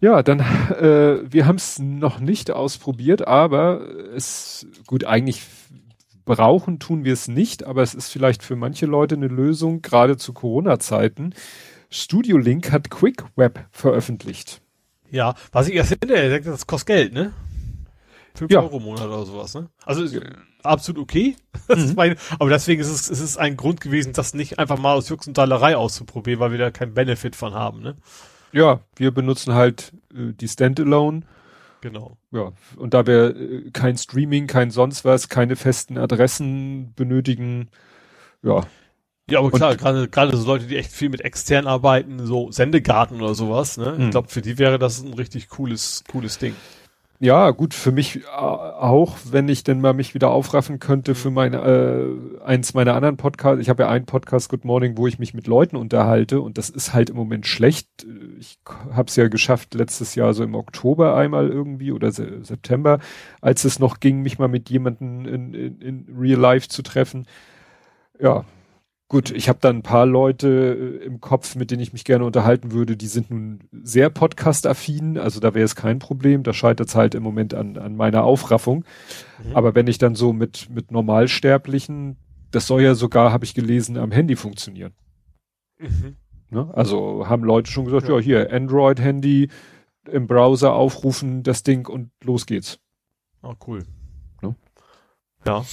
[0.00, 0.40] Ja, dann,
[0.80, 3.80] äh, wir haben es noch nicht ausprobiert, aber
[4.14, 5.42] es, gut, eigentlich
[6.24, 10.16] brauchen tun wir es nicht, aber es ist vielleicht für manche Leute eine Lösung, gerade
[10.16, 11.34] zu Corona-Zeiten.
[11.88, 14.60] Studio Link hat Quick Web veröffentlicht.
[15.10, 17.32] Ja, was ich erst hinterher das kostet Geld, ne?
[18.34, 18.60] 5 ja.
[18.60, 19.70] Euro im Monat oder sowas, ne?
[19.84, 20.20] Also ist
[20.62, 21.36] absolut okay.
[21.68, 21.94] Mhm.
[21.96, 25.08] mein, aber deswegen ist es, es ist ein Grund gewesen, das nicht einfach mal aus
[25.08, 27.96] Jux und Dallerei auszuprobieren, weil wir da keinen Benefit von haben, ne?
[28.56, 31.20] Ja, wir benutzen halt äh, die Standalone.
[31.82, 32.16] Genau.
[32.30, 37.68] Ja, und da wir äh, kein Streaming, kein sonst was, keine festen Adressen benötigen,
[38.42, 38.62] ja.
[39.28, 43.20] Ja, aber klar, gerade gerade so Leute, die echt viel mit extern arbeiten, so Sendegarten
[43.20, 43.94] oder sowas, ne?
[43.98, 44.10] Ich hm.
[44.10, 46.54] glaube, für die wäre das ein richtig cooles cooles Ding.
[47.18, 51.30] Ja, gut, für mich äh, auch, wenn ich denn mal mich wieder aufraffen könnte für
[51.30, 53.62] meine äh, eins meiner anderen Podcasts.
[53.62, 56.68] Ich habe ja einen Podcast Good Morning, wo ich mich mit Leuten unterhalte und das
[56.68, 57.88] ist halt im Moment schlecht.
[58.38, 58.58] Ich
[58.92, 62.98] habe es ja geschafft letztes Jahr so im Oktober einmal irgendwie oder Se September,
[63.40, 67.26] als es noch ging, mich mal mit jemandem in, in, in Real Life zu treffen.
[68.20, 68.44] Ja,
[69.08, 72.24] Gut, ich habe da ein paar Leute äh, im Kopf, mit denen ich mich gerne
[72.24, 72.96] unterhalten würde.
[72.96, 76.42] Die sind nun sehr podcast-affin, also da wäre es kein Problem.
[76.42, 78.84] Da scheitert es halt im Moment an, an meiner Aufraffung.
[79.44, 79.54] Mhm.
[79.54, 82.16] Aber wenn ich dann so mit, mit Normalsterblichen,
[82.50, 84.92] das soll ja sogar, habe ich gelesen, am Handy funktionieren.
[85.78, 86.16] Mhm.
[86.50, 86.68] Ne?
[86.74, 89.50] Also haben Leute schon gesagt, ja, ja hier, Android-Handy
[90.10, 92.80] im Browser aufrufen, das Ding und los geht's.
[93.42, 93.84] Ah, cool.
[94.42, 94.56] Ne?
[95.44, 95.64] Ja.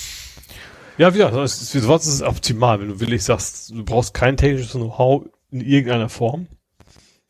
[0.97, 4.73] Ja, wieder, das ist, sowas ist optimal, wenn du willig sagst, du brauchst kein technisches
[4.73, 6.47] Know-how in irgendeiner Form.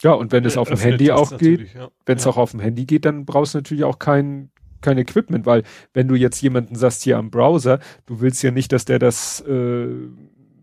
[0.02, 1.90] Ja, und wenn es auf dem Handy auch geht, ja.
[2.06, 2.32] wenn es ja.
[2.32, 4.50] auch auf dem Handy geht, dann brauchst du natürlich auch kein,
[4.82, 5.64] kein Equipment, weil
[5.94, 9.40] wenn du jetzt jemanden sagst hier am Browser, du willst ja nicht, dass der das
[9.48, 9.88] äh,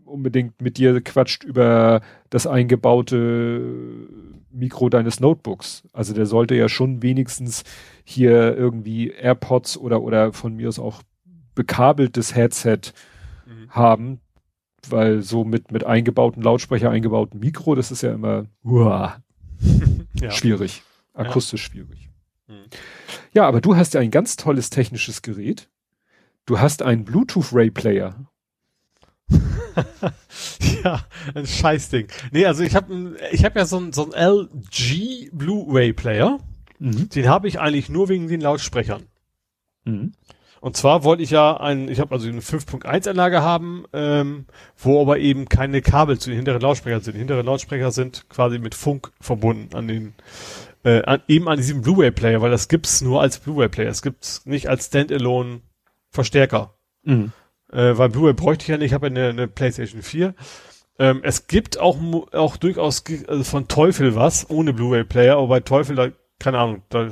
[0.05, 3.63] unbedingt mit dir quatscht über das eingebaute
[4.53, 5.85] Mikro deines Notebooks.
[5.95, 7.65] Also der sollte ja schon wenigstens
[8.05, 11.03] hier irgendwie AirPods oder oder von mir aus auch
[11.61, 12.95] bekabeltes Headset
[13.45, 13.69] mhm.
[13.69, 14.21] haben,
[14.89, 19.23] weil so mit, mit eingebauten Lautsprecher, eingebauten Mikro, das ist ja immer uah,
[20.15, 20.31] ja.
[20.31, 20.83] schwierig,
[21.13, 21.73] akustisch ja.
[21.73, 22.09] schwierig.
[22.49, 22.65] Mhm.
[23.35, 25.69] Ja, aber du hast ja ein ganz tolles technisches Gerät.
[26.47, 28.15] Du hast einen Bluetooth Ray Player.
[30.83, 31.05] ja,
[31.35, 32.09] ein Scheißding.
[32.33, 36.41] Nee, also ich habe ich hab ja so ein, so LG Blu-ray Player.
[36.79, 37.11] Mhm.
[37.11, 39.03] Den habe ich eigentlich nur wegen den Lautsprechern.
[39.85, 40.13] Mhm.
[40.61, 44.45] Und zwar wollte ich ja ein, ich habe also eine 5.1 Anlage haben, ähm,
[44.77, 47.15] wo aber eben keine Kabel zu den hinteren Lautsprechern sind.
[47.15, 50.15] Die hinteren Lautsprecher sind quasi mit Funk verbunden an den,
[50.85, 53.89] äh, an, eben an diesem Blu-ray Player, weil das gibt's nur als Blu-ray Player.
[53.89, 55.63] Es gibt's nicht als Standalone
[56.11, 56.75] Verstärker.
[57.05, 57.33] Mhm.
[57.73, 60.35] Äh, weil Blu-ray bräuchte ich ja nicht, ich habe ja eine, eine PlayStation 4.
[60.99, 61.97] Ähm, es gibt auch,
[62.33, 66.09] auch durchaus also von Teufel was, ohne Blu-ray-Player, aber bei Teufel, da,
[66.39, 67.09] keine Ahnung, da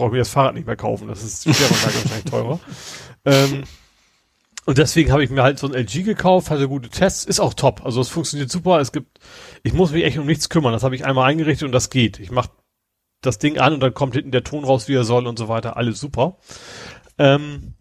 [0.00, 1.08] brauche mir das Fahrrad nicht mehr kaufen.
[1.08, 2.58] Das ist wahrscheinlich teurer.
[3.24, 3.64] Ähm,
[4.64, 7.54] und deswegen habe ich mir halt so ein LG gekauft, hatte gute Tests, ist auch
[7.54, 7.84] top.
[7.84, 8.80] Also es funktioniert super.
[8.80, 9.18] Es gibt,
[9.62, 10.72] ich muss mich echt um nichts kümmern.
[10.72, 12.18] Das habe ich einmal eingerichtet und das geht.
[12.18, 12.50] Ich mache
[13.20, 15.48] das Ding an und dann kommt hinten der Ton raus, wie er soll und so
[15.48, 15.76] weiter.
[15.76, 16.38] Alles super.
[17.18, 17.74] Ähm,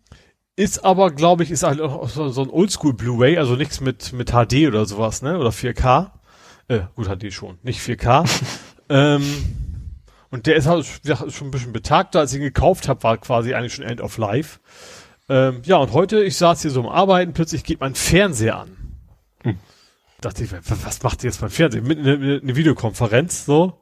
[0.58, 4.12] ist aber, glaube ich, ist halt auch so, so ein Oldschool Blu-ray, also nichts mit,
[4.12, 5.40] mit HD oder sowas, ne?
[5.40, 6.12] Oder 4K.
[6.68, 8.30] Äh, gut, HD schon, nicht 4K.
[8.90, 9.69] ähm,
[10.32, 12.20] und der ist halt schon ein bisschen betagter.
[12.20, 14.60] Als ich ihn gekauft habe, war quasi eigentlich schon End of Life.
[15.28, 18.78] Ähm, ja, und heute, ich saß hier so am Arbeiten, plötzlich geht mein Fernseher an.
[19.44, 19.60] Hm.
[20.22, 21.82] Dachte ich, was macht jetzt beim Fernseher?
[21.82, 23.82] Mit einer eine Videokonferenz, so.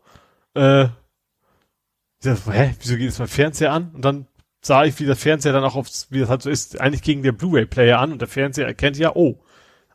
[0.56, 3.92] Äh, ich dachte, hä, wieso geht jetzt mein Fernseher an?
[3.94, 4.28] Und dann
[4.62, 7.24] sah ich, wie der Fernseher dann auch aufs, wie das halt so ist, eigentlich gegen
[7.24, 9.40] den Blu-ray-Player an und der Fernseher erkennt ja, oh,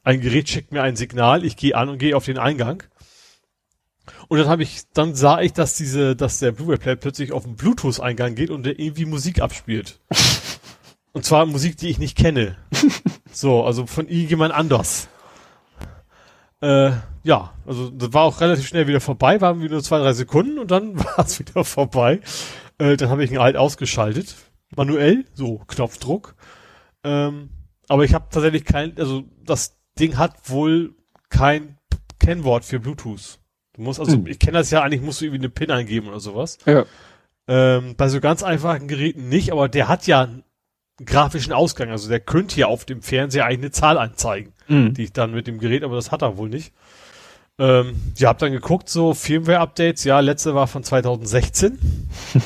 [0.05, 2.83] ein Gerät schickt mir ein Signal, ich gehe an und gehe auf den Eingang.
[4.29, 7.57] Und dann habe ich, dann sah ich, dass diese, dass der Blu-ray-Player plötzlich auf den
[7.57, 10.01] Bluetooth-Eingang geht und der irgendwie Musik abspielt.
[11.15, 12.57] Und zwar Musik, die ich nicht kenne.
[13.31, 15.09] so, also von irgendjemand anders.
[16.63, 20.13] Äh, ja, also das war auch relativ schnell wieder vorbei, waren wieder nur zwei, drei
[20.13, 22.21] Sekunden und dann war es wieder vorbei.
[22.79, 24.37] Äh, dann habe ich ihn halt ausgeschaltet.
[24.75, 26.35] Manuell, so Knopfdruck.
[27.05, 27.51] Ähm,
[27.89, 30.95] aber ich habe tatsächlich kein, also das Ding hat wohl
[31.29, 31.77] kein
[32.19, 33.39] Kennwort für Bluetooth.
[33.75, 34.27] Du musst also, hm.
[34.27, 36.59] ich kenne das ja eigentlich, musst du irgendwie eine PIN eingeben oder sowas.
[36.67, 36.85] Ja.
[37.49, 40.45] Ähm, bei so ganz einfachen Geräten nicht, aber der hat ja einen
[41.05, 41.91] grafischen Ausgang.
[41.91, 44.95] Also der könnte ja auf dem Fernseher eigentlich eine Zahl anzeigen, mhm.
[44.95, 46.73] die ich dann mit dem Gerät, aber das hat er wohl nicht.
[47.59, 51.79] Ähm, ihr habt dann geguckt, so Firmware-Updates, ja, letzte war von 2016.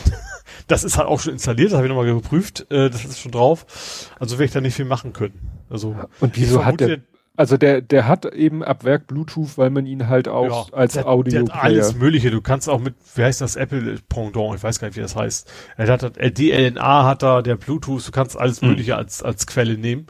[0.67, 3.33] das ist halt auch schon installiert, das habe ich nochmal geprüft, äh, das ist schon
[3.33, 4.11] drauf.
[4.19, 5.39] Also werde ich da nicht viel machen können.
[5.71, 7.01] Also Und wieso hat der
[7.37, 10.95] also der, der hat eben ab Werk Bluetooth, weil man ihn halt auch ja, als
[10.95, 11.45] der, Audio.
[11.45, 12.31] Der hat alles Mögliche.
[12.31, 14.55] Du kannst auch mit, wie heißt das Apple Pendant?
[14.57, 15.51] Ich weiß gar nicht, wie das heißt.
[15.77, 18.07] Er hat, hat DLNA hat da, der Bluetooth.
[18.07, 18.71] Du kannst alles hm.
[18.71, 20.07] Mögliche als als Quelle nehmen.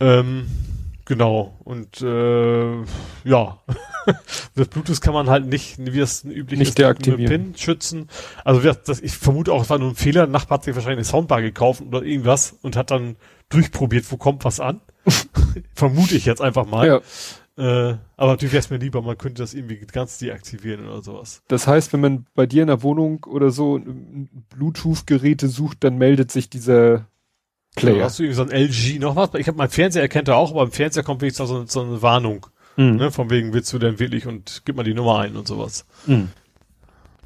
[0.00, 0.46] Ähm,
[1.04, 1.56] genau.
[1.64, 2.76] Und äh,
[3.24, 3.58] ja,
[4.54, 7.52] das Bluetooth kann man halt nicht, wie das üblich nicht ist, deaktivieren.
[7.52, 8.08] Pin schützen.
[8.44, 10.24] Also das, ich vermute auch, es war nur ein Fehler.
[10.24, 13.16] Ein Nachbar hat sich wahrscheinlich eine Soundbar gekauft oder irgendwas und hat dann
[13.48, 14.80] durchprobiert, wo kommt was an.
[15.74, 16.86] Vermute ich jetzt einfach mal.
[16.86, 17.00] Ja.
[17.58, 21.42] Äh, aber natürlich wäre es mir lieber, man könnte das irgendwie ganz deaktivieren oder sowas.
[21.48, 23.80] Das heißt, wenn man bei dir in der Wohnung oder so
[24.50, 27.06] Bluetooth-Geräte sucht, dann meldet sich dieser
[27.74, 27.96] Player.
[27.96, 29.30] Ja, hast du irgendwie so ein LG noch was?
[29.34, 32.00] Ich habe mein Fernseher erkennt er auch, aber im Fernseher kommt wenigstens so, so eine
[32.00, 32.46] Warnung.
[32.76, 32.96] Mhm.
[32.96, 35.84] Ne, von wegen willst du denn wirklich und gib mal die Nummer ein und sowas.
[36.06, 36.28] Mhm.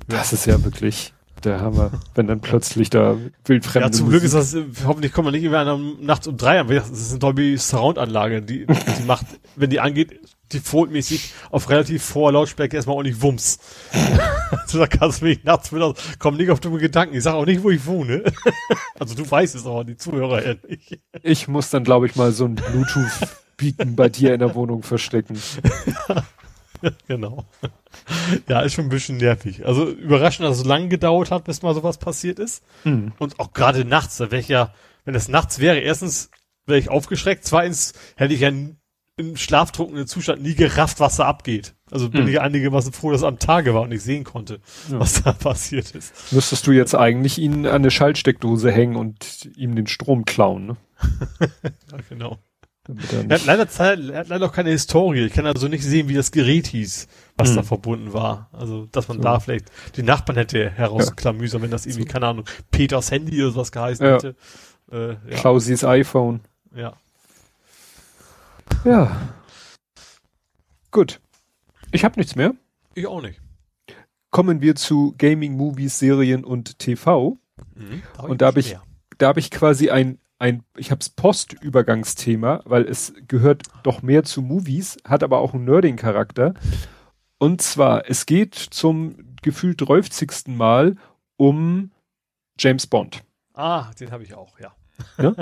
[0.09, 1.13] Das ist ja wirklich
[1.44, 4.09] der Hammer, wenn dann plötzlich da wildfremde Ja, zum.
[4.09, 4.56] Glück ist das,
[4.86, 8.43] hoffentlich kommt man nicht immer nachts um drei an, das ist eine Dolby Surround Anlage,
[8.43, 10.20] die, die macht, wenn die angeht,
[10.52, 13.59] defaultmäßig auf relativ hoher Lautstärke erstmal auch nicht Wumms.
[14.51, 17.47] also da kannst du mich nachts wieder, komm nicht auf dumme Gedanken, ich sag auch
[17.47, 18.24] nicht, wo ich wohne.
[18.98, 21.01] also du weißt es aber, die Zuhörer ja nicht.
[21.23, 24.82] Ich muss dann, glaube ich, mal so ein Bluetooth bieten bei dir in der Wohnung
[24.82, 25.39] verstecken.
[27.09, 27.45] genau.
[28.49, 29.67] Ja, ist schon ein bisschen nervig.
[29.67, 32.65] Also überraschend, dass es so lange gedauert hat, bis mal sowas passiert ist.
[32.85, 33.13] Mhm.
[33.19, 34.73] Und auch gerade nachts, da wäre ich ja,
[35.05, 36.31] wenn es nachts wäre, erstens
[36.67, 38.51] wäre ich aufgeschreckt, zweitens hätte ich ja
[39.17, 41.75] im schlaftrunken Zustand nie gerafft, was da abgeht.
[41.91, 42.29] Also bin mhm.
[42.29, 44.61] ich einigermaßen froh, dass es am Tage war und ich sehen konnte,
[44.91, 44.99] ja.
[44.99, 46.33] was da passiert ist.
[46.33, 50.77] Müsstest du jetzt eigentlich ihn an eine Schaltsteckdose hängen und ihm den Strom klauen, ne?
[51.41, 52.39] ja, genau.
[52.89, 53.69] Er hat leider,
[54.13, 55.27] er hat leider auch keine Historie.
[55.27, 57.07] Ich kann also nicht sehen, wie das Gerät hieß,
[57.37, 57.57] was hm.
[57.57, 58.49] da verbunden war.
[58.53, 59.23] Also, dass man so.
[59.23, 61.65] da vielleicht die Nachbarn hätte herausklamüsern, ja.
[61.65, 62.13] wenn das irgendwie, so.
[62.13, 64.15] keine Ahnung, Peters Handy oder sowas geheißen ja.
[64.15, 64.35] hätte.
[64.91, 65.37] Äh, ja.
[65.37, 66.41] Klausis iPhone.
[66.75, 66.95] Ja.
[68.85, 69.17] Ja.
[70.91, 71.21] Gut.
[71.93, 72.55] Ich habe nichts mehr.
[72.95, 73.41] Ich auch nicht.
[74.31, 77.39] Kommen wir zu Gaming, Movies, Serien und TV.
[77.75, 78.77] Mhm, da und da habe ich,
[79.19, 84.24] da habe ich quasi ein ein, ich habe es Postübergangsthema, weil es gehört doch mehr
[84.24, 86.55] zu Movies, hat aber auch einen Nerding-Charakter.
[87.39, 90.48] Und zwar, es geht zum gefühlt 30.
[90.48, 90.97] Mal
[91.36, 91.93] um
[92.59, 93.23] James Bond.
[93.55, 94.74] Ah, den habe ich auch, ja.
[95.19, 95.35] ja?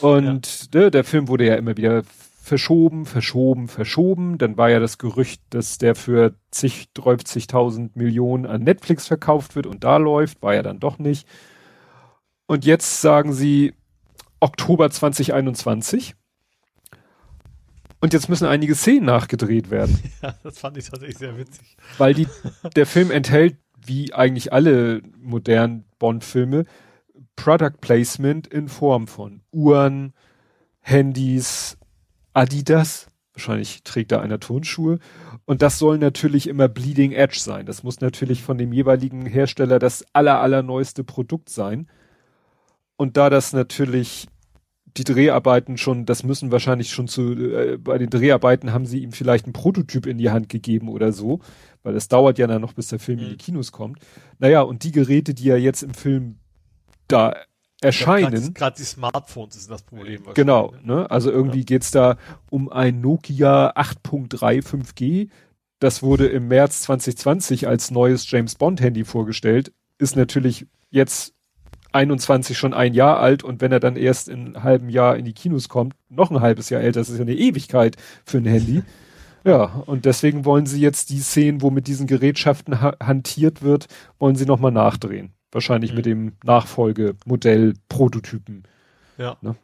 [0.00, 0.80] Und ja.
[0.80, 2.02] Ne, der Film wurde ja immer wieder
[2.42, 4.36] verschoben, verschoben, verschoben.
[4.36, 9.66] Dann war ja das Gerücht, dass der für zig, 30.000 Millionen an Netflix verkauft wird
[9.66, 11.28] und da läuft, war ja dann doch nicht.
[12.48, 13.74] Und jetzt sagen sie,
[14.40, 16.14] Oktober 2021.
[18.00, 19.98] Und jetzt müssen einige Szenen nachgedreht werden.
[20.22, 21.76] Ja, das fand ich tatsächlich sehr witzig.
[21.96, 22.26] Weil die,
[22.76, 23.56] der Film enthält,
[23.86, 26.64] wie eigentlich alle modernen Bond-Filme,
[27.36, 30.12] Product Placement in Form von Uhren,
[30.80, 31.78] Handys
[32.34, 33.06] Adidas.
[33.32, 34.98] Wahrscheinlich trägt da einer Turnschuhe.
[35.46, 37.64] Und das soll natürlich immer Bleeding Edge sein.
[37.64, 41.88] Das muss natürlich von dem jeweiligen Hersteller das aller, allerneueste Produkt sein.
[43.00, 44.28] Und da das natürlich
[44.84, 49.12] die Dreharbeiten schon, das müssen wahrscheinlich schon zu, äh, bei den Dreharbeiten haben sie ihm
[49.12, 51.40] vielleicht einen Prototyp in die Hand gegeben oder so,
[51.82, 53.22] weil es dauert ja dann noch, bis der Film mhm.
[53.22, 53.38] in die mhm.
[53.38, 54.00] Kinos kommt.
[54.38, 56.40] Naja, und die Geräte, die ja jetzt im Film
[57.08, 57.36] da
[57.80, 58.52] erscheinen.
[58.52, 60.22] Gerade die Smartphones ist das Problem.
[60.34, 60.96] Genau, ne?
[60.96, 61.10] ne?
[61.10, 61.64] Also irgendwie ja.
[61.64, 62.18] geht's da
[62.50, 65.30] um ein Nokia 8.3 5G.
[65.78, 69.72] Das wurde im März 2020 als neues James Bond Handy vorgestellt.
[69.96, 71.32] Ist natürlich jetzt
[71.92, 75.24] 21 schon ein Jahr alt und wenn er dann erst in einem halben Jahr in
[75.24, 78.46] die Kinos kommt, noch ein halbes Jahr älter, das ist ja eine Ewigkeit für ein
[78.46, 78.82] Handy.
[79.44, 83.86] Ja, und deswegen wollen sie jetzt die Szenen, wo mit diesen Gerätschaften ha hantiert wird,
[84.18, 85.32] wollen sie nochmal nachdrehen.
[85.50, 85.96] Wahrscheinlich mhm.
[85.96, 88.64] mit dem Nachfolgemodell Prototypen.
[89.16, 89.36] Ja.
[89.40, 89.56] Ne?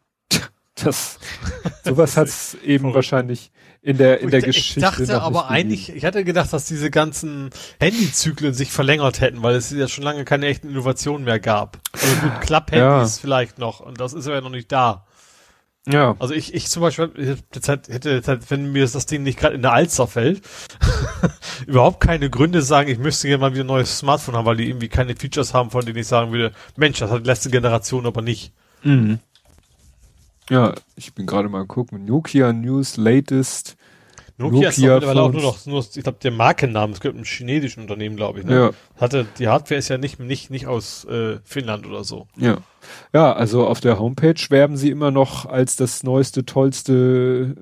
[0.77, 1.19] Das,
[1.85, 3.51] sowas hat es eben wahrscheinlich
[3.83, 4.81] in der, in der ich, Geschichte.
[4.81, 7.51] Ich dachte aber eigentlich, ich hatte gedacht, dass diese ganzen
[7.81, 11.79] Handyzyklen sich verlängert hätten, weil es ja schon lange keine echten Innovationen mehr gab.
[11.93, 13.21] Also gut, Klapp-Handys ja.
[13.21, 15.07] vielleicht noch, und das ist ja noch nicht da.
[15.89, 16.17] Ja.
[16.19, 19.73] Also ich, ich zum Beispiel hätte, hätte, wenn mir das Ding nicht gerade in der
[19.73, 20.43] Alster fällt,
[21.67, 24.69] überhaupt keine Gründe sagen, ich müsste gerne mal wieder ein neues Smartphone haben, weil die
[24.69, 28.05] irgendwie keine Features haben, von denen ich sagen würde, Mensch, das hat die letzte Generation
[28.05, 28.53] aber nicht.
[28.83, 29.21] Mhm.
[30.51, 32.05] Ja, ich bin gerade mal gucken.
[32.05, 33.77] Nokia News Latest.
[34.39, 37.25] Nokia, Nokia ist mittlerweile auch nur noch, nur, ich glaube, der Markenname, es gehört einem
[37.25, 38.45] chinesischen Unternehmen, glaube ich.
[38.45, 38.55] Ne?
[38.55, 38.71] Ja.
[39.01, 42.27] Hatte, die Hardware ist ja nicht, nicht, nicht aus äh, Finnland oder so.
[42.37, 42.59] Ja.
[43.15, 47.57] Ja, also auf der Homepage werben sie immer noch als das neueste, tollste,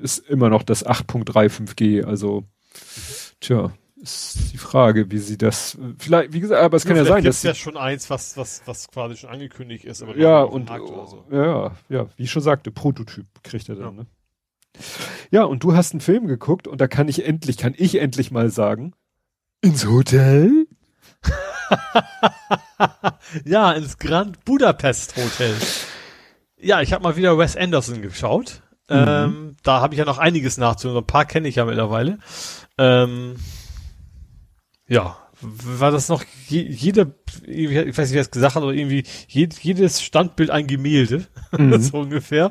[0.00, 2.04] ist immer noch das 8.3 5G.
[2.04, 2.44] Also,
[3.40, 3.72] tja,
[4.06, 7.24] ist die Frage, wie sie das, vielleicht, wie gesagt, aber es kann ja, ja sein,
[7.24, 7.36] dass.
[7.36, 11.24] ist ja schon eins, was, was, was quasi schon angekündigt ist, aber ja, und, so.
[11.30, 14.02] ja, ja, wie ich schon sagte, Prototyp kriegt er dann, ja.
[14.02, 14.06] ne?
[15.30, 18.30] Ja, und du hast einen Film geguckt und da kann ich endlich, kann ich endlich
[18.30, 18.92] mal sagen,
[19.60, 20.66] ins Hotel?
[23.44, 25.54] ja, ins Grand Budapest Hotel.
[26.58, 28.62] Ja, ich habe mal wieder Wes Anderson geschaut.
[28.88, 28.96] Mhm.
[28.96, 31.02] Ähm, da habe ich ja noch einiges nachzuhören.
[31.02, 32.18] Ein paar kenne ich ja mittlerweile.
[32.78, 33.36] Ähm,
[34.88, 37.08] ja, war das noch je, jeder,
[37.46, 41.26] ich weiß nicht, wer es gesagt hat, aber irgendwie jed, jedes Standbild ein Gemälde,
[41.56, 41.80] mhm.
[41.80, 42.50] so ungefähr.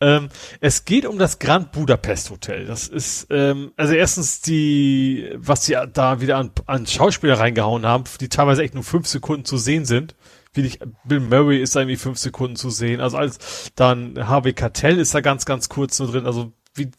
[0.00, 0.28] Ähm,
[0.60, 2.66] es geht um das Grand Budapest Hotel.
[2.66, 8.04] Das ist, ähm, also erstens die, was sie da wieder an, an Schauspieler reingehauen haben,
[8.20, 10.16] die teilweise echt nur fünf Sekunden zu sehen sind.
[10.52, 13.00] Wie ich, Bill Murray ist da irgendwie fünf Sekunden zu sehen.
[13.00, 16.26] Also als dann Harvey Cartell ist da ganz, ganz kurz nur drin.
[16.26, 16.90] Also wie,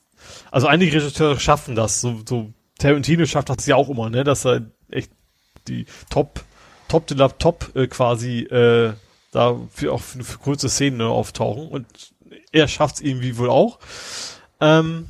[0.51, 4.45] also einige Regisseure schaffen das, so, so Tarantino schafft das ja auch immer, ne, dass
[4.45, 5.11] er echt
[5.67, 6.43] die Top,
[6.87, 8.93] Top de la Top äh, quasi äh,
[9.31, 11.85] da für auch für, für kurze Szenen ne, auftauchen und
[12.51, 13.79] er schafft es irgendwie wohl auch.
[14.61, 15.07] Ähm,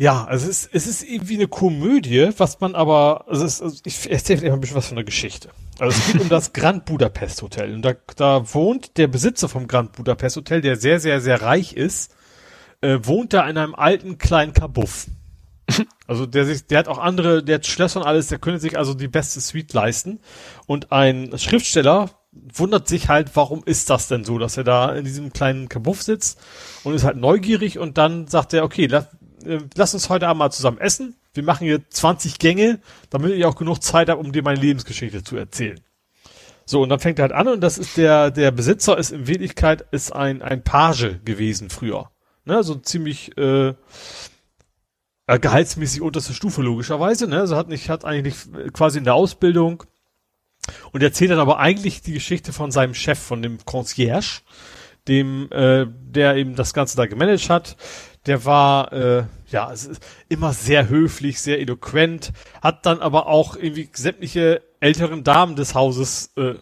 [0.00, 3.82] ja, also es ist, es ist irgendwie eine Komödie, was man aber, also, es, also
[3.84, 5.50] ich erzähle einfach ein bisschen was von der Geschichte.
[5.78, 9.66] Also es geht um das Grand Budapest Hotel und da, da wohnt der Besitzer vom
[9.66, 12.14] Grand Budapest Hotel, der sehr, sehr, sehr reich ist,
[12.80, 15.06] äh, wohnt da in einem alten kleinen Kabuff.
[16.06, 18.76] Also der sich, der hat auch andere, der hat Schlösser und alles, der könnte sich
[18.76, 20.18] also die beste Suite leisten.
[20.66, 25.04] Und ein Schriftsteller wundert sich halt, warum ist das denn so, dass er da in
[25.04, 26.40] diesem kleinen Kabuff sitzt
[26.84, 29.06] und ist halt neugierig und dann sagt er, okay, lass,
[29.44, 31.16] äh, lass uns heute Abend mal zusammen essen.
[31.32, 35.22] Wir machen hier 20 Gänge, damit ich auch genug Zeit habe, um dir meine Lebensgeschichte
[35.22, 35.80] zu erzählen.
[36.66, 39.26] So, und dann fängt er halt an und das ist der, der Besitzer ist in
[39.26, 42.10] Wirklichkeit ist ein, ein Page gewesen früher.
[42.44, 43.74] Ne, so ziemlich, äh,
[45.30, 47.38] äh, gehaltsmäßig unterste Stufe logischerweise, ne?
[47.38, 48.34] Also hat nicht, hat eigentlich
[48.72, 49.84] quasi in der Ausbildung
[50.90, 54.40] und erzählt dann aber eigentlich die Geschichte von seinem Chef, von dem Concierge,
[55.06, 57.76] dem, äh, der eben das Ganze da gemanagt hat.
[58.26, 59.72] Der war, äh, ja,
[60.28, 66.32] immer sehr höflich, sehr eloquent, hat dann aber auch irgendwie sämtliche älteren Damen des Hauses
[66.36, 66.54] äh,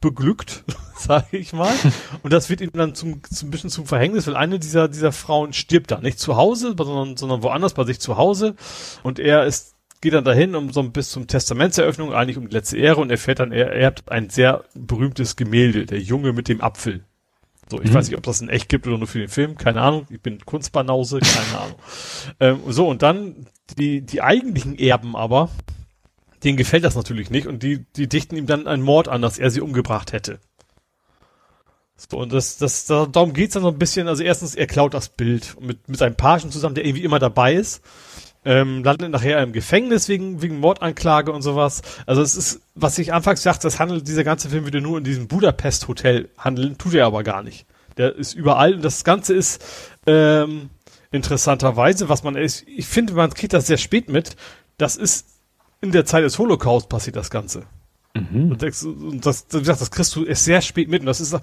[0.00, 0.64] beglückt,
[0.96, 1.74] sage ich mal.
[2.22, 5.52] Und das wird ihm dann zum, zum bisschen zum Verhängnis, weil eine dieser, dieser Frauen
[5.52, 6.00] stirbt da.
[6.00, 8.54] Nicht zu Hause, sondern, sondern woanders bei sich zu Hause.
[9.02, 12.78] Und er ist, geht dann dahin, um so bis zum Testamentseröffnung, eigentlich um die letzte
[12.78, 17.04] Ehre und erfährt dann, er erbt ein sehr berühmtes Gemälde, der Junge mit dem Apfel.
[17.70, 17.94] So, ich mhm.
[17.94, 20.06] weiß nicht, ob das in echt gibt oder nur für den Film, keine Ahnung.
[20.10, 21.78] Ich bin Kunstbanause, keine Ahnung.
[22.38, 23.46] Ähm, so, und dann
[23.78, 25.50] die, die eigentlichen Erben aber,
[26.44, 29.38] denen gefällt das natürlich nicht und die, die dichten ihm dann einen Mord an, dass
[29.38, 30.40] er sie umgebracht hätte.
[31.96, 35.10] So, und das, das, darum geht's dann so ein bisschen, also erstens, er klaut das
[35.10, 37.82] Bild mit, mit seinem Pagen zusammen, der irgendwie immer dabei ist,
[38.42, 41.82] ähm, landet nachher im Gefängnis wegen, wegen Mordanklage und sowas.
[42.06, 45.04] Also es ist, was ich anfangs dachte, das handelt, dieser ganze Film würde nur in
[45.04, 47.66] diesem Budapest-Hotel handeln, tut er aber gar nicht.
[47.98, 49.62] Der ist überall und das Ganze ist
[50.06, 50.70] ähm,
[51.10, 54.36] interessanterweise, was man ist, ich finde, man kriegt das sehr spät mit.
[54.78, 55.26] Das ist
[55.80, 57.64] in der Zeit des Holocaust passiert das Ganze.
[58.14, 58.52] Mhm.
[58.52, 58.86] Und das,
[59.20, 61.00] das, das, das kriegst du erst sehr spät mit.
[61.00, 61.36] Und das ist,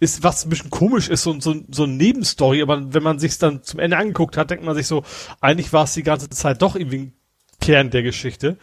[0.00, 3.38] ist was ein bisschen komisch ist, so, so, so eine Nebenstory, aber wenn man sich
[3.38, 5.04] dann zum Ende angeguckt hat, denkt man sich so,
[5.40, 7.12] eigentlich war es die ganze Zeit doch irgendwie ein
[7.60, 8.58] Kern der Geschichte.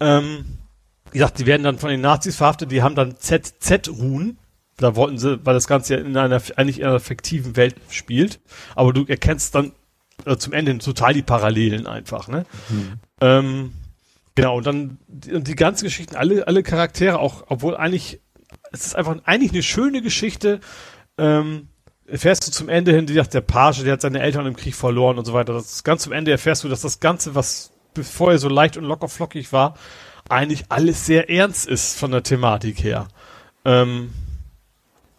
[0.00, 0.58] Ähm,
[1.12, 4.38] wie gesagt, die werden dann von den Nazis verhaftet, die haben dann ZZ-Ruhen.
[4.76, 8.40] Da wollten sie, weil das Ganze ja in einer, eigentlich in einer fiktiven Welt spielt.
[8.74, 9.72] Aber du erkennst dann
[10.24, 12.44] äh, zum Ende total die Parallelen einfach, ne?
[12.68, 12.92] Mhm.
[13.20, 13.72] Ähm,
[14.34, 14.98] genau, und dann,
[15.32, 18.20] und die ganzen Geschichten, alle, alle Charaktere, auch, obwohl eigentlich,
[18.72, 20.60] es ist einfach eigentlich eine schöne Geschichte,
[21.18, 21.68] ähm,
[22.06, 24.74] erfährst du zum Ende hin, wie gesagt, der Page, der hat seine Eltern im Krieg
[24.74, 25.52] verloren und so weiter.
[25.52, 29.08] Das ganz zum Ende erfährst du, dass das Ganze, was vorher so leicht und locker
[29.08, 29.74] flockig war,
[30.28, 33.08] eigentlich alles sehr ernst ist von der Thematik her.
[33.64, 34.12] Ähm,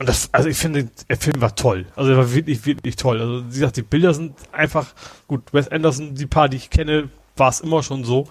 [0.01, 1.85] und das, also ich finde, der Film war toll.
[1.95, 3.21] Also er war wirklich, wirklich toll.
[3.21, 4.95] Also wie gesagt, die Bilder sind einfach,
[5.27, 8.27] gut, Wes Anderson, die paar, die ich kenne, war es immer schon so.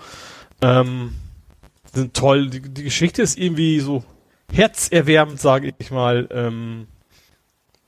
[0.63, 1.15] Ähm,
[1.95, 2.51] sind toll.
[2.51, 4.03] Die, die Geschichte ist irgendwie so
[4.53, 6.29] herzerwärmend, sage ich mal.
[6.33, 6.89] Ähm,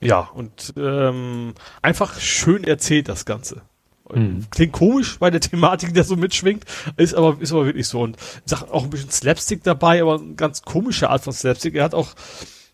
[0.01, 3.63] ja, und ähm, einfach schön erzählt das Ganze.
[4.15, 4.47] Mhm.
[4.51, 6.67] Klingt komisch bei der Thematik, der so mitschwingt,
[6.99, 8.01] ist aber, ist aber wirklich so.
[8.03, 11.75] Und sagt auch ein bisschen Slapstick dabei, aber eine ganz komische Art von Slapstick.
[11.75, 12.15] Er hat auch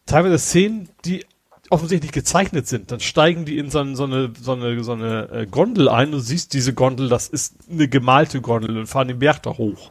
[0.09, 1.25] teilweise Szenen, die
[1.71, 2.91] offensichtlich gezeichnet sind.
[2.91, 6.13] Dann steigen die in so, eine, so eine, so eine, so eine äh, Gondel ein.
[6.13, 9.91] Du siehst diese Gondel, das ist eine gemalte Gondel und fahren den Berg da hoch.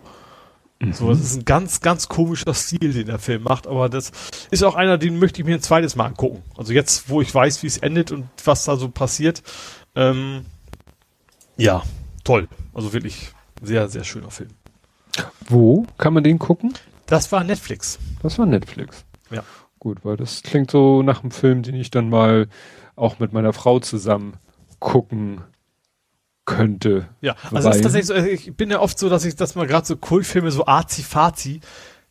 [0.80, 0.94] Mhm.
[0.94, 4.12] So, das ist ein ganz, ganz komischer Stil, den der Film macht, aber das
[4.52, 6.44] ist auch einer, den möchte ich mir ein zweites Mal angucken.
[6.58, 9.44] Also jetzt, wo ich weiß, wie es endet und was da so passiert,
[9.96, 10.46] ähm,
[11.58, 11.84] ja,
[12.24, 12.48] toll.
[12.74, 13.32] Also wirklich
[13.64, 14.50] sehr, sehr schöner Film.
[15.48, 16.74] Wo kann man den gucken?
[17.08, 17.98] Das war Netflix.
[18.22, 19.06] Das war Netflix.
[19.32, 19.44] Ja.
[19.80, 22.48] Gut, weil das klingt so nach einem Film, den ich dann mal
[22.96, 24.38] auch mit meiner Frau zusammen
[24.80, 25.44] gucken
[26.46, 27.10] könnte.
[27.22, 29.68] Ja, also ist tatsächlich so, also ich bin ja oft so, dass ich, dass man
[29.68, 31.60] gerade so Kultfilme so arzi-fazi,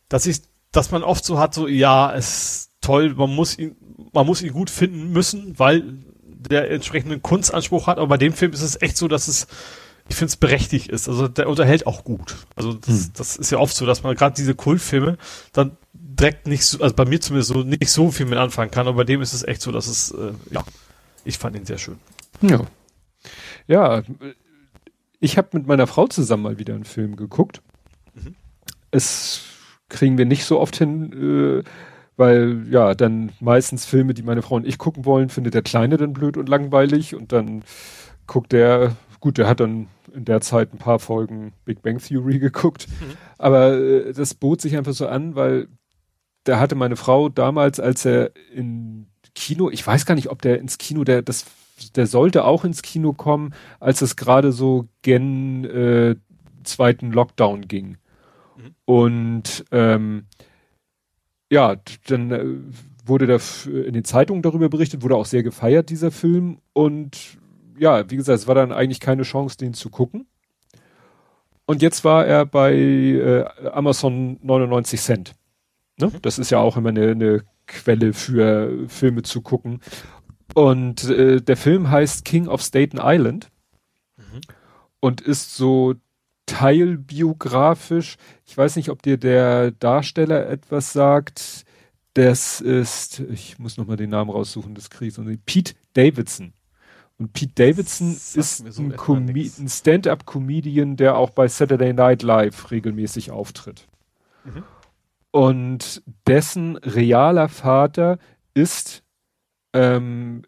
[0.07, 3.75] dass ich, dass man oft so hat, so, ja, es ist toll, man muss ihn,
[4.13, 5.83] man muss ihn gut finden müssen, weil
[6.23, 9.47] der entsprechenden Kunstanspruch hat, aber bei dem Film ist es echt so, dass es,
[10.07, 11.09] ich finde es berechtigt ist.
[11.09, 12.35] Also der unterhält auch gut.
[12.55, 13.11] Also das, hm.
[13.15, 15.17] das ist ja oft so, dass man gerade diese Kultfilme
[15.51, 15.77] dann
[16.19, 18.97] direkt nicht so, also bei mir zumindest so nicht so viel mit anfangen kann, aber
[18.97, 20.63] bei dem ist es echt so, dass es, äh, ja,
[21.23, 21.99] ich fand ihn sehr schön.
[22.41, 22.61] Ja.
[23.67, 24.03] Ja,
[25.19, 27.61] ich habe mit meiner Frau zusammen mal wieder einen Film geguckt.
[28.13, 28.35] Mhm.
[28.91, 29.41] Es
[29.89, 31.69] kriegen wir nicht so oft hin, äh,
[32.15, 35.97] weil ja, dann meistens Filme, die meine Frau und ich gucken wollen, findet der Kleine
[35.97, 37.63] dann blöd und langweilig und dann
[38.25, 42.39] guckt der, gut, der hat dann in der Zeit ein paar Folgen Big Bang Theory
[42.39, 43.17] geguckt, mhm.
[43.37, 45.67] aber äh, das bot sich einfach so an, weil
[46.47, 50.59] da hatte meine Frau damals, als er in Kino, ich weiß gar nicht, ob der
[50.59, 51.45] ins Kino, der das,
[51.95, 56.15] der sollte auch ins Kino kommen, als es gerade so gen äh,
[56.63, 57.97] zweiten Lockdown ging.
[58.55, 58.75] Mhm.
[58.85, 60.25] Und ähm,
[61.51, 61.75] ja,
[62.07, 62.45] dann äh,
[63.05, 63.37] wurde da
[63.69, 66.59] in den Zeitungen darüber berichtet, wurde auch sehr gefeiert, dieser Film.
[66.73, 67.37] Und
[67.77, 70.27] ja, wie gesagt, es war dann eigentlich keine Chance, den zu gucken.
[71.65, 75.36] Und jetzt war er bei äh, Amazon 99 Cent.
[75.97, 76.07] Ne?
[76.07, 76.21] Mhm.
[76.21, 79.81] Das ist ja auch immer eine, eine Quelle für Filme zu gucken.
[80.53, 83.49] Und äh, der Film heißt King of Staten Island
[84.15, 84.41] mhm.
[84.99, 85.95] und ist so
[86.45, 88.17] teilbiografisch.
[88.45, 91.65] Ich weiß nicht, ob dir der Darsteller etwas sagt.
[92.13, 96.53] Das ist, ich muss nochmal den Namen raussuchen des Kriegs, Pete Davidson.
[97.19, 103.31] Und Pete Davidson ist so ein, ein Stand-up-Comedian, der auch bei Saturday Night Live regelmäßig
[103.31, 103.87] auftritt.
[104.45, 104.63] Mhm.
[105.31, 108.17] Und dessen realer Vater
[108.53, 109.03] ist
[109.73, 110.43] ähm,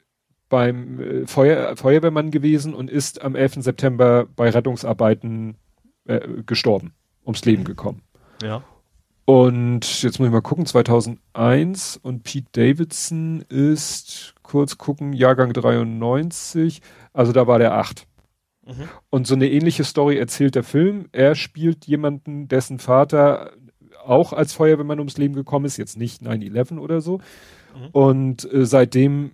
[0.50, 3.64] beim äh, Feuer, Feuerwehrmann gewesen und ist am 11.
[3.64, 5.56] September bei Rettungsarbeiten
[6.06, 6.94] äh, gestorben,
[7.24, 8.02] ums Leben gekommen.
[8.42, 8.64] Ja.
[9.26, 16.82] Und jetzt muss ich mal gucken, 2001 und Pete Davidson ist, kurz gucken, Jahrgang 93,
[17.14, 18.08] also da war der 8.
[18.66, 18.90] Mhm.
[19.12, 21.10] Und so eine ähnliche Story erzählt der Film.
[21.12, 23.52] Er spielt jemanden, dessen Vater
[24.10, 27.18] auch als Feuerwehrmann ums Leben gekommen ist, jetzt nicht 9-11 oder so.
[27.18, 27.88] Mhm.
[27.92, 29.32] Und äh, seitdem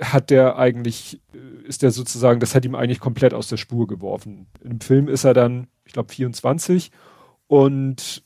[0.00, 3.86] hat der eigentlich, äh, ist der sozusagen, das hat ihm eigentlich komplett aus der Spur
[3.86, 4.46] geworfen.
[4.62, 6.90] Im Film ist er dann ich glaube 24
[7.46, 8.22] und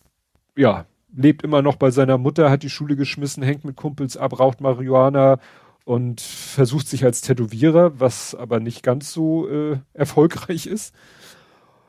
[0.57, 4.39] ja, lebt immer noch bei seiner Mutter, hat die Schule geschmissen, hängt mit Kumpels ab,
[4.39, 5.39] raucht Marihuana
[5.85, 10.95] und versucht sich als Tätowierer, was aber nicht ganz so äh, erfolgreich ist.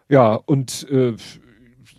[0.09, 1.15] Ja, und äh,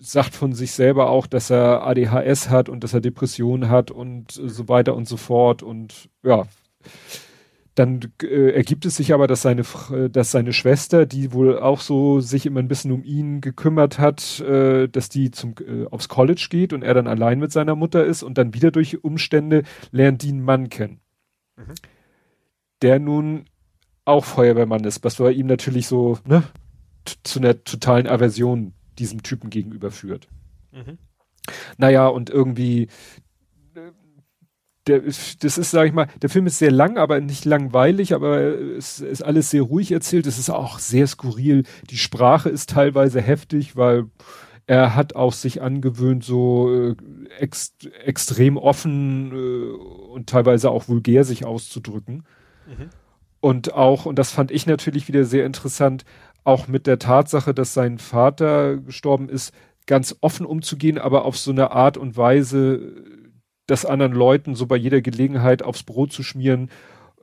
[0.02, 4.36] sagt von sich selber auch, dass er ADHS hat und dass er Depressionen hat und
[4.38, 6.46] äh, so weiter und so fort und ja,
[7.74, 9.62] dann äh, ergibt es sich aber, dass seine,
[10.10, 14.40] dass seine Schwester, die wohl auch so sich immer ein bisschen um ihn gekümmert hat,
[14.40, 18.04] äh, dass die zum, äh, aufs College geht und er dann allein mit seiner Mutter
[18.04, 21.00] ist und dann wieder durch Umstände lernt die einen Mann kennen.
[21.56, 21.74] Mhm.
[22.82, 23.44] Der nun
[24.04, 26.42] auch Feuerwehrmann ist, was bei ihm natürlich so, ne,
[27.22, 30.28] zu einer totalen Aversion diesem Typen gegenüber führt.
[30.72, 30.98] Mhm.
[31.76, 32.88] Naja, und irgendwie
[34.86, 38.40] der, das ist, sag ich mal, der Film ist sehr lang, aber nicht langweilig, aber
[38.40, 40.26] es ist alles sehr ruhig erzählt.
[40.26, 41.64] Es ist auch sehr skurril.
[41.90, 44.06] Die Sprache ist teilweise heftig, weil
[44.66, 46.96] er hat auch sich angewöhnt, so äh,
[47.38, 52.24] ex, extrem offen äh, und teilweise auch vulgär sich auszudrücken.
[52.66, 52.90] Mhm.
[53.40, 56.04] Und auch, und das fand ich natürlich wieder sehr interessant,
[56.44, 59.54] auch mit der Tatsache, dass sein Vater gestorben ist,
[59.86, 62.94] ganz offen umzugehen, aber auf so eine Art und Weise,
[63.66, 66.70] das anderen Leuten so bei jeder Gelegenheit aufs Brot zu schmieren,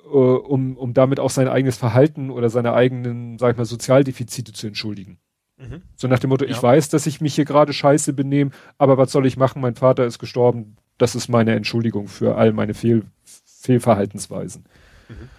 [0.05, 4.53] äh, um, um damit auch sein eigenes Verhalten oder seine eigenen, sag ich mal, Sozialdefizite
[4.53, 5.19] zu entschuldigen.
[5.57, 5.81] Mhm.
[5.95, 6.51] So nach dem Motto, ja.
[6.51, 9.61] ich weiß, dass ich mich hier gerade scheiße benehme, aber was soll ich machen?
[9.61, 10.77] Mein Vater ist gestorben.
[10.97, 13.03] Das ist meine Entschuldigung für all meine Fehl,
[13.45, 14.65] Fehlverhaltensweisen.
[15.07, 15.29] Mhm.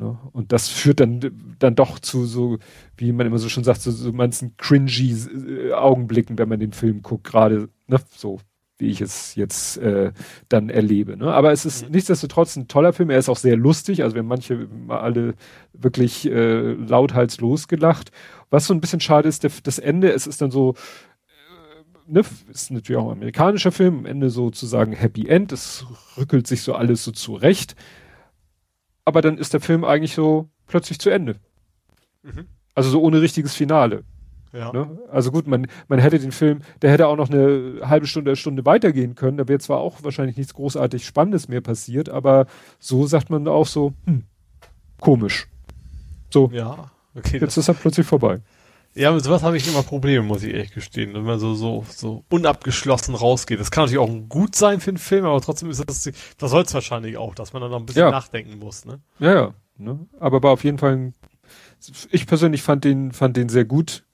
[0.00, 0.18] Ne?
[0.32, 1.20] Und das führt dann,
[1.58, 2.58] dann doch zu so,
[2.96, 6.72] wie man immer so schon sagt, so, so manchen cringy äh, Augenblicken, wenn man den
[6.72, 8.40] Film guckt, gerade, ne, so
[8.78, 10.12] wie ich es jetzt äh,
[10.48, 11.18] dann erlebe.
[11.18, 11.30] Ne?
[11.30, 11.92] Aber es ist mhm.
[11.92, 13.10] nichtsdestotrotz ein toller Film.
[13.10, 14.02] Er ist auch sehr lustig.
[14.02, 15.34] Also wir haben manche mal alle
[15.74, 18.10] wirklich äh, lauthals losgelacht.
[18.48, 20.76] Was so ein bisschen schade ist, der, das Ende, es ist dann so,
[21.26, 25.52] äh, ne, ist natürlich auch ein amerikanischer Film, am Ende sozusagen Happy End.
[25.52, 25.84] Es
[26.16, 27.76] rückelt sich so alles so zurecht.
[29.10, 31.34] Aber dann ist der Film eigentlich so plötzlich zu Ende.
[32.22, 32.46] Mhm.
[32.76, 34.04] Also so ohne richtiges Finale.
[34.52, 34.72] Ja.
[34.72, 35.00] Ne?
[35.10, 38.64] Also gut, man, man hätte den Film, der hätte auch noch eine halbe Stunde, Stunde
[38.64, 39.36] weitergehen können.
[39.36, 42.46] Da wäre zwar auch wahrscheinlich nichts großartig Spannendes mehr passiert, aber
[42.78, 44.22] so sagt man auch so, hm,
[45.00, 45.48] komisch.
[46.32, 46.48] So.
[46.52, 47.38] Ja, okay.
[47.38, 48.42] Jetzt ist er plötzlich vorbei.
[48.94, 51.14] Ja, mit sowas habe ich immer Probleme, muss ich ehrlich gestehen.
[51.14, 53.60] Wenn man so, so, so unabgeschlossen rausgeht.
[53.60, 56.62] Das kann natürlich auch gut sein für einen Film, aber trotzdem ist das, das soll
[56.62, 58.10] es wahrscheinlich auch, dass man dann noch ein bisschen ja.
[58.10, 59.00] nachdenken muss, ne?
[59.20, 59.54] Ja, ja.
[59.78, 60.06] Ne?
[60.18, 61.14] Aber war auf jeden Fall ein,
[62.10, 64.04] ich persönlich fand den, fand den sehr gut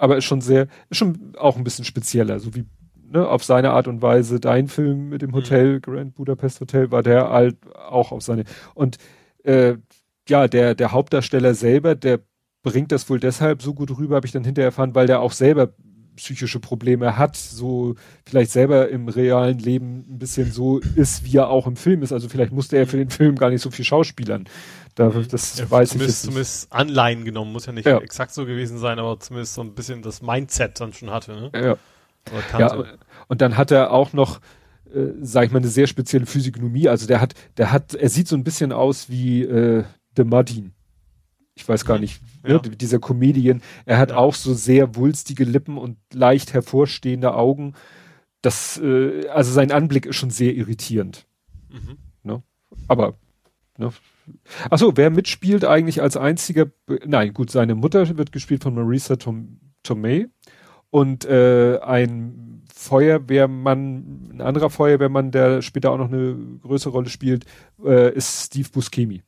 [0.00, 2.64] aber ist schon sehr, ist schon auch ein bisschen spezieller, so wie
[2.96, 4.40] ne, auf seine Art und Weise.
[4.40, 5.82] Dein Film mit dem Hotel, mhm.
[5.82, 8.44] Grand Budapest Hotel, war der halt auch auf seine.
[8.74, 8.96] Und
[9.44, 9.74] äh,
[10.28, 12.20] ja, der, der Hauptdarsteller selber, der
[12.62, 15.32] bringt das wohl deshalb so gut rüber, habe ich dann hinterher erfahren, weil der auch
[15.32, 15.72] selber
[16.16, 17.94] psychische Probleme hat, so
[18.26, 22.12] vielleicht selber im realen Leben ein bisschen so ist, wie er auch im Film ist.
[22.12, 24.44] Also vielleicht musste er für den Film gar nicht so viel schauspielern.
[24.94, 25.28] Da, mhm.
[25.28, 27.98] das ja, weiß zumindest, ich zumindest Anleihen genommen, muss ja nicht ja.
[27.98, 31.32] exakt so gewesen sein, aber zumindest so ein bisschen das Mindset dann schon hatte.
[31.32, 31.50] Ne?
[31.54, 32.58] Ja.
[32.58, 32.84] ja.
[33.28, 34.40] Und dann hat er auch noch,
[34.92, 36.88] äh, sag ich mal, eine sehr spezielle Physiognomie.
[36.88, 39.84] Also der hat, der hat, er sieht so ein bisschen aus wie äh,
[40.16, 40.74] The Muddin
[41.60, 42.02] ich weiß gar mhm.
[42.02, 42.58] nicht, ne, ja.
[42.58, 44.16] dieser Comedian, er hat ja.
[44.16, 47.74] auch so sehr wulstige Lippen und leicht hervorstehende Augen.
[48.42, 51.26] Das, äh, also sein Anblick ist schon sehr irritierend.
[51.68, 51.98] Mhm.
[52.22, 52.42] Ne?
[52.88, 53.14] Aber,
[53.76, 53.92] ne?
[54.70, 56.66] Achso, wer mitspielt eigentlich als einziger,
[57.04, 60.28] nein, gut, seine Mutter wird gespielt von Marisa Tom, Tomei
[60.90, 67.44] und äh, ein Feuerwehrmann, ein anderer Feuerwehrmann, der später auch noch eine größere Rolle spielt,
[67.84, 69.22] äh, ist Steve Buscemi.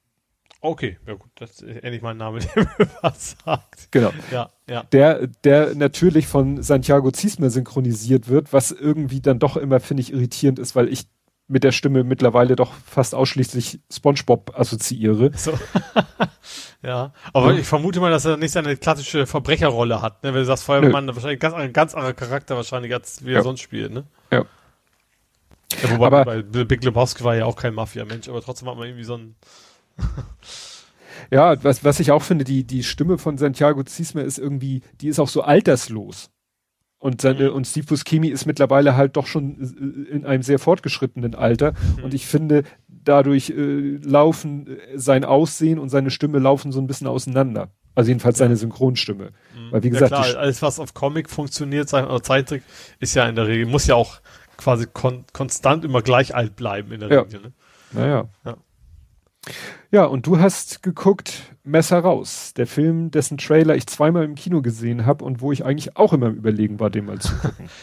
[0.64, 3.90] Okay, ja gut, das ist endlich mal ein Name, der mir was sagt.
[3.90, 4.12] Genau.
[4.30, 4.84] Ja, ja.
[4.84, 10.12] Der, der natürlich von Santiago Ziesmer synchronisiert wird, was irgendwie dann doch immer, finde ich,
[10.12, 11.08] irritierend ist, weil ich
[11.48, 15.32] mit der Stimme mittlerweile doch fast ausschließlich SpongeBob assoziiere.
[15.34, 15.52] So.
[16.82, 17.58] ja, aber ja.
[17.58, 20.32] ich vermute mal, dass er nicht seine klassische Verbrecherrolle hat, ne?
[20.32, 21.14] Wenn du sagst, Feuerwehrmann, Nö.
[21.14, 24.04] wahrscheinlich ganz, ein ganz anderer Charakter wahrscheinlich, als wie er sonst spielt, ne?
[24.30, 24.44] Ja.
[25.82, 28.86] ja wobei aber, bei Big Lebowski war ja auch kein Mafia-Mensch, aber trotzdem hat man
[28.86, 29.34] irgendwie so ein
[31.30, 35.08] ja, was, was ich auch finde, die, die Stimme von Santiago Ziesmer ist irgendwie, die
[35.08, 36.30] ist auch so alterslos.
[36.98, 37.56] Und, seine, mhm.
[37.56, 41.72] und Steve Buscemi ist mittlerweile halt doch schon äh, in einem sehr fortgeschrittenen Alter.
[41.72, 42.04] Mhm.
[42.04, 46.86] Und ich finde, dadurch äh, laufen äh, sein Aussehen und seine Stimme laufen so ein
[46.86, 47.72] bisschen auseinander.
[47.96, 49.32] Also jedenfalls seine Synchronstimme.
[49.56, 49.72] Mhm.
[49.72, 52.62] Weil wie gesagt, ja klar, alles was auf Comic funktioniert, sein oder Zeittrick,
[53.00, 54.20] ist ja in der Regel, muss ja auch
[54.56, 57.20] quasi kon konstant immer gleich alt bleiben in der ja.
[57.22, 57.40] Regel.
[57.40, 57.52] Ne?
[57.92, 58.28] Naja.
[58.44, 58.56] Ja.
[59.90, 64.62] Ja, und du hast geguckt Messer raus, der Film, dessen Trailer ich zweimal im Kino
[64.62, 67.68] gesehen habe und wo ich eigentlich auch immer im Überlegen war, den mal zu gucken.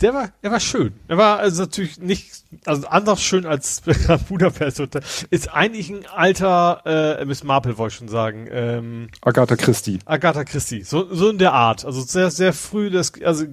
[0.00, 0.92] Der war, er war schön.
[1.08, 3.82] Er war also natürlich nicht, also anders schön als
[4.28, 5.02] Budapest Hotel.
[5.30, 8.46] Ist eigentlich ein alter äh, Miss Marple, wollte ich schon sagen.
[8.50, 9.98] Ähm, Agatha Christie.
[10.04, 10.82] Agatha Christie.
[10.82, 11.84] So, so in der Art.
[11.84, 13.46] Also sehr, sehr früh, das, also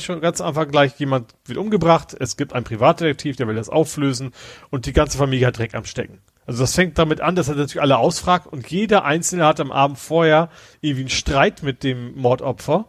[0.00, 2.14] schon ganz einfach gleich jemand wird umgebracht.
[2.18, 4.32] Es gibt einen Privatdetektiv, der will das auflösen
[4.68, 6.18] und die ganze Familie hat Dreck am Stecken.
[6.50, 9.70] Also das fängt damit an, dass er natürlich alle ausfragt und jeder Einzelne hat am
[9.70, 12.88] Abend vorher irgendwie einen Streit mit dem Mordopfer.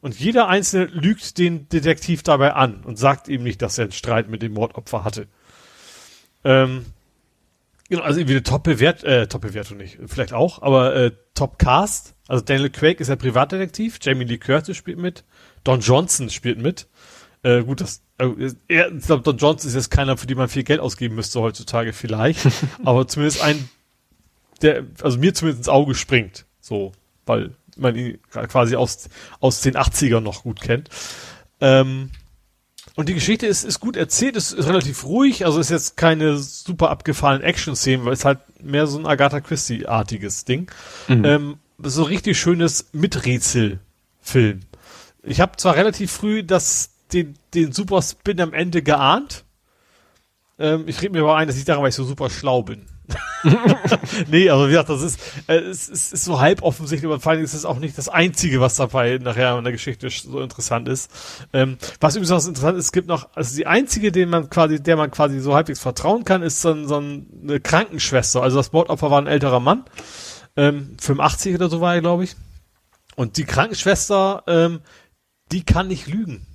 [0.00, 3.92] Und jeder Einzelne lügt den Detektiv dabei an und sagt ihm nicht, dass er einen
[3.92, 5.26] Streit mit dem Mordopfer hatte.
[6.44, 6.86] Ähm,
[7.88, 12.14] genau, also irgendwie eine Top-Bewertung, äh, Top-Bewertung nicht, vielleicht auch, aber äh, Top-Cast.
[12.28, 15.24] Also Daniel Craig ist der Privatdetektiv, Jamie Lee Curtis spielt mit,
[15.64, 16.86] Don Johnson spielt mit.
[17.42, 18.28] Äh, gut, das, äh,
[18.68, 21.40] er, ich glaube, Don Johnson ist jetzt keiner, für den man viel Geld ausgeben müsste
[21.40, 22.46] heutzutage vielleicht,
[22.84, 23.68] aber zumindest ein,
[24.62, 26.92] der, also mir zumindest ins Auge springt, so,
[27.26, 29.08] weil man ihn quasi aus,
[29.40, 30.88] aus den 80ern noch gut kennt.
[31.60, 32.10] Ähm,
[32.94, 36.36] und die Geschichte ist, ist gut erzählt, ist, ist relativ ruhig, also ist jetzt keine
[36.36, 40.70] super abgefahrenen Action-Szenen, weil es halt mehr so ein Agatha Christie-artiges Ding.
[41.08, 41.24] Mhm.
[41.24, 44.60] Ähm, so richtig schönes Miträtsel-Film.
[45.22, 49.44] Ich habe zwar relativ früh das, den, den super Spin am Ende geahnt.
[50.58, 52.86] Ähm, ich rede mir aber ein, dass ich daran, weil ich so super schlau bin.
[54.28, 57.32] nee, also wie gesagt, das ist, äh, es, es ist so halb offensichtlich, aber vor
[57.32, 60.88] allem ist es auch nicht das Einzige, was dabei nachher in der Geschichte so interessant
[60.88, 61.10] ist.
[61.52, 64.80] Ähm, was übrigens auch interessant ist, es gibt noch, also die einzige, den man quasi,
[64.80, 68.42] der man quasi so halbwegs vertrauen kann, ist so, so eine Krankenschwester.
[68.42, 69.84] Also das Mordopfer war ein älterer Mann,
[70.56, 72.36] ähm, 85 oder so war er, glaube ich.
[73.16, 74.80] Und die Krankenschwester, ähm,
[75.50, 76.46] die kann nicht lügen.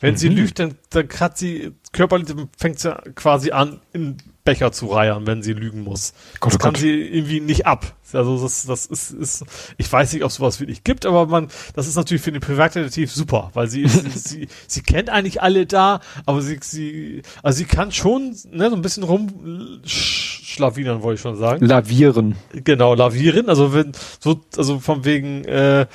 [0.00, 0.18] Wenn mhm.
[0.18, 5.26] sie lügt, dann, dann hat sie körperlich, fängt sie quasi an, in Becher zu reiern,
[5.26, 6.14] wenn sie lügen muss.
[6.40, 6.80] Gott, das oh kann Gott.
[6.80, 7.94] sie irgendwie nicht ab.
[8.12, 9.44] Also das, das ist, ist,
[9.76, 12.40] ich weiß nicht, ob es sowas wirklich gibt, aber man, das ist natürlich für den
[12.40, 17.58] Privatdetektiv super, weil sie, sie, sie, sie kennt eigentlich alle da, aber sie, sie, also
[17.58, 21.64] sie kann schon, ne, so ein bisschen rumschlawinern, wollte ich schon sagen.
[21.64, 22.36] Lavieren.
[22.52, 25.86] Genau, lavieren, also wenn, so, also von wegen, äh,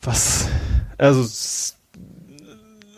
[0.00, 0.48] was,
[0.98, 1.75] also,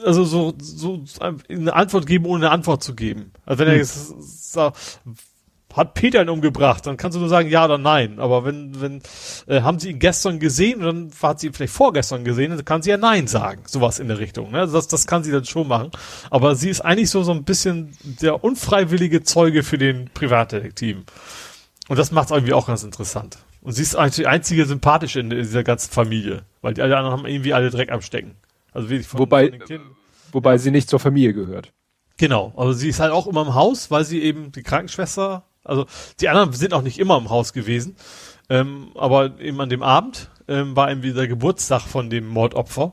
[0.08, 1.04] also so, so
[1.48, 3.32] eine Antwort geben, ohne eine Antwort zu geben.
[3.44, 3.80] Also wenn er hm.
[3.80, 5.00] jetzt sagt,
[5.74, 8.18] hat Peter ihn umgebracht, dann kannst du nur sagen ja oder nein.
[8.18, 9.02] Aber wenn, wenn,
[9.46, 12.82] äh, haben sie ihn gestern gesehen, dann hat sie ihn vielleicht vorgestern gesehen, dann kann
[12.82, 13.62] sie ja nein sagen.
[13.66, 14.50] Sowas in der Richtung.
[14.50, 14.66] Ne?
[14.66, 15.90] Das, das kann sie dann schon machen.
[16.30, 21.04] Aber sie ist eigentlich so, so ein bisschen der unfreiwillige Zeuge für den Privatdetektiven.
[21.88, 23.38] Und das macht es irgendwie auch ganz interessant.
[23.60, 27.18] Und sie ist eigentlich die einzige sympathische in dieser ganzen Familie, weil die alle anderen
[27.18, 28.36] haben irgendwie alle Dreck am Stecken.
[28.72, 29.80] Also wirklich von, wobei, von
[30.32, 30.58] wobei ja.
[30.58, 31.72] sie nicht zur Familie gehört.
[32.18, 35.86] Genau, also sie ist halt auch immer im Haus, weil sie eben die Krankenschwester, also
[36.20, 37.96] die anderen sind auch nicht immer im Haus gewesen,
[38.50, 42.92] ähm, aber eben an dem Abend ähm, war eben wieder Geburtstag von dem Mordopfer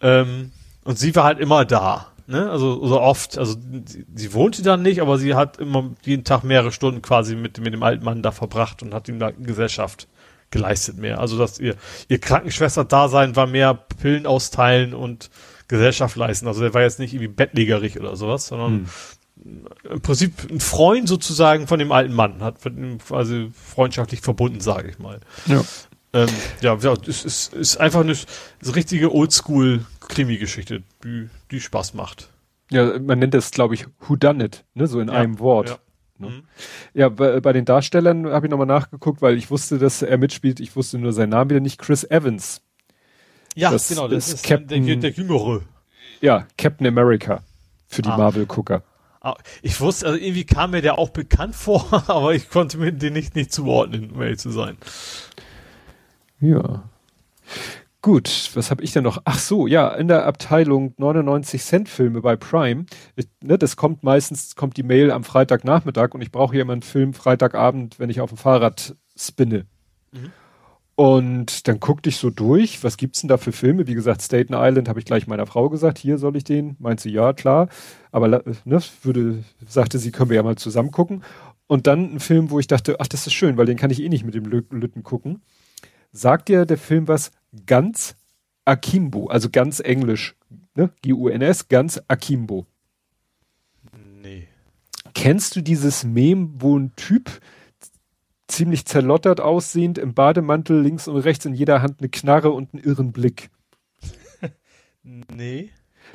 [0.00, 0.52] ähm,
[0.84, 2.50] und sie war halt immer da, ne?
[2.50, 3.54] Also so oft, also
[3.84, 7.58] sie, sie wohnte dann nicht, aber sie hat immer jeden Tag mehrere Stunden quasi mit
[7.60, 10.08] mit dem alten Mann da verbracht und hat ihm da Gesellschaft
[10.50, 11.20] geleistet mehr.
[11.20, 11.74] Also dass ihr
[12.08, 15.28] ihr Krankenschwester-Dasein war mehr Pillen austeilen und
[15.68, 16.46] Gesellschaft leisten.
[16.46, 18.88] Also der war jetzt nicht irgendwie bettlägerig oder sowas, sondern
[19.44, 19.66] hm.
[19.90, 22.56] im Prinzip ein Freund sozusagen von dem alten Mann, hat
[23.06, 25.20] quasi freundschaftlich verbunden, sage ich mal.
[25.46, 25.64] Ja.
[26.12, 26.28] Ähm,
[26.60, 28.12] ja, es ist, ist einfach eine,
[28.62, 32.30] eine richtige Oldschool-Krimi-Geschichte, die, die Spaß macht.
[32.70, 35.70] Ja, man nennt das, glaube ich, Who Done It, ne, so in ja, einem Wort.
[35.70, 35.78] Ja.
[36.18, 36.28] Ne?
[36.28, 36.42] Mhm.
[36.94, 40.60] Ja, bei, bei, den Darstellern habe ich nochmal nachgeguckt, weil ich wusste, dass er mitspielt.
[40.60, 41.78] Ich wusste nur seinen Namen wieder nicht.
[41.78, 42.62] Chris Evans.
[43.54, 45.62] Ja, das genau, das ist, ist Captain, der, der Jüngere.
[46.20, 47.42] Ja, Captain America
[47.86, 48.16] für die ah.
[48.16, 48.82] Marvel-Gucker.
[49.20, 52.92] Ah, ich wusste, also irgendwie kam mir der auch bekannt vor, aber ich konnte mir
[52.92, 54.76] den nicht, nicht zuordnen, um ehrlich zu sein.
[56.40, 56.84] Ja.
[58.02, 59.22] Gut, was habe ich denn noch?
[59.24, 62.84] Ach so, ja, in der Abteilung 99 Cent Filme bei Prime,
[63.16, 66.74] ich, ne, das kommt meistens, kommt die Mail am Freitagnachmittag und ich brauche hier immer
[66.74, 69.64] einen Film Freitagabend, wenn ich auf dem Fahrrad spinne.
[70.12, 70.32] Mhm.
[70.96, 73.88] Und dann guckte ich so durch, was gibt's denn da für Filme?
[73.88, 76.76] Wie gesagt, Staten Island habe ich gleich meiner Frau gesagt, hier soll ich den?
[76.78, 77.68] Meint sie, ja, klar.
[78.12, 81.24] Aber ne, würde, sagte sie, können wir ja mal zusammen gucken.
[81.66, 84.00] Und dann ein Film, wo ich dachte, ach, das ist schön, weil den kann ich
[84.00, 85.42] eh nicht mit dem Lütten gucken.
[86.12, 87.32] Sagt dir der Film was
[87.66, 88.14] ganz
[88.64, 90.36] Akimbo, also ganz englisch,
[90.74, 90.90] ne?
[91.02, 92.66] G-U-N-S, ganz Akimbo.
[94.22, 94.46] Nee.
[95.14, 97.40] Kennst du dieses Mem, wo ein Typ
[98.48, 102.82] ziemlich zerlottert aussehend, im Bademantel links und rechts in jeder Hand eine Knarre und einen
[102.82, 103.50] irren Blick.
[105.02, 105.70] nee.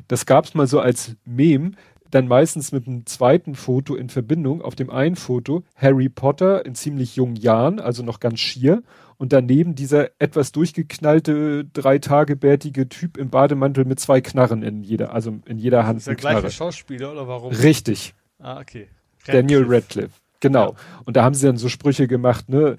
[0.08, 1.74] Das gab's mal so als Mem,
[2.10, 4.62] dann meistens mit einem zweiten Foto in Verbindung.
[4.62, 8.82] Auf dem einen Foto Harry Potter in ziemlich jungen Jahren, also noch ganz schier.
[9.16, 14.82] Und daneben dieser etwas durchgeknallte, drei Tage bärtige Typ im Bademantel mit zwei Knarren in
[14.82, 15.98] jeder, also in jeder Hand.
[15.98, 16.50] Ist der gleiche.
[16.50, 17.52] Schauspieler oder warum?
[17.52, 18.14] Richtig.
[18.38, 18.88] Ah, okay.
[19.20, 19.32] Radcliffe.
[19.32, 20.19] Daniel Radcliffe.
[20.40, 20.70] Genau.
[20.70, 20.76] Ja.
[21.04, 22.76] Und da haben sie dann so Sprüche gemacht, ne?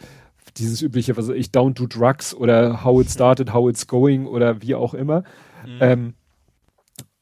[0.57, 4.61] Dieses übliche, was ich, don't do drugs oder how it started, how it's going oder
[4.61, 5.23] wie auch immer.
[5.65, 5.77] Mhm.
[5.79, 6.13] Ähm,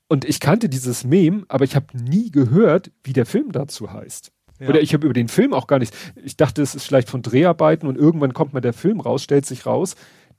[0.08, 4.32] und ich kannte dieses Meme, aber ich habe nie gehört, wie der Film dazu heißt.
[4.60, 4.70] Ja.
[4.70, 5.96] Oder ich habe über den Film auch gar nichts.
[6.24, 9.46] Ich dachte, es ist vielleicht von Dreharbeiten und irgendwann kommt mal der Film raus, stellt
[9.46, 9.96] sich raus,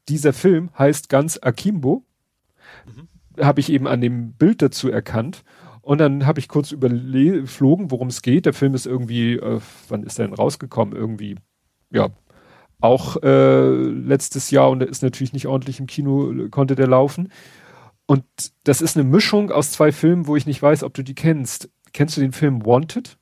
[0.08, 2.04] dieser Film heißt ganz Akimbo.
[2.86, 3.44] Mhm.
[3.44, 5.44] Habe ich eben an dem Bild dazu erkannt.
[5.82, 8.46] Und dann habe ich kurz überflogen, worum es geht.
[8.46, 10.94] Der Film ist irgendwie, äh, wann ist der denn rausgekommen?
[10.94, 11.36] Irgendwie,
[11.90, 12.10] ja,
[12.80, 17.30] auch äh, letztes Jahr und der ist natürlich nicht ordentlich im Kino, konnte der laufen.
[18.06, 18.24] Und
[18.64, 21.70] das ist eine Mischung aus zwei Filmen, wo ich nicht weiß, ob du die kennst.
[21.92, 23.18] Kennst du den Film Wanted?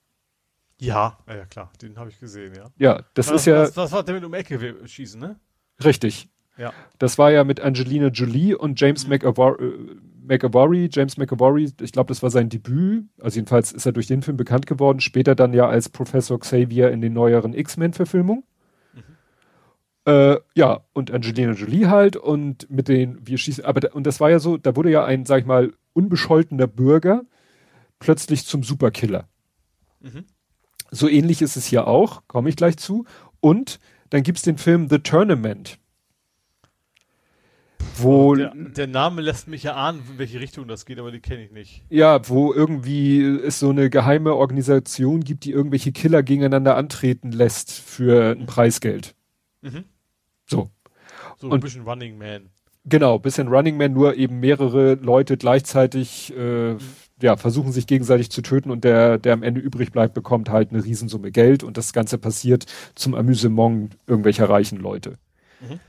[0.81, 2.70] Ja, ja klar, den habe ich gesehen, ja.
[2.78, 3.62] Ja, das was, ist ja.
[3.62, 5.39] Das, das war der mit um Ecke schießen, ne?
[5.85, 6.28] Richtig.
[6.57, 6.73] Ja.
[6.99, 9.15] Das war ja mit Angelina Jolie und James mhm.
[9.15, 9.57] McAvoy,
[10.93, 13.07] James McAvoy, ich glaube, das war sein Debüt.
[13.21, 15.01] Also jedenfalls ist er durch den Film bekannt geworden.
[15.01, 18.45] Später dann ja als Professor Xavier in den neueren X-Men-Verfilmungen.
[18.95, 19.03] Mhm.
[20.13, 24.31] Äh, ja, und Angelina Jolie halt und mit den, wir schießen, aber, und das war
[24.31, 27.23] ja so, da wurde ja ein, sag ich mal, unbescholtener Bürger
[27.99, 29.29] plötzlich zum Superkiller.
[30.01, 30.25] Mhm.
[30.91, 33.05] So ähnlich ist es hier auch, komme ich gleich zu.
[33.41, 33.79] Und
[34.11, 35.78] dann gibt's den Film The Tournament.
[37.97, 41.21] Wo der, der, Name lässt mich ja ahnen, in welche Richtung das geht, aber die
[41.21, 41.85] kenne ich nicht.
[41.89, 47.73] Ja, wo irgendwie es so eine geheime Organisation gibt, die irgendwelche Killer gegeneinander antreten lässt
[47.73, 49.15] für ein Preisgeld.
[49.63, 49.85] Mhm.
[50.47, 50.71] So.
[51.39, 52.51] So ein bisschen Running Man.
[52.85, 56.79] Genau, bisschen Running Man, nur eben mehrere Leute gleichzeitig äh, mhm
[57.23, 60.71] ja, versuchen sich gegenseitig zu töten und der, der am Ende übrig bleibt, bekommt halt
[60.71, 65.19] eine Riesensumme Geld und das Ganze passiert zum Amüsement irgendwelcher reichen Leute.
[65.61, 65.81] Mhm.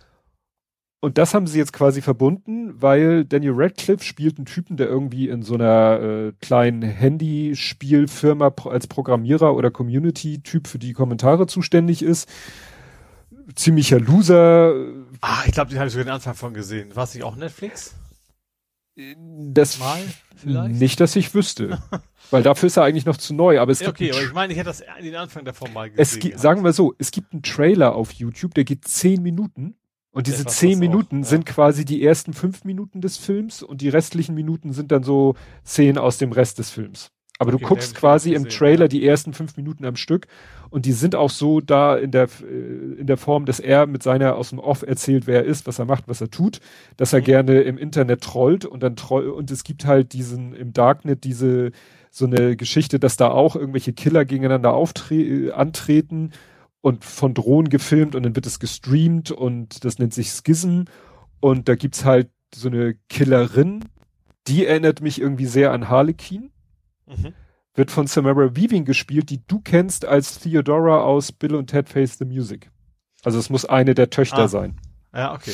[1.02, 5.30] Und das haben sie jetzt quasi verbunden, weil Daniel Radcliffe spielt einen Typen, der irgendwie
[5.30, 12.28] in so einer äh, kleinen Handyspielfirma als Programmierer oder Community-Typ für die Kommentare zuständig ist.
[13.56, 14.74] Ziemlicher Loser.
[15.22, 16.94] Ah, ich glaube, den habe ich sogar den Anfang von gesehen.
[16.96, 17.96] War es nicht auch Netflix?
[18.96, 20.02] Das Mal
[20.36, 20.76] vielleicht?
[20.76, 21.82] Nicht, dass ich wüsste.
[22.32, 23.60] weil dafür ist er eigentlich noch zu neu.
[23.60, 26.34] Aber es okay, gibt aber ich meine, ich hätte das den Anfang davon mal gesehen.
[26.34, 29.76] Es sagen wir so, es gibt einen Trailer auf YouTube, der geht zehn Minuten.
[30.12, 31.30] Und diese zehn Minuten auch, ja.
[31.30, 35.36] sind quasi die ersten fünf Minuten des Films und die restlichen Minuten sind dann so
[35.66, 37.12] Szenen aus dem Rest des Films.
[37.42, 38.88] Aber okay, du guckst quasi im Trailer ja.
[38.90, 40.28] die ersten fünf Minuten am Stück
[40.70, 44.04] und die sind auch so da in der, äh, in der Form, dass er mit
[44.04, 46.60] seiner aus dem Off erzählt, wer er ist, was er macht, was er tut,
[46.98, 47.26] dass er mhm.
[47.26, 51.72] gerne im Internet trollt und dann troll und es gibt halt diesen im Darknet diese
[52.12, 56.32] so eine Geschichte, dass da auch irgendwelche Killer gegeneinander auftre antreten
[56.82, 60.84] und von Drohnen gefilmt und dann wird es gestreamt und das nennt sich Schism
[61.40, 63.86] und da gibt's halt so eine Killerin,
[64.48, 66.52] die erinnert mich irgendwie sehr an Harlequin
[67.10, 67.34] Mhm.
[67.76, 72.18] Wird von Samara Weaving gespielt, die du kennst als Theodora aus Bill und Ted Face
[72.18, 72.72] the Music.
[73.24, 74.48] Also es muss eine der Töchter ah.
[74.48, 74.80] sein.
[75.14, 75.54] Ja, okay.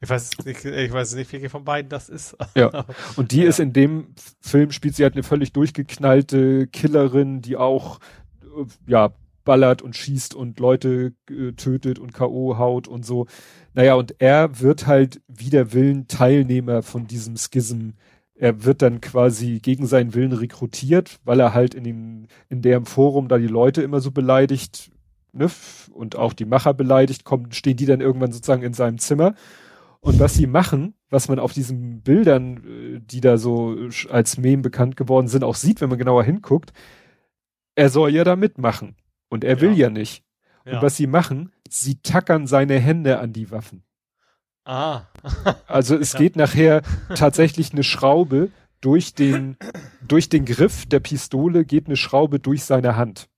[0.00, 2.36] Ich weiß nicht, ich weiß nicht, welche von beiden das ist.
[2.54, 2.84] Ja.
[3.16, 3.48] Und die ja.
[3.48, 8.00] ist in dem Film spielt sie halt eine völlig durchgeknallte Killerin, die auch,
[8.42, 12.58] äh, ja, ballert und schießt und Leute äh, tötet und K.O.
[12.58, 13.26] haut und so.
[13.74, 17.90] Naja, und er wird halt wider Willen Teilnehmer von diesem Schism
[18.36, 22.84] er wird dann quasi gegen seinen Willen rekrutiert, weil er halt in den, in dem
[22.84, 24.90] Forum da die Leute immer so beleidigt,
[25.32, 25.48] ne,
[25.92, 29.34] und auch die Macher beleidigt, kommen, stehen die dann irgendwann sozusagen in seinem Zimmer.
[30.00, 33.76] Und was sie machen, was man auf diesen Bildern, äh, die da so
[34.10, 36.72] als Mem bekannt geworden sind, auch sieht, wenn man genauer hinguckt,
[37.76, 38.96] er soll ja da mitmachen.
[39.34, 40.22] Und er will ja, ja nicht.
[40.64, 40.74] Ja.
[40.74, 43.82] Und was sie machen, sie tackern seine Hände an die Waffen.
[44.64, 45.02] Ah.
[45.66, 46.20] also es ja.
[46.20, 46.82] geht nachher
[47.16, 49.56] tatsächlich eine Schraube durch den,
[50.06, 53.28] durch den Griff der Pistole geht eine Schraube durch seine Hand.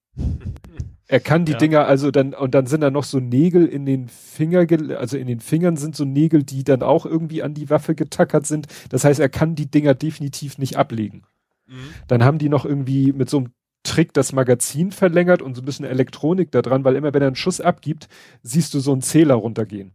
[1.09, 1.59] Er kann die ja.
[1.59, 4.67] Dinger also dann, und dann sind da noch so Nägel in den Finger,
[4.99, 8.47] also in den Fingern sind so Nägel, die dann auch irgendwie an die Waffe getackert
[8.47, 8.67] sind.
[8.91, 11.23] Das heißt, er kann die Dinger definitiv nicht ablegen.
[11.67, 11.89] Mhm.
[12.07, 13.53] Dann haben die noch irgendwie mit so einem
[13.87, 17.29] Trick das Magazin verlängert und so ein bisschen Elektronik da dran, weil immer wenn er
[17.29, 18.09] einen Schuss abgibt,
[18.43, 19.93] siehst du so einen Zähler runtergehen.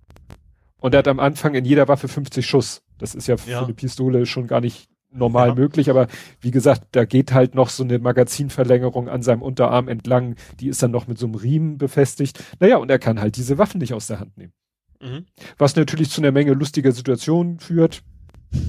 [0.80, 2.82] Und er hat am Anfang in jeder Waffe 50 Schuss.
[2.98, 3.60] Das ist ja, ja.
[3.60, 5.56] für eine Pistole schon gar nicht normal ja.
[5.56, 6.08] möglich, aber
[6.40, 10.82] wie gesagt, da geht halt noch so eine Magazinverlängerung an seinem Unterarm entlang, die ist
[10.82, 12.42] dann noch mit so einem Riemen befestigt.
[12.60, 14.54] Naja, und er kann halt diese Waffen nicht aus der Hand nehmen.
[15.02, 15.26] Mhm.
[15.58, 18.04] Was natürlich zu einer Menge lustiger Situationen führt.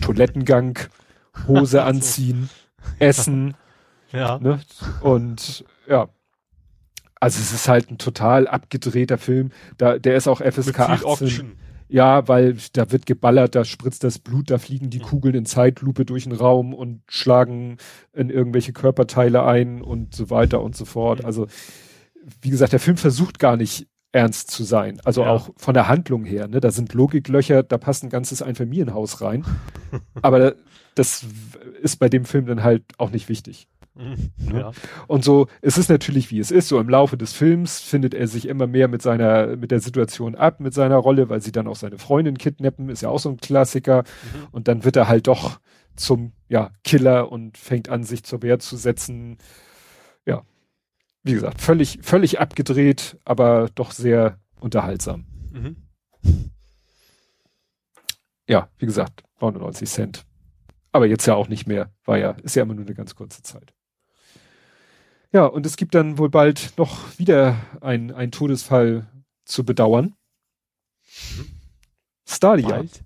[0.01, 0.79] Toilettengang,
[1.47, 2.49] Hose anziehen,
[2.99, 3.55] Essen.
[4.13, 4.39] Ja.
[4.39, 4.61] Ne?
[5.01, 6.09] Und ja.
[7.21, 9.51] Also es ist halt ein total abgedrehter Film.
[9.79, 11.27] Da, der ist auch FSK 18.
[11.27, 11.53] Action.
[11.89, 15.03] Ja, weil da wird geballert, da spritzt das Blut, da fliegen die mhm.
[15.03, 17.77] Kugeln in Zeitlupe durch den Raum und schlagen
[18.15, 21.21] in irgendwelche Körperteile ein und so weiter und so fort.
[21.21, 21.27] Mhm.
[21.27, 21.47] Also,
[22.41, 25.01] wie gesagt, der Film versucht gar nicht ernst zu sein.
[25.05, 25.31] Also ja.
[25.31, 26.61] auch von der Handlung her, ne?
[26.61, 29.45] Da sind Logiklöcher, da passt ein ganzes Einfamilienhaus rein.
[30.23, 30.55] Aber
[30.95, 31.27] das
[31.83, 33.69] ist bei dem Film dann halt auch nicht wichtig.
[34.53, 34.73] Ja.
[35.07, 38.27] Und so, es ist natürlich wie es ist, so im Laufe des Films findet er
[38.27, 41.67] sich immer mehr mit seiner, mit der Situation ab, mit seiner Rolle, weil sie dann
[41.67, 44.03] auch seine Freundin kidnappen, ist ja auch so ein Klassiker.
[44.03, 44.47] Mhm.
[44.51, 45.61] Und dann wird er halt doch
[45.97, 49.39] zum, ja, Killer und fängt an, sich zur Wehr zu setzen.
[50.27, 50.43] Ja.
[51.23, 55.25] Wie gesagt, völlig, völlig abgedreht, aber doch sehr unterhaltsam.
[55.53, 55.77] Mhm.
[58.49, 60.27] Ja, wie gesagt, 99 Cent.
[60.91, 63.43] Aber jetzt ja auch nicht mehr, war ja, ist ja immer nur eine ganz kurze
[63.43, 63.73] Zeit.
[65.33, 69.09] Ja, und es gibt dann wohl bald noch wieder ein, ein Todesfall
[69.45, 70.15] zu bedauern.
[71.37, 71.47] Mhm.
[72.27, 72.69] Stadia.
[72.69, 73.05] Bald?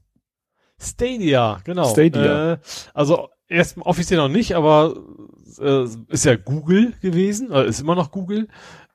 [0.79, 1.89] Stadia, genau.
[1.89, 2.55] Stadia.
[2.55, 2.59] Äh,
[2.95, 4.97] also erst offiziell noch nicht, aber
[5.59, 8.49] äh, ist ja Google gewesen, äh, ist immer noch Google,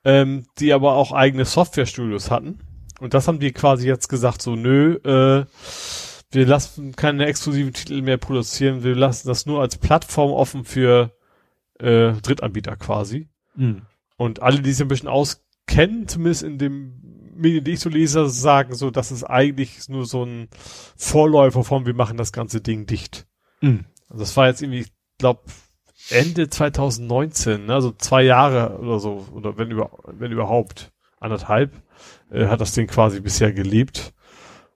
[0.04, 2.60] ähm, die aber auch eigene Softwarestudios hatten.
[3.00, 5.46] Und das haben die quasi jetzt gesagt, so nö, äh,
[6.30, 11.10] wir lassen keine exklusiven Titel mehr produzieren, wir lassen das nur als Plattform offen für
[11.82, 13.28] äh, Drittanbieter quasi.
[13.54, 13.82] Mhm.
[14.16, 18.28] Und alle, die sich ein bisschen auskennen, zumindest in dem Medien, die ich so lese,
[18.28, 20.48] sagen so, das ist eigentlich nur so ein
[20.96, 23.26] Vorläufer von, wir machen das ganze Ding dicht.
[23.60, 23.86] Mhm.
[24.08, 25.42] Also das war jetzt irgendwie, ich glaube,
[26.10, 27.74] Ende 2019, ne?
[27.74, 31.72] also zwei Jahre oder so, oder wenn, über, wenn überhaupt, anderthalb,
[32.30, 34.12] äh, hat das Ding quasi bisher gelebt.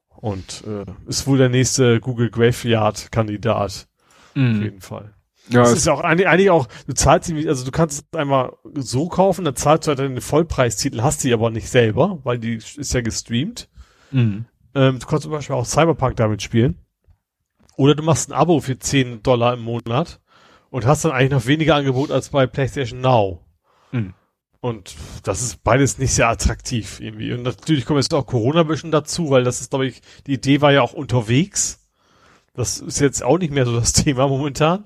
[0.09, 3.87] Und äh, ist wohl der nächste Google Graveyard-Kandidat.
[4.35, 4.57] Mhm.
[4.57, 5.16] Auf jeden Fall.
[5.49, 8.19] Ja, das ist ja auch eigentlich, eigentlich auch, du zahlst sie, also du kannst es
[8.19, 12.39] einmal so kaufen, dann zahlst du halt deine Vollpreistitel, hast die aber nicht selber, weil
[12.39, 13.69] die ist ja gestreamt.
[14.11, 14.47] Mhm.
[14.75, 16.79] Ähm, du kannst zum Beispiel auch Cyberpunk damit spielen.
[17.77, 20.21] Oder du machst ein Abo für 10 Dollar im Monat
[20.71, 23.45] und hast dann eigentlich noch weniger Angebot als bei PlayStation Now.
[23.93, 24.15] Mhm.
[24.61, 27.33] Und das ist beides nicht sehr attraktiv irgendwie.
[27.33, 30.33] Und natürlich kommt jetzt auch Corona ein bisschen dazu, weil das ist, glaube ich, die
[30.33, 31.87] Idee war ja auch unterwegs.
[32.55, 34.85] Das ist jetzt auch nicht mehr so das Thema momentan.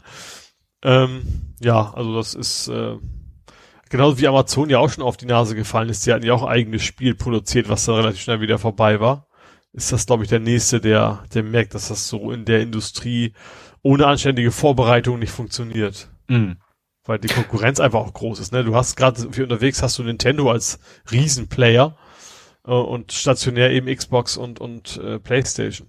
[0.82, 2.96] Ähm, ja, also das ist äh,
[3.90, 6.06] genauso wie Amazon ja auch schon auf die Nase gefallen ist.
[6.06, 9.26] Die hatten ja auch ein eigenes Spiel produziert, was dann relativ schnell wieder vorbei war.
[9.72, 13.34] Ist das, glaube ich, der nächste, der, der merkt, dass das so in der Industrie
[13.82, 16.08] ohne anständige Vorbereitung nicht funktioniert.
[16.28, 16.56] Mhm.
[17.04, 18.52] Weil die Konkurrenz einfach auch groß ist.
[18.52, 18.64] Ne?
[18.64, 21.96] Du hast gerade für unterwegs hast du Nintendo als Riesenplayer
[22.66, 25.88] äh, und stationär eben Xbox und, und äh, Playstation.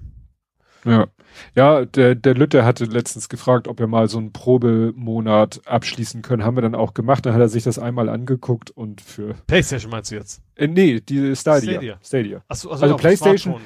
[0.86, 1.08] Ja.
[1.56, 6.44] Ja, der, der Lütte hatte letztens gefragt, ob wir mal so einen Probemonat abschließen können.
[6.44, 7.26] Haben wir dann auch gemacht.
[7.26, 9.36] Dann hat er sich das einmal angeguckt und für.
[9.48, 10.42] PlayStation meinst du jetzt?
[10.56, 11.74] Äh, nee, die Stadia.
[11.74, 12.00] Stadia.
[12.04, 12.44] Stadia.
[12.48, 13.62] Ach so, also, also PlayStation.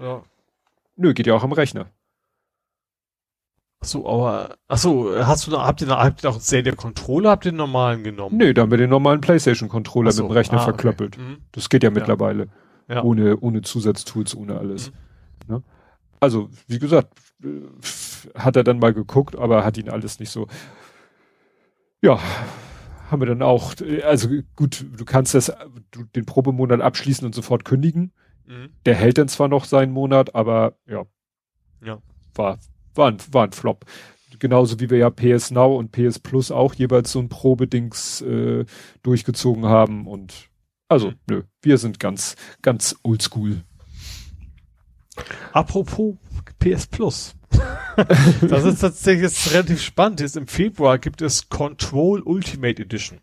[0.00, 0.22] Ja.
[0.96, 1.86] Nö, geht ja auch am Rechner.
[3.82, 7.46] Ach so, aber, ach so, hast du, habt ihr, habt ihr auch Stadia Controller, habt
[7.46, 8.36] ihr den normalen genommen?
[8.36, 11.16] Nee, da haben wir den normalen PlayStation Controller so, mit dem Rechner ah, verklöppelt.
[11.16, 11.26] Okay.
[11.26, 11.36] Mhm.
[11.50, 12.46] Das geht ja mittlerweile.
[12.88, 13.02] Ja.
[13.02, 14.92] Ohne, ohne Zusatztools, ohne alles.
[15.48, 15.54] Mhm.
[15.54, 15.62] Ne?
[16.22, 17.18] Also wie gesagt,
[18.36, 20.46] hat er dann mal geguckt, aber hat ihn alles nicht so.
[22.00, 22.20] Ja,
[23.10, 25.52] haben wir dann auch, also gut, du kannst das,
[25.90, 28.12] du, den Probemonat abschließen und sofort kündigen.
[28.46, 28.70] Mhm.
[28.86, 31.06] Der hält dann zwar noch seinen Monat, aber ja,
[31.84, 31.98] ja.
[32.34, 32.58] War,
[32.94, 33.84] war, ein, war ein Flop.
[34.38, 38.64] Genauso wie wir ja PS Now und PS Plus auch jeweils so ein Probedings äh,
[39.02, 40.48] durchgezogen haben und
[40.88, 41.16] also, mhm.
[41.28, 43.62] nö, wir sind ganz, ganz oldschool.
[45.52, 46.16] Apropos
[46.58, 47.34] PS Plus.
[48.42, 50.20] das ist tatsächlich jetzt relativ spannend.
[50.20, 53.20] Jetzt im Februar gibt es Control Ultimate Edition.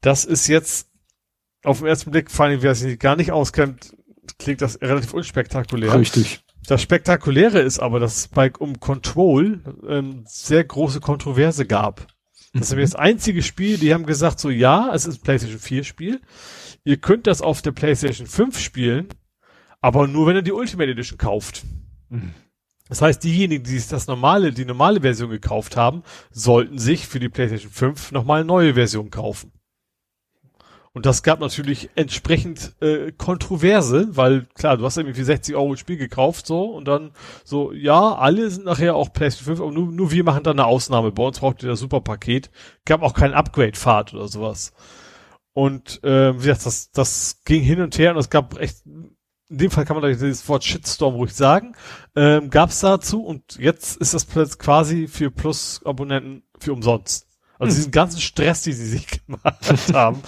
[0.00, 0.88] Das ist jetzt
[1.64, 3.94] auf den ersten Blick, vor allem, wer sich gar nicht auskennt,
[4.38, 5.94] klingt das relativ unspektakulär.
[5.98, 6.40] Richtig.
[6.66, 12.06] Das Spektakuläre ist aber, dass es bei um Control ähm, sehr große Kontroverse gab.
[12.52, 15.84] Das ist das einzige Spiel, die haben gesagt, so ja, es ist ein PlayStation 4
[15.84, 16.20] Spiel.
[16.84, 19.08] Ihr könnt das auf der PlayStation 5 spielen,
[19.80, 21.64] aber nur wenn er die Ultimate Edition kauft.
[22.88, 27.28] Das heißt, diejenigen, die das normale, die normale Version gekauft haben, sollten sich für die
[27.28, 29.52] PlayStation 5 nochmal eine neue Version kaufen.
[30.94, 35.72] Und das gab natürlich entsprechend äh, Kontroverse, weil klar, du hast irgendwie für 60 Euro
[35.72, 37.12] ein Spiel gekauft, so, und dann
[37.44, 40.64] so, ja, alle sind nachher auch PlayStation 5, aber nur, nur wir machen da eine
[40.64, 41.12] Ausnahme.
[41.12, 42.50] Bei uns braucht ihr das Superpaket.
[42.86, 44.72] Gab auch kein Upgrade-Fahrt oder sowas.
[45.52, 48.78] Und äh, wie gesagt, das, das ging hin und her und es gab echt
[49.50, 51.74] in dem Fall kann man das Wort Shitstorm ruhig sagen,
[52.14, 54.28] ähm, gab es dazu und jetzt ist das
[54.58, 57.26] quasi für Plus-Abonnenten für umsonst.
[57.58, 57.76] Also hm.
[57.76, 60.22] diesen ganzen Stress, die sie sich gemacht haben,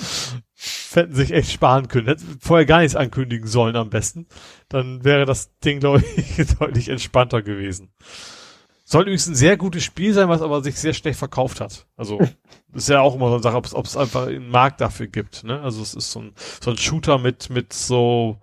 [0.93, 2.07] hätten sich echt sparen können.
[2.09, 4.27] Hätten vorher gar nichts ankündigen sollen am besten.
[4.69, 7.93] Dann wäre das Ding, glaube ich, deutlich entspannter gewesen.
[8.85, 11.87] Soll übrigens ein sehr gutes Spiel sein, was aber sich sehr schlecht verkauft hat.
[11.97, 12.19] Also
[12.73, 15.45] ist ja auch immer so eine Sache, ob es einfach einen Markt dafür gibt.
[15.45, 15.61] Ne?
[15.61, 18.41] Also es ist so ein, so ein Shooter mit mit so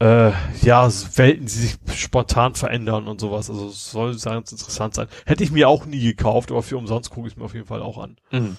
[0.00, 3.50] äh, ja, Welten, die sich spontan verändern und sowas.
[3.50, 5.08] Also es soll ganz interessant sein.
[5.26, 7.66] Hätte ich mir auch nie gekauft, aber für umsonst gucke ich es mir auf jeden
[7.66, 8.16] Fall auch an.
[8.30, 8.56] Mhm.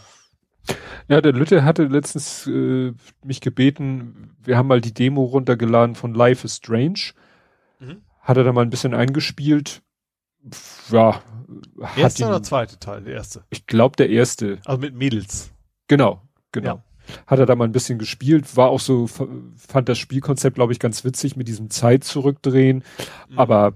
[1.08, 6.14] Ja, der Lütte hatte letztens äh, mich gebeten, wir haben mal die Demo runtergeladen von
[6.14, 7.14] Life is Strange.
[7.80, 8.04] Mhm.
[8.22, 9.82] Hat er da mal ein bisschen eingespielt.
[10.92, 11.22] Ja.
[11.98, 13.02] Erste oder zweite Teil?
[13.02, 13.44] Der erste.
[13.50, 14.60] Ich glaube der erste.
[14.66, 15.52] Also mit Mädels.
[15.88, 16.22] Genau,
[16.52, 16.76] genau.
[16.76, 16.84] Ja.
[17.28, 20.80] Hat er da mal ein bisschen gespielt, war auch so, fand das Spielkonzept, glaube ich,
[20.80, 22.84] ganz witzig mit diesem Zeit zurückdrehen,
[23.30, 23.40] mhm.
[23.40, 23.74] aber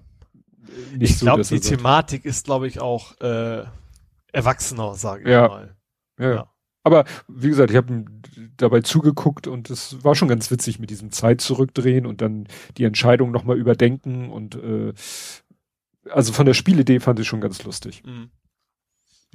[0.97, 1.14] nicht ich so.
[1.14, 3.64] Ich glaube, die Thematik ist, glaube ich, auch äh,
[4.31, 5.47] erwachsener, sage ich ja.
[5.47, 5.75] mal.
[6.19, 6.33] Ja.
[6.33, 6.49] ja.
[6.83, 8.05] Aber wie gesagt, ich habe
[8.57, 12.47] dabei zugeguckt und es war schon ganz witzig mit diesem Zeit zurückdrehen und dann
[12.77, 14.93] die Entscheidung nochmal überdenken und äh,
[16.11, 18.03] also von der Spielidee fand ich schon ganz lustig.
[18.05, 18.30] Mhm.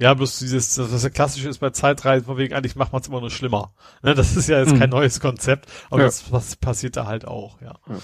[0.01, 3.03] Ja, bloß dieses, das, was ja klassisch ist bei Zeitreisen, von wegen eigentlich macht man
[3.03, 3.71] es immer nur schlimmer.
[4.01, 4.79] Ne, das ist ja jetzt mhm.
[4.79, 6.07] kein neues Konzept, aber ja.
[6.07, 7.75] das was passiert da halt auch, ja.
[7.87, 7.97] ja.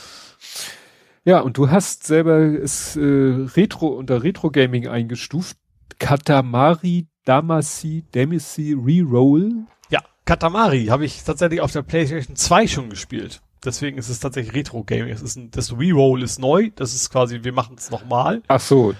[1.25, 5.57] Ja, und du hast selber es äh, Retro unter Retro Gaming eingestuft.
[5.97, 9.65] Katamari Damacy, Demacy Reroll.
[9.89, 13.41] Ja, Katamari habe ich tatsächlich auf der PlayStation 2 schon gespielt.
[13.65, 15.11] Deswegen ist es tatsächlich Retro-Gaming.
[15.11, 16.69] Es ist ein, das Reroll ist neu.
[16.75, 18.43] Das ist quasi, wir machen es nochmal.
[18.47, 18.93] Ach so.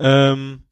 [0.00, 0.64] Ähm,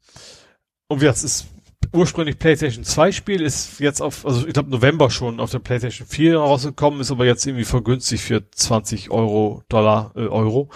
[0.89, 1.47] und wie das ist
[1.93, 6.07] ursprünglich PlayStation 2 Spiel, ist jetzt auf, also ich glaube November schon auf der PlayStation
[6.07, 10.69] 4 rausgekommen, ist aber jetzt irgendwie vergünstigt für 20 Euro, Dollar, äh, Euro.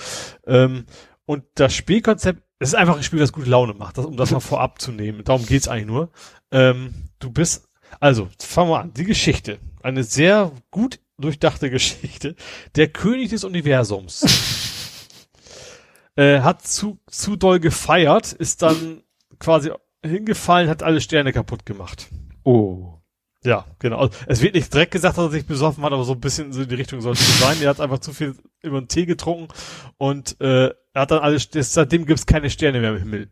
[0.46, 0.86] Ähm,
[1.26, 4.32] und das Spielkonzept es ist einfach ein Spiel, das gute Laune macht, das, um das
[4.32, 5.24] mal vorab zu nehmen.
[5.24, 6.10] Darum geht's eigentlich nur.
[6.52, 7.68] Ähm, du bist,
[8.00, 8.94] also, fangen wir an.
[8.94, 9.60] Die Geschichte.
[9.84, 12.36] Eine sehr gut durchdachte Geschichte.
[12.76, 14.26] Der König des Universums.
[16.16, 19.04] äh, hat zu, zu doll gefeiert, ist dann
[19.38, 19.72] quasi
[20.06, 22.08] hingefallen, hat alle Sterne kaputt gemacht.
[22.44, 23.00] Oh.
[23.44, 23.98] Ja, genau.
[23.98, 26.52] Also, es wird nicht direkt gesagt, dass er sich besoffen hat, aber so ein bisschen
[26.52, 27.58] so in die Richtung sollte es sein.
[27.62, 29.50] Er hat einfach zu viel über den Tee getrunken
[29.98, 33.30] und äh, er hat dann alles, seitdem gibt's keine Sterne mehr im Himmel.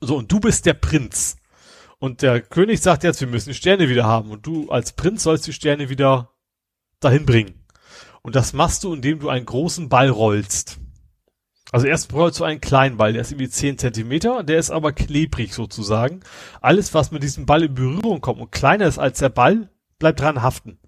[0.00, 1.36] So, und du bist der Prinz.
[1.98, 4.30] Und der König sagt jetzt, wir müssen Sterne wieder haben.
[4.30, 6.30] Und du als Prinz sollst die Sterne wieder
[7.00, 7.66] dahin bringen.
[8.22, 10.77] Und das machst du, indem du einen großen Ball rollst.
[11.70, 14.92] Also erst rollst du einen kleinen Ball, der ist irgendwie 10 Zentimeter, der ist aber
[14.92, 16.20] klebrig sozusagen.
[16.60, 20.20] Alles, was mit diesem Ball in Berührung kommt und kleiner ist als der Ball, bleibt
[20.20, 20.78] dran haften.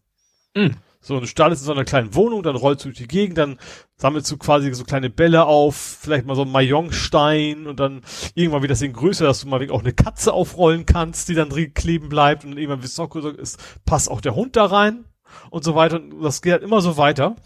[0.55, 0.77] Mhm.
[1.03, 3.39] So, und du startest in so einer kleinen Wohnung, dann rollst du durch die Gegend,
[3.39, 3.59] dann
[3.97, 8.03] sammelst du quasi so kleine Bälle auf, vielleicht mal so ein Mayongstein und dann
[8.35, 11.49] irgendwann wird das Ding größer, dass du mal auch eine Katze aufrollen kannst, die dann
[11.49, 14.67] drin kleben bleibt und irgendwann, wie es noch größer ist, passt auch der Hund da
[14.67, 15.07] rein
[15.49, 15.97] und so weiter.
[15.97, 17.37] Und das geht halt immer so weiter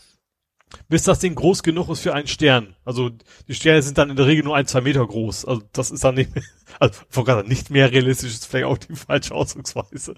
[0.89, 2.77] bis das Ding groß genug ist für einen Stern.
[2.85, 3.11] Also
[3.49, 5.45] die Sterne sind dann in der Regel nur ein, zwei Meter groß.
[5.45, 6.45] Also das ist dann nicht, mehr,
[6.81, 10.15] also gerade nicht mehr realistisch, ist vielleicht auch die falsche Ausdrucksweise.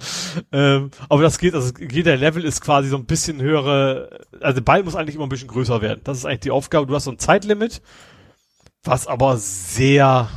[0.53, 4.65] Ähm, aber das geht, also jeder Level ist quasi so ein bisschen höhere, also der
[4.65, 6.01] Ball muss eigentlich immer ein bisschen größer werden.
[6.05, 6.87] Das ist eigentlich die Aufgabe.
[6.87, 7.83] Du hast so ein Zeitlimit,
[8.83, 10.29] was aber sehr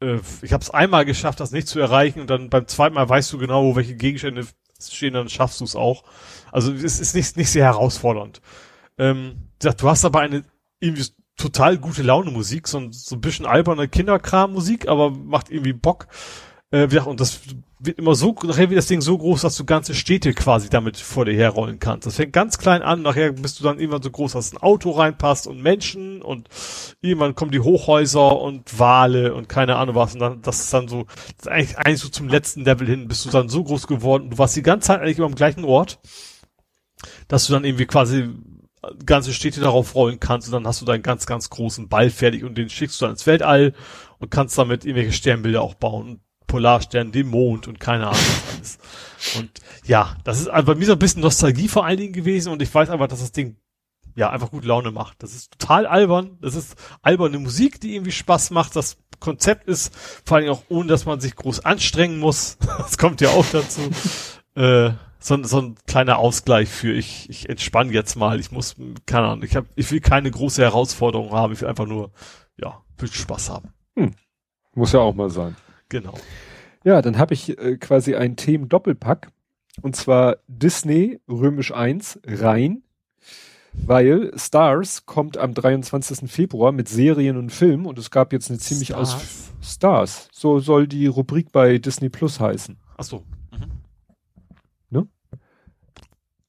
[0.00, 3.08] äh, ich habe es einmal geschafft, das nicht zu erreichen und dann beim zweiten Mal
[3.08, 4.46] weißt du genau, wo welche Gegenstände
[4.80, 6.04] stehen, dann schaffst du es auch.
[6.52, 8.40] Also es ist nicht, nicht sehr herausfordernd.
[8.98, 10.44] Ähm, du hast aber eine
[10.80, 16.08] irgendwie total gute Laune Musik, so, so ein bisschen alberne Kinderkram-Musik, aber macht irgendwie Bock.
[16.70, 17.40] Äh, und das
[17.78, 20.96] wird immer so, nachher wird das Ding so groß, dass du ganze Städte quasi damit
[20.96, 22.06] vor dir herrollen kannst.
[22.06, 24.92] Das fängt ganz klein an, nachher bist du dann irgendwann so groß, dass ein Auto
[24.92, 26.48] reinpasst und Menschen und
[27.02, 30.88] irgendwann kommen die Hochhäuser und Wale und keine Ahnung was und dann, das ist dann
[30.88, 34.30] so, ist eigentlich, eigentlich so zum letzten Level hin, bist du dann so groß geworden,
[34.30, 36.00] du warst die ganze Zeit eigentlich immer am gleichen Ort,
[37.28, 38.30] dass du dann irgendwie quasi
[39.04, 42.44] ganze Städte darauf rollen kannst und dann hast du deinen ganz, ganz großen Ball fertig
[42.44, 43.74] und den schickst du dann ins Weltall
[44.18, 46.20] und kannst damit irgendwelche Sternbilder auch bauen.
[46.46, 48.78] Polarstern, den Mond und keine Ahnung was alles.
[49.36, 49.50] Und
[49.84, 52.72] ja, das ist bei mir so ein bisschen Nostalgie vor allen Dingen gewesen und ich
[52.72, 53.56] weiß einfach, dass das Ding
[54.14, 55.22] ja einfach gut Laune macht.
[55.22, 56.38] Das ist total albern.
[56.40, 58.74] Das ist alberne Musik, die irgendwie Spaß macht.
[58.74, 62.58] Das Konzept ist vor allen Dingen auch ohne, dass man sich groß anstrengen muss.
[62.78, 63.80] Das kommt ja auch dazu.
[64.54, 64.92] äh,
[65.26, 68.38] so, so ein kleiner Ausgleich für ich, ich entspanne jetzt mal.
[68.38, 71.52] Ich muss, keine Ahnung, ich hab, ich will keine große Herausforderung haben.
[71.52, 72.12] Ich will einfach nur,
[72.56, 73.70] ja, will Spaß haben.
[73.96, 74.14] Hm.
[74.74, 75.56] Muss ja auch mal sein.
[75.88, 76.14] Genau.
[76.84, 79.32] Ja, dann habe ich äh, quasi einen Themen-Doppelpack.
[79.82, 82.84] Und zwar Disney Römisch 1 rein,
[83.72, 86.30] weil Stars kommt am 23.
[86.30, 89.14] Februar mit Serien und Filmen und es gab jetzt eine ziemlich Stars?
[89.14, 90.28] aus Stars.
[90.30, 92.76] So soll die Rubrik bei Disney Plus heißen.
[92.96, 93.24] Ach so.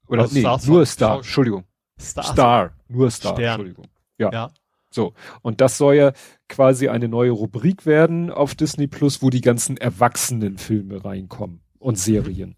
[0.07, 1.63] Oder also nee, Stars nur Star, Entschuldigung.
[1.99, 3.59] Star, Star nur Star, Stern.
[3.59, 3.87] Entschuldigung.
[4.17, 4.31] Ja.
[4.31, 4.51] ja.
[4.89, 5.13] So.
[5.41, 6.11] Und das soll ja
[6.47, 11.99] quasi eine neue Rubrik werden auf Disney Plus, wo die ganzen Erwachsenenfilme reinkommen und mhm.
[11.99, 12.55] Serien.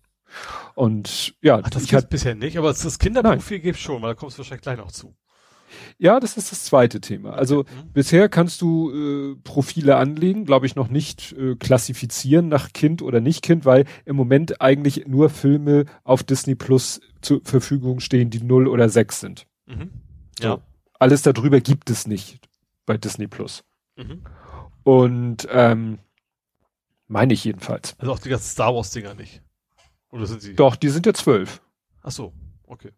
[0.76, 4.38] Und ja, Ach, das gibt's bisher nicht, aber das Kinderprofil gibt schon, weil da kommst
[4.38, 5.16] du wahrscheinlich gleich noch zu.
[5.98, 7.34] Ja, das ist das zweite Thema.
[7.34, 7.94] Also mhm.
[7.94, 13.20] bisher kannst du äh, Profile anlegen, glaube ich, noch nicht äh, klassifizieren nach Kind oder
[13.20, 18.42] nicht Kind, weil im Moment eigentlich nur Filme auf Disney Plus zur Verfügung stehen, die
[18.42, 19.48] 0 oder 6 sind.
[19.66, 19.90] Mhm.
[20.40, 20.56] Ja.
[20.56, 20.62] So.
[21.00, 22.40] Alles darüber gibt es nicht
[22.86, 23.64] bei Disney Plus.
[23.96, 24.24] Mhm.
[24.84, 26.00] Und ähm,
[27.08, 27.96] meine ich jedenfalls.
[27.98, 29.42] Also auch die ganzen Star Wars Dinger nicht.
[30.10, 30.56] Oder sind sie?
[30.56, 31.62] Doch, die sind ja zwölf.
[32.02, 32.34] Ach so,
[32.66, 32.92] okay.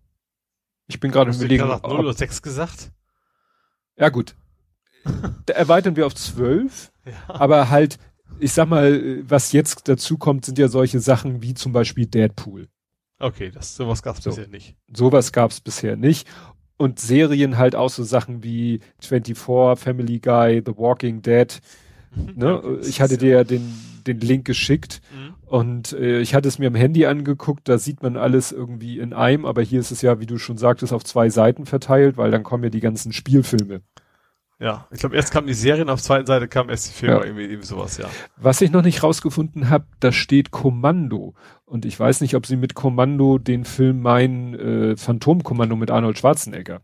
[0.92, 1.64] Ich bin gerade überlegen.
[1.64, 2.92] Hast 0 oder 6 gesagt?
[3.98, 4.36] Ja, gut.
[5.46, 6.92] da erweitern wir auf 12.
[7.06, 7.12] Ja.
[7.28, 7.98] Aber halt,
[8.40, 12.68] ich sag mal, was jetzt dazu kommt, sind ja solche Sachen wie zum Beispiel Deadpool.
[13.20, 14.32] Okay, das, sowas gab's so.
[14.32, 14.76] bisher nicht.
[14.94, 16.28] Sowas gab's bisher nicht.
[16.76, 19.38] Und Serien halt auch so Sachen wie 24,
[19.80, 21.62] Family Guy, The Walking Dead.
[22.36, 22.58] ne?
[22.58, 23.72] Okay, ich hatte dir ja den,
[24.06, 25.02] den Link geschickt.
[25.16, 25.36] Mhm.
[25.52, 29.12] Und äh, ich hatte es mir am Handy angeguckt, da sieht man alles irgendwie in
[29.12, 32.32] einem, aber hier ist es ja, wie du schon sagtest, auf zwei Seiten verteilt, weil
[32.32, 33.82] dann kommen ja die ganzen Spielfilme.
[34.60, 37.16] Ja, ich glaube, erst kamen die Serien, auf der zweiten Seite kam erst die Filme,
[37.16, 37.24] ja.
[37.26, 38.10] irgendwie, irgendwie sowas, ja.
[38.38, 41.34] Was ich noch nicht rausgefunden habe, da steht Kommando.
[41.66, 46.18] Und ich weiß nicht, ob sie mit Kommando den Film meinen äh, Phantomkommando mit Arnold
[46.18, 46.80] Schwarzenegger.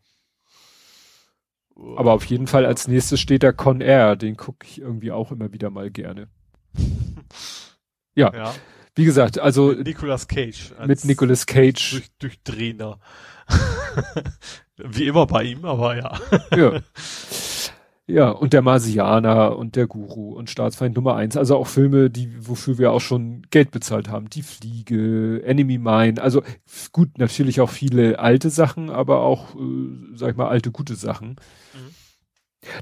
[1.95, 5.31] Aber auf jeden Fall als nächstes steht da Con Air, den gucke ich irgendwie auch
[5.31, 6.27] immer wieder mal gerne.
[8.17, 8.33] Ja.
[8.33, 8.53] ja.
[8.95, 9.67] Wie gesagt, also.
[9.67, 10.73] Mit Nicolas Cage.
[10.85, 11.91] Mit Nicolas Cage.
[11.91, 12.99] Durch, Durchdrehender.
[14.77, 16.19] Wie immer bei ihm, aber ja.
[16.55, 16.81] ja.
[18.09, 21.35] Ja, und der Marsianer und der Guru und Staatsfeind Nummer eins.
[21.35, 24.29] Also auch Filme, die, wofür wir auch schon Geld bezahlt haben.
[24.29, 26.21] Die Fliege, Enemy Mine.
[26.21, 26.41] Also
[26.93, 31.31] gut, natürlich auch viele alte Sachen, aber auch, äh, sag ich mal, alte gute Sachen.
[31.31, 31.96] Mhm.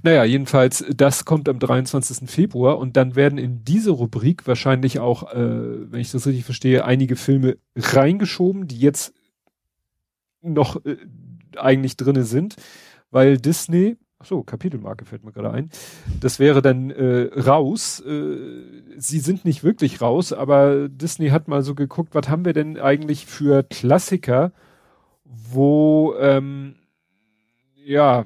[0.04, 2.30] Naja, jedenfalls, das kommt am 23.
[2.30, 6.86] Februar und dann werden in diese Rubrik wahrscheinlich auch, äh, wenn ich das richtig verstehe,
[6.86, 9.14] einige Filme reingeschoben, die jetzt
[10.42, 10.98] noch äh,
[11.58, 12.56] eigentlich drinne sind,
[13.12, 15.70] weil Disney, ach so, Kapitelmarke fällt mir gerade ein,
[16.20, 18.02] das wäre dann äh, raus.
[18.02, 18.38] Äh,
[18.98, 22.80] sie sind nicht wirklich raus, aber Disney hat mal so geguckt, was haben wir denn
[22.80, 24.52] eigentlich für Klassiker,
[25.24, 26.76] wo ähm,
[27.86, 28.26] ja,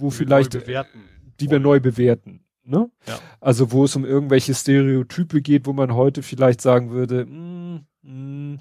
[0.00, 2.44] wo vielleicht, die wir neu bewerten.
[2.64, 2.90] Ne?
[3.06, 3.18] Ja.
[3.40, 8.58] Also wo es um irgendwelche Stereotype geht, wo man heute vielleicht sagen würde, mm, mm,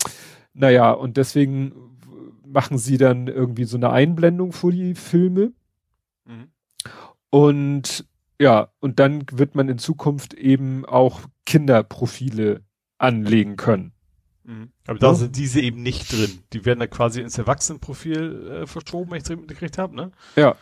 [0.54, 1.74] naja, und deswegen
[2.46, 5.54] machen sie dann irgendwie so eine Einblendung vor die Filme.
[6.26, 6.48] Mhm.
[7.30, 8.06] Und
[8.42, 12.62] ja, und dann wird man in Zukunft eben auch Kinderprofile
[12.98, 13.92] anlegen können.
[14.44, 14.72] Mhm.
[14.88, 15.14] Aber da ja.
[15.14, 16.40] sind diese eben nicht drin.
[16.54, 20.12] Die werden da quasi ins Erwachsenenprofil äh, verschoben, wenn ich es mitgekriegt habe, ne?
[20.36, 20.56] Ja.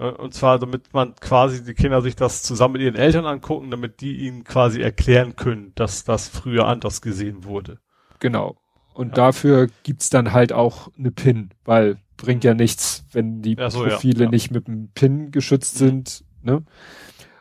[0.00, 3.70] Äh, und zwar, damit man quasi die Kinder sich das zusammen mit ihren Eltern angucken,
[3.70, 7.78] damit die ihnen quasi erklären können, dass das früher anders gesehen wurde.
[8.18, 8.56] Genau.
[8.94, 9.14] Und ja.
[9.14, 14.24] dafür gibt's dann halt auch eine PIN, weil bringt ja nichts, wenn die so, Profile
[14.24, 14.30] ja.
[14.30, 15.86] nicht mit einem PIN geschützt mhm.
[15.86, 16.24] sind.
[16.42, 16.64] Ne?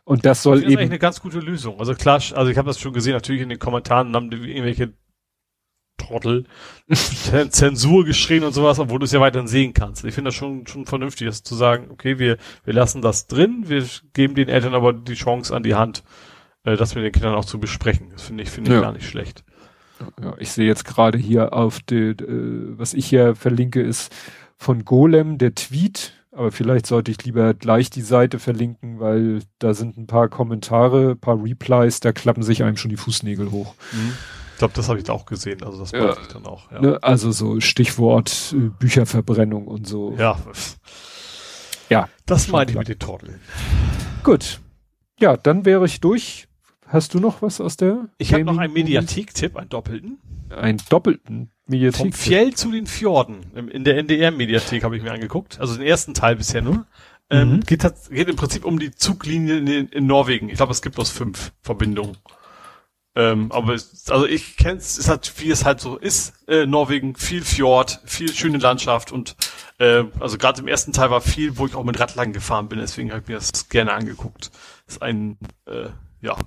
[0.06, 0.80] Und das soll das ist eben.
[0.80, 1.80] eigentlich eine ganz gute Lösung.
[1.80, 4.94] Also klar, also ich habe das schon gesehen, natürlich in den Kommentaren haben die irgendwelche
[6.00, 6.46] Trottel,
[7.50, 10.04] Zensur geschrien und sowas, obwohl du es ja weiterhin sehen kannst.
[10.04, 13.66] Ich finde das schon, schon vernünftig, das zu sagen, okay, wir, wir lassen das drin,
[13.68, 16.04] wir geben den Eltern aber die Chance an die Hand,
[16.64, 18.10] äh, das mit den Kindern auch zu besprechen.
[18.12, 18.82] Das finde ich, finde ich ja.
[18.82, 19.44] gar nicht schlecht.
[20.22, 24.16] Ja, ich sehe jetzt gerade hier auf die, äh, was ich hier verlinke, ist
[24.58, 29.74] von Golem der Tweet, aber vielleicht sollte ich lieber gleich die Seite verlinken, weil da
[29.74, 33.74] sind ein paar Kommentare, ein paar Replies, da klappen sich einem schon die Fußnägel hoch.
[33.92, 34.14] Mhm.
[34.60, 35.64] Ich glaube, das habe ich da auch gesehen.
[35.64, 36.70] Also das ja, ich dann auch.
[36.70, 36.82] Ja.
[36.82, 40.18] Ne, also so Stichwort äh, Bücherverbrennung und so.
[40.18, 40.38] Ja.
[41.88, 42.10] Ja.
[42.26, 43.40] Das meine ich mit den Torteln.
[44.22, 44.60] Gut.
[45.18, 46.50] Ja, dann wäre ich durch.
[46.86, 48.10] Hast du noch was aus der?
[48.18, 50.20] Ich habe noch einen Mediathek-Tipp, einen doppelten.
[50.50, 52.02] Einen doppelten Mediathek.
[52.02, 53.54] Vom Fjell zu den Fjorden.
[53.72, 55.58] In der NDR-Mediathek habe ich mir angeguckt.
[55.62, 56.86] Also den ersten Teil bisher nur.
[57.30, 57.60] Ähm, mhm.
[57.62, 60.50] geht, geht im Prinzip um die Zuglinie in, in Norwegen.
[60.50, 62.18] Ich glaube, es gibt bloß fünf Verbindungen.
[63.16, 67.16] Ähm, aber es, also ich kenn's, es hat, wie es halt so ist, äh, Norwegen,
[67.16, 69.36] viel Fjord, viel schöne Landschaft und
[69.80, 72.80] äh, also gerade im ersten Teil war viel, wo ich auch mit Radlagen gefahren bin,
[72.80, 74.52] deswegen habe ich mir das gerne angeguckt.
[74.86, 75.90] Das ist ein, äh,
[76.22, 76.38] ja.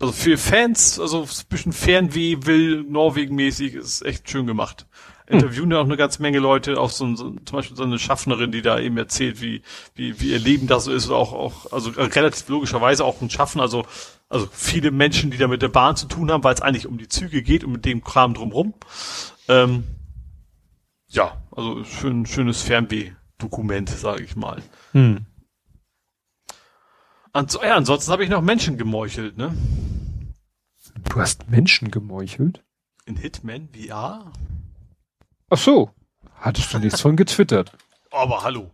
[0.00, 4.86] Also für Fans, also ein bisschen Fernweh will Norwegen-mäßig, ist echt schön gemacht.
[5.26, 5.36] Hm.
[5.36, 8.50] Interviewen ja auch eine ganze Menge Leute, auch so, so zum Beispiel so eine Schaffnerin,
[8.50, 9.62] die da eben erzählt, wie,
[9.94, 13.60] wie, wie ihr Leben da so ist, auch, auch, also relativ logischerweise auch ein Schaffen,
[13.60, 13.84] also
[14.32, 16.96] also viele Menschen, die da mit der Bahn zu tun haben, weil es eigentlich um
[16.96, 18.72] die Züge geht und mit dem Kram drumrum.
[19.46, 19.84] Ähm,
[21.08, 24.62] ja, also schön, schönes Fernweh-Dokument, sage ich mal.
[24.92, 25.26] Hm.
[27.34, 29.54] Ans ja, ansonsten habe ich noch Menschen gemeuchelt, ne?
[31.10, 32.64] Du hast Menschen gemeuchelt?
[33.04, 34.32] In Hitman VR?
[35.50, 35.90] Ach so.
[36.36, 37.72] Hattest du nichts von getwittert?
[38.10, 38.70] Aber hallo.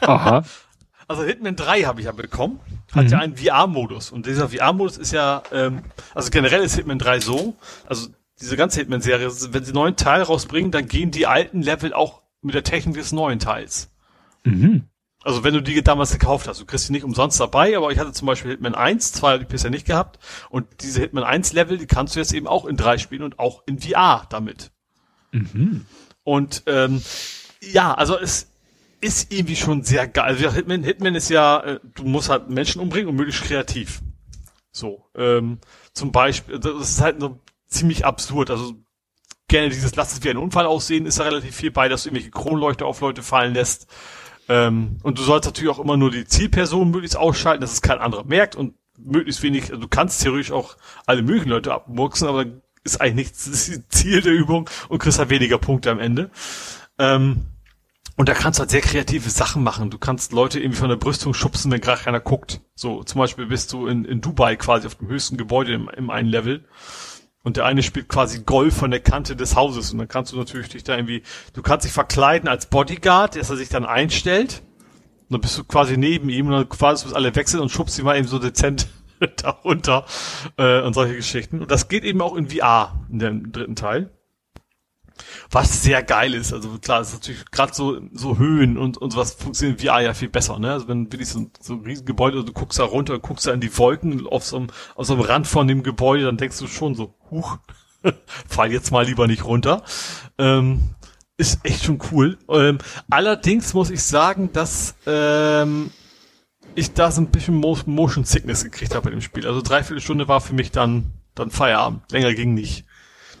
[0.00, 0.42] Aha.
[1.08, 2.60] Also Hitman 3 habe ich ja bekommen.
[2.92, 3.10] Hat mhm.
[3.10, 4.12] ja einen VR-Modus.
[4.12, 5.82] Und dieser VR-Modus ist ja, ähm,
[6.14, 7.56] also generell ist Hitman 3 so,
[7.86, 8.08] also
[8.40, 12.54] diese ganze Hitman-Serie, wenn sie neuen Teil rausbringen, dann gehen die alten Level auch mit
[12.54, 13.90] der Technik des neuen Teils.
[14.44, 14.84] Mhm.
[15.24, 17.98] Also wenn du die damals gekauft hast, du kriegst die nicht umsonst dabei, aber ich
[17.98, 20.18] hatte zum Beispiel Hitman 1, zwei habe ich bisher nicht gehabt.
[20.50, 23.38] Und diese Hitman 1 Level, die kannst du jetzt eben auch in 3 spielen und
[23.38, 24.70] auch in VR damit.
[25.32, 25.86] Mhm.
[26.22, 27.02] Und ähm,
[27.60, 28.48] ja, also es
[29.00, 30.24] ist irgendwie schon sehr geil.
[30.24, 34.00] Also Hitman, Hitman ist ja, äh, du musst halt Menschen umbringen und möglichst kreativ.
[34.72, 35.58] So, ähm,
[35.92, 38.50] zum Beispiel, das ist halt so ziemlich absurd.
[38.50, 38.74] Also
[39.48, 42.10] gerne dieses Lass es wie ein Unfall aussehen, ist da relativ viel bei, dass du
[42.10, 43.86] irgendwelche Kronleuchter auf Leute fallen lässt.
[44.48, 47.98] Ähm, und du sollst natürlich auch immer nur die Zielperson möglichst ausschalten, dass es kein
[47.98, 52.46] anderer merkt und möglichst wenig, also du kannst theoretisch auch alle möglichen Leute abmurksen, aber
[52.84, 56.30] ist eigentlich nicht das Ziel der Übung und kriegst halt weniger Punkte am Ende.
[56.98, 57.46] Ähm,
[58.18, 59.90] und da kannst du halt sehr kreative Sachen machen.
[59.90, 62.60] Du kannst Leute irgendwie von der Brüstung schubsen, wenn gerade keiner guckt.
[62.74, 66.10] So, zum Beispiel bist du in, in Dubai quasi auf dem höchsten Gebäude im, im
[66.10, 66.64] einen Level.
[67.44, 69.92] Und der eine spielt quasi Golf von der Kante des Hauses.
[69.92, 71.22] Und dann kannst du natürlich dich da irgendwie,
[71.52, 74.62] du kannst dich verkleiden als Bodyguard, dass er sich dann einstellt.
[75.28, 78.00] Und dann bist du quasi neben ihm und dann quasi bis alle wechseln und schubst
[78.00, 78.88] ihn mal eben so dezent
[79.36, 80.06] darunter
[80.56, 81.60] äh, und solche Geschichten.
[81.60, 84.10] Und das geht eben auch in VR in dem dritten Teil
[85.50, 86.52] was sehr geil ist.
[86.52, 90.14] Also klar, es ist natürlich gerade so so Höhen und und sowas funktioniert VR ja
[90.14, 90.58] viel besser.
[90.58, 90.72] Ne?
[90.72, 93.76] Also wenn wirklich so, so ein Riesengebäude, du guckst da runter, guckst da in die
[93.76, 96.94] Wolken auf so einem, auf so einem Rand von dem Gebäude, dann denkst du schon
[96.94, 97.58] so, huch,
[98.48, 99.82] fall jetzt mal lieber nicht runter.
[100.38, 100.90] Ähm,
[101.36, 102.38] ist echt schon cool.
[102.48, 102.78] Ähm,
[103.10, 105.90] allerdings muss ich sagen, dass ähm,
[106.74, 109.46] ich da so ein bisschen Motion Sickness gekriegt habe bei dem Spiel.
[109.46, 112.10] Also dreiviertel Stunde war für mich dann dann Feierabend.
[112.10, 112.84] Länger ging nicht.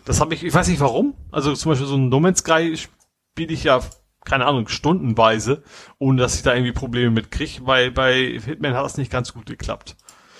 [0.08, 1.14] Das habe ich, ich weiß nicht warum.
[1.30, 3.80] Also zum Beispiel so ein No Man's Sky spiele ich ja,
[4.24, 5.62] keine Ahnung, stundenweise,
[5.98, 9.34] ohne dass ich da irgendwie Probleme mit kriege, weil bei Hitman hat das nicht ganz
[9.34, 9.96] gut geklappt.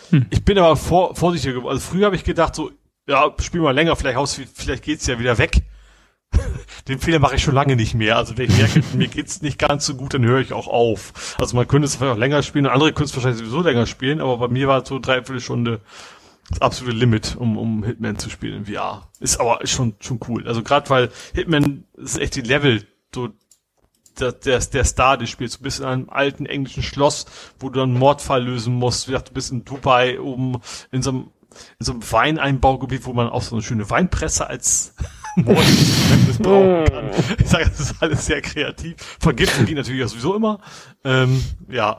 [0.09, 0.25] Hm.
[0.31, 1.75] Ich bin aber vor, vorsichtiger geworden.
[1.75, 2.71] Also früher habe ich gedacht so,
[3.07, 5.63] ja, spiel mal länger, vielleicht aus, vielleicht geht's ja wieder weg.
[6.89, 8.17] Den Fehler mache ich schon lange nicht mehr.
[8.17, 11.37] Also wenn ich merke, mir geht's nicht ganz so gut, dann höre ich auch auf.
[11.39, 14.23] Also man könnte es vielleicht auch länger spielen, andere können es wahrscheinlich sowieso länger spielen,
[14.23, 15.81] aber bei mir war es so dreiviertel Stunde
[16.51, 19.11] das absolute Limit, um, um Hitman zu spielen in VR.
[19.21, 20.47] Ist aber schon, schon cool.
[20.47, 23.29] Also gerade weil Hitman ist echt die Level, so
[24.19, 25.59] der, der, der Star des Spiels.
[25.59, 27.27] Du bist in einem alten englischen Schloss,
[27.59, 29.07] wo du dann einen Mordfall lösen musst.
[29.07, 30.61] Wie gesagt, du bist in Dubai oben
[30.91, 31.31] in so einem,
[31.79, 34.95] in so einem Weineinbaugebiet, wo man auch so eine schöne Weinpresse als
[35.45, 37.11] Mordinstrument missbrauchen kann.
[37.39, 38.97] Ich sage, das ist alles sehr kreativ.
[39.21, 40.61] Vergiften geht natürlich auch sowieso immer.
[41.05, 41.99] Ähm, ja,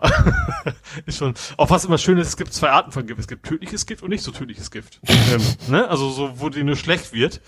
[1.06, 1.34] ist schon.
[1.58, 3.19] Auch was immer schön ist, es gibt zwei Arten von Gift.
[3.19, 5.00] Es gibt tödliches Gift und nicht so tödliches Gift.
[5.08, 5.88] ähm, ne?
[5.88, 7.42] Also so, wo die nur schlecht wird.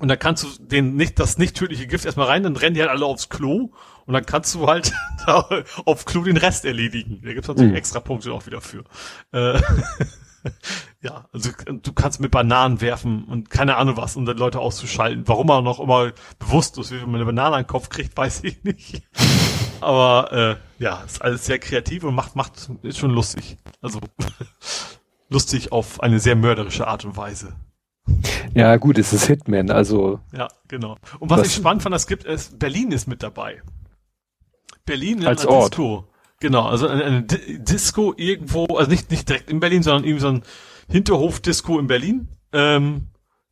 [0.00, 2.80] Und dann kannst du den nicht, das nicht tödliche Gift erstmal rein, dann rennen die
[2.80, 3.70] halt alle aufs Klo
[4.06, 4.92] und dann kannst du halt
[5.84, 7.20] auf Klo den Rest erledigen.
[7.22, 7.76] Da gibt's natürlich mhm.
[7.76, 8.82] extra Punkte auch wieder für.
[9.32, 9.60] Äh,
[11.04, 15.28] ja, also du kannst mit Bananen werfen und keine Ahnung was, um dann Leute auszuschalten.
[15.28, 18.42] Warum er noch immer bewusst ist, wie man eine Banane an den Kopf kriegt, weiß
[18.44, 19.02] ich nicht.
[19.82, 23.58] Aber äh, ja, ist alles sehr kreativ und macht, macht, ist schon lustig.
[23.82, 24.00] Also
[25.28, 27.54] lustig auf eine sehr mörderische Art und Weise.
[28.54, 30.20] Ja, gut, es ist Hitman, also.
[30.32, 30.96] Ja, genau.
[31.20, 33.62] Und was, was ich spannend fand, es gibt, ist, Berlin ist mit dabei.
[34.86, 35.74] Berlin als Ort.
[35.74, 36.08] Disco.
[36.40, 40.28] Genau, also eine, eine Disco irgendwo, also nicht, nicht direkt in Berlin, sondern irgendwie so
[40.28, 40.42] ein
[40.88, 43.08] Hinterhof-Disco in Berlin, ähm,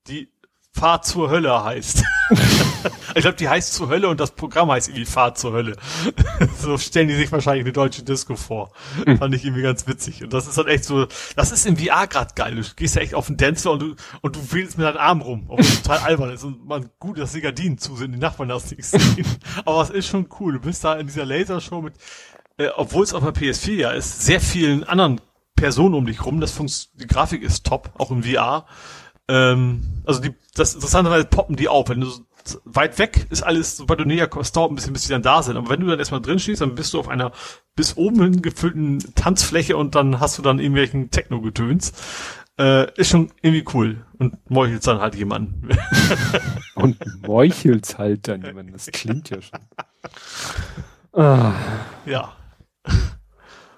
[0.07, 0.28] die
[0.75, 2.02] Fahrt zur Hölle heißt.
[3.15, 5.77] ich glaube, die heißt zur Hölle und das Programm heißt irgendwie Fahrt zur Hölle.
[6.59, 8.73] so stellen die sich wahrscheinlich eine deutsche Disco vor.
[9.07, 9.19] Mhm.
[9.19, 10.23] Fand ich irgendwie ganz witzig.
[10.25, 12.55] Und das ist halt echt so, das ist im VR gerade geil.
[12.55, 15.20] Du gehst ja echt auf den Dancer und du, und du wählst mit deinem Arm
[15.20, 16.43] rum, obwohl total albern ist.
[16.43, 19.27] Und man, gut, dass die Gardinen zu sind, die Nachbarn das nicht sehen.
[19.67, 20.55] Aber es ist schon cool.
[20.55, 21.94] Du bist da in dieser Lasershow mit
[22.57, 25.20] äh, obwohl es auf der PS4 ja ist, sehr vielen anderen
[25.62, 26.41] Personen um dich rum.
[26.41, 28.66] Das funkt, die Grafik ist top, auch im VR.
[29.28, 31.89] Ähm, also die, das interessanterweise poppen die auf.
[31.89, 32.08] Wenn du
[32.65, 35.41] weit weg ist alles, sobald du näher kommst, dauert ein bisschen, bis die dann da
[35.41, 35.57] sind.
[35.57, 37.31] Aber wenn du dann erstmal drin stehst, dann bist du auf einer
[37.76, 41.92] bis oben hin gefüllten Tanzfläche und dann hast du dann irgendwelchen Techno-Getöns.
[42.58, 44.05] Äh, ist schon irgendwie cool.
[44.18, 45.68] Und meuchelst dann halt jemanden.
[46.74, 48.73] und meuchelst halt dann jemanden.
[48.73, 49.60] Das klingt ja schon.
[51.12, 51.55] Ah.
[52.05, 52.32] Ja.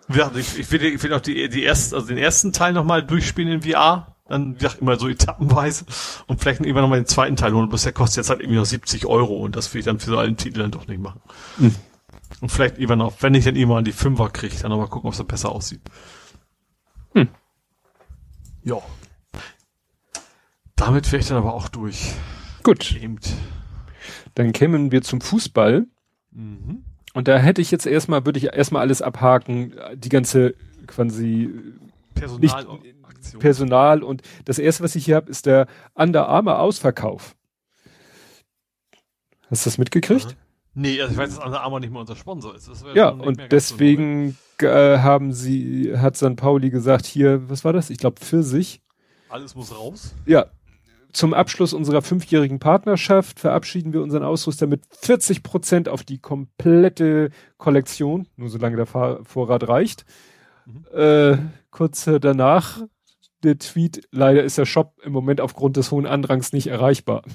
[0.08, 3.02] Ja, ich, ich will, ich will auch die, die ersten, also den ersten Teil nochmal
[3.02, 4.14] durchspielen in VR.
[4.26, 5.84] Dann, wie gesagt, immer so etappenweise.
[6.26, 7.68] Und vielleicht irgendwann nochmal den zweiten Teil holen.
[7.68, 9.36] Bloß der kostet jetzt halt irgendwie noch 70 Euro.
[9.36, 11.20] Und das will ich dann für so einen Titel dann doch nicht machen.
[11.58, 11.74] Mhm.
[12.40, 15.14] Und vielleicht irgendwann noch, wenn ich dann irgendwann die Fünfer kriege, dann nochmal gucken, ob
[15.14, 15.82] es besser aussieht.
[17.12, 17.28] Hm.
[18.62, 18.78] Ja.
[20.76, 22.12] Damit wäre ich dann aber auch durch.
[22.62, 22.96] Gut.
[23.00, 23.30] Gamed.
[24.34, 25.86] Dann kämen wir zum Fußball.
[26.32, 26.84] Mhm.
[27.14, 30.54] Und da hätte ich jetzt erstmal, würde ich erstmal alles abhaken, die ganze
[30.86, 31.48] quasi
[32.14, 37.36] Personal, nicht, Personal und das erste, was ich hier habe, ist der Under Armour Ausverkauf.
[39.48, 40.26] Hast du das mitgekriegt?
[40.26, 40.82] Mhm.
[40.82, 42.68] Nee, also ich weiß, dass Under Armour nicht mehr unser Sponsor ist.
[42.94, 46.34] ja, und deswegen so äh, haben sie, hat St.
[46.34, 47.90] Pauli gesagt, hier, was war das?
[47.90, 48.82] Ich glaube, Pfirsich.
[49.28, 50.14] Alles muss raus?
[50.26, 50.46] Ja,
[51.14, 57.30] zum Abschluss unserer fünfjährigen Partnerschaft verabschieden wir unseren Ausrüster mit 40 Prozent auf die komplette
[57.56, 60.04] Kollektion, nur solange der Vorrat reicht.
[60.66, 60.84] Mhm.
[60.92, 61.38] Äh,
[61.70, 62.82] kurz danach
[63.42, 67.22] der Tweet, leider ist der Shop im Moment aufgrund des hohen Andrangs nicht erreichbar.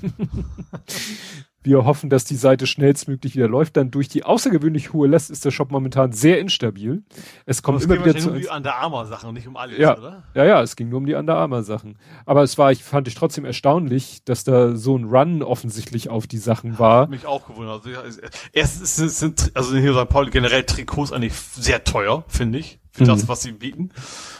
[1.61, 3.75] Wir hoffen, dass die Seite schnellstmöglich wieder läuft.
[3.75, 7.03] Dann durch die außergewöhnlich hohe Last ist der Shop momentan sehr instabil.
[7.45, 10.23] Es kommt immer wieder zu um die Under Armour Sachen, nicht um alles, ja, oder?
[10.35, 11.97] Ja, ja, es ging nur um die Under Armour Sachen.
[12.25, 16.27] Aber es war, ich fand ich trotzdem erstaunlich, dass da so ein Run offensichtlich auf
[16.27, 17.07] die Sachen war.
[17.07, 17.85] Mich auch gewundert.
[17.85, 18.21] Also,
[18.53, 20.07] erstens sind, also hier St.
[20.07, 23.07] Paul generell Trikots eigentlich sehr teuer, finde ich, für mhm.
[23.07, 23.89] das, was sie bieten.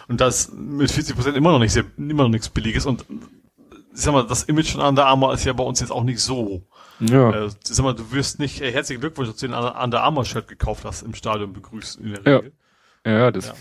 [0.08, 3.06] Und das mit 40 Prozent immer noch nicht sehr, immer noch nichts Billiges und
[4.00, 6.20] ich sag mal, das Image von Under Armour ist ja bei uns jetzt auch nicht
[6.20, 6.64] so
[7.00, 7.46] ja.
[7.46, 10.48] Äh, sag mal, du wirst nicht, äh, herzlichen Glückwunsch, dass du den Under Armour Shirt
[10.48, 12.54] gekauft hast im Stadion begrüßt in der Regel.
[13.06, 13.54] Ja, ja das, ja.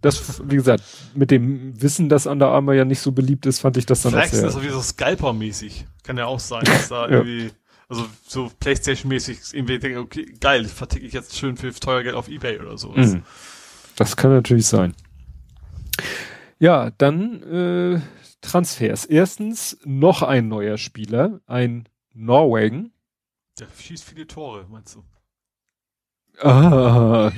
[0.00, 0.82] das, wie gesagt,
[1.14, 4.12] mit dem Wissen, dass Under Armour ja nicht so beliebt ist, fand ich das dann
[4.12, 4.48] Vielleicht auch sehr.
[4.48, 5.86] ist das so wie so Scalper-mäßig.
[6.02, 7.18] Kann ja auch sein, dass da ja.
[7.18, 7.50] irgendwie,
[7.88, 12.28] also so Playstation-mäßig irgendwie denke, okay, geil, verticke ich jetzt schön für teuer Geld auf
[12.28, 12.90] Ebay oder so.
[12.90, 13.22] Mhm.
[13.96, 14.94] Das kann natürlich sein.
[16.58, 18.00] Ja, dann äh,
[18.40, 19.04] Transfers.
[19.06, 22.92] Erstens noch ein neuer Spieler, ein Norwegen.
[23.58, 25.04] Der schießt viele Tore, meinst du?
[26.40, 27.30] Ah.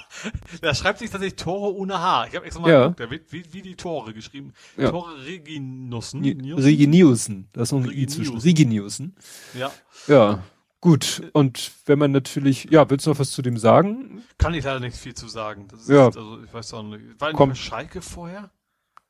[0.60, 2.26] da schreibt sich tatsächlich Tore ohne H.
[2.26, 2.80] Ich habe extra mal ja.
[2.82, 4.52] geguckt, da wird wie, wie die Tore geschrieben.
[4.76, 4.90] Ja.
[4.90, 6.22] Tore Reginussen.
[6.22, 7.48] Reginiusen.
[7.52, 8.36] Das ist noch ein I zwischen.
[8.36, 9.16] Reginiusen.
[9.54, 9.72] Ja.
[10.06, 10.42] Ja.
[10.80, 11.22] Gut.
[11.32, 14.22] Und wenn man natürlich, ja, willst du noch was zu dem sagen?
[14.36, 15.66] Kann ich leider nicht viel zu sagen.
[15.68, 16.06] Das ist, ja.
[16.06, 17.18] also, ich weiß auch nicht.
[17.18, 17.54] War Komm.
[17.54, 18.50] Schalke vorher?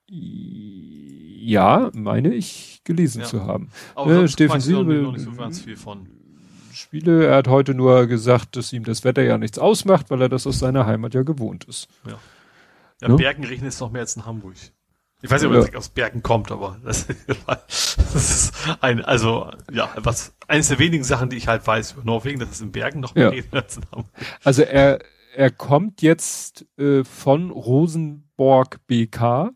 [0.09, 3.27] Ja, meine ich gelesen ja.
[3.27, 3.71] zu haben.
[3.95, 6.09] Aber äh, Steffen Siebel, noch nicht so ganz viel von.
[6.73, 10.29] Spiele, er hat heute nur gesagt, dass ihm das Wetter ja nichts ausmacht, weil er
[10.29, 11.89] das aus seiner Heimat ja gewohnt ist.
[12.07, 12.19] Ja.
[13.01, 13.17] Ja, ne?
[13.17, 14.55] Bergen regnet es noch mehr als in Hamburg.
[15.23, 15.79] Ich weiß nicht, ob er ja.
[15.79, 17.07] aus Bergen kommt, aber das,
[17.47, 22.05] das, ist ein, also, ja, was, eines der wenigen Sachen, die ich halt weiß über
[22.05, 23.31] Norwegen, dass es in Bergen noch mehr ja.
[23.31, 24.11] regnet als in Hamburg.
[24.43, 24.99] Also er,
[25.35, 29.53] er kommt jetzt äh, von Rosenborg BK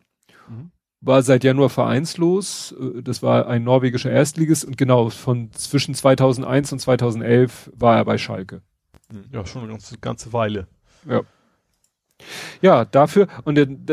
[1.01, 2.75] war seit Januar vereinslos.
[2.79, 8.05] Äh, das war ein norwegischer Erstligist und genau von zwischen 2001 und 2011 war er
[8.05, 8.61] bei Schalke.
[9.11, 9.25] Hm.
[9.31, 10.67] Ja, schon eine ganze, ganze Weile.
[11.07, 11.21] Ja.
[12.61, 13.85] Ja, dafür und dann,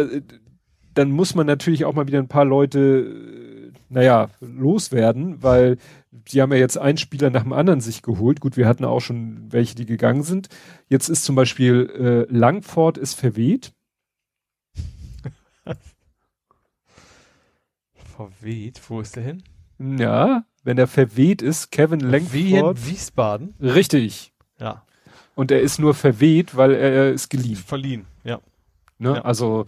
[0.95, 5.79] dann muss man natürlich auch mal wieder ein paar Leute, äh, naja, loswerden, weil
[6.11, 8.41] die haben ja jetzt einen Spieler nach dem anderen sich geholt.
[8.41, 10.49] Gut, wir hatten auch schon welche, die gegangen sind.
[10.89, 13.73] Jetzt ist zum Beispiel äh, Langford ist verweht.
[18.17, 18.81] verweht.
[18.89, 19.43] Wo ist der hin?
[19.79, 22.33] Ja, wenn er verweht ist, Kevin Langford.
[22.33, 23.55] Wie in Wiesbaden?
[23.61, 24.33] Richtig.
[24.59, 24.85] Ja.
[25.35, 27.57] Und er ist nur verweht, weil er, ist geliehen.
[27.57, 28.41] Verliehen, ja.
[28.99, 29.17] Ne?
[29.17, 29.21] ja.
[29.23, 29.67] Also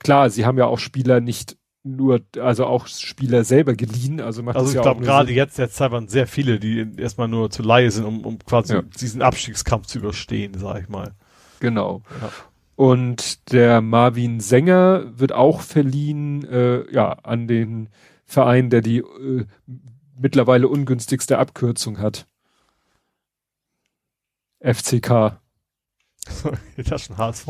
[0.00, 4.20] klar, sie haben ja auch Spieler nicht nur, also auch Spieler selber geliehen.
[4.20, 7.50] Also macht also ich ja glaube gerade jetzt jetzt waren sehr viele, die erstmal nur
[7.50, 8.82] zu Laie sind, um, um quasi ja.
[8.82, 11.12] diesen Abstiegskampf zu überstehen, sag ich mal.
[11.60, 12.02] Genau.
[12.20, 12.30] Ja.
[12.76, 17.88] Und der Marvin Sänger wird auch verliehen, äh, ja, an den
[18.24, 19.46] Verein, der die äh,
[20.18, 22.26] mittlerweile ungünstigste Abkürzung hat.
[24.60, 25.38] FCK.
[26.76, 27.46] das ist schon HSV.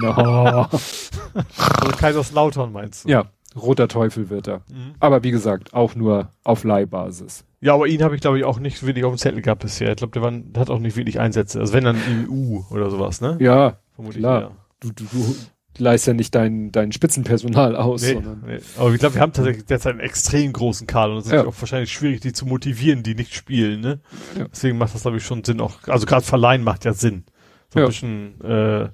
[0.00, 0.66] no.
[0.68, 3.10] also Kaiserslautern meinst du?
[3.10, 4.62] Ja, roter Teufel wird er.
[4.68, 4.94] Mhm.
[5.00, 7.44] Aber wie gesagt, auch nur auf Leihbasis.
[7.64, 9.90] Ja, aber ihn habe ich glaube ich auch nicht wirklich auf dem Zettel gehabt bisher.
[9.90, 11.60] Ich glaube, der, war, der hat auch nicht wirklich Einsätze.
[11.60, 13.36] Also wenn dann EU oder sowas, ne?
[13.40, 14.40] Ja, Vermutlich Klar.
[14.40, 14.50] Ja.
[14.80, 15.34] Du, du, du
[15.78, 18.02] leist ja nicht dein, dein Spitzenpersonal aus.
[18.02, 18.58] Nee, sondern nee.
[18.76, 21.46] Aber ich glaube, wir haben tatsächlich derzeit einen extrem großen Kader und es ist ja.
[21.46, 23.80] auch wahrscheinlich schwierig, die zu motivieren, die nicht spielen.
[23.80, 24.00] Ne?
[24.36, 24.46] Ja.
[24.50, 25.60] Deswegen macht das, glaube ich, schon Sinn.
[25.60, 27.24] Auch, also gerade Verleihen macht ja Sinn.
[27.72, 27.86] So ein ja.
[27.86, 28.88] bisschen äh,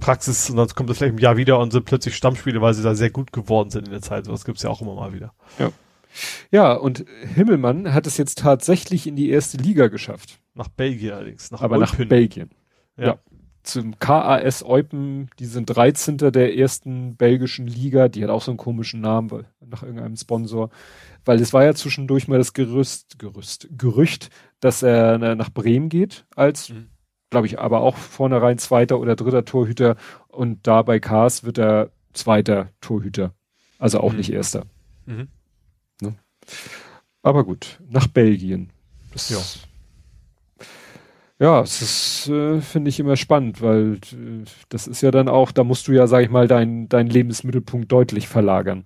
[0.00, 2.82] Praxis und dann kommt das vielleicht im Jahr wieder und sind plötzlich Stammspiele, weil sie
[2.82, 4.26] da sehr gut geworden sind in der Zeit.
[4.28, 5.34] Das gibt's ja auch immer mal wieder.
[5.58, 5.70] Ja.
[6.50, 7.04] Ja, und
[7.34, 10.40] Himmelmann hat es jetzt tatsächlich in die erste Liga geschafft.
[10.54, 11.50] Nach Belgien allerdings.
[11.50, 11.98] Nach Aber Eupen.
[11.98, 12.50] nach Belgien.
[12.96, 13.06] Ja.
[13.06, 13.18] ja
[13.68, 16.16] zum KAS Eupen, die sind 13.
[16.16, 20.70] der ersten belgischen Liga, die hat auch so einen komischen Namen, weil, nach irgendeinem Sponsor,
[21.24, 24.30] weil es war ja zwischendurch mal das Gerüst, Gerüst, Gerücht,
[24.60, 26.88] dass er nach Bremen geht, als, mhm.
[27.30, 29.96] glaube ich, aber auch vornherein zweiter oder dritter Torhüter
[30.28, 33.34] und da bei KAS wird er zweiter Torhüter,
[33.78, 34.18] also auch mhm.
[34.18, 34.64] nicht erster.
[35.06, 35.28] Mhm.
[36.48, 36.54] Ne?
[37.22, 38.70] Aber gut, nach Belgien.
[39.12, 39.38] Das, ja.
[41.40, 45.62] Ja, ist, äh, finde ich immer spannend, weil äh, das ist ja dann auch, da
[45.62, 48.84] musst du ja, sag ich mal, deinen dein Lebensmittelpunkt deutlich verlagern.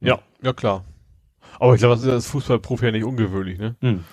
[0.00, 0.84] Ja, ja klar.
[1.58, 3.76] Aber ich glaube, das ist als Fußballprofi ja nicht ungewöhnlich, ne?
[3.80, 4.04] Hm.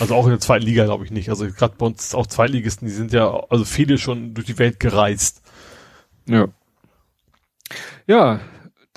[0.00, 1.28] Also auch in der zweiten Liga glaube ich nicht.
[1.28, 4.80] Also gerade bei uns auch Zweitligisten, die sind ja, also viele schon durch die Welt
[4.80, 5.42] gereist.
[6.26, 6.48] Ja.
[8.06, 8.40] Ja,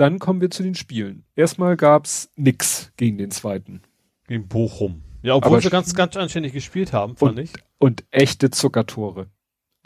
[0.04, 1.24] dann kommen wir zu den Spielen.
[1.34, 3.82] Erstmal gab's nix gegen den zweiten.
[4.28, 5.02] Gegen Bochum.
[5.22, 7.54] Ja, obwohl Aber sie ganz, ganz anständig gespielt haben, fand und, ich.
[7.78, 9.28] Und echte Zuckertore.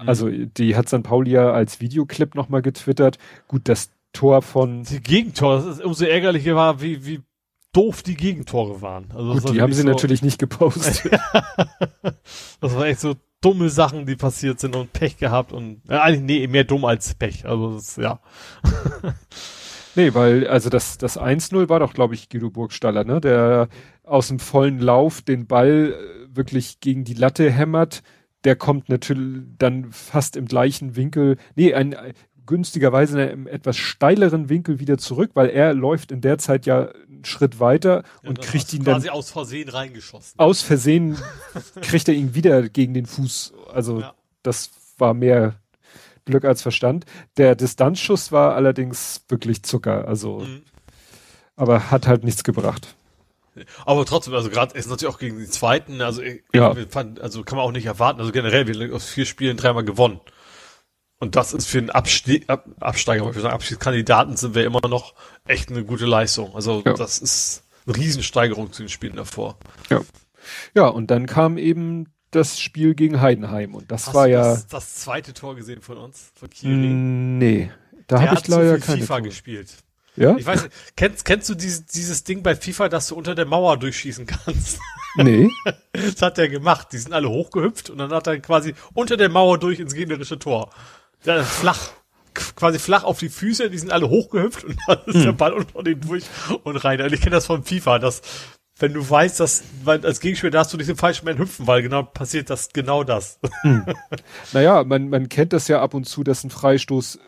[0.01, 0.09] Mhm.
[0.09, 1.03] Also die hat St.
[1.03, 3.19] Pauli ja als Videoclip nochmal getwittert.
[3.47, 4.85] Gut, das Tor von.
[4.85, 7.21] Die Gegentore, das ist umso ärgerlicher war, wie, wie
[7.71, 9.11] doof die Gegentore waren.
[9.13, 11.11] Also Gut, die haben sie so natürlich nicht gepostet.
[12.59, 16.23] das war echt so dumme Sachen, die passiert sind und Pech gehabt und äh, eigentlich
[16.23, 17.45] nee, mehr dumm als Pech.
[17.45, 18.19] Also das, ja.
[19.97, 23.67] nee, weil also das das 1-0 war doch glaube ich Guido Burgstaller, ne, der
[24.03, 28.03] aus dem vollen Lauf den Ball äh, wirklich gegen die Latte hämmert.
[28.43, 31.37] Der kommt natürlich dann fast im gleichen Winkel.
[31.55, 31.95] Nee, ein
[32.45, 36.87] günstigerweise in einem etwas steileren Winkel wieder zurück, weil er läuft in der Zeit ja
[36.87, 40.39] einen Schritt weiter ja, und kriegt ihn quasi dann aus Versehen reingeschossen.
[40.39, 41.17] Aus Versehen
[41.81, 43.53] kriegt er ihn wieder gegen den Fuß.
[43.71, 44.15] Also ja.
[44.41, 45.59] das war mehr
[46.27, 47.05] Glück als Verstand.
[47.37, 50.61] Der Distanzschuss war allerdings wirklich Zucker, also mhm.
[51.55, 52.95] aber hat halt nichts gebracht.
[53.85, 56.21] Aber trotzdem, also gerade ist natürlich auch gegen die zweiten, also
[56.53, 56.75] ja.
[56.89, 58.19] fand, also kann man auch nicht erwarten.
[58.19, 60.19] Also generell, wir aus vier Spielen dreimal gewonnen.
[61.19, 65.15] Und das ist für einen Abste Ab Absteiger, ich sagen, Abstiegskandidaten sind wir immer noch
[65.45, 66.53] echt eine gute Leistung.
[66.53, 66.93] Also ja.
[66.93, 69.57] das ist eine Riesensteigerung zu den Spielen davor.
[69.89, 70.01] Ja.
[70.75, 74.67] Ja, und dann kam eben das Spiel gegen Heidenheim und das Hast war ja das,
[74.67, 76.71] das, zweite Tor gesehen von uns von Kiel.
[76.71, 77.71] Mm, nee,
[78.07, 79.21] da habe ich leider keine FIFA Tor.
[79.21, 79.69] gespielt.
[80.17, 80.35] Ja?
[80.35, 83.77] Ich weiß, kennst, kennst du dieses, dieses Ding bei FIFA, dass du unter der Mauer
[83.77, 84.79] durchschießen kannst?
[85.19, 85.49] Nee.
[85.93, 86.89] das hat er gemacht.
[86.91, 90.37] Die sind alle hochgehüpft und dann hat er quasi unter der Mauer durch ins gegnerische
[90.37, 90.69] Tor.
[91.23, 91.89] Ja, flach.
[92.35, 95.23] Quasi flach auf die Füße, die sind alle hochgehüpft und dann ist hm.
[95.23, 96.25] der Ball unter denen durch
[96.63, 97.01] und rein.
[97.01, 98.21] Und ich kenne das von FIFA, dass
[98.79, 102.03] wenn du weißt, dass als Gegenspieler darfst du nicht im falschen Moment hüpfen, weil genau
[102.03, 103.39] passiert das genau das.
[103.61, 103.85] Hm.
[104.53, 107.19] Naja, man, man kennt das ja ab und zu, dass ein Freistoß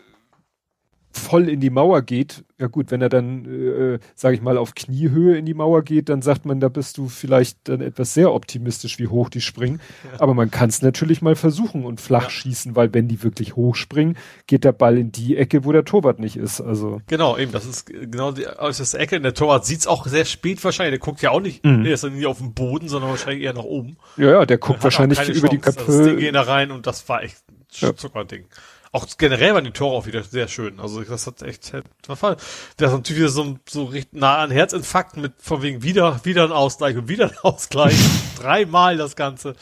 [1.12, 4.74] voll in die Mauer geht, ja gut, wenn er dann, äh, sage ich mal, auf
[4.74, 8.32] Kniehöhe in die Mauer geht, dann sagt man, da bist du vielleicht dann etwas sehr
[8.32, 9.80] optimistisch, wie hoch die springen.
[10.04, 10.20] Ja.
[10.20, 12.30] Aber man kann es natürlich mal versuchen und flach ja.
[12.30, 14.16] schießen, weil wenn die wirklich hoch springen,
[14.46, 16.60] geht der Ball in die Ecke, wo der Torwart nicht ist.
[16.60, 19.16] Also genau, eben, das ist genau die äußerste Ecke.
[19.16, 21.00] Und der Torwart sieht's auch sehr spät wahrscheinlich.
[21.00, 21.82] Der guckt ja auch nicht, mhm.
[21.82, 23.96] der ist dann nicht auf dem Boden, sondern wahrscheinlich eher nach oben.
[24.16, 25.48] Ja, ja, der guckt wahrscheinlich über Chance.
[25.48, 25.84] die Köpfe.
[25.86, 28.44] Das Ding gehen da rein und das war echt ein Zuckerding.
[28.92, 30.80] Auch generell waren die Tore auch wieder sehr schön.
[30.80, 32.36] Also das hat echt verfallen.
[32.78, 36.42] Der ist natürlich wieder so, so richtig nah an Herzinfarkt mit von wegen wieder, wieder
[36.42, 37.96] ein Ausgleich und wieder ein Ausgleich.
[38.36, 39.54] Dreimal das Ganze.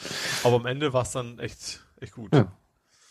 [0.43, 2.33] Aber am Ende war es dann echt, echt gut.
[2.33, 2.51] Ja.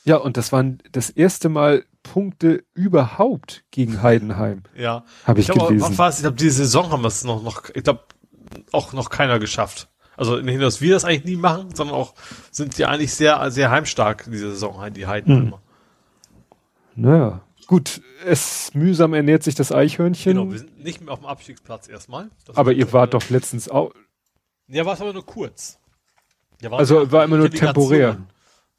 [0.04, 4.64] ja, und das waren das erste Mal Punkte überhaupt gegen Heidenheim.
[4.76, 5.04] Ja.
[5.24, 5.98] Habe ich, ich glaub, gelesen.
[5.98, 8.02] Was, ich glaube, diese Saison haben wir es noch, noch, ich glaube,
[8.72, 9.88] auch noch keiner geschafft.
[10.16, 12.14] Also nicht nur, dass wir das eigentlich nie machen, sondern auch
[12.50, 15.58] sind die eigentlich sehr, sehr heimstark diese Saison, die Heidenheimer.
[15.58, 15.67] Mhm.
[17.00, 20.36] Naja, gut, es mühsam ernährt sich das Eichhörnchen.
[20.36, 22.28] Genau, wir sind nicht mehr auf dem Abstiegsplatz erstmal.
[22.44, 23.92] Das aber ihr wart doch letztens auch.
[24.66, 25.78] Ja, war es aber nur kurz.
[26.60, 28.18] Ja, war also war immer nur temporär.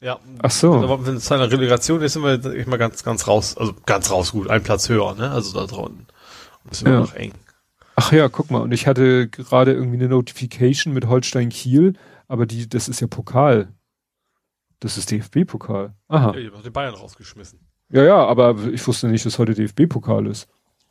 [0.02, 0.20] Ja.
[0.42, 0.74] Ach so.
[0.74, 3.56] Aber wenn es eine Relegation ist, sind wir ich mal ganz, ganz raus.
[3.56, 4.50] Also ganz raus gut.
[4.50, 5.30] Ein Platz höher, ne?
[5.30, 6.00] Also da drunten.
[6.64, 7.00] Und das ist immer ja.
[7.00, 7.32] noch eng.
[7.96, 8.60] Ach ja, guck mal.
[8.60, 11.94] Und ich hatte gerade irgendwie eine Notification mit Holstein Kiel,
[12.28, 13.72] aber die, das ist ja Pokal.
[14.78, 15.94] Das ist DFB-Pokal.
[16.08, 16.32] Aha.
[16.34, 17.69] Ja, ihr habt den Bayern rausgeschmissen.
[17.90, 20.48] Ja, ja, aber ich wusste nicht, dass heute DFB-Pokal ist.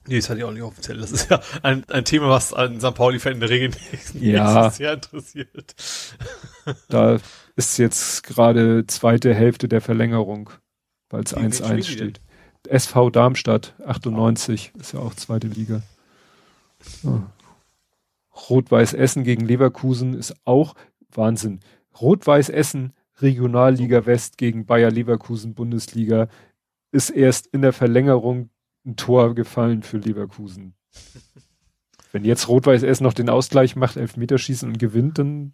[0.08, 0.98] Nee, das hatte ich auch nicht offiziell.
[0.98, 2.96] Das ist ja ein, ein Thema, was an St.
[2.96, 4.70] Pauli-Fan in der Regel nicht, ja.
[4.70, 5.76] sehr interessiert.
[6.88, 7.18] Da
[7.56, 10.52] ist jetzt gerade zweite Hälfte der Verlängerung,
[11.10, 12.22] weil es 1-1 steht.
[12.68, 14.80] SV Darmstadt, 98, oh.
[14.80, 15.82] ist ja auch zweite Liga.
[17.04, 17.22] Oh.
[18.50, 20.76] Rot-Weiß Essen gegen Leverkusen ist auch
[21.12, 21.62] Wahnsinn.
[22.00, 26.28] Rot-Weiß Essen, Regionalliga West gegen Bayer Leverkusen, Bundesliga
[26.92, 28.50] ist erst in der Verlängerung
[28.86, 30.74] ein Tor gefallen für Leverkusen.
[32.12, 35.54] Wenn jetzt Rot-Weiß erst noch den Ausgleich macht, Elfmeterschießen und gewinnt, dann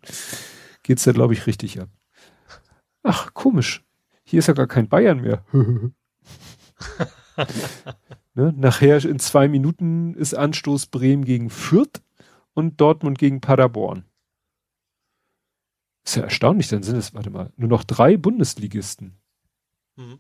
[0.84, 1.90] geht's da, glaube ich, richtig ab.
[3.04, 3.84] Ach, komisch.
[4.24, 5.44] Hier ist ja gar kein Bayern mehr.
[8.34, 8.54] ne?
[8.56, 12.02] Nachher in zwei Minuten ist Anstoß Bremen gegen Fürth
[12.54, 14.06] und Dortmund gegen Paderborn.
[16.06, 19.18] Ist ja erstaunlich, dann sind es, warte mal, nur noch drei Bundesligisten.
[19.98, 20.20] Mhm.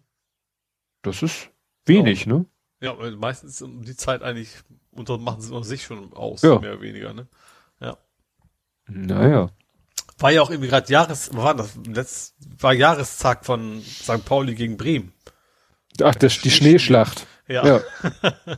[1.05, 1.49] Das ist
[1.85, 2.33] wenig, ja.
[2.33, 2.45] ne?
[2.81, 4.49] Ja, meistens um die Zeit eigentlich
[4.91, 6.59] unter, machen sie sich schon aus, ja.
[6.59, 7.27] mehr oder weniger, ne?
[7.79, 7.97] Ja.
[8.87, 9.49] Naja.
[10.17, 11.77] War ja auch irgendwie gerade Jahres, war das?
[11.85, 14.25] Letzt, war Jahrestag von St.
[14.25, 15.13] Pauli gegen Bremen.
[16.01, 17.27] Ach, das, die Schneeschlacht.
[17.47, 17.65] Ja.
[17.65, 17.81] ja.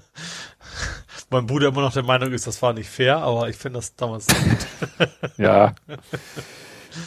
[1.30, 3.95] mein Bruder immer noch der Meinung ist, das war nicht fair, aber ich finde das
[3.95, 5.09] damals gut.
[5.38, 5.76] ja.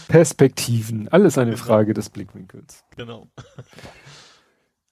[0.09, 1.09] Perspektiven.
[1.09, 1.63] Alles eine genau.
[1.63, 2.85] Frage des Blickwinkels.
[2.97, 3.29] Genau.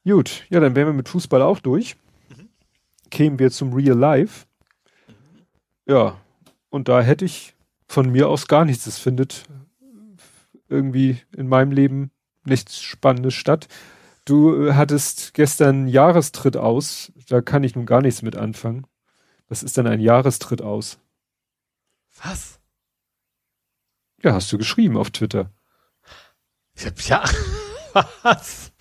[0.09, 1.97] Gut, ja, dann wären wir mit Fußball auch durch.
[2.31, 2.49] Mhm.
[3.11, 4.47] Kämen wir zum Real Life.
[5.07, 5.15] Mhm.
[5.87, 6.19] Ja,
[6.71, 7.55] und da hätte ich
[7.87, 8.87] von mir aus gar nichts.
[8.87, 9.45] Es findet
[10.69, 12.11] irgendwie in meinem Leben
[12.45, 13.69] nichts Spannendes statt.
[14.25, 17.13] Du äh, hattest gestern Jahrestritt aus.
[17.29, 18.87] Da kann ich nun gar nichts mit anfangen.
[19.49, 20.99] Was ist denn ein Jahrestritt aus?
[22.23, 22.61] Was?
[24.23, 25.51] Ja, hast du geschrieben auf Twitter.
[26.75, 27.25] Ich hab ja.
[28.23, 28.73] Was?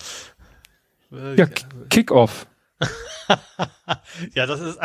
[1.11, 1.45] Ja,
[1.89, 2.47] Kickoff.
[4.33, 4.79] ja, das ist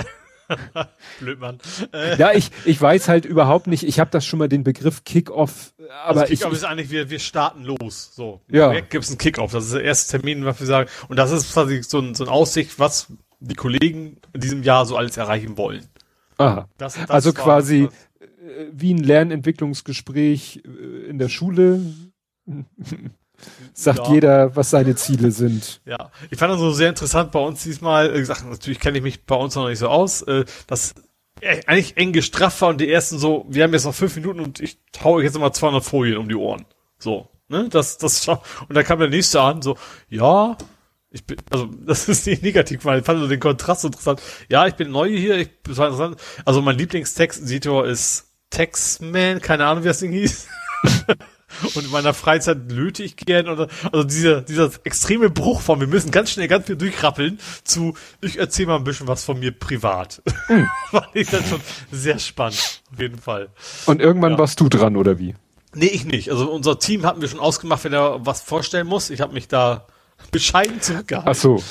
[1.20, 1.58] blöd, Mann.
[1.92, 2.16] Äh.
[2.16, 3.84] Ja, ich, ich weiß halt überhaupt nicht.
[3.84, 7.18] Ich habe das schon mal den Begriff Kickoff, aber also Kickoff ist eigentlich wir wir
[7.18, 8.14] starten los.
[8.14, 8.72] So, ja.
[8.80, 9.52] gibt es einen Kickoff.
[9.52, 10.90] Das ist der erste Termin, was wir sagen.
[11.08, 13.08] Und das ist quasi so ein so ein Aussicht, was
[13.40, 15.86] die Kollegen in diesem Jahr so alles erreichen wollen.
[16.38, 16.68] Aha.
[16.78, 17.88] Das, das also quasi
[18.20, 21.80] äh, wie ein Lernentwicklungsgespräch äh, in der Schule.
[23.74, 24.12] Sagt ja.
[24.12, 25.80] jeder, was seine Ziele sind.
[25.84, 28.14] Ja, ich fand das so sehr interessant bei uns diesmal.
[28.14, 30.94] Wie gesagt, natürlich kenne ich mich bei uns noch nicht so aus, äh, dass
[31.42, 34.60] eigentlich eng gestrafft war und die ersten so, wir haben jetzt noch fünf Minuten und
[34.60, 36.64] ich haue jetzt immer 200 Folien um die Ohren.
[36.98, 39.76] So, ne, das, das, und dann kam der nächste an, so,
[40.08, 40.56] ja,
[41.10, 44.20] ich bin, also das ist nicht negativ, weil ich fand so den Kontrast interessant.
[44.48, 46.20] Ja, ich bin neu hier, ich das war interessant.
[46.44, 50.46] Also mein Lieblingstext-Editor ist Textman, keine Ahnung, wie das Ding hieß.
[51.74, 55.86] und in meiner Freizeit löte ich gern oder also dieser dieser extreme Bruch von wir
[55.86, 59.52] müssen ganz schnell ganz viel durchrappeln zu ich erzähle mal ein bisschen was von mir
[59.52, 60.22] privat.
[60.48, 60.66] Mhm.
[60.90, 63.48] Fand ich dann schon sehr spannend auf jeden Fall.
[63.86, 64.38] Und irgendwann ja.
[64.38, 65.34] warst du dran oder wie?
[65.74, 66.30] Nee, ich nicht.
[66.30, 69.08] Also unser Team hatten wir schon ausgemacht, wenn er was vorstellen muss.
[69.10, 69.86] Ich habe mich da
[70.30, 71.30] bescheiden zurückgehalten.
[71.30, 71.62] Ach so.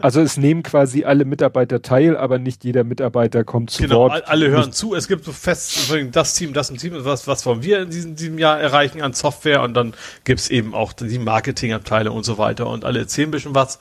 [0.00, 4.14] Also es nehmen quasi alle Mitarbeiter teil, aber nicht jeder Mitarbeiter kommt zu genau, Wort.
[4.14, 4.74] Genau, alle hören nicht.
[4.74, 4.94] zu.
[4.94, 8.38] Es gibt so fest, das Team, das Team, was, was wollen wir in diesem, diesem
[8.38, 9.94] Jahr erreichen an Software und dann
[10.24, 13.78] gibt's eben auch die Marketingabteile und so weiter und alle erzählen ein bisschen was.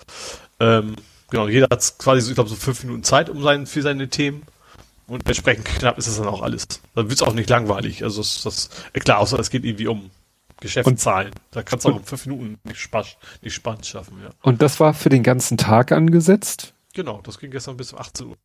[0.60, 0.96] Ähm,
[1.30, 4.08] genau, jeder hat quasi so, ich glaube, so fünf Minuten Zeit um sein, für seine
[4.10, 4.44] Themen.
[5.08, 6.66] Und entsprechend knapp ist das dann auch alles.
[6.96, 8.04] Dann wird's auch nicht langweilig.
[8.04, 10.10] Also das, das klar, außer es geht irgendwie um
[10.60, 11.30] Geschäftszahlen.
[11.30, 14.30] Und, da kannst du auch in fünf Minuten nicht, spaß, nicht spannend schaffen, ja.
[14.42, 16.74] Und das war für den ganzen Tag angesetzt?
[16.94, 18.38] Genau, das ging gestern bis um 18 Uhr.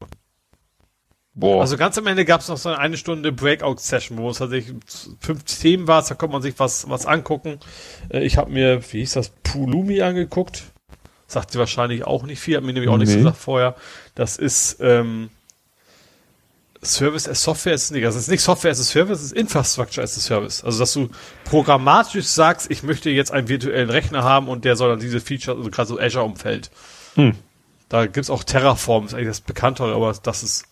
[1.34, 1.60] Boah.
[1.60, 4.76] Also ganz am Ende gab es noch so eine Stunde Breakout-Session, wo es tatsächlich
[5.20, 7.60] fünf Themen war, da konnte man sich was, was angucken.
[8.08, 10.64] Äh, ich habe mir, wie hieß das, Pulumi angeguckt.
[11.28, 13.04] Sagt sie wahrscheinlich auch nicht viel, hat mir nämlich auch nee.
[13.04, 13.76] nichts gesagt vorher.
[14.16, 15.30] Das ist ähm,
[16.82, 18.04] Service as Software ist nicht.
[18.06, 20.64] Also es ist nicht Software as a Service, es ist Infrastructure as a Service.
[20.64, 21.10] Also dass du
[21.44, 25.58] programmatisch sagst, ich möchte jetzt einen virtuellen Rechner haben und der soll dann diese Features,
[25.58, 26.70] also gerade so Azure-Umfeld.
[27.16, 27.34] Hm.
[27.90, 30.64] Da gibt's auch Terraform, ist eigentlich das Bekanntere, aber das ist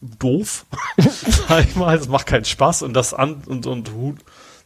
[0.00, 0.66] doof.
[1.48, 3.90] Sag ich mal, das macht keinen Spaß und das an und und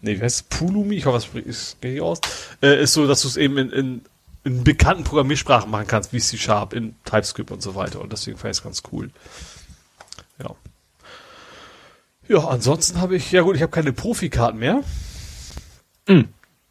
[0.03, 0.59] nee, wie heißt es?
[0.59, 2.21] Pulumi, ich hoffe, das spricht richtig aus,
[2.63, 4.03] äh, ist so, dass du es eben in, in,
[4.45, 8.01] in bekannten Programmiersprachen machen kannst, wie C-Sharp, in TypeScript und so weiter.
[8.01, 9.11] Und deswegen fand ich es ganz cool.
[10.43, 10.55] Ja.
[12.29, 14.83] Ja, ansonsten habe ich, ja gut, ich habe keine Profikarten mehr.
[16.09, 16.29] Mhm.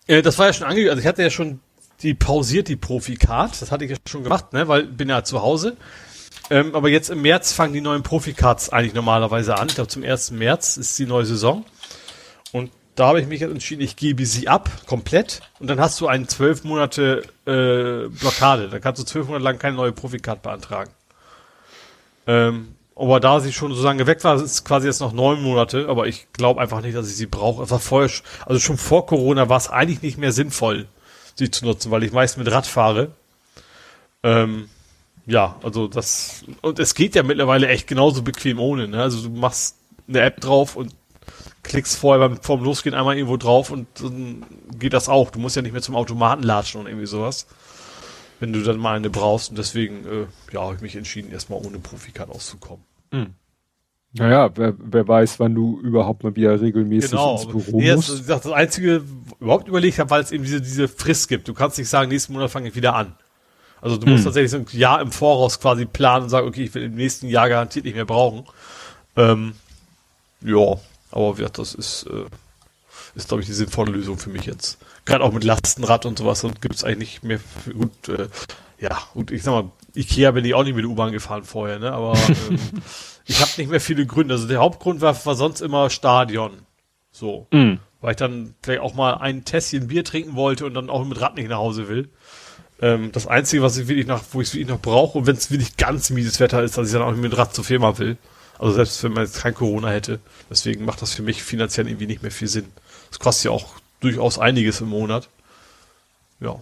[0.08, 1.60] Äh, das war ja schon angekündigt, also ich hatte ja schon
[2.02, 3.62] die pausiert, die Profikart.
[3.62, 5.78] Das hatte ich ja schon gemacht, ne, weil bin ja zu Hause.
[6.50, 9.68] Ähm, aber jetzt im März fangen die neuen Profikarts eigentlich normalerweise an.
[9.70, 10.32] Ich glaube, zum 1.
[10.32, 11.66] März ist die neue Saison.
[12.52, 15.42] Und da habe ich mich jetzt entschieden, ich gebe sie ab, komplett.
[15.60, 18.70] Und dann hast du eine zwölf Monate äh, Blockade.
[18.70, 20.92] Dann kannst du zwölf Monate lang keine neue Profikart beantragen.
[22.28, 25.88] Ähm, aber da sie schon so lange weg war, ist quasi jetzt noch neun Monate,
[25.90, 27.62] aber ich glaube einfach nicht, dass ich sie brauche.
[27.62, 30.88] Also schon vor Corona war es eigentlich nicht mehr sinnvoll,
[31.36, 33.12] sie zu nutzen, weil ich meist mit Rad fahre.
[34.22, 34.70] Ähm,
[35.26, 39.02] ja, also das, und es geht ja mittlerweile echt genauso bequem ohne, ne?
[39.02, 40.94] Also du machst eine App drauf und
[41.64, 44.46] klickst vorher beim, vorm Losgehen einmal irgendwo drauf und dann
[44.78, 45.32] geht das auch.
[45.32, 47.48] Du musst ja nicht mehr zum Automaten latschen und irgendwie sowas
[48.44, 49.52] wenn du dann mal eine brauchst.
[49.52, 52.84] Und deswegen, äh, ja, habe ich mich entschieden, erstmal ohne Profikart auszukommen.
[53.12, 53.36] Mhm.
[54.12, 57.38] Naja, wer, wer weiß, wann du überhaupt mal wieder regelmäßig genau.
[57.38, 58.10] ins Büro nee, musst.
[58.10, 59.02] Das, das Einzige,
[59.40, 61.48] überhaupt überlegt habe, weil es eben diese, diese Frist gibt.
[61.48, 63.16] Du kannst nicht sagen, nächsten Monat fange ich wieder an.
[63.80, 64.26] Also du musst hm.
[64.26, 67.30] tatsächlich so ein Jahr im Voraus quasi planen und sagen, okay, ich will im nächsten
[67.30, 68.44] Jahr garantiert nicht mehr brauchen.
[69.16, 69.54] Ähm,
[70.42, 70.78] ja,
[71.12, 72.26] aber ja, das ist, äh,
[73.16, 76.44] ist glaube ich, die sinnvolle Lösung für mich jetzt gerade auch mit Lastenrad und sowas
[76.44, 78.28] und gibt es eigentlich nicht mehr gut, äh,
[78.80, 81.80] ja, gut, ich sag mal, Ikea bin ich auch nicht mit der U-Bahn gefahren vorher,
[81.80, 81.92] ne?
[81.92, 82.60] Aber ähm,
[83.26, 84.34] ich habe nicht mehr viele Gründe.
[84.34, 86.52] Also der Hauptgrund war, war sonst immer Stadion.
[87.12, 87.48] So.
[87.52, 87.76] Mm.
[88.02, 91.22] weil ich dann vielleicht auch mal ein Tässchen Bier trinken wollte und dann auch mit
[91.22, 92.10] Rad nicht nach Hause will.
[92.82, 95.36] Ähm, das Einzige, was ich wirklich noch, wo ich es wirklich noch brauche und wenn
[95.36, 98.18] es wirklich ganz mieses Wetter ist, dass ich dann auch mit Rad zur Firma will.
[98.58, 100.20] Also selbst wenn man jetzt kein Corona hätte.
[100.50, 102.66] Deswegen macht das für mich finanziell irgendwie nicht mehr viel Sinn.
[103.10, 105.30] Das kostet ja auch durchaus einiges im Monat.
[106.40, 106.60] Ja.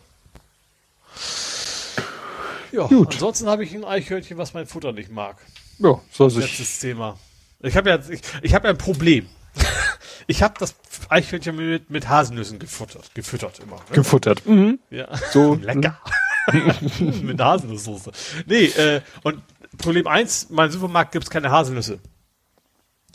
[2.71, 3.13] Ja, Gut.
[3.13, 5.37] ansonsten habe ich ein Eichhörnchen, was mein Futter nicht mag.
[5.79, 6.45] Ja, so sich.
[6.45, 7.17] Letztes Thema.
[7.59, 9.27] Ich habe ja, ich, ich habe ja ein Problem.
[10.27, 10.75] ich habe das
[11.09, 13.75] Eichhörnchen mit, mit Haselnüssen gefuttert, gefüttert immer.
[13.75, 13.95] Ne?
[13.95, 14.45] Gefuttert.
[14.45, 14.79] Mhm.
[14.89, 15.09] Ja.
[15.31, 15.55] So.
[15.61, 15.99] Lecker.
[16.99, 18.11] mit Haselnusssoße.
[18.45, 19.41] Nee, äh, und
[19.77, 21.99] Problem eins: mein Supermarkt gibt's keine Haselnüsse.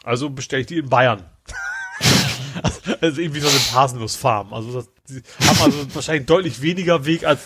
[0.04, 1.24] Also bestelle ich die in Bayern.
[3.00, 4.52] also irgendwie so eine Haselnussfarm.
[4.52, 7.40] Also das, die haben also wahrscheinlich deutlich weniger Weg als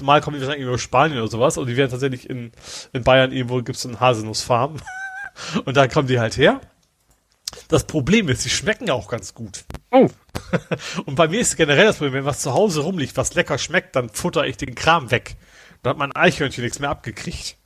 [0.00, 2.52] normal kommen die wahrscheinlich über Spanien oder sowas und die werden tatsächlich in,
[2.92, 4.76] in Bayern irgendwo gibt's eine Haselnussfarm.
[5.64, 6.60] und da kommen die halt her.
[7.68, 9.64] Das Problem ist, sie schmecken auch ganz gut.
[9.90, 10.08] Oh.
[11.06, 13.94] Und bei mir ist generell das Problem, wenn was zu Hause rumliegt, was lecker schmeckt,
[13.94, 15.36] dann futter ich den Kram weg.
[15.82, 17.56] Da hat mein Eichhörnchen nichts mehr abgekriegt.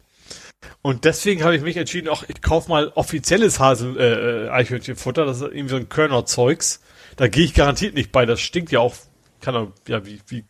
[0.82, 5.24] Und deswegen habe ich mich entschieden, auch ich kaufe mal offizielles Hasel äh, äh, Eichhörnchenfutter,
[5.24, 6.80] das ist irgendwie so ein Körnerzeugs.
[7.16, 8.94] Da gehe ich garantiert nicht bei, das stinkt ja auch,
[9.40, 10.44] kann auch, ja, wie, wie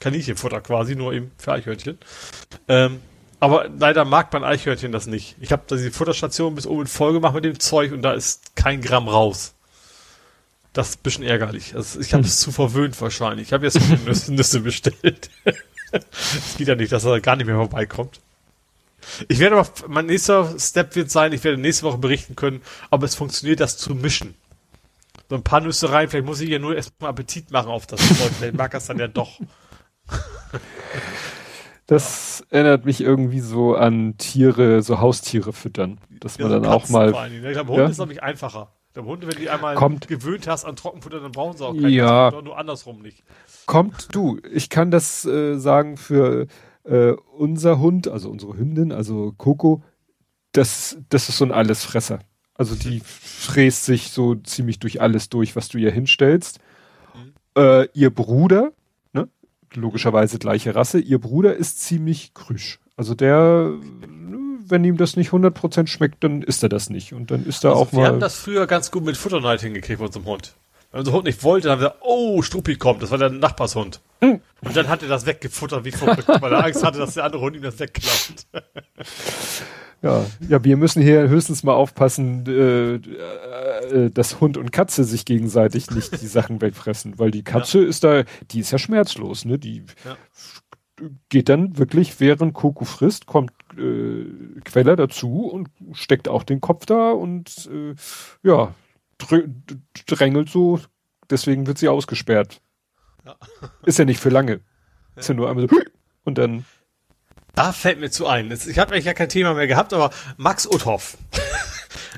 [0.00, 1.98] Kaninchenfutter quasi, nur eben für Eichhörnchen.
[2.68, 3.00] Ähm,
[3.40, 5.36] aber leider mag mein Eichhörnchen das nicht.
[5.40, 8.80] Ich habe die Futterstation bis oben voll gemacht mit dem Zeug und da ist kein
[8.80, 9.54] Gramm raus.
[10.72, 11.74] Das ist ein bisschen ärgerlich.
[11.76, 13.48] Also ich habe es zu verwöhnt wahrscheinlich.
[13.48, 15.30] Ich habe jetzt Nüsse, Nüsse bestellt.
[15.92, 18.20] Es geht ja nicht, dass er gar nicht mehr vorbeikommt.
[19.28, 23.02] Ich werde aber, mein nächster Step wird sein, ich werde nächste Woche berichten können, ob
[23.02, 24.34] es funktioniert, das zu mischen.
[25.28, 28.00] So ein paar Nüsse rein, vielleicht muss ich ja nur erstmal Appetit machen auf das
[28.00, 29.40] Zeug, vielleicht mag das dann ja doch.
[31.86, 35.98] Das erinnert mich irgendwie so an Tiere, so Haustiere füttern.
[36.20, 37.10] Dass man ja, dann auch mal.
[37.10, 37.88] Ich glaube, Hunde ja?
[37.90, 38.72] ist, glaube ich, einfacher.
[38.94, 41.90] Glaube, Hunde, wenn die einmal Kommt, gewöhnt hast an Trockenfutter, dann brauchen sie auch kein
[41.90, 43.24] ja, nur andersrum nicht.
[43.66, 46.46] Kommt du, ich kann das äh, sagen für
[46.84, 49.82] äh, unser Hund, also unsere Hündin, also Coco,
[50.52, 52.20] das, das ist so ein Allesfresser.
[52.54, 56.60] Also die fräst sich so ziemlich durch alles durch, was du ihr hinstellst.
[57.14, 57.32] Mhm.
[57.60, 58.72] Äh, ihr Bruder,
[59.12, 59.28] ne,
[59.74, 62.78] logischerweise gleiche Rasse, ihr Bruder ist ziemlich krüsch.
[62.96, 63.72] Also der,
[64.68, 67.12] wenn ihm das nicht 100% schmeckt, dann isst er das nicht.
[67.12, 68.04] Und dann ist er also auch wir mal.
[68.04, 70.54] Wir haben das früher ganz gut mit Futterneid hingekriegt bei unserem Hund.
[70.94, 73.28] Wenn unser Hund nicht wollte, dann haben wir gesagt, oh, Struppi kommt, das war der
[73.28, 74.00] Nachbarshund.
[74.20, 74.40] Hm.
[74.60, 77.42] Und dann hat er das weggefuttert wie verrückt, weil er Angst hatte, dass der andere
[77.42, 78.46] Hund ihm das wegklaut.
[80.02, 85.24] Ja, ja, wir müssen hier höchstens mal aufpassen, äh, äh, dass Hund und Katze sich
[85.24, 87.88] gegenseitig nicht die Sachen wegfressen, weil die Katze ja.
[87.88, 89.58] ist da, die ist ja schmerzlos, ne?
[89.58, 91.08] Die ja.
[91.28, 94.26] geht dann wirklich, während Coco frisst, kommt äh,
[94.64, 97.94] Queller dazu und steckt auch den Kopf da und äh,
[98.46, 98.74] ja,
[100.06, 100.80] drängelt so,
[101.30, 102.60] deswegen wird sie ausgesperrt.
[103.24, 103.36] Ja.
[103.84, 104.60] Ist ja nicht für lange.
[105.16, 105.76] Ist ja nur einmal so
[106.24, 106.64] und dann.
[107.54, 108.50] Da fällt mir zu ein.
[108.50, 111.16] Ich habe eigentlich ja kein Thema mehr gehabt, aber Max Uthoff.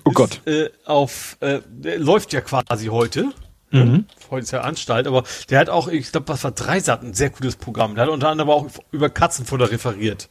[0.04, 0.46] Oh ist, Gott.
[0.46, 1.60] Äh, auf, äh,
[1.96, 3.32] läuft ja quasi heute.
[3.70, 4.04] Mhm.
[4.30, 7.30] Heute ist ja Anstalt, aber der hat auch, ich glaube, was war Dreisat, ein sehr
[7.30, 7.94] gutes Programm.
[7.94, 10.28] Der hat unter anderem auch über Katzenfutter referiert.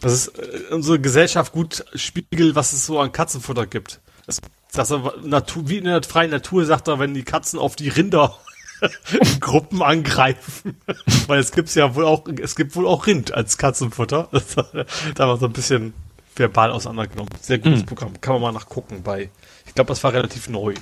[0.00, 4.00] Das ist äh, unsere Gesellschaft gut spiegelt, was es so an Katzenfutter gibt.
[4.26, 4.40] Das
[4.72, 7.88] dass er Natur, wie in der freien Natur sagt er, wenn die Katzen auf die
[7.88, 8.36] Rinder
[9.20, 10.76] in Gruppen angreifen.
[11.26, 14.28] Weil es gibt's ja wohl auch, es gibt wohl auch Rind als Katzenfutter.
[15.14, 15.94] Da war so ein bisschen
[16.34, 17.32] verbal auseinandergenommen.
[17.40, 17.86] Sehr gutes mhm.
[17.86, 18.20] Programm.
[18.20, 19.30] Kann man mal nachgucken bei,
[19.66, 20.74] ich glaube, das war relativ neu.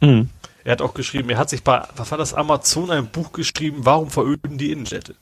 [0.00, 0.30] Mhm.
[0.64, 3.78] Er hat auch geschrieben, er hat sich bei, was war das, Amazon ein Buch geschrieben,
[3.80, 5.14] warum veröden die Innenstädte?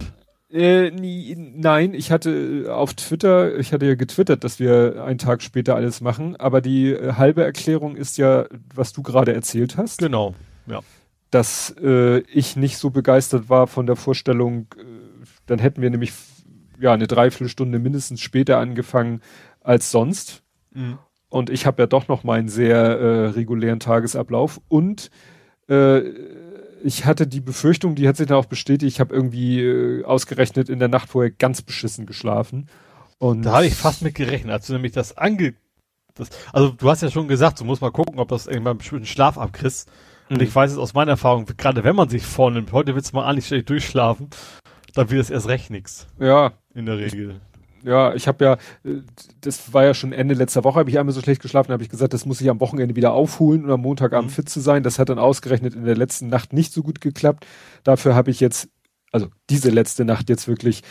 [0.51, 5.19] Äh, nie, nein, ich hatte äh, auf Twitter, ich hatte ja getwittert, dass wir einen
[5.19, 9.77] Tag später alles machen, aber die äh, halbe Erklärung ist ja, was du gerade erzählt
[9.77, 9.99] hast.
[9.99, 10.35] Genau,
[10.67, 10.81] ja.
[11.31, 14.85] Dass äh, ich nicht so begeistert war von der Vorstellung, äh,
[15.45, 16.15] dann hätten wir nämlich
[16.81, 19.21] ja eine Dreiviertelstunde mindestens später angefangen
[19.61, 20.43] als sonst.
[20.73, 20.99] Mhm.
[21.29, 25.11] Und ich habe ja doch noch meinen sehr regulären Tagesablauf und
[25.69, 25.99] äh,
[26.83, 30.69] ich hatte die Befürchtung, die hat sich dann auch bestätigt, ich habe irgendwie äh, ausgerechnet
[30.69, 32.69] in der Nacht vorher ganz beschissen geschlafen.
[33.19, 35.55] Und da habe ich fast mit gerechnet, als du nämlich das ange...
[36.15, 39.07] Das, also du hast ja schon gesagt, du musst mal gucken, ob das irgendwann einen
[39.07, 39.91] Schlaf abkriegst.
[40.31, 40.43] Und mhm.
[40.43, 43.27] ich weiß es aus meiner Erfahrung, gerade wenn man sich vornimmt, heute willst du mal
[43.27, 44.29] eigentlich schlecht durchschlafen,
[44.95, 46.07] dann wird es erst recht nichts.
[46.19, 46.53] Ja.
[46.75, 47.41] In der Regel.
[47.89, 48.53] Ja, ich habe ja,
[48.85, 49.01] äh,
[49.41, 51.89] das war ja schon Ende letzter Woche, habe ich einmal so schlecht geschlafen, habe ich
[51.89, 54.35] gesagt, das muss ich am Wochenende wieder aufholen und am Montagabend mhm.
[54.35, 54.83] fit zu sein.
[54.83, 57.47] Das hat dann ausgerechnet in der letzten Nacht nicht so gut geklappt.
[57.85, 58.69] Dafür habe ich jetzt,
[59.11, 60.83] also diese letzte Nacht jetzt wirklich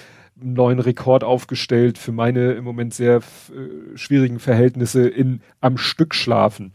[0.41, 6.15] einen neuen Rekord aufgestellt für meine im Moment sehr äh, schwierigen Verhältnisse in am Stück
[6.15, 6.73] schlafen.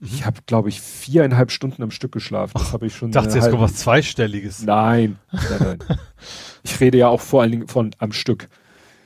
[0.00, 0.26] Ich mhm.
[0.26, 2.52] habe, glaube ich, viereinhalb Stunden am Stück geschlafen.
[2.54, 3.10] Das habe ich schon.
[3.10, 4.62] Ich dachte, jetzt kommt was Zweistelliges.
[4.62, 5.98] Nein, nein, nein.
[6.62, 8.48] ich rede ja auch vor allen Dingen von am Stück.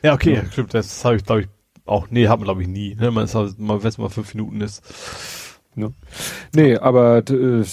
[0.02, 0.44] Ja, okay, ja.
[0.50, 0.74] stimmt.
[0.74, 1.48] Das habe ich, glaube ich,
[1.84, 2.08] auch.
[2.10, 2.94] Nee, hat man, glaube ich, nie.
[2.94, 3.10] Ne?
[3.10, 4.82] Man, ist, halt, man weiß mal fünf Minuten ist.
[5.74, 5.92] Ne?
[6.54, 7.64] Nee, aber äh,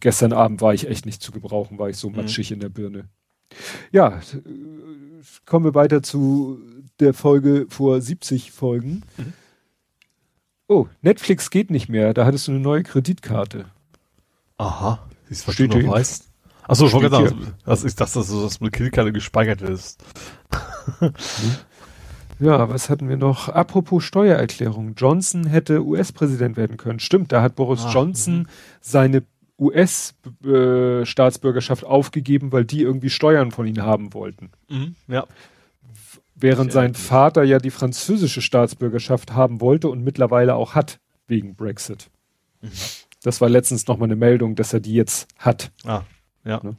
[0.00, 2.16] gestern Abend war ich echt nicht zu gebrauchen, war ich so mhm.
[2.16, 3.08] matschig in der Birne.
[3.90, 4.20] Ja,
[5.44, 6.60] kommen wir weiter zu
[7.00, 9.02] der Folge vor 70 Folgen.
[9.16, 9.32] Mhm.
[10.68, 12.12] Oh, Netflix geht nicht mehr.
[12.12, 13.66] Da hattest du eine neue Kreditkarte.
[14.58, 15.06] Aha.
[15.28, 16.28] Du, was Steht du noch weißt?
[16.68, 20.02] Achso, ich wollte sagen, das ist das, dass das mit Kreditkarte gespeichert ist.
[22.40, 23.48] ja, was hatten wir noch?
[23.48, 24.94] Apropos Steuererklärung.
[24.96, 27.00] Johnson hätte US-Präsident werden können.
[27.00, 28.48] Stimmt, da hat Boris ah, Johnson mh.
[28.80, 29.24] seine
[29.58, 34.50] US-Staatsbürgerschaft aufgegeben, weil die irgendwie Steuern von ihm haben wollten.
[34.68, 35.26] Mhm, ja.
[36.34, 42.10] Während sein Vater ja die französische Staatsbürgerschaft haben wollte und mittlerweile auch hat, wegen Brexit.
[42.60, 42.72] Mhm.
[43.22, 45.72] Das war letztens nochmal eine Meldung, dass er die jetzt hat.
[45.84, 46.02] Ah,
[46.44, 46.60] ja.
[46.62, 46.76] Ne?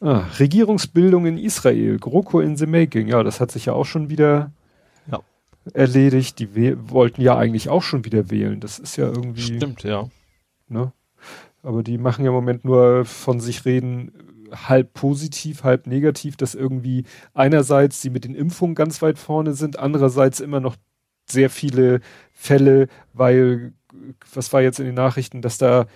[0.00, 3.08] Ah, Regierungsbildung in Israel, GroKo in the making.
[3.08, 4.52] Ja, das hat sich ja auch schon wieder
[5.10, 5.20] ja.
[5.72, 6.38] erledigt.
[6.38, 8.60] Die wollten ja eigentlich auch schon wieder wählen.
[8.60, 9.56] Das ist ja irgendwie.
[9.56, 10.08] Stimmt, ja.
[10.68, 10.92] Ne?
[11.62, 14.12] Aber die machen ja im Moment nur von sich reden,
[14.52, 19.78] halb positiv, halb negativ, dass irgendwie einerseits sie mit den Impfungen ganz weit vorne sind,
[19.78, 20.76] andererseits immer noch
[21.28, 22.00] sehr viele
[22.32, 23.72] Fälle, weil,
[24.32, 25.86] was war jetzt in den Nachrichten, dass da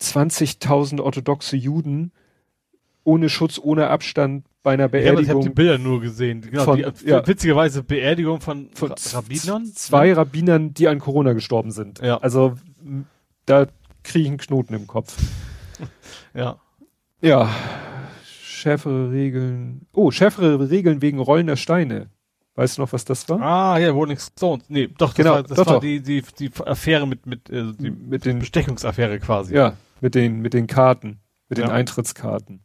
[0.00, 2.12] 20.000 orthodoxe Juden
[3.04, 5.16] ohne Schutz, ohne Abstand bei einer Beerdigung.
[5.16, 6.40] Ja, ich habe die Bilder nur gesehen.
[6.40, 7.26] Genau, von, die, ja.
[7.26, 9.66] Witzigerweise Beerdigung von, von Rabbinern.
[9.66, 10.12] Zwei.
[10.12, 12.00] Rabbinern, die an Corona gestorben sind.
[12.00, 12.18] Ja.
[12.18, 12.54] Also
[13.46, 13.66] da
[14.02, 15.16] kriege ich einen Knoten im Kopf.
[16.34, 16.56] ja.
[17.20, 17.50] Ja.
[18.24, 19.86] Schärfere Regeln.
[19.92, 22.08] Oh, schärfere Regeln wegen rollender Steine.
[22.56, 23.40] Weißt du noch, was das war?
[23.42, 24.64] Ah, ja, Rolling Stones.
[24.68, 25.80] Nee, doch, das genau, war, das doch, war doch.
[25.80, 29.54] Die, die, die Affäre mit, mit, äh, die, mit den Bestechungsaffäre quasi.
[29.54, 31.66] Ja, mit den, mit den Karten, mit ja.
[31.66, 32.60] den Eintrittskarten.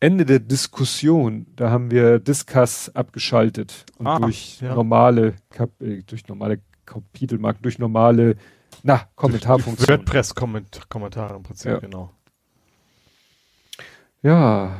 [0.00, 4.74] Ende der Diskussion, da haben wir Discuss abgeschaltet und ah, durch ja.
[4.74, 8.36] normale Kap äh, durch normale Kapitelmarken, durch normale
[8.82, 10.06] na, Kommentarfunktionen.
[10.06, 11.78] WordPress-Kommentare im Prinzip, ja.
[11.78, 12.10] genau.
[14.22, 14.76] Ja,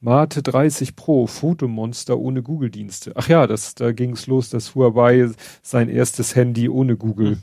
[0.00, 3.12] Mate 30 Pro, Fotomonster ohne Google-Dienste.
[3.16, 5.30] Ach ja, das, da ging es los, dass Huawei
[5.62, 7.42] sein erstes Handy ohne Google hm.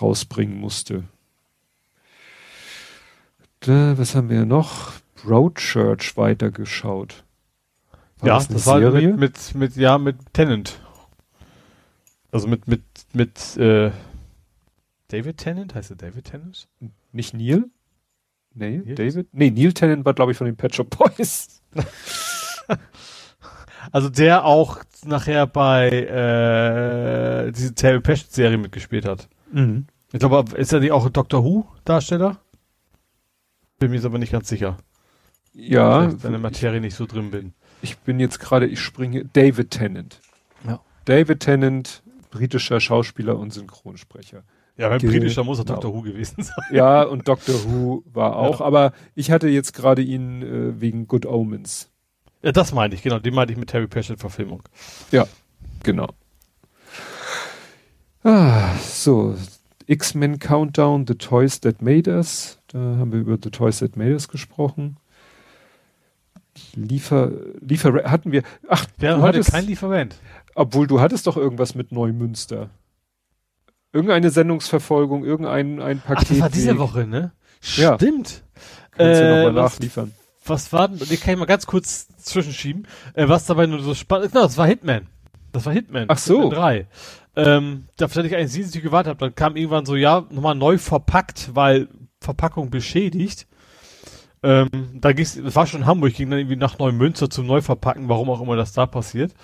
[0.00, 1.04] rausbringen musste.
[3.60, 4.92] Da, was haben wir noch?
[5.22, 7.24] Broadchurch weitergeschaut.
[8.18, 10.80] War ja, das, das war mit, mit, mit, ja, mit Tennant.
[12.32, 12.82] Also mit, mit,
[13.12, 13.90] mit, äh,
[15.08, 15.74] David Tennant?
[15.74, 16.68] Heißt er David Tennant?
[17.12, 17.64] Nicht Neil?
[18.54, 18.94] Nee, Neil?
[18.94, 19.28] David?
[19.32, 21.62] Nee, Neil Tennant war, glaube ich, von den Pet Shop Boys.
[23.92, 29.28] also der auch nachher bei äh, diese Terry Pest Serie mitgespielt hat.
[29.52, 29.86] Mhm.
[30.12, 32.38] Ich glaube, ist er die auch Doctor Who Darsteller?
[33.78, 34.76] Bin mir jetzt aber nicht ganz sicher.
[35.52, 36.02] Ja.
[36.02, 37.52] Weil ich in der Materie nicht so drin bin.
[37.82, 40.20] Ich bin jetzt gerade, ich springe, David Tennant.
[40.66, 40.80] Ja.
[41.04, 44.42] David Tennant, britischer Schauspieler und Synchronsprecher.
[44.76, 45.80] Ja, beim britischer muss er genau.
[45.80, 45.94] Dr.
[45.94, 46.54] Who gewesen sein.
[46.70, 47.54] Ja, und Dr.
[47.64, 48.66] Who war auch, ja.
[48.66, 51.90] aber ich hatte jetzt gerade ihn äh, wegen Good Omens.
[52.42, 54.62] Ja, das meine ich, genau, den meinte ich mit Terry Pratchett Verfilmung.
[55.10, 55.26] Ja,
[55.82, 56.08] genau.
[58.22, 59.34] Ah, so,
[59.86, 62.58] X-Men Countdown, The Toys That Made Us.
[62.68, 64.96] Da haben wir über The Toys That Made Us gesprochen.
[66.74, 67.30] Liefer,
[67.60, 70.16] Liefer, hatten wir, ach, wir du hattest kein Lieferant.
[70.54, 72.70] Obwohl du hattest doch irgendwas mit Neumünster.
[73.92, 76.26] Irgendeine Sendungsverfolgung, irgendein ein Paket.
[76.26, 77.32] Ach, das war diese Woche, ne?
[77.76, 77.94] Ja.
[77.94, 78.42] Stimmt.
[78.92, 80.12] Kannst äh, du nochmal nachliefern.
[80.44, 83.94] Was war denn, den kann ich mal ganz kurz zwischenschieben, äh, was dabei nur so
[83.94, 84.34] spannend ist.
[84.34, 85.06] No, das war Hitman.
[85.52, 86.06] Das war Hitman.
[86.08, 86.42] Ach so.
[86.42, 86.86] Hitman 3.
[87.36, 91.50] Ähm, da ich eigentlich sehnsüchtig gewartet habe, dann kam irgendwann so, ja, nochmal neu verpackt,
[91.54, 91.88] weil
[92.20, 93.46] Verpackung beschädigt.
[94.42, 98.08] Ähm, da ging's, das war schon in Hamburg, ging dann irgendwie nach Neumünster zum Neuverpacken,
[98.08, 99.34] warum auch immer das da passiert.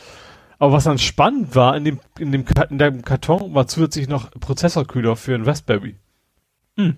[0.59, 4.31] Aber was dann spannend war, in dem, in dem, in dem Karton war zusätzlich noch
[4.31, 5.97] Prozessorkühler für ein Raspberry.
[6.77, 6.97] Hm.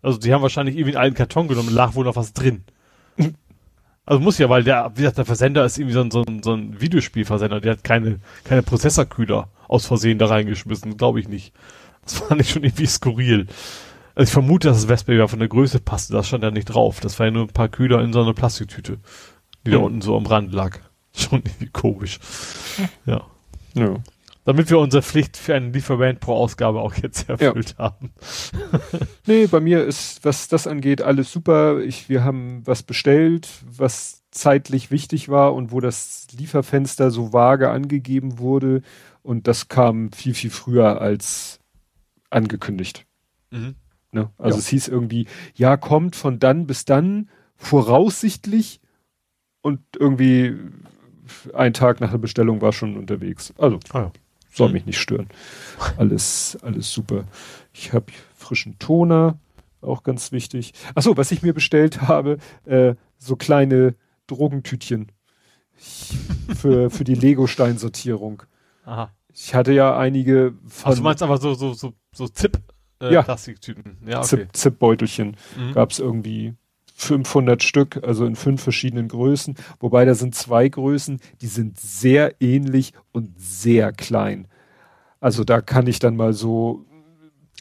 [0.00, 2.64] Also die haben wahrscheinlich irgendwie einen alten Karton genommen, lag wohl noch was drin.
[4.06, 6.42] Also muss ja, weil der, wie gesagt, der Versender ist irgendwie so ein, so ein,
[6.42, 11.54] so ein Videospielversender, der hat keine, keine Prozessorkühler aus Versehen da reingeschmissen, glaube ich nicht.
[12.02, 13.46] Das fand ich schon irgendwie skurril.
[14.14, 17.00] Also ich vermute, dass das Westberry von der Größe passte, das stand ja nicht drauf.
[17.00, 18.98] Das war ja nur ein paar Kühler in so einer Plastiktüte,
[19.66, 19.78] die hm.
[19.78, 20.78] da unten so am Rand lag.
[21.16, 22.18] Schon irgendwie komisch.
[23.06, 23.24] Ja.
[23.74, 23.96] ja.
[24.44, 27.84] Damit wir unsere Pflicht für einen Lieferant pro Ausgabe auch jetzt erfüllt ja.
[27.84, 28.12] haben.
[29.26, 31.80] nee, bei mir ist, was das angeht, alles super.
[31.80, 37.70] Ich, wir haben was bestellt, was zeitlich wichtig war und wo das Lieferfenster so vage
[37.70, 38.82] angegeben wurde.
[39.22, 41.60] Und das kam viel, viel früher als
[42.28, 43.06] angekündigt.
[43.50, 43.76] Mhm.
[44.14, 44.30] Ne?
[44.38, 44.60] Also ja.
[44.60, 48.80] es hieß irgendwie, ja, kommt von dann bis dann, voraussichtlich.
[49.60, 50.56] Und irgendwie
[51.54, 53.52] ein Tag nach der Bestellung war schon unterwegs.
[53.58, 53.78] Also.
[53.92, 54.12] Ah ja
[54.54, 54.74] soll mhm.
[54.74, 55.28] mich nicht stören.
[55.96, 57.24] Alles, alles super.
[57.72, 59.38] Ich habe frischen Toner,
[59.80, 60.72] auch ganz wichtig.
[60.94, 63.94] Achso, was ich mir bestellt habe, äh, so kleine
[64.26, 65.12] Drogentütchen
[66.56, 68.44] für, für die Lego-Steinsortierung.
[68.84, 69.10] Aha.
[69.32, 70.92] Ich hatte ja einige von.
[70.92, 72.58] Ach, du meinst aber so, so, so, so Zip,
[73.00, 73.22] äh, ja.
[73.22, 73.98] Plastiktüten.
[74.06, 74.46] Ja, okay.
[74.52, 75.36] Zip-Beutelchen.
[75.56, 75.72] Mhm.
[75.72, 76.54] Gab es irgendwie
[76.94, 79.56] 500 Stück, also in fünf verschiedenen Größen.
[79.80, 84.48] Wobei da sind zwei Größen, die sind sehr ähnlich und sehr klein.
[85.20, 86.84] Also da kann ich dann mal so.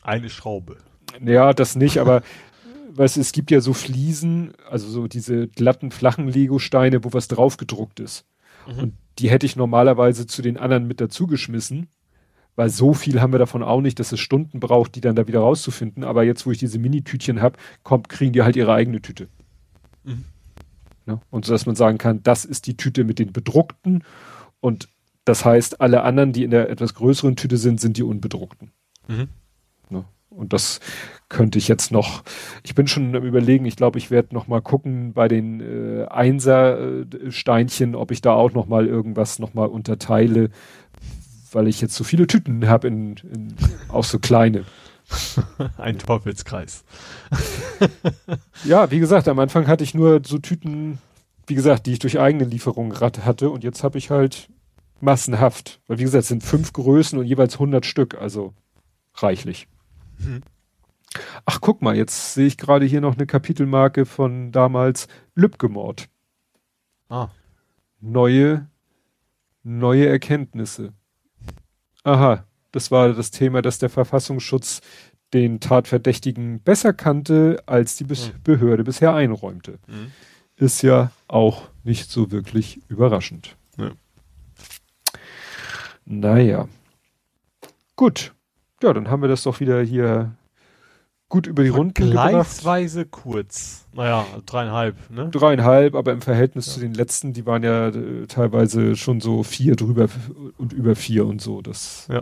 [0.03, 0.77] Eine Schraube.
[1.23, 2.21] Ja, das nicht, aber
[2.93, 7.99] weißt, es gibt ja so Fliesen, also so diese glatten, flachen Lego-Steine, wo was draufgedruckt
[7.99, 8.25] ist.
[8.67, 8.79] Mhm.
[8.79, 11.87] Und die hätte ich normalerweise zu den anderen mit dazugeschmissen
[12.55, 15.27] weil so viel haben wir davon auch nicht, dass es Stunden braucht, die dann da
[15.27, 16.03] wieder rauszufinden.
[16.03, 19.27] Aber jetzt, wo ich diese Mini-Tütchen habe, kommt, kriegen die halt ihre eigene Tüte.
[20.03, 20.25] Mhm.
[21.05, 24.03] Ja, und so, dass man sagen kann, das ist die Tüte mit den bedruckten
[24.61, 24.87] und
[25.25, 28.71] das heißt, alle anderen, die in der etwas größeren Tüte sind, sind die unbedruckten.
[29.07, 29.29] Mhm.
[29.89, 30.79] Ja, und das
[31.29, 32.23] könnte ich jetzt noch,
[32.63, 36.05] ich bin schon am überlegen, ich glaube, ich werde noch mal gucken bei den äh,
[36.05, 40.49] Einser-Steinchen, ob ich da auch noch mal irgendwas noch mal unterteile,
[41.55, 43.55] weil ich jetzt so viele Tüten habe in, in
[43.89, 44.65] auch so kleine.
[45.77, 46.83] Ein Teufelskreis.
[48.63, 50.99] ja, wie gesagt, am Anfang hatte ich nur so Tüten,
[51.47, 54.49] wie gesagt, die ich durch eigene Lieferung hatte und jetzt habe ich halt
[55.01, 55.81] massenhaft.
[55.87, 58.53] Weil wie gesagt, es sind fünf Größen und jeweils 100 Stück, also
[59.15, 59.67] reichlich.
[60.19, 60.41] Mhm.
[61.45, 66.09] Ach, guck mal, jetzt sehe ich gerade hier noch eine Kapitelmarke von damals Lübgemord.
[67.09, 67.29] Ah.
[67.99, 68.67] Neue,
[69.61, 70.93] neue Erkenntnisse.
[72.03, 74.81] Aha, das war das Thema, dass der Verfassungsschutz
[75.33, 78.43] den Tatverdächtigen besser kannte, als die Be mhm.
[78.43, 79.79] Behörde bisher einräumte.
[79.87, 80.11] Mhm.
[80.55, 83.55] Ist ja auch nicht so wirklich überraschend.
[83.77, 83.91] Ja.
[86.05, 86.67] Naja.
[87.95, 88.33] Gut.
[88.81, 90.35] Ja, dann haben wir das doch wieder hier
[91.33, 91.95] gut über die Runden.
[91.95, 93.87] Vergleichsweise kurz.
[93.93, 95.29] Naja, dreieinhalb, ne?
[95.31, 96.73] Dreieinhalb, aber im Verhältnis ja.
[96.73, 100.09] zu den letzten, die waren ja äh, teilweise schon so vier drüber
[100.59, 101.63] und über vier und so.
[101.63, 102.21] Das, ja.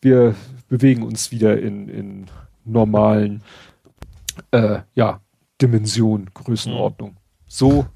[0.00, 0.34] Wir
[0.68, 2.26] bewegen uns wieder in, in
[2.64, 3.44] normalen,
[4.50, 5.20] äh, ja,
[5.60, 7.10] Dimension, Größenordnung.
[7.10, 7.16] Mhm.
[7.46, 7.86] So,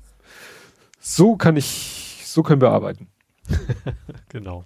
[1.01, 3.09] so kann ich, so können wir arbeiten.
[4.29, 4.65] genau.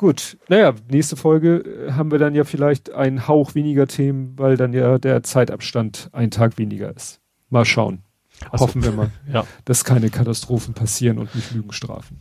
[0.00, 4.56] Gut, naja, nächste Folge äh, haben wir dann ja vielleicht einen Hauch weniger Themen, weil
[4.56, 7.20] dann ja der Zeitabstand ein Tag weniger ist.
[7.50, 8.02] Mal schauen.
[8.50, 9.44] Also, Hoffen wir mal, ja.
[9.66, 12.18] dass keine Katastrophen passieren und nicht Lügenstrafen.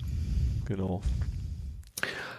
[0.66, 1.00] Genau.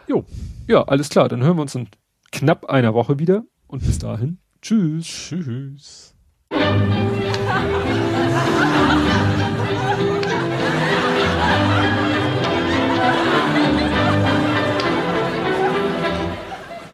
[0.06, 0.26] Jo,
[0.66, 1.30] ja, alles klar.
[1.30, 1.88] Dann hören wir uns in
[2.32, 4.40] knapp einer Woche wieder und bis dahin.
[4.60, 5.06] Tschüss.
[5.06, 6.14] Tschüss.